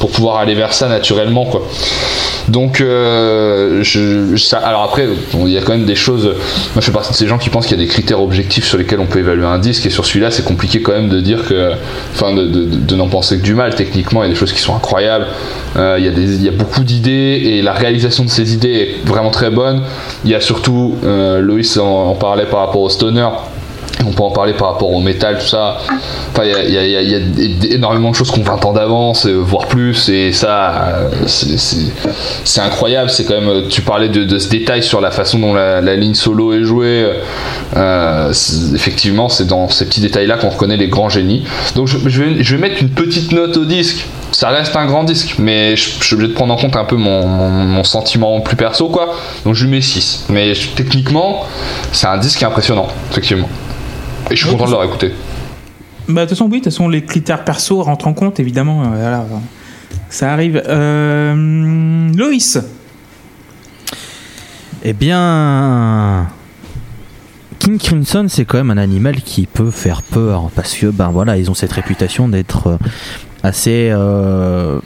pour 0.00 0.10
pouvoir 0.10 0.36
aller 0.36 0.54
vers 0.54 0.72
ça 0.72 0.88
naturellement 0.88 1.44
quoi. 1.46 1.62
Donc, 2.48 2.80
euh, 2.80 3.80
je, 3.82 4.34
ça- 4.36 4.56
alors 4.58 4.82
après, 4.82 5.06
bon, 5.34 5.46
il 5.46 5.52
y 5.52 5.58
a 5.58 5.60
quand 5.60 5.72
même 5.72 5.84
des 5.84 5.94
choses. 5.94 6.24
Moi, 6.24 6.34
je 6.76 6.80
fais 6.80 6.92
partie 6.92 7.12
de 7.12 7.16
ces 7.16 7.26
gens 7.26 7.36
qui 7.36 7.50
pensent 7.50 7.66
qu'il 7.66 7.76
y 7.78 7.80
a 7.82 7.84
des 7.84 7.90
critères 7.90 8.22
objectifs 8.22 8.64
sur 8.64 8.78
lesquels 8.78 9.00
on 9.00 9.06
peut 9.06 9.18
évaluer 9.18 9.44
un 9.44 9.58
disque, 9.58 9.84
et 9.84 9.90
sur 9.90 10.06
celui-là, 10.06 10.30
c'est 10.30 10.44
compliqué 10.44 10.80
quand 10.80 10.92
même 10.92 11.10
de 11.10 11.20
dire 11.20 11.46
que, 11.46 11.72
enfin, 12.14 12.32
de, 12.32 12.46
de- 12.46 12.64
de 12.64 12.96
n'en 12.96 13.08
penser 13.08 13.36
que 13.36 13.42
du 13.42 13.54
mal. 13.54 13.74
Techniquement, 13.74 14.22
il 14.22 14.28
y 14.28 14.30
a 14.30 14.32
des 14.32 14.38
choses 14.38 14.54
qui 14.54 14.60
sont 14.62 14.67
incroyables. 14.74 15.26
Euh, 15.76 15.96
il, 15.98 16.42
y 16.42 16.48
a 16.48 16.52
beaucoup 16.52 16.82
d'idées, 16.82 17.40
et 17.44 17.62
la 17.62 17.72
réalisation 17.72 18.24
de 18.24 18.30
ces 18.30 18.54
idées 18.54 18.98
est 19.04 19.06
vraiment 19.06 19.30
très 19.30 19.50
bonne. 19.50 19.82
Il 20.24 20.30
y 20.30 20.34
a 20.34 20.40
surtout, 20.40 20.96
euh, 21.04 21.40
Loïs 21.40 21.76
en, 21.78 22.14
parlait 22.14 22.46
par 22.46 22.60
rapport 22.60 22.82
au 22.82 22.88
stoner. 22.88 23.28
On 24.06 24.12
peut 24.12 24.22
en 24.22 24.30
parler 24.30 24.52
par 24.52 24.72
rapport 24.72 24.92
au 24.92 25.00
métal, 25.00 25.38
tout 25.38 25.46
ça. 25.46 25.78
Il 26.42 26.72
y 26.72 27.14
a, 27.14 27.74
énormément 27.74 28.10
de 28.10 28.14
choses 28.14 28.30
qui 28.30 28.38
ont 28.38 28.44
20 28.44 28.64
ans 28.64 28.72
d'avance, 28.72 29.26
euh, 29.26 29.40
voire 29.42 29.66
plus, 29.66 30.08
et 30.08 30.32
ça, 30.32 30.70
euh, 30.88 31.08
c'est- 31.26 32.60
incroyable. 32.60 33.10
C'est 33.10 33.24
quand 33.24 33.40
même. 33.40 33.68
Tu 33.68 33.82
parlais 33.82 34.08
de, 34.08 34.38
ce 34.38 34.48
détail 34.48 34.82
sur 34.82 35.00
la 35.00 35.10
façon 35.10 35.38
dont 35.38 35.52
la, 35.52 35.96
ligne 35.96 36.14
solo 36.14 36.52
est 36.52 36.62
jouée. 36.62 37.06
effectivement, 38.74 39.28
c'est 39.28 39.46
dans 39.46 39.68
ces 39.68 39.84
petits 39.84 40.00
détails-là 40.00 40.36
qu'on 40.36 40.50
reconnaît 40.50 40.76
les 40.76 40.88
grands 40.88 41.08
génies. 41.08 41.42
Donc, 41.74 41.88
je 41.88 42.54
vais 42.54 42.58
mettre 42.58 42.80
une 42.80 42.90
petite 42.90 43.32
note 43.32 43.56
au 43.56 43.64
disque. 43.64 44.06
Ça 44.32 44.50
reste 44.50 44.76
un 44.76 44.86
grand 44.86 45.04
disque, 45.04 45.36
mais 45.38 45.74
je, 45.76 45.90
je 46.00 46.04
suis 46.04 46.14
obligé 46.14 46.28
de 46.30 46.34
prendre 46.34 46.52
en 46.52 46.56
compte 46.56 46.76
un 46.76 46.84
peu 46.84 46.96
mon, 46.96 47.26
mon- 47.26 47.64
mon 47.64 47.84
sentiment 47.84 48.40
plus 48.40 48.56
perso, 48.56 48.88
quoi. 48.88 49.14
Donc, 49.44 49.54
je 49.54 49.64
lui 49.64 49.70
mets 49.70 49.80
6. 49.80 50.26
Mais 50.28 50.54
je- 50.54 50.68
techniquement, 50.70 51.44
c'est 51.92 52.06
un 52.06 52.18
disque 52.18 52.42
impressionnant, 52.42 52.88
effectivement. 53.10 53.48
Et 54.30 54.36
je 54.36 54.42
suis 54.42 54.50
content 54.50 54.66
de 54.66 54.70
l'avoir 54.70 54.86
écouté. 54.88 55.12
Bah, 56.08 56.22
de 56.24 56.28
toute 56.28 56.36
façon, 56.38 56.44
oui, 56.50 56.58
de 56.58 56.64
toute 56.64 56.72
façon, 56.72 56.88
les 56.88 57.02
critères 57.04 57.44
perso 57.44 57.82
rentrent 57.82 58.06
en 58.06 58.12
compte, 58.14 58.38
évidemment. 58.40 58.82
euh, 58.82 58.86
voilà, 59.00 59.24
ça 60.10 60.32
arrive. 60.32 60.62
Euh, 60.68 62.10
Loïs, 62.14 62.58
Eh 64.84 64.92
bien, 64.92 66.28
King 67.58 67.78
Crimson, 67.78 68.26
c'est 68.28 68.44
quand 68.44 68.58
même 68.58 68.70
un 68.70 68.78
animal 68.78 69.16
qui 69.16 69.46
peut 69.46 69.70
faire 69.70 70.02
peur 70.02 70.50
parce 70.54 70.74
que 70.74 70.86
ben 70.86 71.08
voilà, 71.10 71.36
ils 71.36 71.50
ont 71.50 71.54
cette 71.54 71.72
réputation 71.72 72.28
d'être 72.28 72.68
euh, 72.68 72.76
assez 73.42 73.88
euh, 73.92 74.80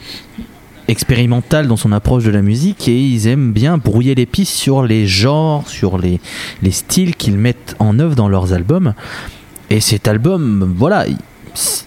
expérimental 0.87 1.67
dans 1.67 1.77
son 1.77 1.91
approche 1.91 2.23
de 2.23 2.29
la 2.31 2.41
musique 2.41 2.87
et 2.87 2.99
ils 2.99 3.27
aiment 3.27 3.51
bien 3.53 3.77
brouiller 3.77 4.15
les 4.15 4.25
pistes 4.25 4.53
sur 4.53 4.83
les 4.83 5.07
genres, 5.07 5.67
sur 5.69 5.97
les, 5.97 6.19
les 6.61 6.71
styles 6.71 7.15
qu'ils 7.15 7.37
mettent 7.37 7.75
en 7.79 7.99
œuvre 7.99 8.15
dans 8.15 8.27
leurs 8.27 8.53
albums. 8.53 8.93
Et 9.69 9.79
cet 9.79 10.07
album, 10.07 10.73
voilà, 10.77 11.05
il- 11.07 11.17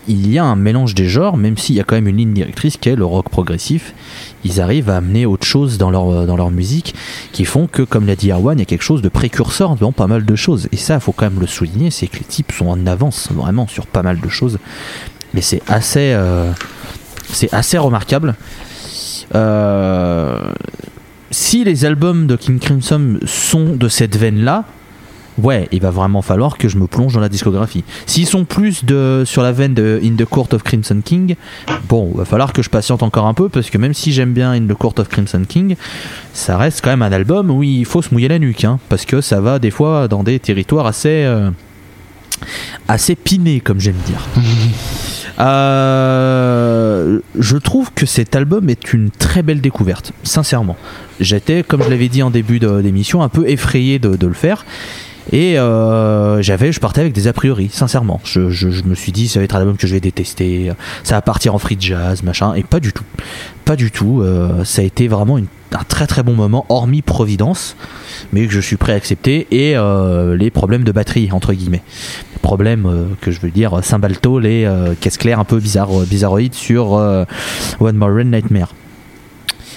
y 0.09 0.39
a 0.39 0.45
un 0.45 0.55
mélange 0.57 0.95
des 0.95 1.09
genres, 1.09 1.37
même 1.37 1.59
s'il 1.59 1.75
y 1.75 1.81
a 1.81 1.85
quand 1.85 1.97
même 1.97 2.07
une 2.09 2.17
ligne 2.17 2.33
directrice 2.33 2.77
qui 2.77 2.89
est 2.89 2.95
le 2.97 3.05
rock 3.05 3.29
progressif. 3.29 3.95
Ils 4.45 4.61
arrivent 4.61 4.89
à 4.91 4.97
amener 4.99 5.27
autre 5.27 5.45
chose 5.47 5.77
dans 5.77 5.91
leur, 5.91 6.25
dans 6.27 6.37
leur 6.37 6.51
musique 6.53 6.95
qui 7.33 7.45
font 7.45 7.67
que, 7.67 7.83
comme 7.83 8.07
l'a 8.07 8.15
dit 8.17 8.31
Erwan, 8.31 8.57
il 8.57 8.61
y 8.61 8.63
a 8.63 8.67
quelque 8.67 8.83
chose 8.85 9.03
de 9.03 9.09
précurseur 9.09 9.75
dans 9.77 9.91
pas 9.93 10.07
mal 10.07 10.25
de 10.25 10.37
choses. 10.37 10.69
Et 10.73 10.77
ça, 10.77 10.95
il 10.95 11.01
faut 11.01 11.13
quand 11.13 11.29
même 11.29 11.41
le 11.41 11.47
souligner, 11.49 11.91
c'est 11.91 12.07
que 12.07 12.19
les 12.19 12.25
types 12.25 12.53
sont 12.53 12.69
en 12.69 12.87
avance 12.87 13.29
vraiment 13.33 13.67
sur 13.67 13.87
pas 13.87 14.03
mal 14.05 14.21
de 14.21 14.29
choses. 14.29 14.59
Mais 15.35 15.41
c'est 15.41 15.63
assez, 15.69 16.13
euh, 16.13 16.51
c'est 17.29 17.53
assez 17.53 17.79
remarquable. 17.79 18.35
Euh, 19.35 20.53
si 21.31 21.65
les 21.65 21.85
albums 21.85 22.27
de 22.27 22.37
King 22.37 22.59
Crimson 22.59 23.19
sont 23.25 23.75
de 23.75 23.89
cette 23.89 24.17
veine-là, 24.17 24.65
ouais, 25.43 25.69
il 25.73 25.81
va 25.81 25.91
vraiment 25.91 26.23
falloir 26.23 26.57
que 26.57 26.69
je 26.69 26.79
me 26.79 26.87
plonge 26.87 27.15
dans 27.15 27.21
la 27.21 27.29
discographie. 27.29 27.85
S'ils 28.07 28.27
sont 28.27 28.45
plus 28.45 28.85
de, 28.85 29.25
sur 29.27 29.43
la 29.43 29.53
veine 29.53 29.75
de 29.75 30.01
In 30.03 30.15
the 30.17 30.25
Court 30.25 30.49
of 30.53 30.63
Crimson 30.63 31.01
King, 31.05 31.37
bon, 31.89 32.11
il 32.13 32.19
va 32.19 32.25
falloir 32.25 32.53
que 32.53 32.63
je 32.63 32.71
patiente 32.71 33.03
encore 33.03 33.27
un 33.27 33.35
peu 33.35 33.49
parce 33.49 33.71
que 33.71 33.79
même 33.79 33.95
si 33.95 34.13
j'aime 34.13 34.33
bien 34.33 34.53
In 34.53 34.67
the 34.67 34.75
Court 34.75 34.95
of 34.99 35.09
Crimson 35.09 35.43
King, 35.47 35.77
ça 36.33 36.57
reste 36.57 36.81
quand 36.83 36.91
même 36.91 37.03
un 37.03 37.13
album 37.13 37.51
où 37.51 37.63
il 37.63 37.85
faut 37.85 38.03
se 38.03 38.13
mouiller 38.13 38.29
la 38.29 38.39
nuque, 38.39 38.65
hein, 38.65 38.79
parce 38.89 39.05
que 39.05 39.21
ça 39.21 39.41
va 39.41 39.59
des 39.59 39.71
fois 39.71 40.09
dans 40.09 40.23
des 40.23 40.39
territoires 40.39 40.87
assez, 40.87 41.25
euh, 41.25 41.51
assez 42.89 43.15
pinés, 43.17 43.61
comme 43.61 43.81
j'aime 43.81 43.97
dire. 44.07 44.27
Euh, 45.39 47.21
je 47.39 47.57
trouve 47.59 47.91
que 47.95 48.07
cet 48.07 48.35
album 48.37 48.69
est 48.71 48.93
une 48.95 49.11
très 49.11 49.43
belle 49.43 49.61
découverte, 49.61 50.13
sincèrement. 50.23 50.77
J'étais, 51.21 51.63
comme 51.63 51.83
je 51.83 51.91
l'avais 51.91 52.09
dit 52.09 52.23
en 52.23 52.31
début 52.31 52.59
d'émission, 52.59 53.23
un 53.23 53.29
peu 53.29 53.49
effrayé 53.49 53.99
de, 53.99 54.17
de 54.17 54.27
le 54.27 54.33
faire. 54.35 54.65
Et 55.33 55.59
euh, 55.59 56.41
j'avais, 56.41 56.71
je 56.73 56.79
partais 56.81 57.01
avec 57.03 57.13
des 57.13 57.27
a 57.27 57.33
priori, 57.33 57.69
sincèrement. 57.73 58.21
Je, 58.25 58.49
je- 58.49 58.71
je 58.71 58.85
me 58.85 58.95
suis 58.95 59.11
dit, 59.13 59.27
ça 59.29 59.41
va 59.41 59.45
être 59.45 59.57
un 59.57 59.61
album 59.61 59.77
que 59.77 59.87
je 59.87 59.93
vais 59.95 60.01
détester, 60.01 60.73
ça 61.03 61.17
va 61.17 61.23
partir 61.23 61.55
en 61.55 61.59
free 61.59 61.77
jazz, 61.79 62.23
machin, 62.23 62.55
et 62.55 62.63
pas 62.63 62.79
du 62.81 62.93
tout. 62.93 63.05
Pas 63.65 63.75
du 63.77 63.91
tout. 63.91 64.23
euh, 64.23 64.63
ça 64.65 64.83
a 64.83 64.85
été 64.85 65.09
vraiment 65.09 65.37
une- 65.39 65.49
un 65.73 65.85
très 65.85 66.07
très 66.07 66.23
bon 66.23 66.35
moment, 66.35 66.65
hormis 66.69 67.03
Providence, 67.03 67.77
mais 68.33 68.47
que 68.47 68.53
je 68.53 68.61
suis 68.61 68.77
prêt 68.77 68.93
à 68.93 68.97
accepter, 68.97 69.47
et 69.51 69.77
euh, 69.77 70.37
les 70.37 70.51
problèmes 70.51 70.85
de 70.85 70.93
batterie, 70.93 71.31
entre 71.33 71.53
guillemets. 71.53 71.83
Problèmes 72.43 72.87
euh, 72.87 73.05
que 73.21 73.31
je 73.31 73.41
veux 73.41 73.51
dire, 73.51 73.81
les 74.41 74.65
euh, 74.65 74.95
caisses 75.01 75.19
claires 75.19 75.41
un 75.41 75.45
peu 75.45 75.59
bizarre, 75.59 75.89
bizarroïdes 76.09 76.55
sur 76.55 76.93
One 76.93 77.97
More 77.97 78.15
Rain 78.15 78.25
Nightmare. 78.25 78.75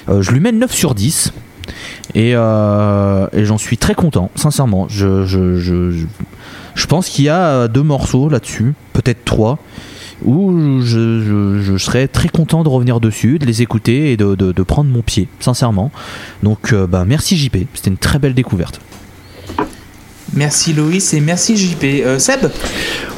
Je 0.07 0.32
lui 0.32 0.40
mets 0.40 0.52
9 0.52 0.72
sur 0.74 0.95
10. 0.95 1.34
Et, 2.16 2.32
et 2.32 2.36
j'en 3.45 3.57
suis 3.57 3.78
très 3.78 3.94
content, 3.95 4.32
sincèrement. 4.36 4.88
Je, 4.90 5.26
je, 5.26 5.57
je- 5.57 6.06
je 6.76 6.86
pense 6.88 7.10
qu'il 7.10 7.26
y 7.26 7.30
a 7.30 7.68
deux 7.68 7.84
morceaux 7.84 8.30
là-dessus, 8.30 8.74
peut-être 8.94 9.26
trois, 9.26 9.60
où 10.23 10.81
je, 10.81 11.75
serais 11.77 12.07
très 12.07 12.29
content 12.29 12.63
de 12.63 12.69
revenir 12.69 12.99
dessus, 12.99 13.39
de 13.39 13.45
les 13.45 13.61
écouter 13.61 14.11
et 14.11 14.17
de 14.17 14.63
prendre 14.63 14.89
mon 14.89 15.01
pied, 15.01 15.27
sincèrement. 15.39 15.91
Donc 16.43 16.73
euh, 16.73 16.87
bah, 16.87 17.05
merci 17.05 17.37
JP, 17.37 17.57
c'était 17.73 17.89
une 17.89 17.97
très 17.97 18.19
belle 18.19 18.33
découverte. 18.33 18.81
Merci 20.34 20.73
Loïs 20.73 21.14
et 21.14 21.19
merci 21.22 21.56
JP. 21.57 21.84
Euh, 21.84 22.19
Seb 22.19 22.49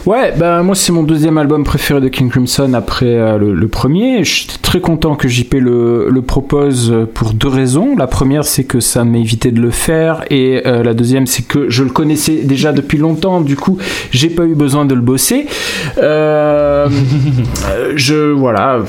Ouais, 0.08 0.34
bah 0.36 0.64
moi 0.64 0.74
c'est 0.74 0.92
mon 0.92 1.04
deuxième 1.04 1.38
album 1.38 1.64
préféré 1.64 2.02
de 2.02 2.08
King 2.08 2.28
Crimson 2.32 2.74
après 2.74 3.06
euh, 3.06 3.38
le, 3.38 3.54
le 3.54 3.68
premier. 3.68 4.24
Je 4.24 4.34
suis 4.34 4.48
très 4.64 4.80
content 4.82 5.14
que 5.16 5.28
JP 5.28 5.54
le, 5.60 6.10
le 6.10 6.22
propose 6.24 6.92
euh, 6.92 7.06
pour 7.06 7.34
deux 7.34 7.48
raisons. 7.50 7.96
La 7.96 8.08
première 8.08 8.44
c'est 8.44 8.64
que 8.64 8.80
ça 8.80 9.04
m'évitait 9.04 9.52
de 9.52 9.62
le 9.62 9.70
faire 9.70 10.24
et 10.32 10.64
euh, 10.66 10.82
la 10.82 10.96
deuxième 10.96 11.28
c'est 11.28 11.44
que 11.44 11.70
je 11.70 11.84
le 11.84 11.92
connaissais 11.92 12.38
déjà 12.44 12.72
depuis 12.74 12.98
longtemps. 12.98 13.42
Du 13.42 13.56
coup, 13.56 13.78
j'ai 14.10 14.30
pas 14.30 14.46
eu 14.46 14.56
besoin 14.56 14.86
de 14.86 14.96
le 14.96 15.02
bosser. 15.02 15.46
Je 17.96 18.32
voilà, 18.32 18.80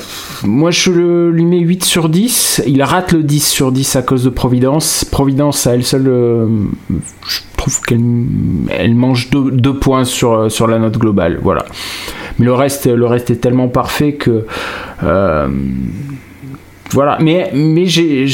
moi 0.43 0.71
je 0.71 0.89
le- 0.91 1.29
lui 1.31 1.45
mets 1.45 1.59
8 1.59 1.83
sur 1.83 2.09
10. 2.09 2.63
Il 2.65 2.81
rate 2.81 3.11
le 3.11 3.21
10 3.23 3.47
sur 3.47 3.71
10 3.71 3.95
à 3.97 4.01
cause 4.01 4.23
de 4.23 4.29
Providence. 4.29 5.05
Providence 5.05 5.67
à 5.67 5.75
elle 5.75 5.83
seule 5.83 6.03
je 7.27 7.39
trouve 7.57 7.81
qu'elle 7.81 7.99
elle 8.69 8.95
mange 8.95 9.29
deux, 9.29 9.51
points 9.73 10.05
sur, 10.05 10.33
euh, 10.33 10.49
sur 10.49 10.67
la 10.67 10.79
note 10.79 10.97
globale. 10.97 11.39
Voilà. 11.41 11.65
Mais 12.39 12.45
le 12.45 12.53
reste, 12.53 12.85
est 13.31 13.35
tellement 13.37 13.67
parfait 13.67 14.13
que. 14.13 14.45
euh, 15.03 15.47
voilà, 16.91 17.17
mais, 17.21 17.49
j'ai 17.87 18.27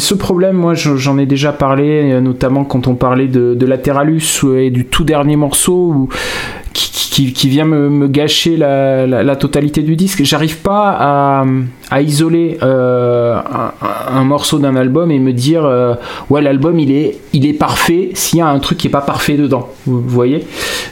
ce 0.00 0.14
problème, 0.14 0.56
moi 0.56 0.74
je- 0.74 0.96
j'en 0.96 1.16
ai 1.16 1.24
déjà 1.24 1.52
parlé, 1.52 2.12
euh, 2.12 2.20
notamment 2.20 2.64
quand 2.64 2.86
on 2.86 2.94
parlait 2.96 3.28
de, 3.28 3.54
de 3.54 3.66
Lateralus 3.66 4.44
et 4.58 4.70
du 4.70 4.84
tout 4.84 5.04
dernier 5.04 5.36
morceau 5.36 6.08
qui, 7.24 7.48
vient 7.48 7.64
me, 7.64 8.08
gâcher 8.08 8.56
la, 8.56 9.36
totalité 9.36 9.82
du 9.82 9.96
disque. 9.96 10.22
J'arrive 10.24 10.58
pas 10.58 11.44
à, 11.90 12.02
isoler 12.02 12.58
euh, 12.62 13.40
un, 14.10 14.24
morceau 14.24 14.58
d'un 14.58 14.76
album 14.76 15.10
et 15.10 15.18
me 15.18 15.32
dire 15.32 15.64
euh, 15.64 15.94
ouais 16.30 16.42
l'album 16.42 16.78
il 16.78 16.90
est, 16.90 17.18
il 17.32 17.46
est 17.46 17.52
parfait 17.52 18.10
s'il 18.14 18.38
y 18.38 18.42
a 18.42 18.48
un 18.48 18.58
truc 18.58 18.78
qui 18.78 18.88
est 18.88 18.90
pas 18.90 19.00
parfait 19.00 19.36
dedans, 19.36 19.68
vous, 19.86 20.00
voyez? 20.00 20.46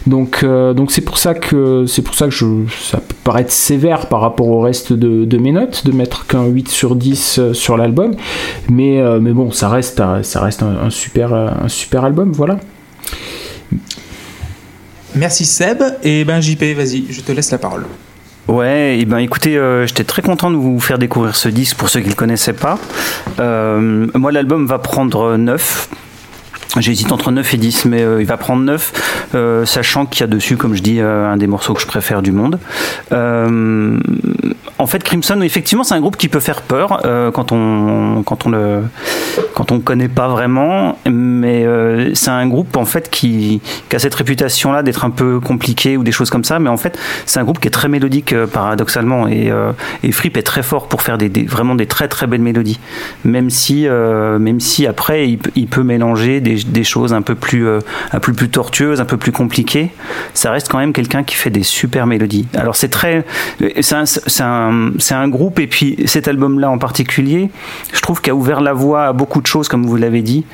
Donc 0.07 0.41
euh, 0.43 0.73
donc 0.73 0.93
c'est 0.93 1.03
pour 1.03 1.19
ça 1.19 1.35
que 1.35 1.85
c'est 1.87 2.03
pour 2.03 2.15
ça 2.15 2.27
que 2.27 2.33
je 2.33 2.47
ça 2.81 3.01
paraître 3.25 3.53
sévère 3.53 4.07
par 4.07 4.21
rapport 4.21 4.49
au 4.49 4.61
reste 4.61 4.93
de, 4.93 5.39
mes 5.39 5.53
notes, 5.53 5.85
de 5.87 5.93
mettre 5.93 6.27
qu'un 6.27 6.45
8 6.45 6.69
sur 6.69 6.95
10 6.95 7.39
euh, 7.39 7.53
sur 7.55 7.77
l'album. 7.77 8.15
Mais, 8.71 9.03
mais 9.21 9.33
bon, 9.33 9.51
ça 9.51 9.69
reste, 9.69 10.03
ça 10.23 10.41
reste 10.41 10.63
un, 10.63 10.87
un 10.87 10.91
super, 10.91 11.33
un 11.33 11.69
super 11.69 12.05
album, 12.05 12.33
voilà. 12.33 12.59
Merci 15.15 15.45
Seb. 15.45 15.82
Et 16.03 16.24
ben 16.24 16.41
JP, 16.41 16.62
vas-y, 16.77 17.07
je 17.11 17.20
te 17.20 17.32
laisse 17.32 17.51
la 17.51 17.59
parole. 17.59 17.85
Ouais, 18.49 18.99
et 18.99 19.05
ben 19.07 19.19
écoutez, 19.19 19.57
euh, 19.57 19.86
j'étais 19.86 20.05
très 20.05 20.20
content 20.20 20.51
de 20.51 20.57
vous 20.57 20.78
faire 20.78 20.99
découvrir 20.99 21.35
ce 21.35 21.49
disque 21.49 21.77
pour 21.77 21.89
ceux 21.89 22.01
qui 22.01 22.07
ne 22.07 22.11
le 22.11 22.16
connaissaient 22.16 22.53
pas. 22.53 22.78
Euh, 23.41 24.07
moi, 24.15 24.32
l'album 24.32 24.66
va 24.66 24.78
prendre 24.78 25.36
9. 25.36 25.89
J'hésite 26.78 27.12
entre 27.12 27.31
9 27.31 27.55
et 27.55 27.57
10, 27.57 27.85
mais 27.86 28.03
euh, 28.03 28.20
il 28.20 28.27
va 28.27 28.36
prendre 28.36 28.62
9, 28.65 29.31
euh, 29.35 29.65
sachant 29.65 30.07
qu'il 30.07 30.23
y 30.23 30.24
a 30.24 30.27
dessus, 30.27 30.57
comme 30.57 30.74
je 30.74 30.82
dis, 30.82 31.01
un 31.01 31.36
des 31.36 31.47
morceaux 31.47 31.73
que 31.73 31.81
je 31.81 31.86
préfère 31.86 32.20
du 32.20 32.32
monde. 32.32 32.59
En 34.77 34.86
fait, 34.86 35.03
Crimson, 35.03 35.41
effectivement, 35.41 35.85
c'est 35.85 35.95
un 35.95 36.01
groupe 36.01 36.16
qui 36.16 36.28
peut 36.28 36.41
faire 36.41 36.61
peur 36.61 37.01
quand 37.32 37.53
on 37.53 38.23
quand 38.24 38.45
on 38.47 38.51
le 38.51 38.82
quand 39.55 39.70
on 39.70 39.78
connaît 39.78 40.09
pas 40.09 40.28
vraiment, 40.28 40.99
euh, 41.45 42.15
c'est 42.15 42.31
un 42.31 42.47
groupe 42.47 42.77
en 42.77 42.85
fait 42.85 43.11
qui, 43.11 43.61
a 43.93 43.99
cette 43.99 44.15
réputation-là 44.15 44.83
d'être 44.83 45.05
un 45.05 45.11
peu 45.11 45.39
compliqué 45.41 45.97
ou 45.97 46.03
des 46.03 46.12
choses 46.12 46.31
comme 46.31 46.45
ça, 46.45 46.59
mais 46.59 46.69
en 46.69 46.77
fait, 46.77 46.99
c'est 47.27 47.39
un 47.39 47.45
groupe 47.45 47.61
qui 47.61 47.69
est 47.69 47.71
très 47.71 47.89
mélodique 47.89 48.33
euh, 48.33 48.47
paradoxalement 48.47 49.29
et, 49.29 49.51
euh, 49.51 49.73
et 50.03 50.11
Fripp 50.11 50.37
est 50.37 50.43
très 50.43 50.62
fort 50.62 50.89
pour 50.89 51.03
faire 51.03 51.16
vraiment 51.47 51.75
des 51.75 51.87
très 51.87 52.09
très 52.09 52.27
belles 52.27 52.41
mélodies, 52.41 52.81
même 53.25 53.51
si 53.51 53.87
même 53.87 54.61
si 54.61 54.87
après 54.87 55.29
il, 55.29 55.69
peut- 55.69 55.83
mélanger 55.83 56.41
des, 56.41 56.85
choses 56.85 57.12
un 57.12 57.23
peu 57.23 57.35
plus 57.35 57.66
un 57.69 58.21
peu 58.21 58.33
plus 58.33 58.49
tortueuses, 58.49 59.01
un 59.01 59.05
peu 59.05 59.16
plus 59.16 59.33
compliquées. 59.33 59.91
Ça 60.33 60.51
reste 60.51 60.69
quand 60.69 60.79
même 60.79 60.93
quelqu'un 60.93 61.23
qui 61.23 61.35
fait 61.35 61.51
des 61.51 61.62
super 61.62 62.07
mélodies. 62.07 62.47
Alors 62.55 62.77
c'est 62.77 62.89
très 62.89 63.25
c'est 63.81 63.95
un, 63.95 64.05
un, 64.41 64.93
un 65.11 65.29
groupe 65.29 65.59
et 65.59 65.66
puis 65.66 65.97
cet 66.07 66.29
album-là 66.29 66.71
en 66.71 66.79
particulier, 66.79 67.51
je 67.93 68.01
trouve 68.01 68.21
qu'a 68.21 68.35
ouvert 68.35 68.61
la 68.61 68.73
voie 68.73 69.07
à 69.07 69.12
beaucoup 69.12 69.41
de 69.41 69.47
choses 69.47 69.69
comme 69.69 69.87
vous 69.87 69.97
l'avez 69.97 70.23
dit. 70.23 70.45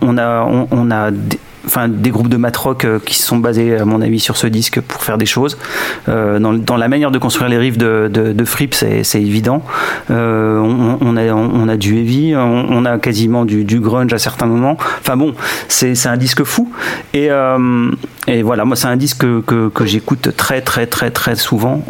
On, 0.00 0.90
a 0.90 1.10
des- 1.10 2.10
groupes 2.10 2.28
de 2.28 2.36
mat 2.36 2.56
rock 2.56 2.84
euh, 2.84 2.98
qui 2.98 3.14
se 3.14 3.26
sont 3.26 3.38
basés, 3.38 3.76
à 3.76 3.84
mon 3.84 4.00
avis, 4.00 4.20
sur 4.20 4.36
ce 4.36 4.46
disque 4.46 4.80
pour 4.80 5.02
faire 5.02 5.18
des 5.18 5.26
choses. 5.26 5.58
Euh, 6.08 6.38
dans, 6.38 6.76
la 6.76 6.88
manière 6.88 7.10
de 7.10 7.18
construire 7.18 7.48
les 7.48 7.58
riffs 7.58 7.78
de, 7.78 8.44
Fripp, 8.44 8.74
c'est 8.74 9.02
évident. 9.14 9.62
Euh, 10.10 10.58
on, 10.58 11.68
a, 11.68 11.76
du 11.76 11.98
heavy, 11.98 12.34
on, 12.36 12.84
a 12.84 12.98
quasiment 12.98 13.44
du, 13.44 13.80
grunge 13.80 14.12
à 14.12 14.18
certains 14.18 14.46
moments. 14.46 14.76
Enfin 15.00 15.16
bon, 15.16 15.34
c'est 15.68 16.06
un 16.06 16.16
disque 16.16 16.44
fou. 16.44 16.70
Et, 17.14 17.28
voilà, 18.42 18.64
moi, 18.64 18.76
c'est 18.76 18.88
un 18.88 18.96
disque 18.96 19.18
que, 19.18 19.40
que, 19.40 19.68
que 19.68 19.86
j'écoute 19.86 20.36
très, 20.36 20.60
très, 20.60 20.86
très, 20.86 21.10
très 21.10 21.36
souvent. 21.36 21.84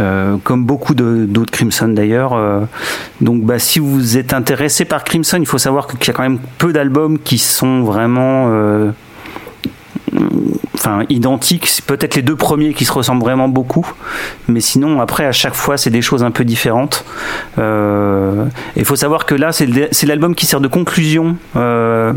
Euh, 0.00 0.38
comme 0.42 0.64
beaucoup 0.64 0.94
d'autres 0.94 1.52
Crimson 1.52 1.88
d'ailleurs. 1.88 2.32
Euh, 2.32 2.60
donc, 3.20 3.42
bah, 3.42 3.58
si 3.58 3.78
vous 3.78 4.16
êtes 4.16 4.32
intéressé 4.32 4.84
par 4.84 5.04
Crimson, 5.04 5.38
il 5.38 5.46
faut 5.46 5.58
savoir 5.58 5.86
qu'il 5.86 6.06
y 6.06 6.10
a 6.10 6.12
quand 6.12 6.22
même 6.22 6.40
peu 6.58 6.72
d'albums 6.72 7.18
qui 7.18 7.38
sont 7.38 7.82
vraiment 7.82 8.48
euh, 8.48 8.90
enfin 10.74 11.02
identiques. 11.08 11.66
C'est 11.66 11.84
peut-être 11.84 12.14
les 12.14 12.22
deux 12.22 12.36
premiers 12.36 12.74
qui 12.74 12.84
se 12.84 12.92
ressemblent 12.92 13.22
vraiment 13.22 13.48
beaucoup, 13.48 13.86
mais 14.48 14.60
sinon 14.60 15.00
après 15.00 15.24
à 15.24 15.32
chaque 15.32 15.54
fois 15.54 15.76
c'est 15.76 15.90
des 15.90 16.02
choses 16.02 16.22
un 16.22 16.30
peu 16.30 16.44
différentes. 16.44 17.04
Euh, 17.58 18.44
il 18.76 18.84
faut 18.84 18.96
savoir 18.96 19.26
que 19.26 19.34
là 19.34 19.52
c'est 19.52 20.06
l'album 20.06 20.34
qui 20.34 20.46
sert 20.46 20.60
de 20.60 20.68
conclusion 20.68 21.36
euh, 21.56 22.12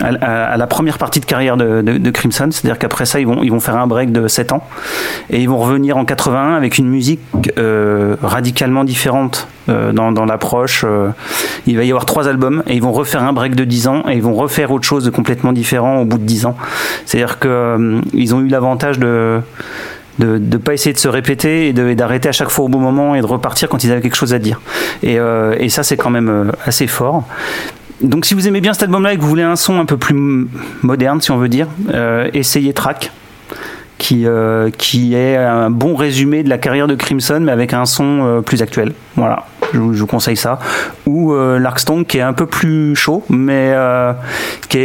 à, 0.00 0.56
la 0.56 0.66
première 0.66 0.98
partie 0.98 1.20
de 1.20 1.24
carrière 1.24 1.56
de, 1.56 2.10
Crimson, 2.10 2.48
c'est-à-dire 2.50 2.78
qu'après 2.78 3.06
ça 3.06 3.20
ils 3.20 3.26
vont 3.26 3.42
ils 3.42 3.50
vont 3.50 3.60
faire 3.60 3.76
un 3.76 3.86
break 3.86 4.12
de 4.12 4.28
7 4.28 4.52
ans 4.52 4.66
et 5.30 5.40
ils 5.40 5.48
vont 5.48 5.58
revenir 5.58 5.96
en 5.96 6.04
81 6.04 6.54
avec 6.54 6.78
une 6.78 6.88
musique 6.88 7.20
euh, 7.58 8.16
radicalement 8.22 8.84
différente 8.84 9.48
euh, 9.68 9.92
dans, 9.92 10.24
l'approche. 10.24 10.84
euh, 10.86 11.10
il 11.66 11.76
va 11.76 11.84
y 11.84 11.90
avoir 11.90 12.06
trois 12.06 12.28
albums 12.28 12.62
et 12.66 12.74
ils 12.74 12.82
vont 12.82 12.92
refaire 12.92 13.22
un 13.22 13.32
break 13.32 13.54
de 13.54 13.64
10 13.64 13.88
ans 13.88 14.04
et 14.08 14.14
ils 14.14 14.22
vont 14.22 14.34
refaire 14.34 14.70
autre 14.72 14.84
chose 14.84 15.04
de 15.04 15.10
complètement 15.10 15.52
différent 15.52 16.00
au 16.00 16.04
bout 16.04 16.18
de 16.18 16.24
10 16.24 16.46
ans. 16.46 16.56
C'est-à-dire 17.06 17.38
euh, 17.46 18.00
ils 18.12 18.34
ont 18.34 18.40
eu 18.40 18.48
l'avantage 18.48 18.98
de 18.98 19.40
de 20.18 20.36
ne 20.36 20.56
pas 20.58 20.74
essayer 20.74 20.92
de 20.92 20.98
se 20.98 21.08
répéter 21.08 21.68
et 21.68 21.72
d'arrêter 21.72 22.28
à 22.28 22.32
chaque 22.32 22.50
fois 22.50 22.66
au 22.66 22.68
bon 22.68 22.78
moment 22.78 23.14
et 23.14 23.22
de 23.22 23.26
repartir 23.26 23.70
quand 23.70 23.84
ils 23.84 23.90
avaient 23.90 24.02
quelque 24.02 24.16
chose 24.16 24.34
à 24.34 24.38
dire. 24.38 24.60
Et, 25.02 25.18
euh, 25.18 25.66
ça, 25.70 25.82
c'est 25.82 25.96
quand 25.96 26.10
même 26.10 26.28
euh, 26.28 26.52
assez 26.66 26.86
fort. 26.86 27.24
Donc, 28.02 28.26
si 28.26 28.34
vous 28.34 28.46
aimez 28.46 28.60
bien 28.60 28.74
cet 28.74 28.82
album-là 28.82 29.14
et 29.14 29.16
que 29.16 29.22
vous 29.22 29.28
voulez 29.28 29.44
un 29.44 29.56
son 29.56 29.80
un 29.80 29.86
peu 29.86 29.96
plus 29.96 30.14
moderne, 30.82 31.22
si 31.22 31.30
on 31.30 31.38
veut 31.38 31.48
dire, 31.48 31.68
essayez 32.34 32.74
Track, 32.74 33.12
qui, 33.96 34.26
qui 34.76 35.14
est 35.14 35.36
un 35.36 35.70
bon 35.70 35.94
résumé 35.94 36.42
de 36.42 36.50
la 36.50 36.58
carrière 36.58 36.86
de 36.86 36.96
Crimson, 36.96 37.40
mais 37.40 37.52
avec 37.52 37.72
un 37.72 37.86
son 37.86 38.42
plus 38.44 38.60
actuel. 38.60 38.92
Voilà, 39.16 39.46
je, 39.72 39.78
vous- 39.78 40.06
conseille 40.06 40.36
ça. 40.36 40.58
Ou 41.06 41.32
euh, 41.32 41.58
Larkstone, 41.58 42.04
qui 42.04 42.18
est 42.18 42.22
un 42.22 42.32
peu 42.32 42.46
plus 42.46 42.94
chaud, 42.96 43.24
mais 43.28 43.72
euh, 43.74 44.12
qui 44.68 44.78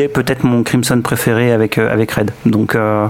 est, 0.00 0.08
peut-être 0.08 0.44
mon 0.44 0.62
Crimson 0.62 1.00
préféré 1.02 1.52
avec, 1.52 1.78
euh, 1.78 1.92
avec 1.92 2.10
Red. 2.12 2.30
Donc 2.44 2.74
euh, 2.74 3.06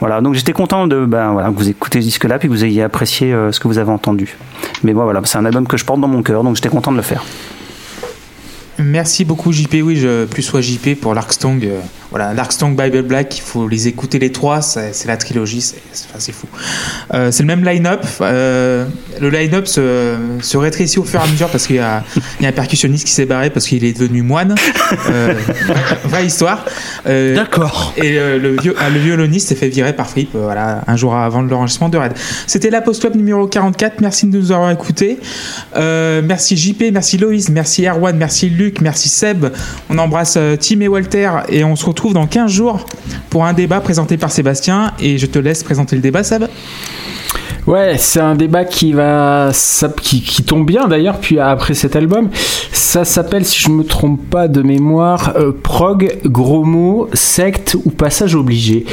voilà, 0.00 0.20
donc 0.20 0.34
j'étais 0.34 0.52
content 0.52 0.86
de 0.86 1.04
ben, 1.04 1.32
voilà, 1.32 1.48
que 1.48 1.54
vous 1.54 1.68
écoutez 1.68 2.00
ce 2.00 2.06
disque-là, 2.06 2.38
puis 2.38 2.48
que 2.48 2.52
vous 2.52 2.64
ayez 2.64 2.82
apprécié 2.82 3.34
ce 3.50 3.58
que 3.60 3.68
vous 3.68 3.78
avez 3.78 3.90
entendu. 3.90 4.36
Mais 4.82 4.92
bon, 4.92 5.04
voilà, 5.04 5.20
c'est 5.24 5.38
un 5.38 5.44
album 5.44 5.66
que 5.66 5.76
je 5.76 5.84
porte 5.84 6.00
dans 6.00 6.08
mon 6.08 6.22
cœur, 6.22 6.42
donc 6.44 6.56
j'étais 6.56 6.68
content 6.68 6.92
de 6.92 6.96
le 6.96 7.02
faire. 7.02 7.24
Merci 8.78 9.24
beaucoup 9.24 9.52
JP. 9.52 9.76
Oui, 9.82 10.06
plus 10.30 10.42
sois 10.42 10.60
JP 10.60 11.00
pour 11.00 11.14
l'Arkstong. 11.14 11.68
Voilà, 12.10 12.34
l'Arkstong 12.34 12.76
Bible 12.76 13.02
Black, 13.02 13.38
il 13.38 13.42
faut 13.42 13.68
les 13.68 13.86
écouter 13.86 14.18
les 14.18 14.32
trois, 14.32 14.62
c'est 14.62 15.06
la 15.06 15.16
trilogie, 15.16 15.60
c'est 15.60 15.76
enfin, 16.12 16.32
fou. 16.32 16.48
Euh, 17.14 17.30
c'est 17.30 17.44
le 17.44 17.46
même 17.46 17.64
line-up. 17.64 18.04
euh, 18.20 18.84
le 19.20 19.30
line-up 19.30 19.68
se, 19.68 20.16
se 20.42 20.56
rétrécit 20.56 20.98
au 20.98 21.04
fur 21.04 21.20
et 21.20 21.22
à 21.22 21.26
mesure 21.28 21.48
parce 21.48 21.68
qu'il 21.68 21.76
y, 21.76 21.78
a 21.78 22.02
il 22.40 22.42
y 22.42 22.46
a 22.46 22.48
un 22.48 22.52
percussionniste 22.52 23.06
qui 23.06 23.12
s'est 23.12 23.26
barré 23.26 23.50
parce 23.50 23.66
qu'il 23.66 23.84
est 23.84 23.92
devenu 23.92 24.22
moine. 24.22 24.56
Euh, 25.08 25.34
vraie 26.04 26.26
histoire. 26.26 26.64
D'accord. 27.06 27.94
et 27.96 28.14
le, 28.14 28.56
viol- 28.60 28.74
le 28.92 28.98
violoniste 28.98 29.48
s'est 29.48 29.54
fait 29.54 29.68
virer 29.68 29.92
par 29.94 30.08
euh, 30.16 30.22
voilà, 30.34 30.82
un 30.88 30.96
jour 30.96 31.14
avant 31.14 31.42
l'enregistrement 31.42 31.90
de 31.90 31.98
Red. 31.98 32.12
C'était 32.48 32.70
la 32.70 32.80
Post 32.80 33.02
Club 33.02 33.14
numéro 33.14 33.46
44. 33.46 34.00
Merci 34.00 34.26
de 34.26 34.36
nous 34.36 34.50
avoir 34.50 34.72
écoutés. 34.72 35.18
Merci 35.76 36.56
JP, 36.56 36.84
merci 36.92 37.18
Loïs, 37.18 37.48
merci 37.50 37.86
Erwan, 37.86 38.16
merci 38.16 38.50
Luc, 38.50 38.80
merci 38.80 39.08
Seb. 39.08 39.46
On 39.88 39.98
embrasse 39.98 40.36
Tim 40.60 40.80
et 40.80 40.88
Walter 40.88 41.30
et 41.48 41.62
on 41.62 41.76
se 41.76 41.84
retrouve 41.86 41.99
dans 42.08 42.26
15 42.26 42.50
jours 42.50 42.80
pour 43.28 43.44
un 43.44 43.52
débat 43.52 43.80
présenté 43.80 44.16
par 44.16 44.30
Sébastien. 44.32 44.92
Et 45.00 45.18
je 45.18 45.26
te 45.26 45.38
laisse 45.38 45.62
présenter 45.62 45.94
le 45.96 46.02
débat, 46.02 46.22
Seb. 46.24 46.44
Ouais, 47.66 47.96
c'est 47.98 48.20
un 48.20 48.34
débat 48.34 48.64
qui 48.64 48.92
va 48.94 49.50
ça- 49.52 49.92
qui, 50.00 50.22
qui 50.22 50.42
tombe 50.42 50.66
bien 50.66 50.88
d'ailleurs 50.88 51.18
puis 51.18 51.38
après 51.38 51.74
cet 51.74 51.94
album. 51.94 52.30
Ça 52.72 53.04
s'appelle 53.04 53.44
si 53.44 53.60
je 53.60 53.68
me 53.68 53.84
trompe 53.84 54.18
pas 54.30 54.48
de 54.48 54.62
mémoire 54.62 55.34
euh, 55.36 55.52
prog, 55.52 56.18
gros 56.24 56.64
mots, 56.64 57.08
secte 57.12 57.76
ou 57.84 57.90
passage 57.90 58.34
obligé. 58.34 58.86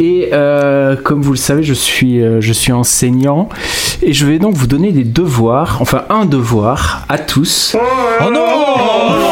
Et 0.00 0.30
euh, 0.32 0.96
comme 0.96 1.20
vous 1.20 1.32
le 1.32 1.36
savez, 1.38 1.62
je 1.62 1.74
suis 1.74 2.22
euh, 2.22 2.40
je 2.40 2.52
suis 2.54 2.72
enseignant 2.72 3.48
et 4.02 4.12
je 4.14 4.26
vais 4.26 4.38
donc 4.38 4.54
vous 4.54 4.66
donner 4.66 4.92
des 4.92 5.04
devoirs, 5.04 5.76
enfin 5.80 6.04
un 6.08 6.24
devoir 6.24 7.04
à 7.10 7.18
tous. 7.18 7.76
Oh 8.26 8.30
non 8.32 9.25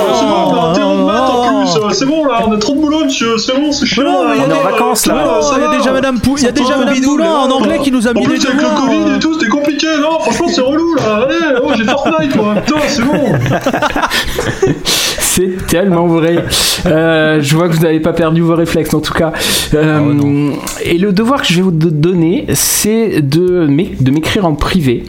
plus. 1.65 1.95
C'est 1.95 2.07
bon 2.07 2.25
là, 2.27 2.41
on 2.47 2.53
a 2.53 2.57
trop 2.59 2.75
de 2.75 2.81
boulot, 2.81 3.05
monsieur. 3.05 3.39
C'est 3.39 3.55
bon, 3.57 3.73
c'est 3.73 3.87
chiant. 3.87 4.05
non, 4.05 4.29
mais 4.29 4.37
il 4.37 4.41
y 4.41 4.43
a 4.43 4.47
On 4.47 4.51
est 4.51 4.53
en 4.55 4.57
des- 4.59 4.63
vacances 4.73 5.07
là. 5.07 5.41
Il 5.57 5.63
y 5.63 5.65
a 5.65 5.77
déjà 5.79 5.93
Madame 5.93 6.21
Pou- 6.21 6.37
il 6.39 6.45
y 6.45 6.49
a 6.49 6.53
déjà 6.53 6.77
Madame 6.77 7.01
Poulain 7.01 7.33
en 7.35 7.51
anglais 7.51 7.79
qui 7.83 7.91
nous 7.93 8.07
a 8.07 8.11
En 8.11 8.15
mis 8.15 8.21
les 8.21 8.27
plus, 8.35 8.47
avec 8.47 8.61
le. 8.61 8.69
Covid 8.77 9.17
et 9.17 9.19
tout, 9.19 9.35
c'était 9.35 9.49
compliqué. 9.51 9.87
Non, 10.01 10.19
franchement, 10.21 10.47
c'est 10.49 10.61
relou 10.61 10.95
là. 10.97 11.25
Allez, 11.27 11.59
oh, 11.63 11.71
j'ai 11.77 11.85
Fortnite 11.85 12.37
moi. 12.37 12.55
Putain, 12.57 12.79
c'est 12.89 13.03
bon. 13.03 13.13
C'est 15.19 15.67
tellement 15.67 16.07
vrai. 16.07 16.45
Euh, 16.87 17.41
je 17.43 17.57
vois 17.57 17.69
que 17.69 17.75
vous 17.75 17.83
n'avez 17.83 17.99
pas 17.99 18.13
perdu 18.13 18.41
vos 18.41 18.55
réflexes 18.55 18.95
en 18.95 19.01
tout 19.01 19.13
cas. 19.15 19.33
Euh, 19.75 20.53
et 20.85 20.97
le 20.97 21.13
devoir 21.13 21.41
que 21.43 21.49
je 21.49 21.55
vais 21.57 21.63
vous 21.63 21.73
do- 21.73 21.91
donner, 21.91 22.47
c'est 22.55 23.21
de 23.21 23.67
m'é- 23.67 23.97
de 23.99 24.11
m'écrire 24.13 24.47
en 24.47 24.55
privé. 24.55 25.03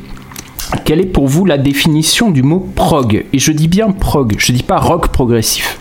Quelle 0.83 0.99
est 0.99 1.05
pour 1.05 1.27
vous 1.27 1.45
la 1.45 1.59
définition 1.59 2.31
du 2.31 2.41
mot 2.41 2.67
prog? 2.75 3.25
Et 3.33 3.37
je 3.39 3.51
dis 3.51 3.67
bien 3.67 3.91
prog, 3.91 4.33
je 4.39 4.51
dis 4.51 4.63
pas 4.63 4.77
rock 4.77 5.09
progressif. 5.09 5.77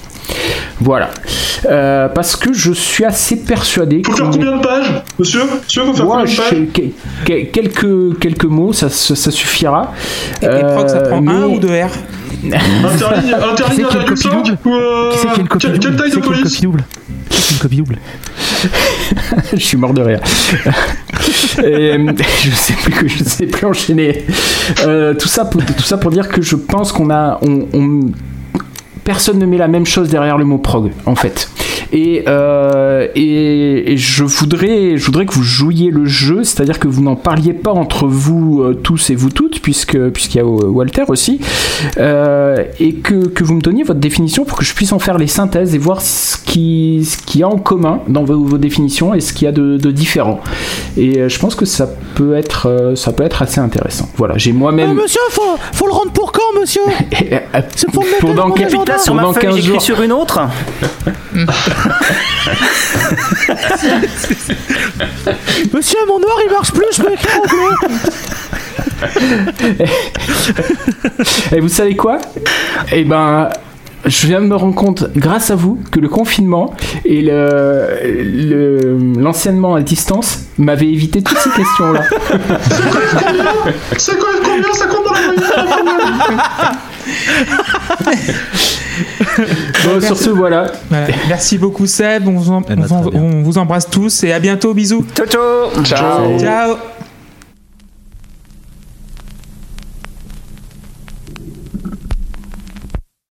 Voilà. 0.80 1.10
Euh, 1.66 2.08
parce 2.08 2.36
que 2.36 2.52
je 2.52 2.72
suis 2.72 3.04
assez 3.04 3.36
persuadé 3.36 4.02
Faut 4.04 4.12
faire 4.12 4.30
combien 4.30 4.56
de 4.56 4.60
pages, 4.62 5.02
monsieur? 5.18 5.42
Monsieur, 5.64 5.82
faut 5.84 5.94
faire 5.94 6.08
Ouais, 6.08 6.16
combien 6.24 6.34
de 6.34 6.36
pages? 6.36 6.66
que- 6.74 7.24
que- 7.24 7.50
quelques, 7.50 8.18
quelques 8.18 8.44
mots, 8.44 8.72
ça, 8.72 8.88
ça, 8.90 9.14
ça 9.14 9.30
suffira. 9.30 9.92
Et, 10.42 10.46
et 10.46 10.48
prog, 10.48 10.88
ça 10.88 10.96
Euh, 10.98 11.12
un 11.14 11.44
ou 11.44 11.58
deux 11.58 11.68
R? 11.68 11.88
Interligne, 12.44 13.34
interligne 13.34 13.54
Qui 13.54 13.64
c'est 13.76 13.88
qui 13.88 13.96
a 13.96 14.00
une 14.00 14.04
copie 14.06 14.28
1,5 14.28 14.30
double 14.30 14.58
ou 14.66 14.74
euh, 14.74 15.10
Qui 15.12 15.18
c'est 15.18 15.28
qui 15.28 15.38
a 15.38 15.40
une 15.40 15.48
copie 15.48 15.66
double 15.68 15.96
taille 15.96 16.10
Qui 16.10 16.16
de 16.16 16.20
c'est 16.20 16.20
qui 16.20 16.28
a 16.28 16.36
une 16.36 16.42
police? 16.42 16.42
copie 16.42 16.62
double 16.62 16.84
Qui 17.30 17.40
c'est 17.40 17.46
qui 17.46 17.52
a 17.52 17.56
une 17.56 17.62
copie 17.62 17.76
double 17.76 17.98
je 19.52 19.58
suis 19.64 19.76
mort 19.76 19.92
de 19.94 20.02
rire. 20.02 20.20
Et, 21.64 21.98
je 22.42 22.50
sais 22.50 22.72
plus 22.74 22.92
que 22.92 23.08
je 23.08 23.24
sais 23.24 23.46
plus 23.46 23.66
enchaîner. 23.66 24.24
Euh, 24.86 25.14
tout 25.14 25.28
ça 25.28 25.44
pour 25.44 25.64
tout 25.64 25.82
ça 25.82 25.96
pour 25.98 26.10
dire 26.10 26.28
que 26.28 26.42
je 26.42 26.56
pense 26.56 26.92
qu'on 26.92 27.10
a 27.10 27.38
on, 27.42 27.66
on- 27.72 28.10
personne 29.04 29.38
ne 29.38 29.46
met 29.46 29.58
la 29.58 29.68
même 29.68 29.86
chose 29.86 30.08
derrière 30.08 30.38
le 30.38 30.44
mot 30.44 30.58
prog 30.58 30.90
en 31.06 31.14
fait. 31.14 31.48
Et, 31.94 32.24
euh, 32.26 33.06
et, 33.14 33.92
et 33.92 33.96
je 33.96 34.24
voudrais, 34.24 34.96
je 34.98 35.04
voudrais 35.06 35.26
que 35.26 35.32
vous 35.34 35.44
jouiez 35.44 35.90
le 35.92 36.04
jeu, 36.06 36.42
c'est-à-dire 36.42 36.80
que 36.80 36.88
vous 36.88 37.02
n'en 37.02 37.14
parliez 37.14 37.52
pas 37.52 37.70
entre 37.70 38.06
vous 38.08 38.62
euh, 38.62 38.74
tous 38.74 39.10
et 39.10 39.14
vous 39.14 39.30
toutes, 39.30 39.60
puisque 39.62 39.96
puisqu'il 40.10 40.38
y 40.38 40.40
a 40.40 40.44
euh, 40.44 40.66
Walter 40.66 41.04
aussi, 41.08 41.40
euh, 41.98 42.64
et 42.80 42.94
que, 42.94 43.28
que 43.28 43.44
vous 43.44 43.54
me 43.54 43.60
donniez 43.60 43.84
votre 43.84 44.00
définition 44.00 44.44
pour 44.44 44.58
que 44.58 44.64
je 44.64 44.74
puisse 44.74 44.92
en 44.92 44.98
faire 44.98 45.18
les 45.18 45.28
synthèses 45.28 45.74
et 45.74 45.78
voir 45.78 46.02
ce 46.02 46.36
qui 46.36 47.04
ce 47.08 47.16
qu'il 47.16 47.42
y 47.42 47.44
a 47.44 47.48
en 47.48 47.58
commun 47.58 48.00
dans 48.08 48.24
vos, 48.24 48.42
vos 48.42 48.58
définitions 48.58 49.14
et 49.14 49.20
ce 49.20 49.32
qu'il 49.32 49.44
y 49.44 49.48
a 49.48 49.52
de, 49.52 49.76
de 49.76 49.90
différent. 49.92 50.40
Et 50.96 51.20
euh, 51.20 51.28
je 51.28 51.38
pense 51.38 51.54
que 51.54 51.64
ça 51.64 51.88
peut 52.16 52.34
être 52.34 52.66
euh, 52.68 52.96
ça 52.96 53.12
peut 53.12 53.22
être 53.24 53.40
assez 53.40 53.60
intéressant. 53.60 54.08
Voilà, 54.16 54.36
j'ai 54.36 54.52
moi-même 54.52 54.94
monsieur, 54.94 55.20
faut, 55.30 55.56
faut 55.72 55.86
le 55.86 55.92
rendre 55.92 56.10
pour 56.12 56.32
quand, 56.32 56.60
monsieur? 56.60 56.82
C'est 57.76 57.90
pour 57.92 58.04
pour 58.20 58.30
mettre 58.30 58.42
dans 58.42 58.50
quel- 58.50 58.68
pour 58.68 58.84
dans 58.84 59.32
feuille, 59.32 59.42
15 59.44 59.54
j'écris 59.54 59.62
jours. 59.74 59.80
sur 59.82 60.02
une 60.02 60.12
autre. 60.12 60.40
Monsieur, 65.72 65.98
mon 66.06 66.18
noir 66.20 66.36
il 66.44 66.50
marche 66.52 66.72
plus, 66.72 66.84
je 66.94 67.02
peux 67.02 67.12
écrire 67.12 67.40
en 67.40 67.46
bleu. 67.46 67.70
Et 71.56 71.60
vous 71.60 71.68
savez 71.68 71.94
quoi? 71.96 72.18
Eh 72.92 73.04
ben, 73.04 73.48
je 74.04 74.26
viens 74.26 74.40
de 74.40 74.46
me 74.46 74.56
rendre 74.56 74.74
compte, 74.74 75.04
grâce 75.16 75.50
à 75.50 75.54
vous, 75.56 75.78
que 75.90 75.98
le 76.00 76.08
confinement 76.08 76.74
et 77.04 77.22
le- 77.22 77.88
le- 78.04 78.98
l'enseignement 79.20 79.74
à 79.74 79.80
distance 79.80 80.40
m'avaient 80.58 80.88
évité 80.90 81.22
toutes 81.22 81.38
ces 81.38 81.50
questions-là. 81.50 82.02
C'est 83.96 84.18
quoi 84.18 84.28
combien 84.44 84.72
ça 84.74 84.86
compte 84.86 85.06
dans 85.06 85.12
la 85.12 85.20
Bon, 89.84 90.00
sur 90.00 90.16
ce, 90.16 90.30
voilà. 90.30 90.72
Voilà. 90.88 91.06
Merci 91.28 91.58
beaucoup 91.58 91.86
Seb, 91.86 92.28
on 92.28 92.32
vous, 92.38 92.50
en- 92.50 92.62
on 92.72 93.42
on 93.42 93.42
embrasse 93.58 93.88
tous 93.90 94.22
et 94.24 94.32
à 94.32 94.38
bientôt, 94.38 94.72
bisous. 94.74 95.04
Ciao, 95.16 95.26
ciao. 95.26 95.84
Ciao. 95.84 96.38
Ciao 96.38 96.76